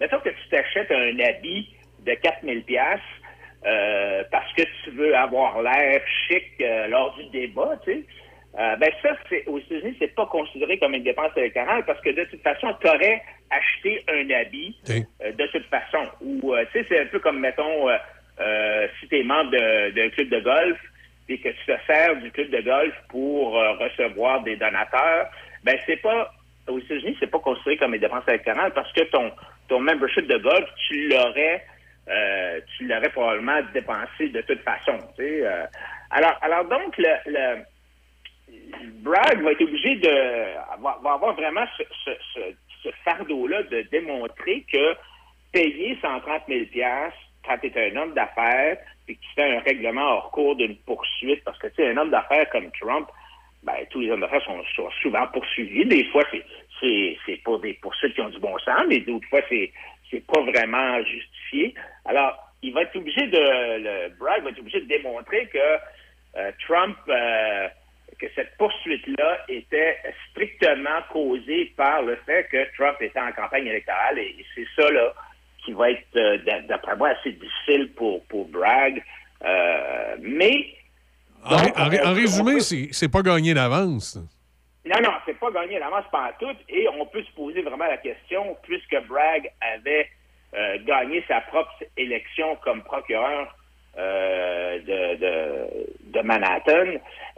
[0.00, 1.68] mettons que tu t'achètes un habit
[2.06, 3.00] de 4000 pièces
[3.66, 8.04] euh, parce que tu veux avoir l'air chic euh, lors du débat, tu sais,
[8.58, 12.10] euh, ben ça, c'est, aux États-Unis, c'est pas considéré comme une dépense électorale parce que
[12.10, 16.08] de toute façon, tu aurais acheté un habit euh, de toute façon.
[16.20, 17.96] Ou, euh, tu sais, c'est un peu comme, mettons, euh,
[18.40, 20.78] euh, si tu es membre d'un club de golf
[21.28, 25.28] et que tu te sers du club de golf pour euh, recevoir des donateurs,
[25.64, 26.32] ben c'est pas,
[26.68, 29.30] aux États-Unis, c'est pas considéré comme une dépense électorale parce que ton,
[29.68, 31.64] ton membership de golf, tu l'aurais
[32.08, 34.96] euh, tu l'aurais probablement dépensé de toute façon.
[35.16, 35.66] tu sais, euh.
[36.10, 37.62] alors, alors donc, le, le,
[39.02, 40.08] Bragg va être obligé de
[40.82, 42.40] va, avoir vraiment ce, ce, ce,
[42.82, 44.94] ce fardeau-là de démontrer que
[45.52, 46.60] payer 130 000
[47.48, 48.76] quand tu un homme d'affaires
[49.08, 52.10] et que tu un règlement hors cours d'une poursuite, parce que tu sais, un homme
[52.10, 53.08] d'affaires comme Trump,
[53.62, 55.84] ben, tous les hommes d'affaires sont, souvent poursuivis.
[55.86, 56.22] Des fois,
[56.80, 59.72] c'est, pour des poursuites qui ont du bon sens, mais d'autres fois, c'est,
[60.10, 61.74] c'est pas vraiment justifié.
[62.04, 65.58] Alors, il va être obligé de, le Bragg va être obligé de démontrer que
[66.36, 67.68] euh, Trump, euh,
[68.18, 69.96] que cette poursuite-là était
[70.30, 74.18] strictement causée par le fait que Trump était en campagne électorale.
[74.18, 75.14] Et c'est ça, là,
[75.68, 79.02] qui va être, euh, d'a- d'après moi, assez difficile pour, pour Bragg.
[79.44, 80.66] Euh, mais
[81.44, 81.56] En,
[82.14, 82.60] résumé, on-
[82.92, 84.16] c'est pas gagné d'avance.
[84.86, 86.56] non, non, c'est pas gagné d'avance par tout.
[86.70, 90.08] Et on peut se poser vraiment la question, puisque Bragg avait
[90.54, 93.54] euh, gagné sa propre élection comme procureur
[93.98, 96.72] euh, de, de, de Manhattan,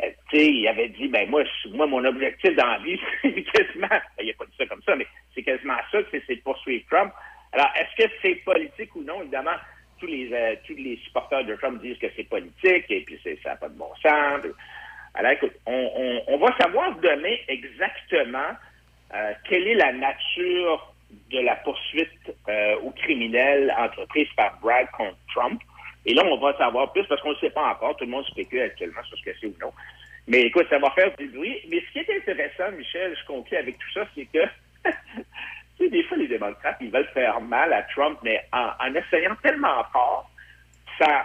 [0.05, 3.89] euh, il avait dit, ben moi, je- moi mon objectif dans la vie, c'est quasiment,
[3.89, 6.85] ben, il a pas dit ça comme ça, mais c'est quasiment ça, c'est de poursuivre
[6.89, 7.13] Trump.
[7.53, 9.23] Alors, est-ce que c'est politique ou non?
[9.23, 9.57] Évidemment,
[9.99, 13.51] tous les euh, tous les supporters de Trump disent que c'est politique et puis ça
[13.51, 14.43] n'a pas de bon sens.
[15.15, 18.57] Alors, écoute, on va savoir demain exactement
[19.13, 20.95] euh, quelle est la nature
[21.31, 25.61] de la poursuite euh, aux criminels entreprise par Bragg contre Trump.
[26.07, 27.97] Et là, on va savoir plus parce qu'on ne sait pas encore.
[27.97, 29.73] Tout le monde spécule actuellement sur ce que c'est ou non.
[30.29, 31.59] Mais écoute, ça va faire du bruit.
[31.69, 34.39] Mais ce qui est intéressant, Michel, je conclue avec tout ça, c'est que
[35.81, 38.95] tu sais, des fois, les démocrates, ils veulent faire mal à Trump, mais en, en
[38.95, 40.31] essayant tellement fort,
[40.99, 41.25] ça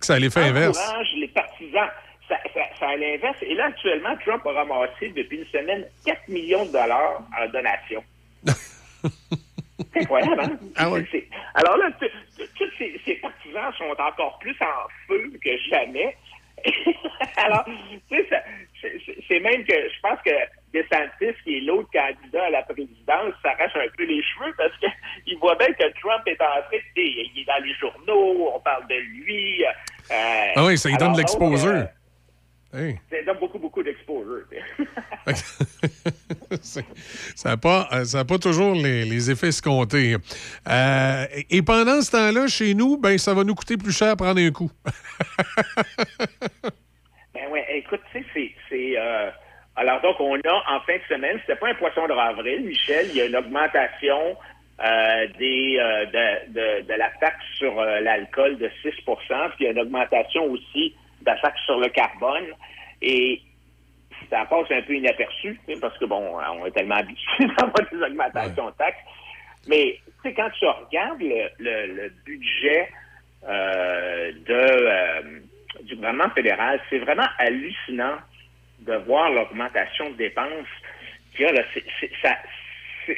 [0.00, 0.78] Ça a l'effet inverse.
[1.16, 1.88] les partisans.
[2.28, 3.38] Ça, ça, ça l'inverse.
[3.42, 8.04] Et là, actuellement, Trump a ramassé depuis une semaine 4 millions de dollars en donations.
[9.92, 11.04] C'est incroyable, hein?
[11.10, 11.88] C'est- Alors là,
[12.36, 16.16] tous ces, ces partisans sont encore plus en feu que jamais.
[17.36, 17.64] Alors,
[18.10, 18.28] tu sais,
[19.28, 20.30] c'est même que je pense que
[20.72, 25.38] DeSantis, qui est l'autre candidat à la présidence, s'arrache un peu les cheveux parce qu'il
[25.40, 27.00] voit bien que Trump est en train de...
[27.02, 29.64] Il est dans les journaux, on parle de lui.
[29.64, 31.72] euh, Ah oui, ça lui donne de l'exposure.
[31.74, 31.88] donc,
[32.74, 32.92] Hey.
[32.92, 34.42] euh, ça donne beaucoup, beaucoup d'exposure.
[37.34, 40.16] Ça n'a pas, euh, pas toujours les, les effets escomptés.
[40.68, 44.16] Euh, et pendant ce temps-là, chez nous, ben, ça va nous coûter plus cher à
[44.16, 44.70] prendre un coup.
[47.34, 48.52] Ben ouais, écoute, tu sais, c'est.
[48.68, 49.30] c'est, euh,
[49.78, 53.06] alors donc, on a en fin de semaine, c'était pas un poisson de avril, Michel,
[53.10, 54.36] il y a une augmentation
[54.80, 59.16] euh, des, euh, de, de, de la taxe sur euh, l'alcool de 6% puis
[59.60, 62.46] il y a une augmentation aussi de la taxe sur le carbone.
[63.02, 63.40] Et
[64.30, 68.66] ça passe un peu inaperçu, parce que, bon, on est tellement habitué d'avoir des augmentations
[68.66, 68.98] de taxes.
[69.68, 72.88] Mais, tu sais, quand tu regardes le, le, le budget
[73.46, 78.16] de, du gouvernement fédéral, c'est vraiment hallucinant
[78.88, 80.66] de voir l'augmentation de dépenses
[81.36, 81.62] qu'il y a là.
[82.22, 82.38] Ça-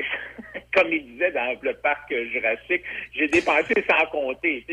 [0.74, 2.82] comme il disait dans le parc jurassique,
[3.14, 4.64] j'ai dépensé sans compter.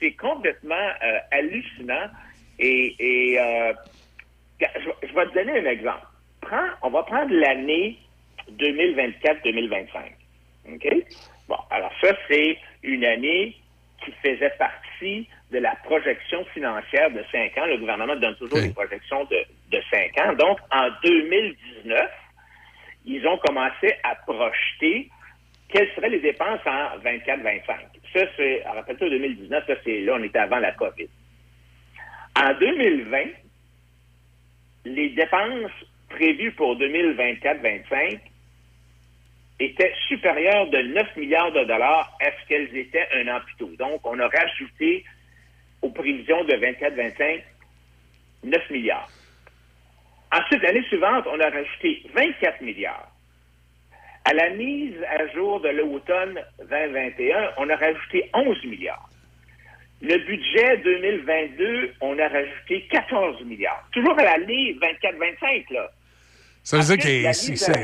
[0.00, 2.08] C'est complètement euh, hallucinant.
[2.58, 3.72] Et, et euh,
[4.60, 6.06] je, vais- je vais te donner un exemple.
[6.40, 7.98] Prends- on va prendre l'année
[8.52, 9.86] 2024-2025.
[10.72, 10.88] OK?
[11.48, 13.56] Bon, alors ça, c'est une année
[14.04, 17.66] qui faisait partie de la projection financière de 5 ans.
[17.66, 19.36] Le gouvernement donne toujours des projections de,
[19.70, 20.34] de 5 ans.
[20.34, 22.10] Donc, en 2019,
[23.06, 25.10] ils ont commencé à projeter
[25.68, 27.62] quelles seraient les dépenses en 24-25.
[28.14, 31.08] Ça, c'est, rappelle-toi, 2019, ça, c'est là, on était avant la COVID.
[32.36, 33.18] En 2020,
[34.86, 35.70] les dépenses
[36.08, 38.20] prévues pour 2024-25
[39.60, 43.70] étaient supérieures de 9 milliards de dollars à ce qu'elles étaient un an plus tôt.
[43.78, 45.04] Donc, on a rajouté
[45.82, 47.42] aux prévisions de 24-25
[48.44, 49.08] 9 milliards.
[50.32, 53.10] Ensuite, l'année suivante, on a rajouté 24 milliards.
[54.24, 56.38] À la mise à jour de l'automne
[56.70, 59.08] 2021, on a rajouté 11 milliards.
[60.02, 63.88] Le budget 2022, on a rajouté 14 milliards.
[63.92, 65.90] Toujours à l'année 24-25, là.
[66.62, 67.08] Ça veut dire que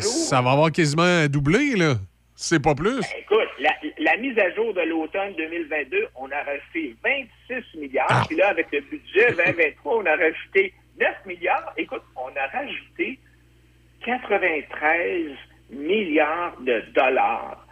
[0.00, 1.94] jour- ça va avoir quasiment doublé, là.
[2.36, 3.00] C'est pas plus.
[3.18, 8.26] Écoute, la, la mise à jour de l'automne 2022, on a rajouté 26 milliards.
[8.26, 11.72] Puis là, avec le budget 2023, on a rajouté 9 milliards.
[11.76, 13.18] Écoute, on a rajouté
[14.04, 15.32] 93
[15.70, 17.66] milliards de dollars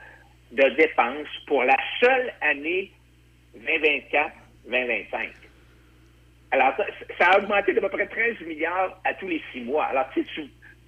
[0.52, 2.92] de dépenses pour la seule année
[3.59, 5.31] 2024-2025.
[6.51, 6.84] Alors, ça,
[7.18, 9.84] ça a augmenté d'à peu près 13 milliards à tous les six mois.
[9.86, 10.25] Alors, tu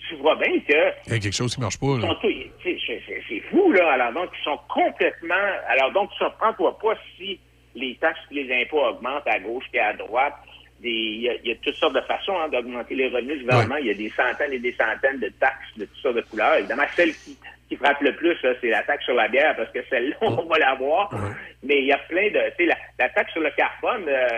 [0.06, 2.14] tu, vois bien que Il y a quelque chose qui marche pas, là.
[2.22, 3.92] c'est fou, là.
[3.92, 5.34] Alors, donc, ils sont complètement.
[5.68, 7.40] Alors, donc, surprends-toi pas si
[7.74, 10.34] les taxes et les impôts augmentent à gauche et à droite.
[10.86, 13.44] Il y, a, il y a toutes sortes de façons hein, d'augmenter les revenus du
[13.44, 13.76] gouvernement.
[13.76, 16.56] Il y a des centaines et des centaines de taxes de toutes sortes de couleurs.
[16.56, 17.38] Évidemment, celle qui,
[17.68, 20.58] qui frappe le plus, c'est la taxe sur la bière, parce que celle-là, on va
[20.58, 21.10] l'avoir.
[21.62, 22.50] Mais il y a plein de.
[22.50, 24.28] Tu sais, la, la taxe sur le carbone, euh,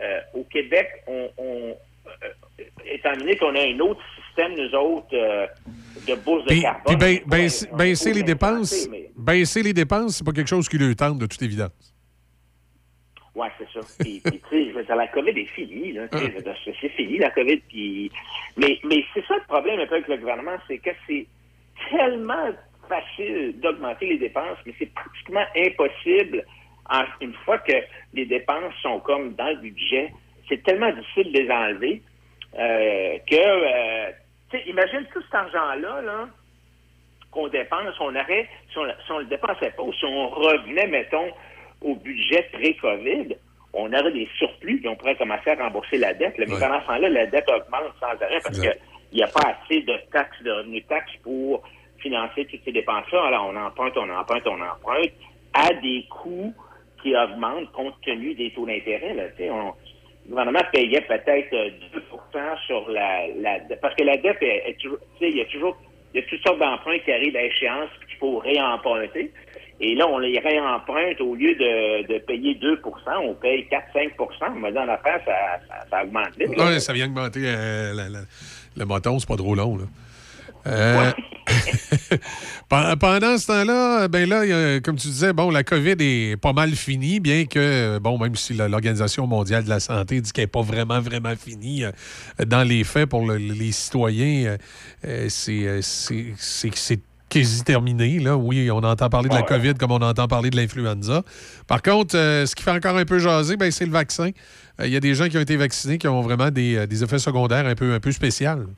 [0.00, 5.14] euh, au Québec, on, on- euh, étant donné qu'on a un autre système, nous autres,
[6.06, 6.82] de bourse de carbone.
[6.86, 10.94] puis ben- ben- baisser les dépenses, baisser les dépenses, c'est pas quelque chose qui lui
[10.96, 11.93] tente de toute évidence.
[13.34, 13.80] Ouais, c'est ça.
[13.98, 16.06] Puis, puis, tu sais, la COVID est finie, là.
[16.12, 17.56] C'est fini, la COVID.
[17.68, 18.10] Puis...
[18.56, 21.26] Mais, mais c'est ça le problème un peu avec le gouvernement, c'est que c'est
[21.90, 22.50] tellement
[22.88, 26.44] facile d'augmenter les dépenses, mais c'est pratiquement impossible
[27.20, 27.72] une fois que
[28.12, 30.12] les dépenses sont comme dans le budget.
[30.48, 32.02] C'est tellement difficile de les enlever
[32.58, 34.12] euh, que, euh,
[34.50, 36.28] tu sais, imagine tout cet argent-là, là,
[37.32, 40.86] qu'on dépense, on aurait, si on, si on le dépensait pas, ou si on revenait,
[40.86, 41.32] mettons,
[41.84, 43.36] au budget pré-COVID,
[43.72, 46.38] on aurait des surplus, puis on pourrait commencer à rembourser la dette.
[46.38, 46.46] là.
[46.48, 48.76] Mais pendant ce temps-là, la dette augmente sans arrêt parce qu'il
[49.12, 51.62] n'y a pas assez de taxes, de revenus taxes pour
[51.98, 53.26] financer toutes ces dépenses-là.
[53.26, 55.12] Alors, on emprunte, on emprunte, on emprunte
[55.52, 56.54] à des coûts
[57.02, 59.14] qui augmentent compte tenu des taux d'intérêt.
[59.14, 61.70] le gouvernement payait peut-être euh,
[62.32, 63.80] 2% sur la, la dette.
[63.80, 65.76] Parce que la dette, il y a toujours
[66.14, 69.32] il y a toutes sortes d'emprunts qui arrivent à échéance qu'il faut réemprunter.
[69.80, 72.78] Et là, on les réemprunte au lieu de, de payer 2%
[73.22, 74.10] on paye 4-5
[74.54, 75.32] On m'a dit en affaires, ça,
[75.68, 76.56] ça, ça augmente vite.
[76.56, 76.66] là.
[76.66, 78.20] Ouais, ça vient augmenter euh, la- la-
[78.76, 79.76] le moton, c'est pas trop long.
[79.76, 79.84] Là.
[80.66, 81.10] Euh,
[82.70, 86.70] Pen- Pendant ce temps-là, ben là, comme tu disais, bon, la COVID est pas mal
[86.70, 90.62] finie, bien que, bon, même si l'Organisation mondiale de la santé dit qu'elle n'est pas
[90.62, 91.90] vraiment, vraiment finie, euh,
[92.46, 94.56] dans les faits, pour le- les citoyens,
[95.06, 95.80] euh, c'est
[97.34, 98.18] quasi terminé.
[98.20, 98.36] Là.
[98.36, 99.42] Oui, on entend parler de la.
[99.42, 101.22] COVID comme on entend parler de l'influenza.
[101.66, 104.30] Par contre, euh, ce qui fait encore un peu jaser, ben, c'est le vaccin.
[104.80, 106.86] Euh, Il y a des gens qui ont été vaccinés qui ont vraiment des, euh,
[106.86, 108.68] des effets secondaires un peu, un peu spéciaux.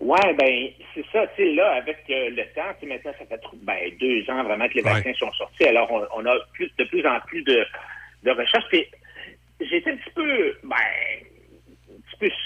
[0.00, 3.78] Ouais, ben c'est ça, tu sais, là, avec euh, le temps, maintenant, ça fait ben,
[3.98, 5.64] deux ans vraiment que les vaccins sont sortis.
[5.64, 7.64] Alors, on, on a plus, de plus en plus de,
[8.24, 8.68] de recherches.
[8.68, 8.86] Puis,
[9.60, 10.76] j'étais un petit peu, ben,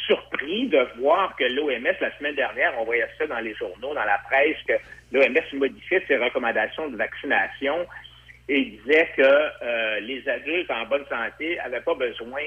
[0.06, 4.04] surpris de voir que l'OMS, la semaine dernière, on voyait ça dans les journaux, dans
[4.04, 4.74] la presse, que
[5.12, 7.86] l'OMS modifiait ses recommandations de vaccination
[8.48, 12.42] et disait que euh, les adultes en bonne santé n'avaient pas besoin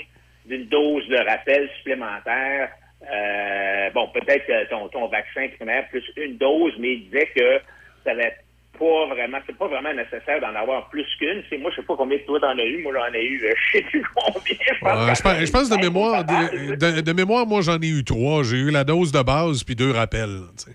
[0.46, 2.70] d'une dose de rappel supplémentaire.
[3.12, 7.60] Euh, bon, peut-être ton, ton vaccin primaire plus une dose, mais il disait que
[8.04, 8.38] ça n'avait
[8.82, 11.44] pas vraiment, c'est pas vraiment nécessaire d'en avoir plus qu'une.
[11.50, 12.82] C'est moi, je sais pas combien de toi t'en as eu.
[12.82, 14.56] Moi, j'en ai eu, euh, je sais plus combien.
[14.74, 17.88] Je pense Euh, je, pense, de que- mémoire, de, de- de mémoire, moi j'en ai
[17.88, 18.44] eu trois.
[18.44, 20.40] J'ai eu la dose de base puis deux rappels.
[20.58, 20.72] tu sais.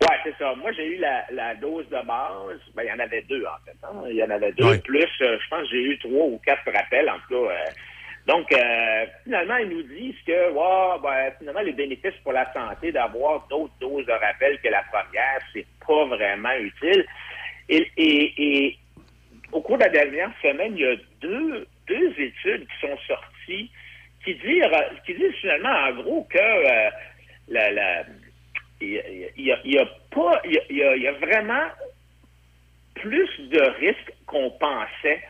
[0.00, 0.54] Ouais, c'est ça.
[0.54, 2.60] Moi, j'ai eu la, la dose de base.
[2.76, 3.76] Ben, il y en avait deux, en fait.
[3.82, 4.04] hein.
[4.08, 4.64] Il y en avait deux.
[4.64, 4.78] Ouais.
[4.78, 7.52] Plus, euh, je pense que j'ai eu trois ou quatre rappels, en tout cas.
[7.52, 7.70] euh.
[8.28, 12.92] Donc, euh, finalement, ils nous disent que, ouais, ben, finalement, les bénéfices pour la santé
[12.92, 17.06] d'avoir d'autres doses de rappel que la première, c'est pas vraiment utile.
[17.70, 18.76] Et,
[19.50, 23.70] au cours de la dernière semaine, il y a deux, deux études qui sont sorties
[24.22, 24.64] qui disent,
[25.06, 26.90] qui disent finalement, en gros, que euh,
[27.48, 28.04] la,
[28.82, 28.92] il
[29.38, 31.68] y a, il il pas, il y a, il il y a vraiment
[32.94, 35.22] plus de risques qu'on pensait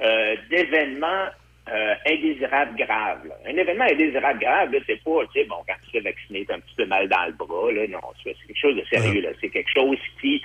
[0.00, 1.28] euh, d'événements
[1.70, 3.26] euh, indésirables graves.
[3.26, 3.34] là.
[3.46, 6.54] Un événement indésirable grave, c'est pas, tu sais, bon, quand tu te fais vacciner, t'as
[6.56, 9.30] un petit peu mal dans le bras, là, non, c'est quelque chose de sérieux, là.
[9.40, 10.42] C'est quelque chose qui,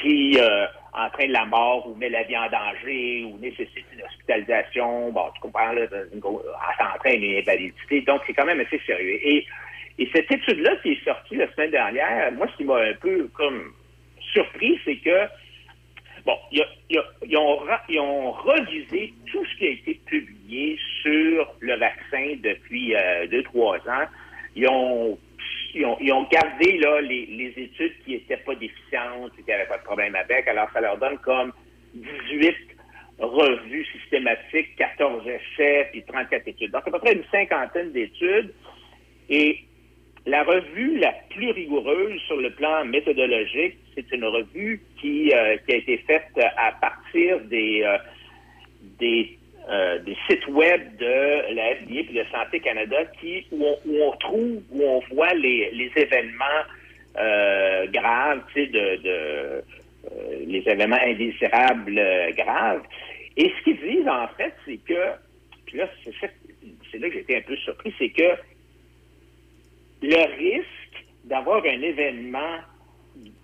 [0.00, 5.10] qui euh, entraîne la mort ou met la vie en danger ou nécessite une hospitalisation,
[5.12, 5.82] bon, tu comprends, là,
[6.16, 6.42] gros-
[6.78, 9.18] ça entraîne une invalidité, donc c'est quand même assez sérieux.
[9.22, 9.46] Et,
[9.98, 13.28] et cette étude-là qui est sortie la semaine dernière, moi, ce qui m'a un peu
[13.34, 13.72] comme
[14.32, 15.26] surpris, c'est que
[16.24, 16.62] Bon, ils,
[17.36, 23.26] ont, ils ont revisé tout ce qui a été publié sur le vaccin depuis euh,
[23.26, 24.06] deux, trois ans.
[24.54, 25.18] Ils ont,
[25.74, 29.66] ils ont, ils ont gardé là, les, les études qui n'étaient pas déficientes, qui n'avaient
[29.66, 30.46] pas de problème avec.
[30.46, 31.52] Alors, ça leur donne comme
[31.94, 32.56] 18
[33.18, 36.70] revues systématiques, 14 essais, puis 34 études.
[36.70, 38.52] Donc, à peu près une cinquantaine d'études.
[39.28, 39.64] Et
[40.26, 45.72] la revue la plus rigoureuse sur le plan méthodologique, c'est une revue qui, euh, a
[45.72, 47.98] été faite à partir des, euh,
[49.00, 49.36] des,
[49.68, 53.64] euh, des sites web de la FDA et de Santé Canada qui, où,
[54.00, 56.62] on, trouve, où on voit les, événements
[57.92, 59.62] graves, tu sais, de,
[60.46, 62.00] les événements indésirables
[62.36, 62.82] graves.
[63.36, 65.18] Et ce qu'ils disent, en fait, c'est que,
[65.66, 65.88] puis là,
[66.90, 68.36] c'est là que j'étais un peu surpris, c'est que
[70.02, 72.58] le risque d'avoir un événement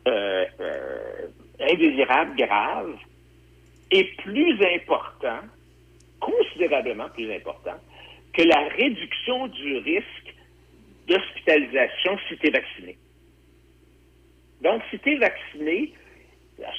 [0.07, 1.27] euh, euh,
[1.61, 2.97] indésirable grave
[3.91, 5.41] est plus important,
[6.21, 7.77] considérablement plus important,
[8.33, 10.35] que la réduction du risque
[11.07, 12.99] d'hospitalisation si tu es vacciné.
[14.61, 15.93] Donc, si tu es vacciné,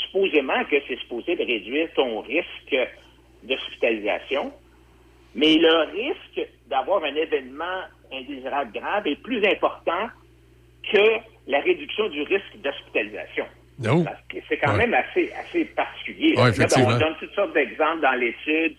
[0.05, 2.75] supposément que c'est supposé de réduire ton risque
[3.43, 4.53] d'hospitalisation,
[5.35, 10.09] mais le risque d'avoir un événement indésirable grave est plus important
[10.91, 13.45] que la réduction du risque d'hospitalisation.
[13.89, 14.03] Oh.
[14.03, 14.87] Parce que C'est quand Ouais.
[14.87, 16.33] même assez, assez particulier.
[16.35, 16.89] Ouais, Là, effectivement.
[16.89, 18.75] on donne toutes sortes d'exemples dans l'étude.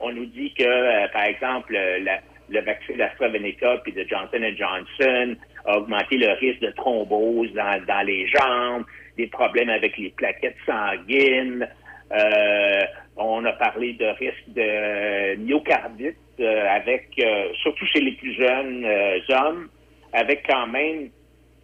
[0.00, 2.20] On nous dit que, euh, par exemple, euh, la-
[2.50, 5.36] le vaccin d'AstraZeneca puis de Johnson Johnson
[5.66, 8.84] a augmenté le risque de thrombose dans, dans les jambes,
[9.16, 11.66] des problèmes avec les plaquettes sanguines.
[12.14, 12.82] Euh,
[13.16, 18.86] on a parlé de risque de myocardite euh, avec, euh, surtout chez les plus jeunes
[19.30, 19.68] hommes,
[20.12, 21.10] avec quand même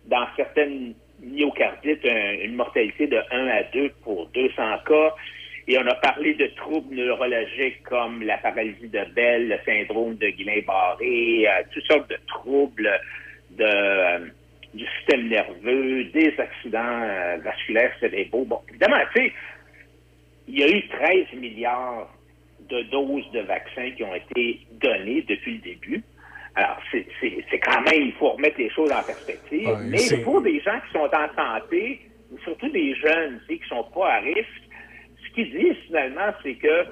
[0.07, 5.15] dans certaines myocardites un- une mortalité de 1 à 2 pour 200 cas.
[5.69, 10.29] Et on a parlé de troubles neurologiques comme la paralysie de Bell, le syndrome de
[10.31, 12.91] Guillain-Barré, toutes sortes de troubles
[13.51, 14.33] de,
[14.75, 18.45] du système nerveux, des accidents vasculaires cérébraux.
[18.47, 19.33] Bon, évidemment, tu sais,
[20.53, 22.09] il y a eu 13 milliards
[22.69, 26.03] de doses de vaccins qui ont été données depuis le début.
[26.57, 29.69] Alors, c'est quand même, il faut remettre les choses en perspective.
[29.69, 32.01] Ouais, mais c'est- pour des gens qui sont en santé,
[32.45, 34.63] surtout des jeunes, qui sont pas à risque,
[35.25, 36.85] ce qu'ils disent finalement, c'est que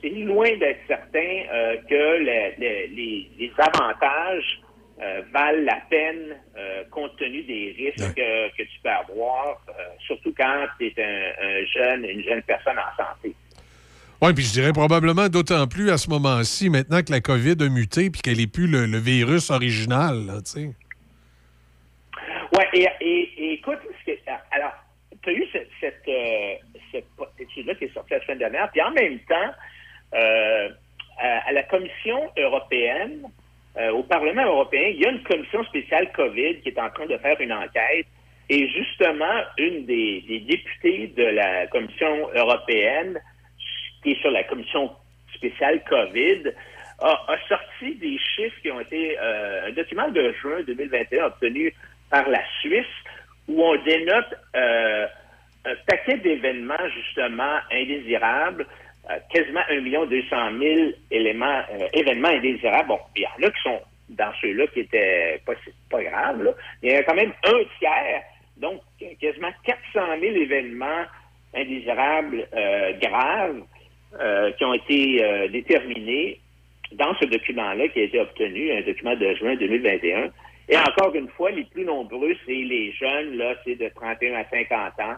[0.00, 4.60] c'est loin d'être certain euh, que le- le- les, les avantages
[5.02, 9.72] euh, valent la peine euh, compte tenu des risques que tu peux avoir, euh,
[10.06, 13.34] surtout quand tu es un, un jeune, une jeune personne en santé.
[14.22, 17.68] Oui, puis je dirais probablement d'autant plus à ce moment-ci, maintenant que la COVID a
[17.68, 20.14] muté puis qu'elle n'est plus le, le virus original,
[20.44, 20.70] tu sais.
[22.56, 23.78] Ouais, et, et- et écoute,
[24.52, 24.72] alors,
[25.22, 26.08] tu as eu cette, cette,
[26.92, 27.04] cette
[27.40, 29.52] étude-là qui est sortie la semaine dernière, puis en même temps,
[31.18, 33.26] à la Commission européenne,
[33.76, 37.06] euh, au Parlement européen, il y a une commission spéciale COVID qui est en train
[37.06, 38.06] de faire une enquête.
[38.48, 43.18] Et justement, une des, députés de la Commission européenne,
[44.02, 44.90] qui est sur la commission
[45.34, 46.52] spéciale COVID,
[47.00, 51.74] a, a sorti des chiffres qui ont été euh, un document de juin 2021 obtenu
[52.10, 52.86] par la Suisse
[53.48, 55.06] où on dénote euh,
[55.64, 58.66] un paquet d'événements justement indésirables,
[59.30, 62.88] quasiment 1 200 000 éléments, euh, événements indésirables.
[62.88, 66.54] Bon, il y en a qui sont dans ceux-là qui étaient pas, graves.
[66.82, 68.22] Il y a quand même un tiers,
[68.56, 68.80] donc
[69.20, 71.04] quasiment 400 000 événements
[71.54, 73.62] indésirables euh, graves
[74.20, 76.40] euh, qui ont été euh, déterminés
[76.92, 80.30] dans ce document-là qui a été obtenu, un document de juin 2021.
[80.68, 84.44] Et encore une fois, les plus nombreux, c'est les jeunes, là, c'est de 31 à
[84.48, 85.16] 50 ans.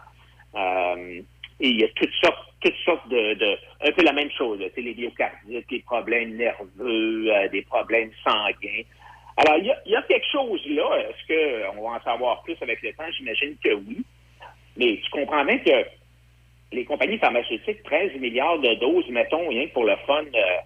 [1.60, 4.60] Et il y a toutes sortes, toutes sortes de, de un peu la même chose,
[4.60, 8.82] là, les myocardites, les problèmes nerveux, euh, des problèmes sanguins.
[9.38, 10.98] Alors, il y a, y a quelque chose là.
[10.98, 13.04] Est-ce qu'on va en savoir plus avec le temps?
[13.16, 13.98] J'imagine que oui.
[14.76, 15.86] Mais tu comprends bien que
[16.72, 20.58] les compagnies pharmaceutiques, 13 milliards de doses, mettons, rien que pour le fun, euh,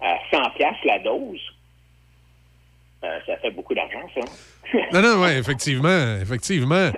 [0.00, 1.40] à 100 piastres la dose,
[3.26, 4.20] ça fait beaucoup d'argent, ça.
[4.92, 6.90] Non, non, oui, effectivement, effectivement.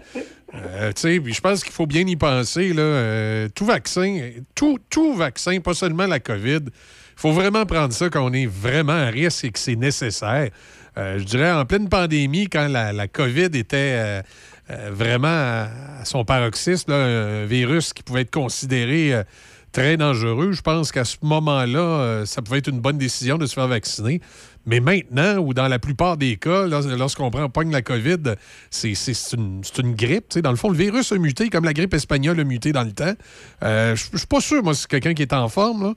[0.55, 2.83] Euh, je pense qu'il faut bien y penser, là.
[2.83, 8.09] euh, tout vaccin, tout, tout vaccin, pas seulement la COVID, il faut vraiment prendre ça
[8.09, 10.49] quand on est vraiment à risque et que c'est nécessaire.
[10.97, 14.23] Euh, je dirais, en pleine pandémie, quand la, COVID était euh,
[14.91, 15.69] vraiment à,
[16.01, 19.23] à son paroxysme, là, un virus qui pouvait être considéré
[19.73, 23.47] très dangereux, je pense qu'à ce moment-là, euh, ça pouvait être une bonne décision de
[23.47, 24.21] se faire vacciner.
[24.67, 28.35] Mais maintenant, ou dans la plupart des cas, lors- lorsqu'on prend pogne la COVID,
[28.71, 28.93] c'est
[29.35, 30.39] une, grippe.
[30.41, 32.93] Dans le fond, le virus a muté comme la grippe espagnole a muté dans le
[32.93, 33.15] temps.
[33.63, 35.95] Euh, Je suis pas sûr, moi, c'est quelqu'un qui est en forme.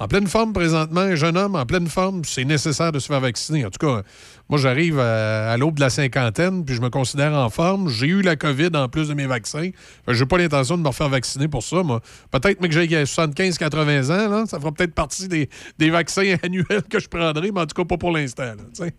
[0.00, 3.18] En pleine forme présentement, un jeune homme en pleine forme, c'est nécessaire de se faire
[3.20, 3.66] vacciner.
[3.66, 4.02] En tout cas,
[4.48, 7.88] moi, j'arrive à, à l'aube de la cinquantaine, puis je me considère en forme.
[7.88, 9.70] J'ai eu la COVID en plus de mes vaccins.
[10.06, 12.00] Je n'ai pas l'intention de me refaire vacciner pour ça, moi.
[12.30, 16.84] Peut-être mais que j'ai 75-80 ans, là, ça fera peut-être partie des, des vaccins annuels
[16.88, 18.52] que je prendrai, mais en tout cas pas pour l'instant.
[18.74, 18.92] C'est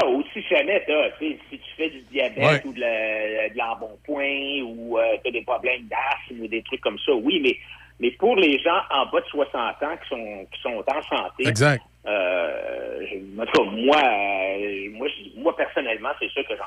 [0.00, 0.08] ça.
[0.08, 2.62] Ou si jamais, t'as, tu sais, si tu fais du diabète Ouais.
[2.64, 6.98] ou de la- de l'embonpoint ou tu as des problèmes d'asthme ou des trucs comme
[7.06, 7.56] ça, oui, mais,
[8.00, 11.46] mais pour les gens en bas de 60 ans qui sont, qui sont en santé,
[11.48, 11.82] Exact.
[12.06, 16.64] euh, je- en tout cas, moi, euh, moi, moi, personnellement, c'est sûr que j'en,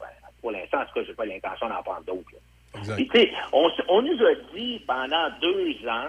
[0.00, 0.06] ben,
[0.40, 2.30] pour l'instant, en tout cas, j'ai pas l'intention d'en prendre d'autres.
[2.32, 2.94] là.
[2.96, 6.08] Puis, tu sais, on, on nous a dit pendant deux ans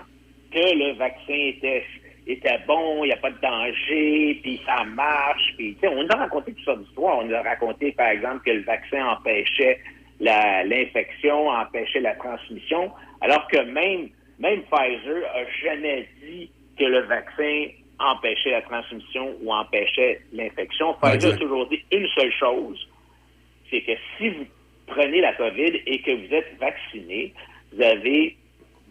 [0.51, 1.83] que le vaccin était,
[2.25, 5.53] était bon, il n'y a pas de danger, puis ça marche.
[5.57, 7.17] Puis, tu sais, on nous a raconté toutes sortes d'histoires.
[7.19, 9.79] On nous a raconté, par exemple, que le vaccin empêchait
[10.19, 17.01] la- l'infection, empêchait la transmission, alors que même, même Pfizer a jamais dit que le
[17.01, 17.67] vaccin
[17.99, 20.93] empêchait la transmission ou empêchait l'infection.
[20.95, 22.87] Pfizer a toujours dit une seule chose,
[23.69, 24.45] c'est que si vous
[24.87, 27.33] prenez la COVID et que vous êtes vacciné,
[27.71, 28.35] vous avez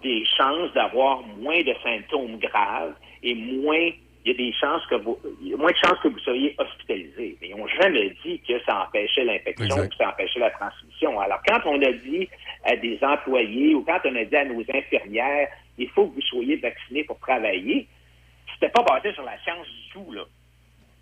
[0.03, 3.91] des chances d'avoir moins de symptômes graves et moins
[4.25, 6.19] il y a des chances que vous il y a moins de chances que vous
[6.21, 7.37] soyez hospitalisé.
[7.41, 11.19] Mais ils n'ont jamais dit que ça empêchait l'infection ou que ça empêchait la transmission.
[11.21, 12.29] Alors quand on a dit
[12.65, 16.21] à des employés ou quand on a dit à nos infirmières il faut que vous
[16.23, 17.89] soyez vaccinés pour travailler,
[18.55, 20.23] c'était pas basé sur la science du tout, là.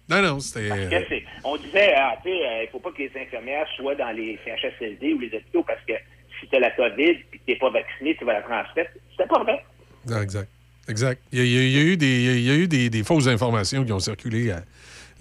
[0.09, 0.69] Non, non, c'était.
[1.09, 4.11] C'est- on disait, ah, tu sais, euh, il faut pas que les infirmières soient dans
[4.11, 5.93] les CHSLD ou les hôpitaux parce que
[6.41, 8.91] si tu as la COVID et que tu n'es pas vacciné, tu vas la transmettre.
[9.11, 9.65] C'était pas vrai.
[10.09, 10.49] Non, exact.
[10.89, 11.23] Exact.
[11.33, 13.84] Il y a, il y eu, des, il y a eu des, des fausses informations
[13.84, 14.57] qui ont circulé euh,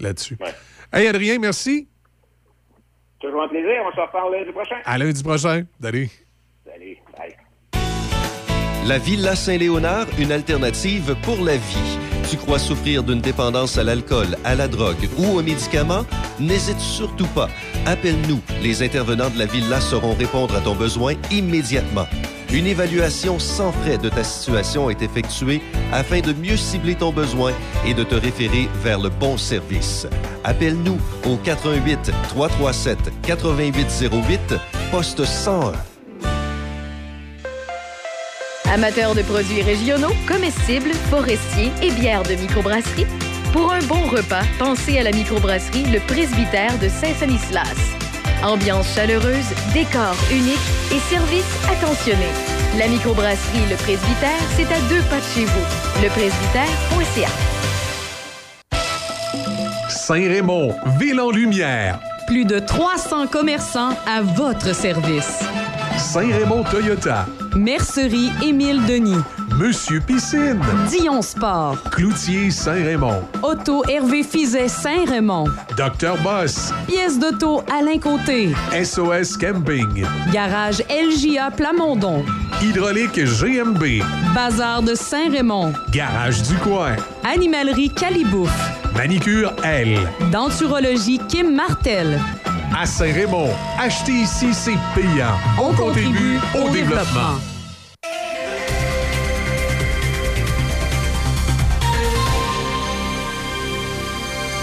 [0.00, 0.36] là-dessus.
[0.92, 1.88] Hey, Adrien, merci.
[3.20, 3.82] Toujours un plaisir.
[3.86, 4.76] On se reparle lundi prochain.
[4.84, 5.64] À lundi prochain.
[5.80, 6.08] Salut.
[6.64, 6.96] Salut.
[7.16, 7.36] Bye.
[8.86, 11.98] La Villa Saint-Léonard, une alternative pour la vie.
[12.30, 16.06] Tu crois souffrir d'une dépendance à l'alcool, à la drogue ou aux médicaments?
[16.38, 17.50] N'hésite surtout pas.
[17.86, 18.40] Appelle-nous.
[18.62, 22.06] Les intervenants de la Villa sauront répondre à ton besoin immédiatement.
[22.52, 25.62] Une évaluation sans frais de ta situation est effectuée
[25.92, 27.52] afin de mieux cibler ton besoin
[27.86, 30.08] et de te référer vers le bon service.
[30.42, 30.98] Appelle-nous
[31.28, 34.54] au 88 337 8808
[34.90, 35.72] poste 101.
[38.72, 43.06] Amateurs de produits régionaux, comestibles, forestiers et bières de microbrasserie,
[43.52, 47.99] pour un bon repas, pensez à la microbrasserie Le Presbytère de Saint-Sanislas.
[48.42, 50.58] Ambiance chaleureuse, décor unique
[50.92, 52.26] et service attentionné.
[52.78, 56.02] La microbrasserie Le Presbytère, c'est à deux pas de chez vous.
[56.02, 57.28] Lepresbytère.ca.
[59.90, 62.00] Saint-Raymond, ville en lumière.
[62.26, 65.40] Plus de 300 commerçants à votre service.
[65.98, 67.26] Saint-Raymond Toyota.
[67.54, 69.22] Mercerie Émile Denis.
[69.60, 70.58] Monsieur Piscine.
[70.88, 71.76] Dion Sport.
[71.90, 73.24] Cloutier Saint-Raymond.
[73.42, 75.48] Auto Hervé Fizet Saint-Raymond.
[75.76, 76.72] Docteur Boss.
[76.86, 78.54] Pièce d'auto Alain Côté.
[78.72, 80.06] SOS Camping.
[80.32, 82.24] Garage LJA Plamondon.
[82.62, 84.02] Hydraulique GMB.
[84.34, 85.74] Bazar de Saint-Raymond.
[85.92, 86.96] Garage du coin.
[87.22, 88.50] Animalerie Calibouf.
[88.96, 89.98] Manicure L.
[90.32, 92.18] Denturologie Kim Martel.
[92.74, 95.36] À Saint-Raymond, acheter ici, c'est payant.
[95.62, 97.36] On, contribue au développement.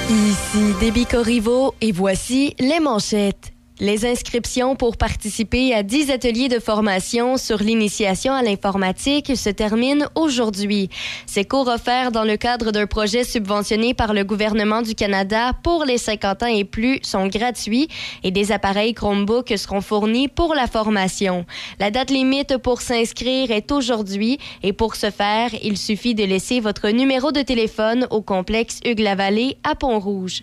[0.09, 3.56] Ici Déby Corriveau et voici les manchettes.
[3.79, 10.07] Les inscriptions pour participer à 10 ateliers de formation sur l'initiation à l'informatique se terminent
[10.15, 10.89] aujourd'hui.
[11.27, 15.85] Ces cours offerts dans le cadre d'un projet subventionné par le gouvernement du Canada pour
[15.85, 17.87] les 50 ans et plus sont gratuits
[18.23, 21.45] et des appareils Chromebook seront fournis pour la formation.
[21.79, 26.61] La date limite pour s'inscrire est aujourd'hui et pour ce faire, il suffit de laisser
[26.61, 30.41] votre numéro de téléphone au complexe Hugues-la-Vallée à Pont-Rouge.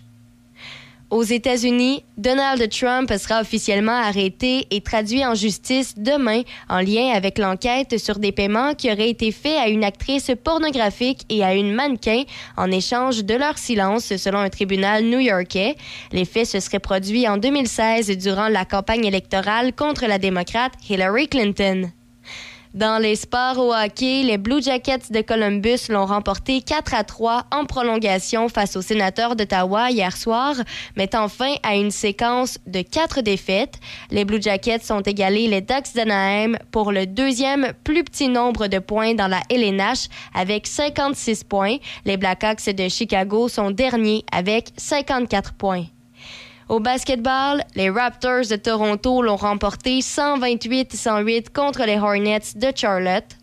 [1.15, 7.37] Aux États-Unis, Donald Trump sera officiellement arrêté et traduit en justice demain en lien avec
[7.37, 11.73] l'enquête sur des paiements qui auraient été faits à une actrice pornographique et à une
[11.73, 12.23] mannequin
[12.57, 15.77] en échange de leur silence, selon un tribunal new-yorkais.
[16.11, 21.29] Les faits se seraient produits en 2016 durant la campagne électorale contre la démocrate Hillary
[21.29, 21.91] Clinton.
[22.75, 27.45] Dans les sports au hockey, les Blue Jackets de Columbus l'ont remporté 4 à 3
[27.53, 30.55] en prolongation face aux sénateurs d'Ottawa hier soir,
[30.97, 33.79] mettant fin à une séquence de quatre défaites.
[34.11, 38.79] Les Blue Jackets ont égalé les Ducks d'Anaheim pour le deuxième plus petit nombre de
[38.79, 41.77] points dans la LNH avec 56 points.
[42.03, 45.85] Les Blackhawks de Chicago sont derniers avec 54 points.
[46.67, 53.37] Au basketball, les Raptors de Toronto l'ont remporté 128-108 contre les Hornets de Charlotte.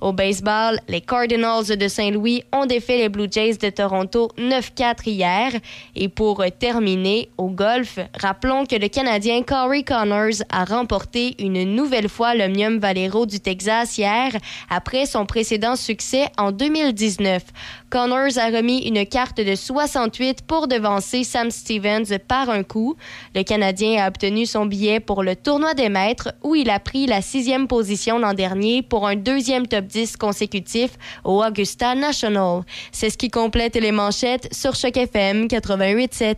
[0.00, 5.50] Au baseball, les Cardinals de Saint-Louis ont défait les Blue Jays de Toronto 9-4 hier.
[5.96, 12.08] Et pour terminer, au golf, rappelons que le Canadien Corey Connors a remporté une nouvelle
[12.08, 14.30] fois l'Omnium Valero du Texas hier
[14.70, 17.42] après son précédent succès en 2019.
[17.90, 22.94] Connors a remis une carte de 68 pour devancer Sam Stevens par un coup.
[23.34, 27.06] Le Canadien a obtenu son billet pour le tournoi des maîtres où il a pris
[27.06, 30.90] la sixième position l'an dernier pour un deuxième top 10 consécutif
[31.24, 32.62] au Augusta National.
[32.92, 36.36] C'est ce qui complète les manchettes sur Choc FM 88.7.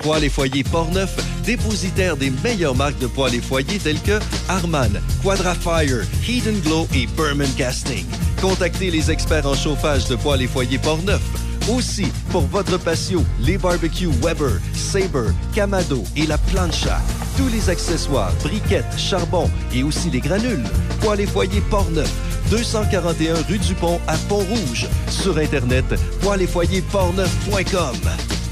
[0.00, 5.00] Poêles et foyers Portneuf, dépositaire des meilleures marques de poêles et foyers telles que Harman,
[5.22, 6.04] Quadrafire,
[6.46, 8.04] and Glow et Berman Casting.
[8.40, 11.22] Contactez les experts en chauffage de poêles et foyers Portneuf.
[11.68, 17.00] Aussi, pour votre patio, les barbecues Weber, Sabre, Camado et la plancha.
[17.38, 20.64] Tous les accessoires, briquettes, charbon et aussi les granules.
[21.00, 22.12] Poêles et foyers Portneuf,
[22.50, 24.86] 241 rue du Pont à Pont-Rouge.
[25.08, 25.86] Sur Internet,
[26.20, 28.43] poêlesfoyersportneuf.com.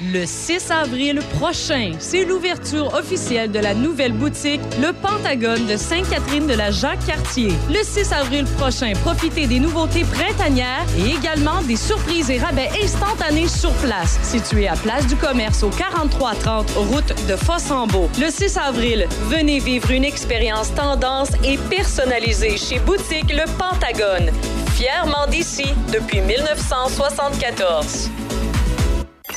[0.00, 6.46] Le 6 avril prochain, c'est l'ouverture officielle de la nouvelle boutique Le Pentagone de Sainte-Catherine
[6.46, 7.52] de la Jacques-Cartier.
[7.68, 13.48] Le 6 avril prochain, profitez des nouveautés printanières et également des surprises et rabais instantanés
[13.48, 18.08] sur place, situé à Place du Commerce au 4330 route de Fossambeau.
[18.20, 24.30] Le 6 avril, venez vivre une expérience tendance et personnalisée chez Boutique Le Pentagone,
[24.76, 28.10] fièrement d'ici depuis 1974.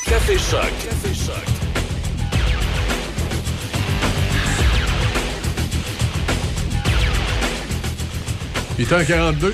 [0.05, 0.61] Café Choc.
[0.83, 1.35] Café Choc.
[8.79, 9.53] Il est 42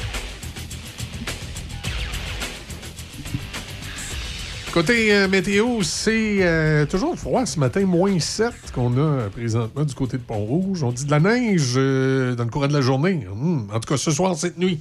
[4.74, 9.84] Côté euh, météo, c'est euh, toujours froid ce matin, moins 7 qu'on a euh, présentement
[9.84, 10.84] du côté de Pont-Rouge.
[10.84, 13.28] On dit de la neige dans le courant de la journée.
[13.32, 14.80] Hum, en tout cas, ce soir, cette nuit.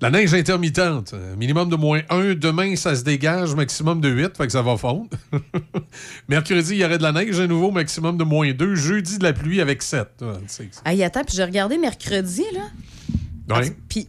[0.00, 2.34] La neige intermittente, euh, minimum de moins 1.
[2.34, 5.08] Demain, ça se dégage, maximum de 8, fait que ça va fondre.
[6.28, 8.74] Mercredi, il y aurait de la neige à nouveau, maximum de moins 2.
[8.76, 10.06] Jeudi, de la pluie avec 7.
[10.20, 13.56] Ouais, c'est- Hey, attends, puis j'ai regardé mercredi, là.
[13.58, 13.76] ouais.
[13.88, 14.06] Puis,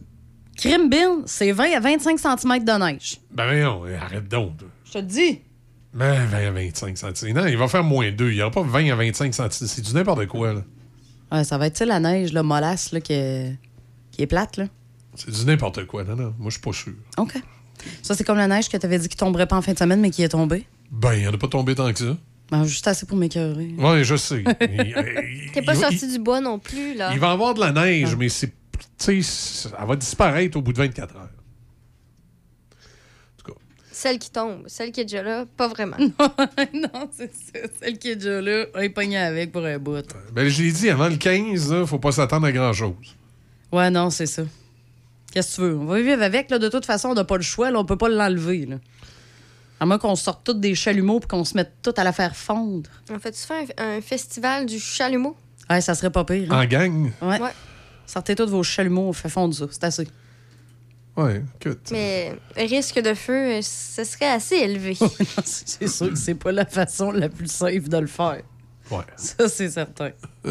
[0.56, 3.16] Crime Bill, c'est 20 à 25 cm de neige.
[3.32, 4.52] Ben non, arrête donc.
[4.84, 5.40] Je te le dis.
[5.92, 7.34] Ben, 20 à 25 cm.
[7.34, 8.30] Non, il va faire moins 2.
[8.30, 9.48] Il n'y aura pas 20 à 25 cm.
[9.50, 10.60] C'est du n'importe quoi, là.
[11.32, 13.56] Ouais, ça va être la neige, là, mollasse, là, qui est,
[14.12, 14.66] qui est plate, là.
[15.24, 16.04] C'est du n'importe quoi.
[16.04, 16.92] Non, non, moi, je suis pas sûr.
[17.18, 17.34] OK.
[18.02, 19.78] Ça, c'est comme la neige que tu avais dit qu'il tomberait pas en fin de
[19.78, 20.66] semaine, mais qui est tombée.
[20.90, 22.16] Ben, il n'y en a pas tombé tant que ça.
[22.50, 23.74] Ben, juste assez pour m'écœurer.
[23.78, 24.42] Ouais, je sais.
[25.54, 27.10] T'es pas il- sorti du bois non plus, là.
[27.12, 28.52] Il va y avoir de la neige, mais c'est.
[28.98, 31.28] Tu sais, elle va disparaître au bout de 24 heures.
[33.92, 35.98] Celle qui tombe, celle qui est déjà là, pas vraiment.
[35.98, 37.68] non, c'est ça.
[37.82, 40.06] Celle qui est déjà là, on est pogné avec pour un bout.
[40.32, 42.94] Ben, je l'ai dit, avant le 15, il faut pas s'attendre à grand-chose.
[43.70, 44.44] Ouais, non, c'est ça.
[45.32, 45.76] Qu'est-ce que tu veux?
[45.78, 46.58] On va vivre avec, là.
[46.58, 47.78] De toute façon, on n'a pas le choix, là.
[47.78, 48.76] On peut pas l'enlever, là.
[49.78, 52.36] À moins qu'on sorte tous des chalumeaux puis qu'on se mette tout à la faire
[52.36, 52.90] fondre.
[53.10, 55.36] En fait, tu fais un, un festival du chalumeau?
[55.70, 56.52] Ouais, ça serait pas pire.
[56.52, 56.62] hein?
[56.62, 57.10] En gang?
[57.22, 57.38] Ouais.
[58.06, 59.66] Sortez tous vos chalumeaux, on fait fondre ça.
[59.70, 60.08] C'est assez.
[61.16, 61.88] Ouais, écoute.
[61.92, 64.96] Mais risque de feu, euh, ce serait assez élevé.
[65.44, 68.42] c'est sûr que c'est pas la façon la plus safe de le faire.
[68.90, 69.04] Ouais.
[69.16, 70.10] Ça, c'est certain.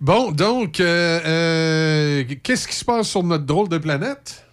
[0.00, 4.44] Bon, donc, euh, euh, qu'est-ce qui se passe sur notre drôle de planète?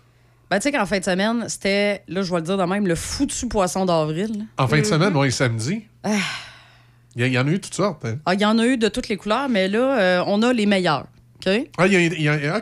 [0.49, 2.87] Ben, tu sais qu'en fin de semaine, c'était, là, je vais le dire de même,
[2.87, 4.45] le foutu poisson d'avril.
[4.57, 5.83] En fin de semaine, oui, samedi.
[6.03, 6.11] Ah.
[7.15, 8.03] Il y, en a eu toutes sortes.
[8.05, 8.17] hein.
[8.25, 10.51] Ah, Il y en a eu de toutes les couleurs, mais là, euh, on a
[10.51, 11.05] les meilleurs.
[11.45, 11.49] OK?
[11.77, 12.57] Ah, il y, y a- a,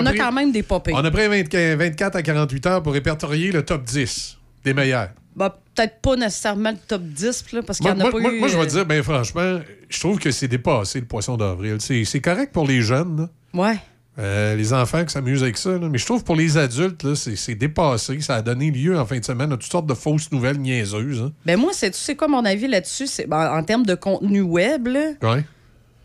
[0.00, 0.92] en a pris- quand même des popés.
[0.94, 5.10] On a pris 20 24 à 48 heures pour répertorier le top 10 des meilleurs.
[5.36, 8.18] Ben, peut-être pas nécessairement le top 10, là, parce qu'il n'y en a moi- pas
[8.20, 8.38] moi- eu.
[8.40, 11.76] moi, je vais euh, dire, ben franchement, je trouve que c'est dépassé le poisson d'avril.
[11.80, 13.28] C'est correct pour les jeunes, là.
[13.54, 13.78] Ouais.
[14.18, 15.88] Euh, les enfants qui s'amusent avec ça, là.
[15.88, 18.20] mais je trouve pour les adultes, c'est dépassé.
[18.20, 21.22] Ça a donné lieu en fin de semaine à toutes sortes de fausses nouvelles niaiseuses.
[21.22, 21.32] hein.
[21.46, 23.06] Ben, moi, c'est, tu sais quoi mon avis là-dessus?
[23.06, 25.44] C'est, ben, en termes de contenu web, là, Ouais.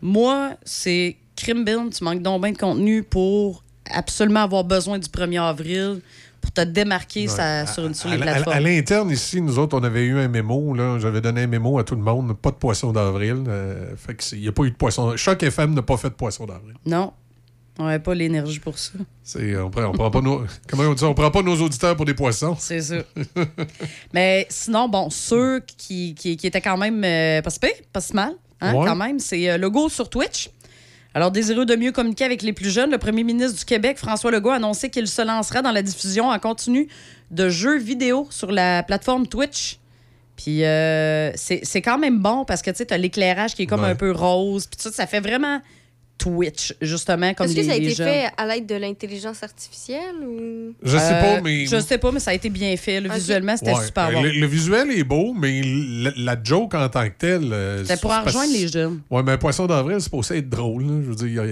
[0.00, 5.38] moi, c'est crime tu manques donc bien de contenu pour absolument avoir besoin du 1er
[5.42, 6.00] avril
[6.46, 8.56] pour te démarquer ça- sur, une, sur les À, à- plateformes.
[8.56, 10.74] à l'interne, ici, nous autres, on avait eu un mémo.
[10.74, 10.96] là.
[11.00, 12.36] J'avais donné un mémo à tout le monde.
[12.36, 13.42] Pas de poisson d'avril.
[13.48, 15.16] Euh, fait que c'est- il n'y a pas eu de poisson.
[15.16, 16.74] Choc FM n'a pas fait de poisson d'avril.
[16.86, 17.12] Non.
[17.78, 18.92] On n'avait pas l'énergie pour ça.
[19.24, 21.04] C'est- On prend, on prend pas nos, comment on dit?
[21.04, 22.56] On prend pas nos auditeurs pour des poissons.
[22.58, 22.96] C'est ça.
[24.12, 28.00] Mais sinon, bon, ceux qui, qui, qui étaient quand même euh, pas si pire, pas
[28.00, 28.86] si mal, hein, Ouais.
[28.86, 30.50] quand même, c'est euh, Legault sur Twitch.
[31.16, 34.30] Alors, désireux de mieux communiquer avec les plus jeunes, le premier ministre du Québec, François
[34.30, 36.88] Legault, a annoncé qu'il se lancera dans la diffusion en continu
[37.30, 39.78] de jeux vidéo sur la plateforme Twitch.
[40.36, 43.80] Puis euh, c'est quand même bon parce que tu sais, as l'éclairage qui est comme
[43.80, 43.88] Ouais.
[43.88, 44.66] un peu rose.
[44.66, 45.62] Puis ça, ça fait vraiment
[46.18, 48.08] Twitch, justement, comme Est-ce que ça a été jeunes.
[48.08, 50.74] fait à l'aide de l'intelligence artificielle ou?
[50.82, 52.98] Je sais pas, mais- Euh, Je sais pas, mais ça a été bien fait.
[53.06, 53.12] Ok.
[53.14, 53.84] Visuellement, c'était Ouais.
[53.84, 54.22] super Euh, bon.
[54.22, 57.52] Le, le visuel est beau, mais la, la joke en tant que telle.
[57.52, 59.00] euh, C'était pour rejoindre les jeunes.
[59.10, 60.82] Ouais, mais un poisson d'avril, c'est supposé être drôle.
[60.84, 61.00] là.
[61.04, 61.42] Je veux dire,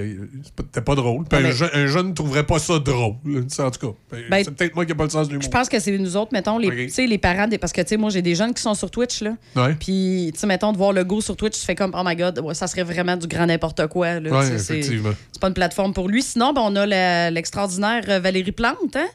[0.64, 1.24] c'était pas drôle.
[1.24, 3.14] Puis un, mais- je- un jeune ne trouverait pas ça drôle.
[3.26, 3.40] là.
[3.42, 5.32] Tu sais, En tout cas, Ben, c'est peut-être moi qui n'ai pas le sens de
[5.32, 5.44] l'humour.
[5.44, 6.74] Je pense que c'est nous autres, mettons, les, Ok.
[6.76, 8.74] tu sais, les parents, des- parce que, tu sais, moi, j'ai des jeunes qui sont
[8.74, 9.36] sur Twitch, là.
[9.56, 9.74] Ouais.
[9.78, 12.14] Puis, tu sais, mettons, de voir le go sur Twitch, tu fais comme, oh my
[12.16, 14.30] god, ouais, ça serait vraiment du grand n'importe quoi, là.
[14.56, 15.10] Effectivement.
[15.32, 16.22] C'est pas une plateforme pour lui.
[16.22, 19.06] Sinon, ben, on a l'extraordinaire euh, Valérie Plante, hein?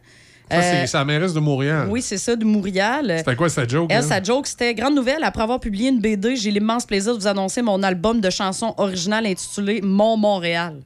[0.51, 1.87] Ça, Euh, c'est la mairesse de Montréal.
[1.91, 3.13] oui, c'est ça, de Montréal.
[3.19, 3.87] C'était quoi sa joke?
[3.91, 4.01] Elle, hein?
[4.01, 5.23] sa joke, c'était grande nouvelle.
[5.23, 8.73] Après avoir publié une BD, j'ai l'immense plaisir de vous annoncer mon album de chansons
[8.77, 10.81] originales intitulé Mon Montréal.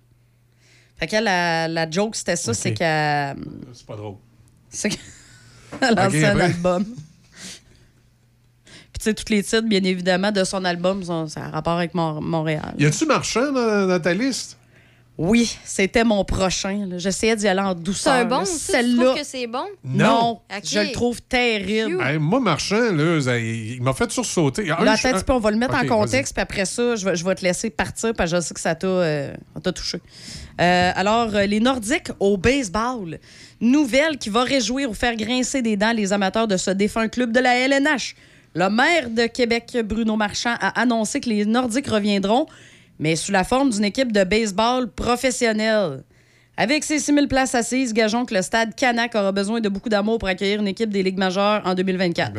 [0.98, 3.38] Fait qu'elle, la, la joke, c'était ça, c'est qu'elle.
[3.74, 4.16] C'est pas drôle.
[4.70, 5.00] C'est qu'elle
[5.82, 6.44] a lancé un après.
[6.44, 6.86] album.
[9.04, 12.22] Sais, tous les titres, bien évidemment, de son album, sont, ça a rapport avec Mon-
[12.22, 12.74] Montréal.
[12.78, 14.58] Y a-tu marchand dans, dans ta liste?
[15.18, 16.90] Oui, c'était mon prochain.
[16.98, 18.14] J'essayais d'y aller en C'est douceur.
[18.14, 18.46] un bon, là.
[18.46, 18.52] ça?
[18.54, 19.04] Tu Celle-là.
[19.04, 19.66] trouves que c'est bon?
[19.84, 22.02] Non, je le trouve terrible.
[22.02, 24.72] Hey, moi, marchand, là, ça- il m'a fait sursauter.
[24.72, 26.66] Un, Là, je- attends un petit peu, on va le mettre en contexte, puis après
[26.66, 28.88] ça, je vais, je vais te laisser partir, parce que je sais que ça t'a
[28.88, 29.34] euh,
[29.76, 30.00] touché.
[30.62, 33.20] Euh, alors, euh, les Nordiques au baseball.
[33.62, 37.32] Nouvelle qui va réjouir ou faire grincer des dents les amateurs de ce défunt club
[37.32, 38.16] de la LNH.
[38.56, 42.46] Le maire de Québec, Bruno Marchand, a annoncé que les Nordiques reviendront,
[43.00, 46.04] mais sous la forme d'une équipe de baseball professionnelle.
[46.56, 50.20] Avec ses 6000 places assises, gageons que le stade Canac aura besoin de beaucoup d'amour
[50.20, 52.34] pour accueillir une équipe des Ligues majeures en 2024.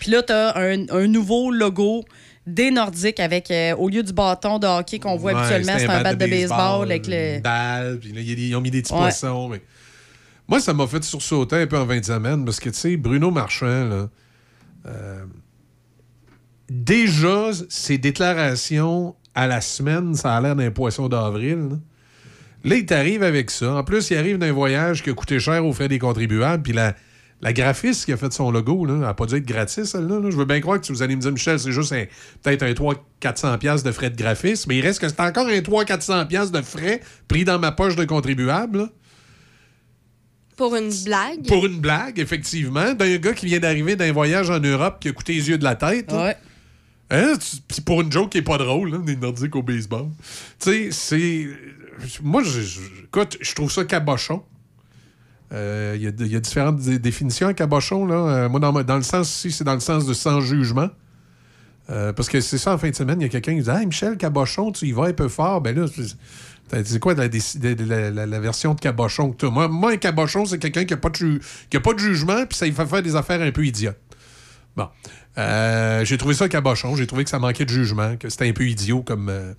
[0.00, 2.02] Puis là, tu as un, un nouveau logo
[2.46, 5.86] des Nordiques avec, euh, au lieu du bâton de hockey qu'on voit Ouais, habituellement, c'est
[5.86, 7.40] un bat de baseball, avec Une le.
[7.40, 8.98] balle, puis là, ils ont mis des petits Ouais.
[9.00, 9.48] poissons.
[9.48, 9.62] mais-
[10.48, 13.30] Moi, ça m'a fait sursauter un peu en 20 semaines parce que, tu sais, Bruno
[13.30, 14.08] Marchand, là,
[14.86, 15.24] euh,
[16.72, 21.68] déjà, ses déclarations à la semaine, ça a l'air d'un poisson d'avril.
[21.70, 21.76] là.
[22.64, 23.74] Là, il t'arrive avec ça.
[23.74, 26.62] En plus, il arrive d'un voyage qui a coûté cher aux frais des contribuables.
[26.62, 26.94] Puis la,
[27.40, 30.20] la graphiste qui a fait son logo, là, elle n'a pas dû être gratis, celle-là.
[30.20, 30.30] là.
[30.30, 32.04] Je veux bien croire que vous allez me dire, Michel, c'est juste un-
[32.42, 34.66] peut-être un 300-400$ piastres de frais de graphisme.
[34.68, 37.96] Mais il reste que c'est encore un 300-400$ piastres de frais pris dans ma poche
[37.96, 38.78] de contribuable.
[38.78, 38.88] là.
[40.56, 41.46] Pour une blague?
[41.48, 45.12] Pour une blague, effectivement, d'un gars qui vient d'arriver d'un voyage en Europe qui a
[45.12, 46.12] coûté les yeux de la tête.
[46.12, 46.18] là.
[47.12, 47.34] Hein?
[47.68, 50.06] Pis pour une joke qui est pas drôle, là, des Nordiques au baseball.
[50.58, 51.46] Tu sais, c'est.
[52.22, 52.42] Moi,
[53.04, 54.42] écoute, je trouve ça cabochon.
[55.52, 58.06] Euh, Il y, a- il y a différentes dé- définitions à cabochon.
[58.06, 58.14] Là.
[58.14, 60.88] Euh, moi, dans, dans le sens ici, c'est dans le sens de sans jugement.
[61.90, 63.68] Euh, parce que c'est ça, en fin de semaine, il y a quelqu'un qui dit
[63.70, 65.60] Hey, Michel, cabochon, tu y vas un peu fort.
[65.60, 69.96] Ben là, c'est- quoi la, la- la- version de cabochon que tu moi, moi, un
[69.98, 73.02] cabochon, c'est quelqu'un qui n'a pas, de pas de jugement, puis ça lui fait faire
[73.02, 73.98] des affaires un peu idiotes.
[74.76, 74.88] Bon.
[75.38, 76.96] Euh, j'ai trouvé ça cabochon.
[76.96, 79.54] J'ai trouvé que ça manquait de jugement, que c'était un peu idiot comme, euh,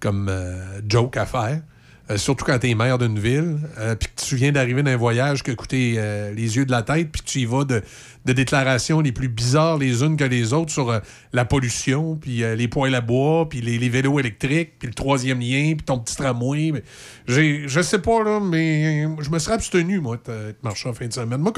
[0.00, 1.62] comme euh, joke à faire.
[2.12, 4.96] Euh, surtout quand tu es maire d'une ville, euh, puis que tu viens d'arriver d'un
[4.96, 7.64] voyage qui a coûté euh, les yeux de la tête, puis que tu y vas
[7.64, 7.82] de,
[8.24, 11.00] déclarations les plus bizarres les unes que les autres sur euh,
[11.32, 15.74] la pollution, puis les poêles à bois, puis les, vélos électriques, puis le troisième lien,
[15.74, 16.72] puis ton petit tramway.
[17.26, 21.06] J'ai- Je sais pas, là, mais je me serais abstenu, moi, de marcher en fin
[21.06, 21.40] de semaine.
[21.40, 21.52] Moi,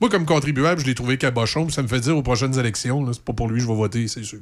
[0.00, 3.04] moi comme contribuable, je l'ai trouvé cabochon, puis ça me fait dire aux prochaines élections,
[3.04, 4.40] là, c'est pas pour lui que je vais voter, c'est sûr.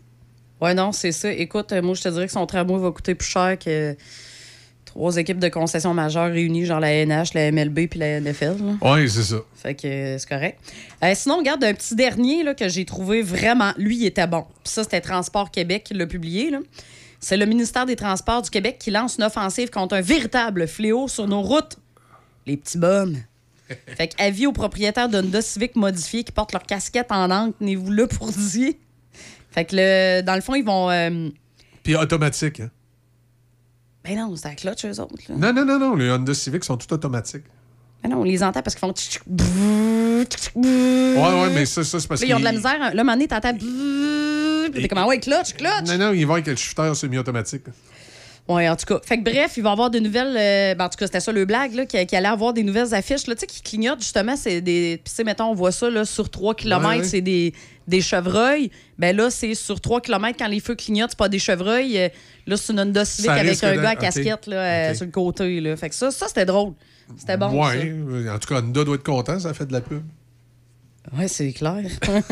[0.60, 1.32] Ouais, non, c'est ça.
[1.32, 3.96] Écoute, moi, je te dirais que son tramway va coûter plus cher que
[4.92, 8.56] trois équipes de concessions majeures réunies, genre la NH, la MLB puis la NFL.
[8.82, 9.36] Oui, c'est ça.
[9.54, 10.58] Fait que euh, c'est correct.
[11.02, 13.72] Euh, sinon, regarde un petit dernier là, que j'ai trouvé vraiment.
[13.78, 14.42] Lui, il était bon.
[14.62, 16.50] Puis ça, c'était Transport Québec qui l'a publié.
[16.50, 16.58] là.
[17.20, 21.08] C'est le ministère des Transports du Québec qui lance une offensive contre un véritable fléau
[21.08, 21.78] sur nos routes.
[22.46, 23.16] Les petits bums.
[23.96, 27.90] fait que avis aux propriétaires d'Honda Civic modifiés qui portent leur casquette en encre, tenez-vous
[27.92, 28.74] là pour dire.
[29.50, 30.90] Fait que le, dans le fond, ils vont.
[30.90, 31.28] euh,
[31.82, 32.60] Puis automatique.
[32.60, 32.70] Hein?
[34.04, 35.14] Ben non, c'est à la clutch, eux autres.
[35.28, 35.34] là.
[35.36, 35.94] Non, non, non, non.
[35.96, 37.44] Les Honda Civic sont tout automatiques.
[38.02, 38.92] Ben non, on les entend parce qu'ils font.
[40.54, 40.64] Ouais,
[41.14, 42.78] ouais, mais ça, ça c'est parce Là, ils ont de la qu'ils- misère.
[42.78, 43.52] Là, un moment donné, t'entends.
[44.72, 45.86] T'es comme, ah ouais, clutch, clutch.
[45.86, 47.64] Non, non, ils vont avec le shifter semi-automatique.
[48.48, 49.00] Ouais, en tout cas.
[49.04, 50.36] Fait que bref, il va y avoir de nouvelles.
[50.36, 52.64] euh, ben, en tout cas, c'était ça le blague, là, qu'il qu'il allait avoir des
[52.64, 54.34] nouvelles affiches, là, tu sais, qui clignotent justement.
[54.36, 55.00] C'est des.
[55.02, 57.04] Puis, tu sais, mettons, on voit ça, là, sur 3 km, Ouais, ouais.
[57.04, 57.54] c'est des,
[57.86, 58.70] des chevreuils.
[58.98, 62.10] Ben là, c'est sur 3 km, quand les feux clignotent, c'est pas des chevreuils.
[62.46, 65.06] Euh, là, c'est une Honda Civic Ça avec un gars à casquette, là, euh, sur
[65.06, 65.76] le côté, là.
[65.76, 66.72] Fait que ça, ça c'était drôle.
[67.18, 67.50] C'était bon.
[67.50, 67.76] ça.
[67.76, 70.02] ouais, en tout cas, Honda doit être content, ça fait de la pub.
[71.16, 71.82] Ouais, c'est clair.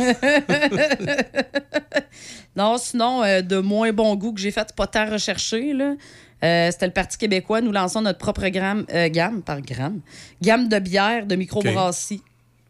[2.56, 5.94] non, sinon, euh, de moins bon goût que j'ai fait, pas tant recherché, là.
[6.42, 7.60] Euh, C'était le Parti québécois.
[7.60, 10.00] Nous lançons notre propre gamme, euh, gamme par gramme,
[10.40, 12.22] gamme de bière de microbrasserie.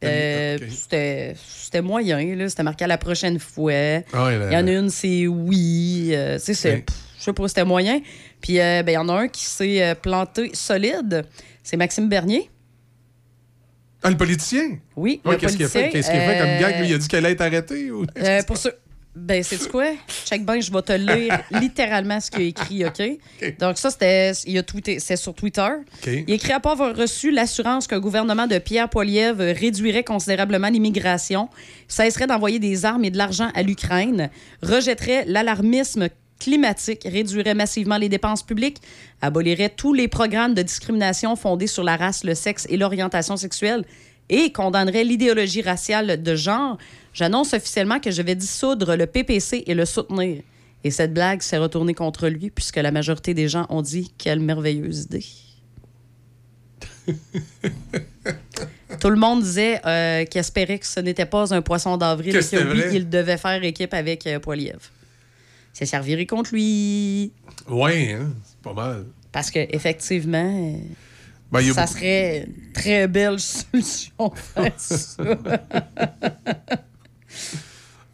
[0.02, 2.48] Euh, C'était c'était moyen, là.
[2.48, 4.00] C'était marqué à la prochaine fois.
[4.12, 6.10] Ah là, Il y en a une, c'est oui.
[6.14, 6.64] Euh, c'est.
[6.64, 6.84] Ouais.
[7.20, 8.00] Je sais pas, c'était moyen.
[8.40, 11.26] Puis, euh, ben, il y en a un qui s'est euh, planté solide.
[11.62, 12.50] C'est Maxime Bernier.
[14.02, 14.78] Ah, le politicien?
[14.96, 15.90] Oui, Ouais, le Qu'est-ce qu'il a fait?
[15.90, 16.80] Qu'est-ce qu'il a fait comme euh, gag?
[16.80, 17.90] Lui, il a dit qu'elle allait être arrêtée?
[17.90, 18.06] Ou...
[18.16, 18.70] Euh, pour ce...
[19.14, 19.86] Ben, c'est quoi?
[20.24, 23.02] Check bien, je vais te lire littéralement ce qu'il a écrit, OK?
[23.58, 25.68] Donc, ça, c'était il a tweeté, c'est sur Twitter.
[26.06, 31.50] Il écrit après avoir reçu l'assurance qu'un gouvernement de Pierre Poilievre réduirait considérablement l'immigration,
[31.88, 34.30] cesserait d'envoyer des armes et de l'argent à l'Ukraine,
[34.62, 36.08] rejetterait l'alarmisme
[36.40, 38.78] climatique, réduirait massivement les dépenses publiques,
[39.20, 43.84] abolirait tous les programmes de discrimination fondés sur la race, le sexe et l'orientation sexuelle
[44.30, 46.78] et condamnerait l'idéologie raciale de genre,
[47.12, 50.42] j'annonce officiellement que je vais dissoudre le PPC et le soutenir.
[50.82, 54.40] Et cette blague s'est retournée contre lui puisque la majorité des gens ont dit quelle
[54.40, 55.26] merveilleuse idée.
[59.00, 62.40] Tout le monde disait euh, qu'il espérait que ce n'était pas un poisson d'avril et
[62.40, 62.94] que lui, vrai.
[62.94, 64.80] il devait faire équipe avec euh, Poilievre.
[65.72, 67.32] C'est servirait contre lui.
[67.68, 68.30] Ouais, hein?
[68.44, 69.06] c'est pas mal.
[69.32, 70.78] Parce que effectivement, euh,
[71.52, 74.32] Ben, ça beaucoup- serait une très belle solution
[74.76, 75.22] ça.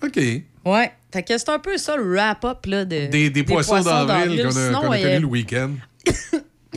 [0.03, 0.21] OK.
[0.65, 0.93] Ouais.
[1.13, 4.49] Fait que c'est un peu ça le wrap-up là, de, Des, des poissons d'avril qu'on
[4.57, 5.71] a, qu'on a euh, connus le week-end.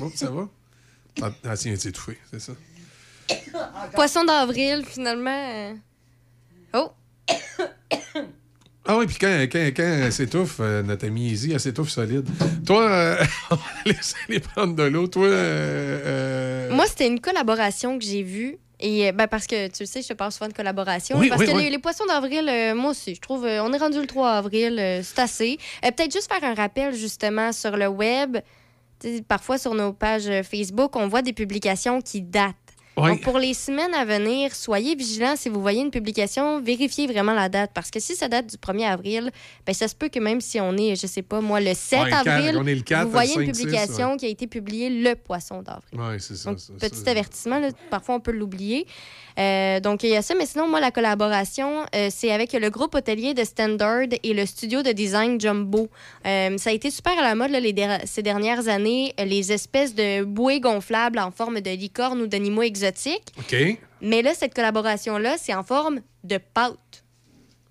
[0.01, 0.47] oh, ça va?
[1.21, 2.53] Ah, ah, tiens, c'est étouffé, c'est ça.
[3.93, 5.49] Poisson d'avril, finalement.
[5.51, 5.73] euh,
[6.73, 6.91] Oh!
[8.91, 12.27] Ah oui, puis quand, quand, quand elle s'étouffe, euh, notre amie Izzy, elle s'étouffe solide.
[12.65, 15.05] Toi, euh, on va laisser les prendre de l'eau.
[15.05, 15.99] Toi, euh,
[16.69, 18.57] euh, Moi, c'était une collaboration que j'ai vue.
[18.79, 21.19] Et ben, parce que tu le sais, je te parle souvent de collaboration.
[21.19, 21.63] Oui, parce oui, que oui.
[21.65, 24.31] Les, les poissons d'avril, euh, moi aussi, je trouve, euh, on est rendu le 3
[24.31, 25.59] avril, euh, c'est assez.
[25.83, 28.37] Peut-être juste faire un rappel justement sur le web.
[29.27, 32.55] Parfois sur nos pages Facebook, on voit des publications qui datent.
[33.01, 33.11] Ouais.
[33.11, 35.35] Donc, pour les semaines à venir, soyez vigilants.
[35.35, 37.71] Si vous voyez une publication, vérifiez vraiment la date.
[37.73, 39.31] Parce que si ça date du 1er avril,
[39.65, 41.99] ben, ça se peut que même si on est, je sais pas, moi, le 7
[41.99, 44.17] Ouais, le quatre, avril, on est le quatre, vous voyez le une publication ouais.
[44.17, 45.93] qui a été publiée le poisson d'avril.
[45.93, 46.53] Oui, c'est ça.
[46.53, 47.11] Petit ça.
[47.11, 48.85] avertissement, là, parfois on peut l'oublier.
[49.39, 52.69] Euh, donc, il y a ça, mais sinon, moi, la collaboration, euh, c'est avec le
[52.69, 55.87] groupe hôtelier de Standard et le studio de design Jumbo.
[56.25, 59.51] Euh, ça a été super à la mode là, les der- ces dernières années, les
[59.53, 63.33] espèces de bouées gonflables en forme de licorne ou d'animaux exotiques.
[63.37, 63.55] OK.
[64.01, 67.03] Mais là, cette collaboration-là, c'est en forme de pâte.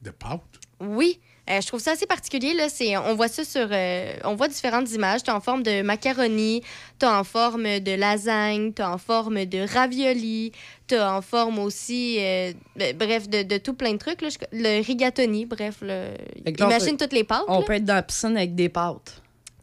[0.01, 0.41] De pâte?
[0.81, 1.21] Oui.
[1.51, 2.53] Euh, je trouve ça assez particulier.
[2.55, 2.69] Là.
[2.69, 3.69] C'est, on voit ça sur.
[3.71, 5.23] euh, on voit différentes images.
[5.23, 6.63] Tu en forme de macaroni,
[6.99, 10.53] tu en forme de lasagne, tu en forme de ravioli,
[10.87, 12.17] tu en forme aussi.
[12.21, 14.21] euh, ben, bref, de, de tout plein de trucs.
[14.21, 14.29] Là.
[14.53, 15.77] Le rigatoni, bref.
[15.81, 16.09] là,
[16.47, 17.45] Imagine toutes les pâtes.
[17.49, 17.65] On là.
[17.67, 19.23] peut être dans la piscine avec des pâtes.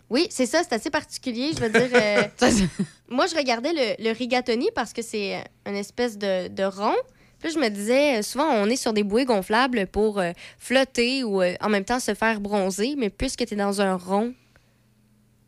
[0.09, 1.51] Oui, c'est ça, c'est assez particulier.
[1.55, 2.23] Je veux dire, euh,
[3.09, 6.93] moi, je regardais le, le rigatoni parce que c'est une espèce de, de rond.
[7.39, 10.31] Puis là, je me disais, euh, souvent, on est sur des bouées gonflables pour euh,
[10.59, 12.95] flotter ou euh, en même temps se faire bronzer.
[12.97, 14.33] Mais puisque tu es dans un rond,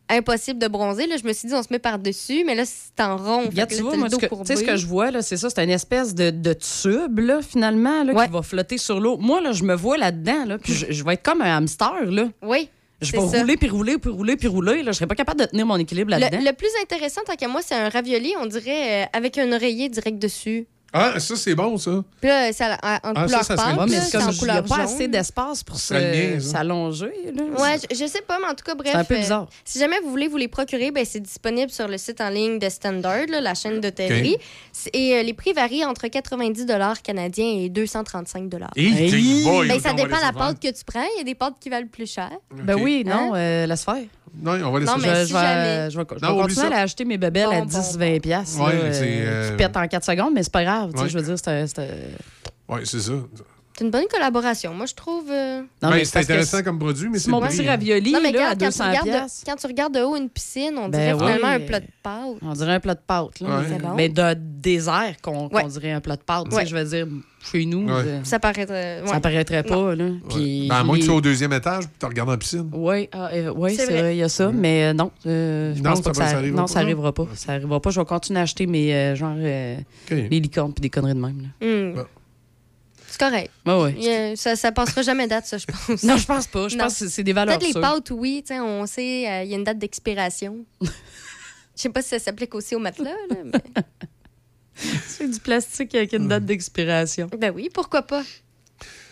[0.10, 1.08] impossible de bronzer.
[1.08, 3.46] Là, je me suis dit, on se met par-dessus, mais là, c'est en rond.
[3.46, 5.50] Regarde, tu vois, moi, ce que, tu sais, ce que je vois, là, c'est ça,
[5.50, 9.18] c'est une espèce de, de tube, là, finalement, là, qui va flotter sur l'eau.
[9.18, 12.06] Moi, là, je me vois là-dedans, là, puis je, je vais être comme un hamster,
[12.06, 12.30] là.
[12.42, 12.70] Oui.
[13.00, 13.40] Je vais ça.
[13.42, 14.82] rouler, puis rouler, puis rouler, puis rouler.
[14.82, 14.92] Là.
[14.92, 16.40] Je serais pas capable de tenir mon équilibre là-dedans.
[16.40, 19.52] Le, le plus intéressant, tant qu'à moi, c'est un ravioli, on dirait, euh, avec un
[19.52, 20.66] oreiller direct dessus.
[20.94, 22.02] Ah, ça, c'est bon, ça.
[22.22, 22.52] Puis là,
[22.82, 23.62] à- en Ah, ça, couleur ça bon.
[23.82, 24.86] là, Mais c'est il n'y a couleur pas jaune.
[24.86, 26.40] assez d'espace pour Ça ça.
[26.40, 27.12] s'allonger.
[27.36, 28.92] Ouais, je, je sais pas, mais en tout cas, bref.
[28.94, 29.48] C'est un peu euh, bizarre.
[29.66, 32.58] si jamais vous voulez vous les procurer, ben, c'est disponible sur le site en ligne
[32.60, 33.82] de Standard, là, la chaîne.
[34.72, 36.66] C'est- Et euh, les prix varient entre 90
[37.04, 41.04] canadiens et 235 Hey, t'es boy, ben, ça dépend laisser la pâte que tu prends.
[41.16, 42.32] Il y a des pâtes qui valent plus cher.
[42.64, 44.04] Ben oui, non, euh, laisse faire.
[44.42, 45.08] Non, on va laisser Non, ça.
[45.08, 45.92] mais je, si je vais, jamais.
[45.92, 46.76] je vais, je vais Non, continuer ça.
[46.78, 48.60] à acheter mes bébelles à Bon, bon, 10-20 piastres.
[48.60, 50.92] Ouais, là, euh, c'est, Qui pètent en 4 secondes, mais c'est pas grave.
[50.96, 51.10] Ouais.
[51.10, 51.86] Je veux dire, c'est un- c'est un-
[52.76, 53.14] Oui, c'est ça.
[53.78, 54.74] C'est une bonne collaboration.
[54.74, 55.26] Moi, je trouve.
[55.30, 57.68] euh, Non, Ben, mais c'est que intéressant comme produit, mais c'est mon petit prix.
[57.68, 60.30] ravioli Non, mais là, à quand, tu 200 regardes, quand tu regardes de haut une
[60.30, 61.20] piscine, on Ben dirait oui.
[61.20, 62.38] finalement un plat de pâtes.
[62.42, 63.40] On dirait un plat de pâtes.
[63.40, 63.56] Là, Ouais.
[63.62, 63.94] mais- C'est bon.
[63.96, 65.64] Mais de désert qu'on Ouais.
[65.66, 66.46] dirait un plat de pâtes.
[66.46, 66.66] tu sais, Ouais.
[66.66, 67.08] Je veux dire,
[67.52, 67.92] chez nous, Ouais.
[68.04, 69.04] euh, Ça paraîtrait.
[69.06, 69.20] ça ouais.
[69.20, 69.94] paraîtrait pas.
[69.96, 70.06] Là.
[70.06, 70.12] Ouais.
[70.28, 72.70] Puis Ben, à moins que tu sois au deuxième étage puis tu regardes en piscine.
[72.74, 75.92] Oui, ah, euh, ouais, C'est il y a ça, mais euh, non, euh, je Non,
[75.92, 76.86] pense ça pas que va- ça, ça arrivera non, pas, ça non?
[76.86, 77.28] arrivera pas.
[77.36, 77.90] Ça arrivera pas.
[77.92, 79.86] Je vais continuer à acheter mes genre les
[80.40, 81.52] licornes puis des conneries de même.
[83.20, 83.52] C'est correct.
[83.66, 83.96] Ouais, ouais.
[83.98, 86.04] Il y a- ça, ça passera jamais date, ça, je pense.
[86.04, 86.68] Non, je pense pas.
[86.68, 86.84] Je Non.
[86.84, 88.44] pense que c'est- des valeurs Peut-être les pâtes, oui.
[88.52, 90.58] On sait, euh, il y a une date d'expiration.
[90.82, 93.12] Je sais pas si ça s'applique aussi au matelas.
[93.30, 93.52] là, mais-
[95.08, 97.30] C'est du plastique avec une date d'expiration.
[97.40, 98.24] Ben oui, pourquoi pas?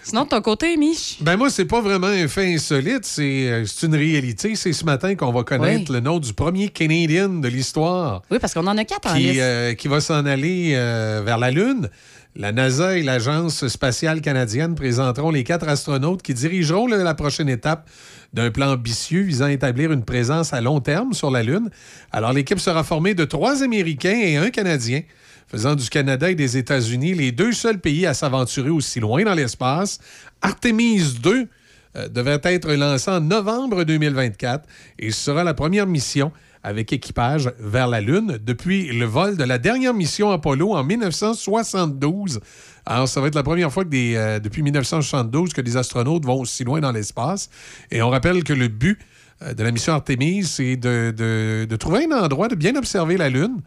[0.03, 1.17] Sinon, de ton côté, Mich?
[1.21, 4.53] Ben moi, c'est pas vraiment un fait insolite, c'est euh, c'est une réalité.
[4.55, 8.53] C'est ce matin qu'on va connaître le nom du premier Canadien de l'histoire Oui, parce
[8.53, 9.39] qu'on en a quatre en qui, liste.
[9.41, 11.89] euh, qui va s'en aller euh, vers la Lune.
[12.37, 17.89] La NASA et l'Agence spatiale canadienne présenteront les quatre astronautes qui dirigeront la prochaine étape
[18.33, 21.69] d'un plan ambitieux visant à établir une présence à long terme sur la Lune.
[22.11, 25.03] Alors, l'équipe sera formée de trois Américains et un Canadien,
[25.47, 29.33] faisant du Canada et des États-Unis les deux seuls pays à s'aventurer aussi loin dans
[29.33, 29.99] l'espace.
[30.41, 31.47] Artemis 2
[31.95, 34.67] euh, devrait être lancé en novembre 2024
[34.99, 36.33] et sera la première mission
[36.65, 42.39] avec équipage vers la Lune depuis le vol de la dernière mission Apollo en 1972.
[42.87, 46.41] Alors, ça va être la première fois que euh, depuis 1972 que des astronautes vont
[46.41, 47.51] aussi loin dans l'espace.
[47.91, 48.97] Et on rappelle que le but
[49.43, 53.61] euh, de la mission Artemis, c'est de, trouver un endroit, de bien observer la Lune,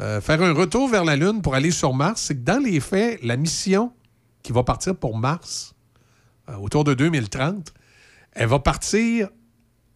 [0.00, 2.22] euh, faire un retour vers la Lune pour aller sur Mars.
[2.22, 3.92] C'est que dans les faits, la mission
[4.42, 5.74] qui va partir pour Mars,
[6.58, 7.74] autour de 2030,
[8.32, 9.28] elle va partir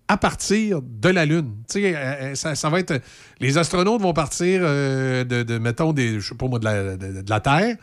[0.08, 1.52] à partir de la Lune.
[1.76, 2.34] Euh, euh,
[2.76, 3.00] être.
[3.40, 6.96] Les astronautes vont partir euh, de, mettons, des, je sais pas moi, de la,
[7.40, 7.76] Terre,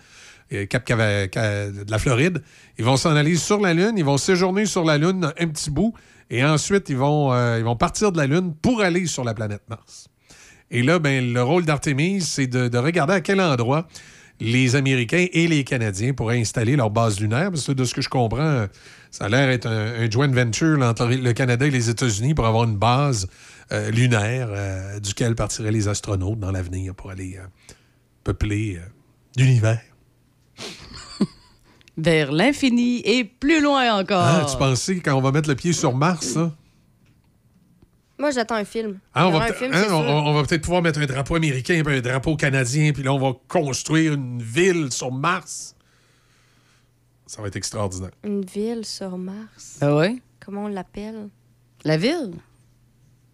[0.54, 2.42] euh, Cap Cava- Ca- de la Floride.
[2.78, 5.70] Ils vont s'en aller sur la Lune, ils vont séjourner sur la Lune un petit
[5.70, 5.94] bout,
[6.30, 10.08] et ensuite, ils vont, euh, partir de la Lune pour aller sur la planète Mars.
[10.72, 13.88] Et là, ben, le rôle d'Artemis, c'est de regarder à quel endroit
[14.40, 17.52] les Américains et les Canadiens pourraient installer leur base lunaire.
[17.52, 18.68] Parce que de ce que je comprends,
[19.12, 22.46] ça a l'air être un, un joint venture entre le Canada et les États-Unis pour
[22.46, 23.28] avoir une base
[23.72, 27.46] euh, lunaire euh, duquel partiraient les astronautes dans l'avenir pour aller euh,
[28.24, 28.88] peupler euh,
[29.38, 29.82] l'univers.
[31.98, 34.24] Vers l'infini et plus loin encore.
[34.24, 36.38] Ah, tu pensais quand on va mettre le pied sur Mars?
[38.24, 39.00] Moi, j'attends un film.
[39.14, 41.98] Ah, on, va un film, hein, on, va peut-être pouvoir mettre un drapeau américain puis
[41.98, 45.76] un drapeau canadien, puis là, on va construire une ville sur Mars.
[47.26, 48.12] Ça va être extraordinaire.
[48.24, 49.78] Une ville sur Mars.
[49.82, 50.22] Ah ouais?
[50.40, 51.28] Comment on l'appelle?
[51.84, 52.36] La ville?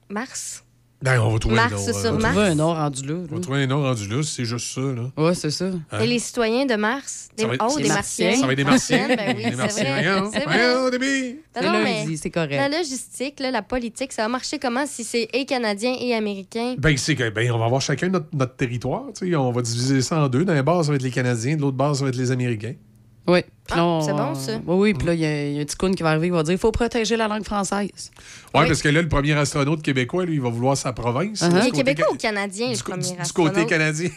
[0.09, 0.64] Mars?
[1.02, 1.82] Ben, on va trouver Mars un nom.
[1.82, 2.34] sur euh, On va Mars.
[2.34, 3.14] trouver un nom rendu là.
[3.32, 4.82] On va trouver un nom rendu là, c'est juste ça.
[4.82, 5.03] Là.
[5.16, 5.66] Ouais, c'est ça.
[5.92, 6.00] Hein?
[6.02, 7.30] Et les citoyens de Mars?
[7.38, 7.44] Des...
[7.44, 7.95] Ça va être- Oh, des Martiens.
[8.28, 8.42] Martiens.
[8.42, 9.08] Ça va être des Martiens.
[9.08, 9.84] Ben oui, Des c'est Martiens.
[9.94, 10.03] vrai.
[10.03, 10.58] Voyons, C'est vrai.
[11.00, 12.52] Ben C'est non, lundi, mais c'est correct.
[12.58, 16.76] La logistique, là, la politique, ça va marcher comment si c'est et Canadiens et Américains?
[16.78, 19.06] Ben, c'est que, ben, on va avoir chacun notre, notre territoire.
[19.18, 19.36] tu sais.
[19.38, 20.44] On va diviser ça en deux.
[20.44, 21.56] D'un bord, ça va être les Canadiens.
[21.56, 22.74] De l'autre bord, ça va être les Américains.
[23.30, 23.41] Oui.
[23.41, 24.53] Puis là, Ah, on- c'est bon, ça.
[24.66, 24.93] Oui, oui.
[24.95, 26.33] Puis là, il y, a il y a un petit coon qui va arriver, il
[26.33, 28.11] va dire il faut protéger la langue française.
[28.53, 28.67] Ouais, Oui.
[28.67, 31.41] parce que là, le premier astronaute québécois, lui, il va vouloir sa province.
[31.41, 31.49] Uh-huh.
[31.49, 33.53] Du Les côté Québécois ou Canadiens, le du, premier du- du astronaute?
[33.53, 34.09] côté canadien.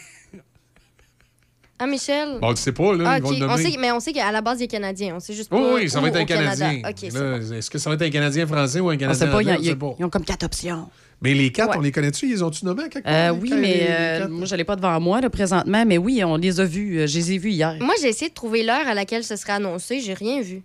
[1.78, 2.38] Ah, Michel?
[2.40, 3.38] Bon, tu sais pas, là, Ah, ils vont ok.
[3.38, 3.62] le on nommer.
[3.72, 5.16] sait, mais on sait qu'à la base, il est Canadien.
[5.16, 5.56] On sait juste pas.
[5.56, 6.50] Oui, oui, ça va être un Canada.
[6.56, 6.88] Canadien.
[6.88, 7.52] OK, c'est Là, bon.
[7.54, 9.46] Est-ce que ça va être un Canadien français ou un On Canadien sait pas, il
[9.48, 9.64] y a- anglais?
[9.64, 9.96] il y a- On sait pas.
[9.98, 10.88] ils ont comme quatre options.
[11.22, 11.76] Mais les quatre, Ouais.
[11.78, 12.28] on les connaît-tu?
[12.28, 13.12] Ils ont-tu nommé à quelque part?
[13.32, 16.22] Euh, oui, quatre- mais euh, moi, je l'ai pas devant moi là, présentement, mais oui,
[16.24, 16.98] on les a vus.
[16.98, 17.76] euh, Je les ai vus hier.
[17.80, 20.00] Moi, j'ai essayé de trouver l'heure à laquelle ce serait annoncé.
[20.00, 20.62] J'ai rien vu.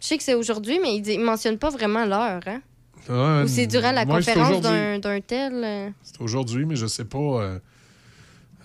[0.00, 2.40] Je sais que c'est aujourd'hui, mais il ne mentionne pas vraiment l'heure.
[2.46, 2.60] Hein?
[3.44, 5.92] Ou c'est durant la moi, conférence d'un d'un tel.
[6.02, 7.18] C'est aujourd'hui, mais je sais pas.
[7.18, 7.58] Euh,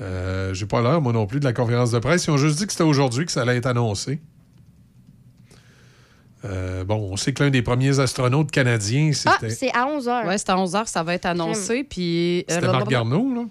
[0.02, 2.26] euh, J'ai pas l'heure, moi non plus, de la conférence de presse.
[2.26, 4.20] Ils ont juste dit que c'était aujourd'hui que ça allait être annoncé.
[6.46, 10.08] Euh, bon, on sait que l'un des premiers astronautes canadiens, Ah, c'était c'est à 11
[10.08, 10.28] h.
[10.28, 11.84] Ouais, c'est à 11 h, ça va être annoncé.
[11.84, 12.40] Puis.
[12.40, 13.42] euh, c'était Marc là, Garneau, là.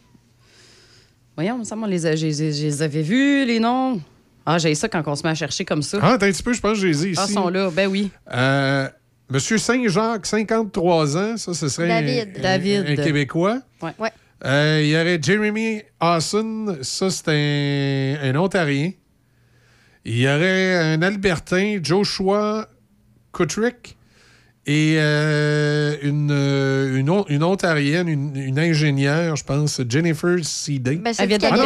[1.36, 4.00] Voyons, semble on les a- je, je- je les avais vus, les noms.
[4.46, 5.98] Ah, j'ai ça quand on se met à chercher comme ça.
[6.00, 7.20] Ah, attends un petit peu, je pense que je les ai ici.
[7.20, 8.10] Ah, ils sont là, ben oui.
[8.32, 8.88] Euh,
[9.28, 12.34] Monsieur Saint-Jacques, 53 ans, ça, ce serait un- David.
[12.38, 12.86] un, David.
[12.88, 13.58] un Québécois.
[13.82, 13.90] Ouais.
[13.98, 14.10] Ouais.
[14.44, 18.92] Euh, Il y aurait Jeremy Hawson, ça, c'est un, un Ontarien.
[20.04, 22.68] Il y aurait un Albertain, Joshua
[23.36, 23.96] Kutrick,
[24.66, 31.02] et euh, une, euh, une, on- une Ontarienne, une, une ingénieure, je pense, Jennifer Seeding.
[31.02, 31.56] Ben, Elle vient Ah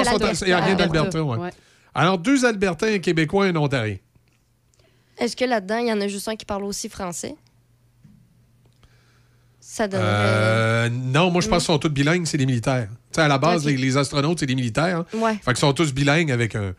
[0.74, 1.36] d'Alberta, ouais.
[1.38, 1.50] Ouais.
[1.94, 3.96] Alors, deux Albertains, un Québécois et un Ontarien.
[5.18, 7.34] Est-ce que là-dedans, il y en a juste un qui parle aussi français?
[9.60, 10.06] Ça donnerait.
[10.08, 12.88] Euh, non, moi, je pense qu'ils sont tous bilingues, c'est des militaires.
[12.90, 15.04] Tu sais, à la base, les, les astronautes, c'est des militaires.
[15.14, 15.34] Ouais.
[15.34, 16.74] Fait qu'ils sont tous bilingues avec un,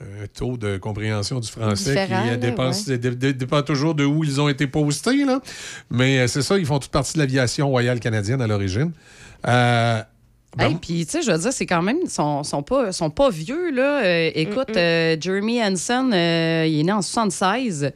[0.00, 3.94] un taux de compréhension du français Différent, qui euh, là, dépend, dé- dé- dépend toujours
[3.94, 5.24] de où ils ont été postés.
[5.24, 5.40] Là.
[5.90, 8.92] Mais euh, c'est ça, ils font toute partie de l'aviation royale canadienne à l'origine.
[9.46, 10.02] Euh,
[10.56, 12.92] ben, Hey, puis, tu sais, je veux dire, c'est quand même, ils sont, sont, pas,
[12.92, 14.02] sont pas vieux, là.
[14.04, 14.78] Euh, écoute, Mm-mm.
[14.78, 17.92] euh, Jeremy Hansen, euh, il est né en 76.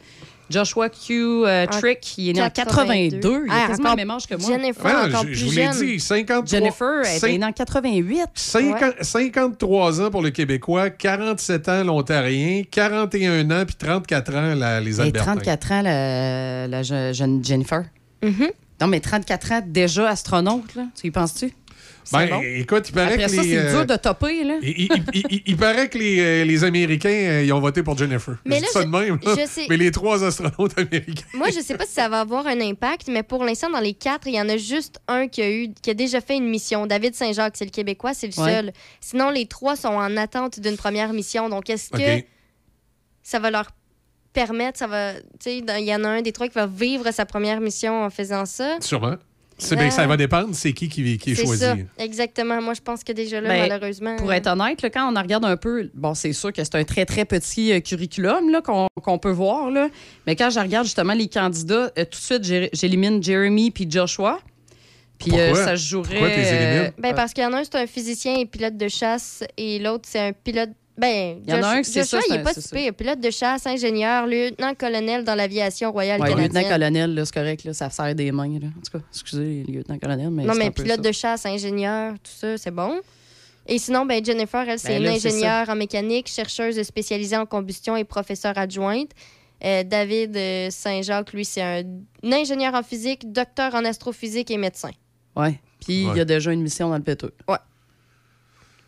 [0.51, 1.13] Joshua Q.
[1.47, 3.19] euh, En Trick, il est né en 82.
[3.21, 3.43] 82.
[3.47, 4.51] Il a Ah, quasiment encore le même âge que moi.
[4.51, 5.87] Jennifer, encore je, plus je vous l'ai jeune.
[5.87, 8.21] dit, 53, Jennifer, elle est née en 88.
[8.35, 14.81] 50 53 ans pour le Québécois, 47 ans l'Ontarien, 41 ans puis 34 ans la-
[14.81, 15.33] les Albertains.
[15.33, 17.85] 34 ans, la, la je- jeune Jennifer.
[18.23, 18.49] Mhm.
[18.81, 20.87] Non, mais 34 ans, déjà astronaute, là.
[21.01, 21.53] Tu y penses-tu?
[22.12, 22.42] Ben, bon.
[22.42, 24.58] écoute, il paraît Après que ça, les, c'est euh, dur de topper, là.
[24.62, 27.83] Il, il- il- il- il paraît que les, euh, les Américains, euh, ils ont voté
[27.83, 28.36] pour Jennifer.
[28.44, 29.34] Mais je là, dis ça je- de même, là.
[29.39, 31.24] je sais- Mais les trois astronautes américains.
[31.34, 33.94] Moi, je sais pas si ça va avoir un impact, mais pour l'instant, dans les
[33.94, 36.49] quatre, il y en a juste un qui a, eu, qui a déjà fait une
[36.49, 36.86] mission.
[36.86, 38.50] David Saint-Jacques, c'est le Québécois, c'est le Ouais.
[38.52, 38.73] seul.
[39.00, 41.49] Sinon, les trois sont en attente d'une première mission.
[41.49, 42.24] Donc, est-ce que OK.
[43.23, 43.70] ça va leur
[44.33, 46.66] permettre, ça va, tu sais, dans- il y en a un des trois qui va
[46.66, 48.76] vivre sa première mission en faisant ça?
[48.81, 49.15] Sûrement.
[49.65, 49.78] C'est, Ah.
[49.78, 51.60] ben, ça va dépendre, c'est qui qui, qui est, choisi.
[51.62, 52.60] ça, exactement.
[52.60, 54.17] Moi, je pense que déjà là, Ben, malheureusement.
[54.17, 56.75] Pour être honnête, là, quand on en regarde un peu, bon, c'est sûr que c'est
[56.75, 59.70] un très, très petit euh, curriculum là, qu'on, qu'on peut voir.
[59.70, 59.89] Là.
[60.26, 64.39] Mais quand je regarde justement les candidats, euh, tout de suite, j'élimine Jeremy puis Joshua.
[65.18, 65.65] Puis euh, Pourquoi?
[65.65, 66.18] ça se jouerait.
[66.18, 66.93] Pourquoi élimines?
[66.99, 69.78] Ben, parce qu'il y en a un, c'est un physicien et pilote de chasse, et
[69.78, 70.70] l'autre, c'est un pilote.
[70.97, 72.95] Ben, Il y en a un Joshua, ça, il c'est est un- pas si pire.
[72.95, 76.53] Pilote de chasse, ingénieur, lieutenant-colonel dans l'aviation royale Ouais, canadienne.
[76.53, 78.59] lieutenant-colonel, là, c'est correct, là, ça sert des mains.
[78.61, 78.69] Là.
[78.69, 81.09] En tout cas, excusez, lieutenant-colonel, mais non, mais un peu pilote ça.
[81.09, 83.01] de chasse, ingénieur, tout ça, c'est bon.
[83.67, 87.97] Et sinon, ben, Jennifer, elle, c'est Ben une ingénieure en mécanique, chercheuse spécialisée en combustion
[87.97, 89.11] et professeure adjointe.
[89.65, 91.83] Euh, David euh, Saint-Jacques, lui, c'est un,
[92.23, 94.91] un ingénieur en physique, docteur en astrophysique et médecin.
[95.35, 95.59] Ouais.
[95.85, 96.21] Puis il y Ouais.
[96.21, 97.33] a déjà une mission dans le péteux.
[97.49, 97.57] Ouais.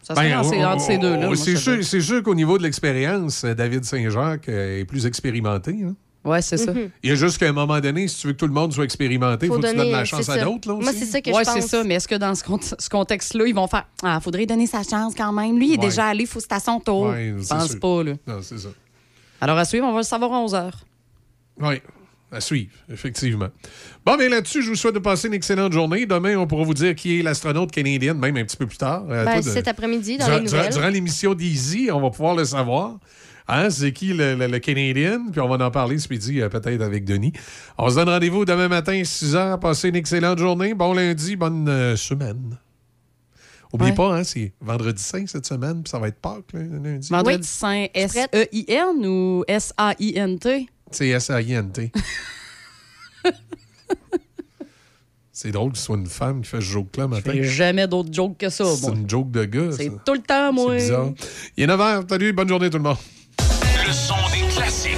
[0.06, 1.18] Ça serait Ben, entre ces- on- entre ces deux-là.
[1.24, 1.82] on- moi, c'est, sûr, dirais.
[1.82, 5.76] c'est sûr qu'au niveau de l'expérience, David Saint-Jacques euh, est plus expérimenté.
[5.84, 5.94] hein.
[6.24, 6.72] Ouais, c'est ça.
[6.72, 6.90] Mhm.
[7.02, 8.72] Il y a juste qu'à un moment donné, si tu veux que tout le monde
[8.72, 10.68] soit expérimenté, il faut, Faut que tu donner, donnes la chance à d'autres.
[10.68, 11.54] Là, Moi, c'est ça que ouais, je pense.
[11.62, 11.82] c'est ça.
[11.84, 14.82] Mais est-ce que dans ce, cont- ce contexte-là, ils vont faire Ah, faudrait donner sa
[14.82, 15.56] chance quand même.
[15.58, 15.84] Lui, il est Ouais.
[15.86, 17.02] déjà allé, faut c'est à son tour.
[17.10, 17.80] Ouais, je pense sûr.
[17.80, 18.12] pas, là.
[18.26, 18.68] Non, c'est ça.
[19.40, 20.70] Alors, à suivre, on va le savoir à 11 h.
[21.60, 21.80] Oui,
[22.32, 23.48] à suivre, effectivement.
[24.04, 26.06] Bon, bien là-dessus, je vous souhaite de passer une excellente journée.
[26.06, 29.04] Demain, on pourra vous dire qui est l'astronaute canadienne, même un petit peu plus tard.
[29.04, 30.72] Ben, toi, de- cet après-midi, dans durant, les durant- nouvelles.
[30.72, 32.98] durant l'émission d'Easy, on va pouvoir le savoir.
[33.48, 35.20] Hein, c'est qui le, le, le Canadien?
[35.30, 37.32] Puis on va en parler ce midi, euh, peut-être avec Denis.
[37.78, 39.60] On se donne rendez-vous demain matin, 6 h.
[39.60, 40.74] Passez une excellente journée.
[40.74, 42.58] Bon lundi, bonne euh, semaine.
[43.72, 43.96] Oubliez Ouais.
[43.96, 47.08] pas, hein, c'est vendredi saint cette semaine, puis ça va être Pâques, là, lundi.
[47.08, 50.68] Vendredi Saint, S-E-I-N ou S-A-I-N-T?
[50.90, 51.92] C'est S-A-I-N-T.
[55.32, 57.30] C'est drôle que ce soit une femme qui fait ce joke-là matin.
[57.34, 59.70] J'ai jamais d'autres jokes que ça, C'est une joke de gars.
[59.76, 60.78] C'est tout le temps, moi.
[60.78, 61.10] C'est bizarre.
[61.58, 62.08] Il est 9h.
[62.08, 62.96] Salut, bonne journée tout le monde.
[63.86, 64.96] Le son des classiques.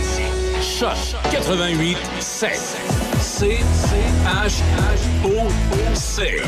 [0.62, 0.94] Choc
[1.32, 2.52] 88 7.
[3.20, 3.58] C
[4.24, 5.48] H H O
[5.94, 6.40] C.